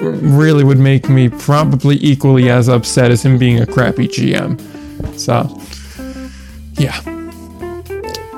really 0.00 0.64
would 0.64 0.78
make 0.78 1.08
me 1.08 1.28
probably 1.28 1.96
equally 1.96 2.48
as 2.48 2.68
upset 2.68 3.10
as 3.10 3.24
him 3.24 3.36
being 3.36 3.60
a 3.60 3.66
crappy 3.66 4.06
GM. 4.06 4.60
So, 5.18 5.48
yeah. 6.80 7.00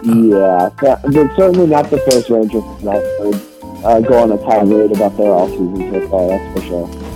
Yeah, 0.04 0.70
that, 0.80 1.00
but 1.02 1.36
certainly 1.36 1.66
not 1.66 1.88
the 1.90 1.98
first 1.98 2.28
Ranger 2.28 2.60
that 2.60 3.16
would 3.20 3.51
uh, 3.84 4.00
go 4.00 4.22
on 4.22 4.32
a 4.32 4.38
tirade 4.38 4.92
about 4.92 5.16
their 5.16 5.26
offseason 5.26 5.90
so 5.90 6.08
far, 6.08 6.28
that's 6.28 6.60
for 6.60 6.66
sure. 6.66 7.12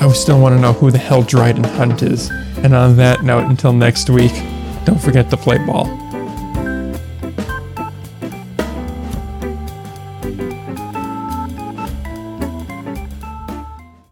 I 0.00 0.12
still 0.12 0.40
want 0.40 0.54
to 0.54 0.60
know 0.60 0.72
who 0.72 0.90
the 0.90 0.98
hell 0.98 1.22
Dryden 1.22 1.64
Hunt 1.64 2.02
is. 2.02 2.30
And 2.58 2.74
on 2.74 2.96
that 2.96 3.24
note, 3.24 3.46
until 3.46 3.72
next 3.72 4.10
week, 4.10 4.32
don't 4.84 5.00
forget 5.00 5.28
to 5.30 5.36
play 5.36 5.58
ball. 5.58 5.86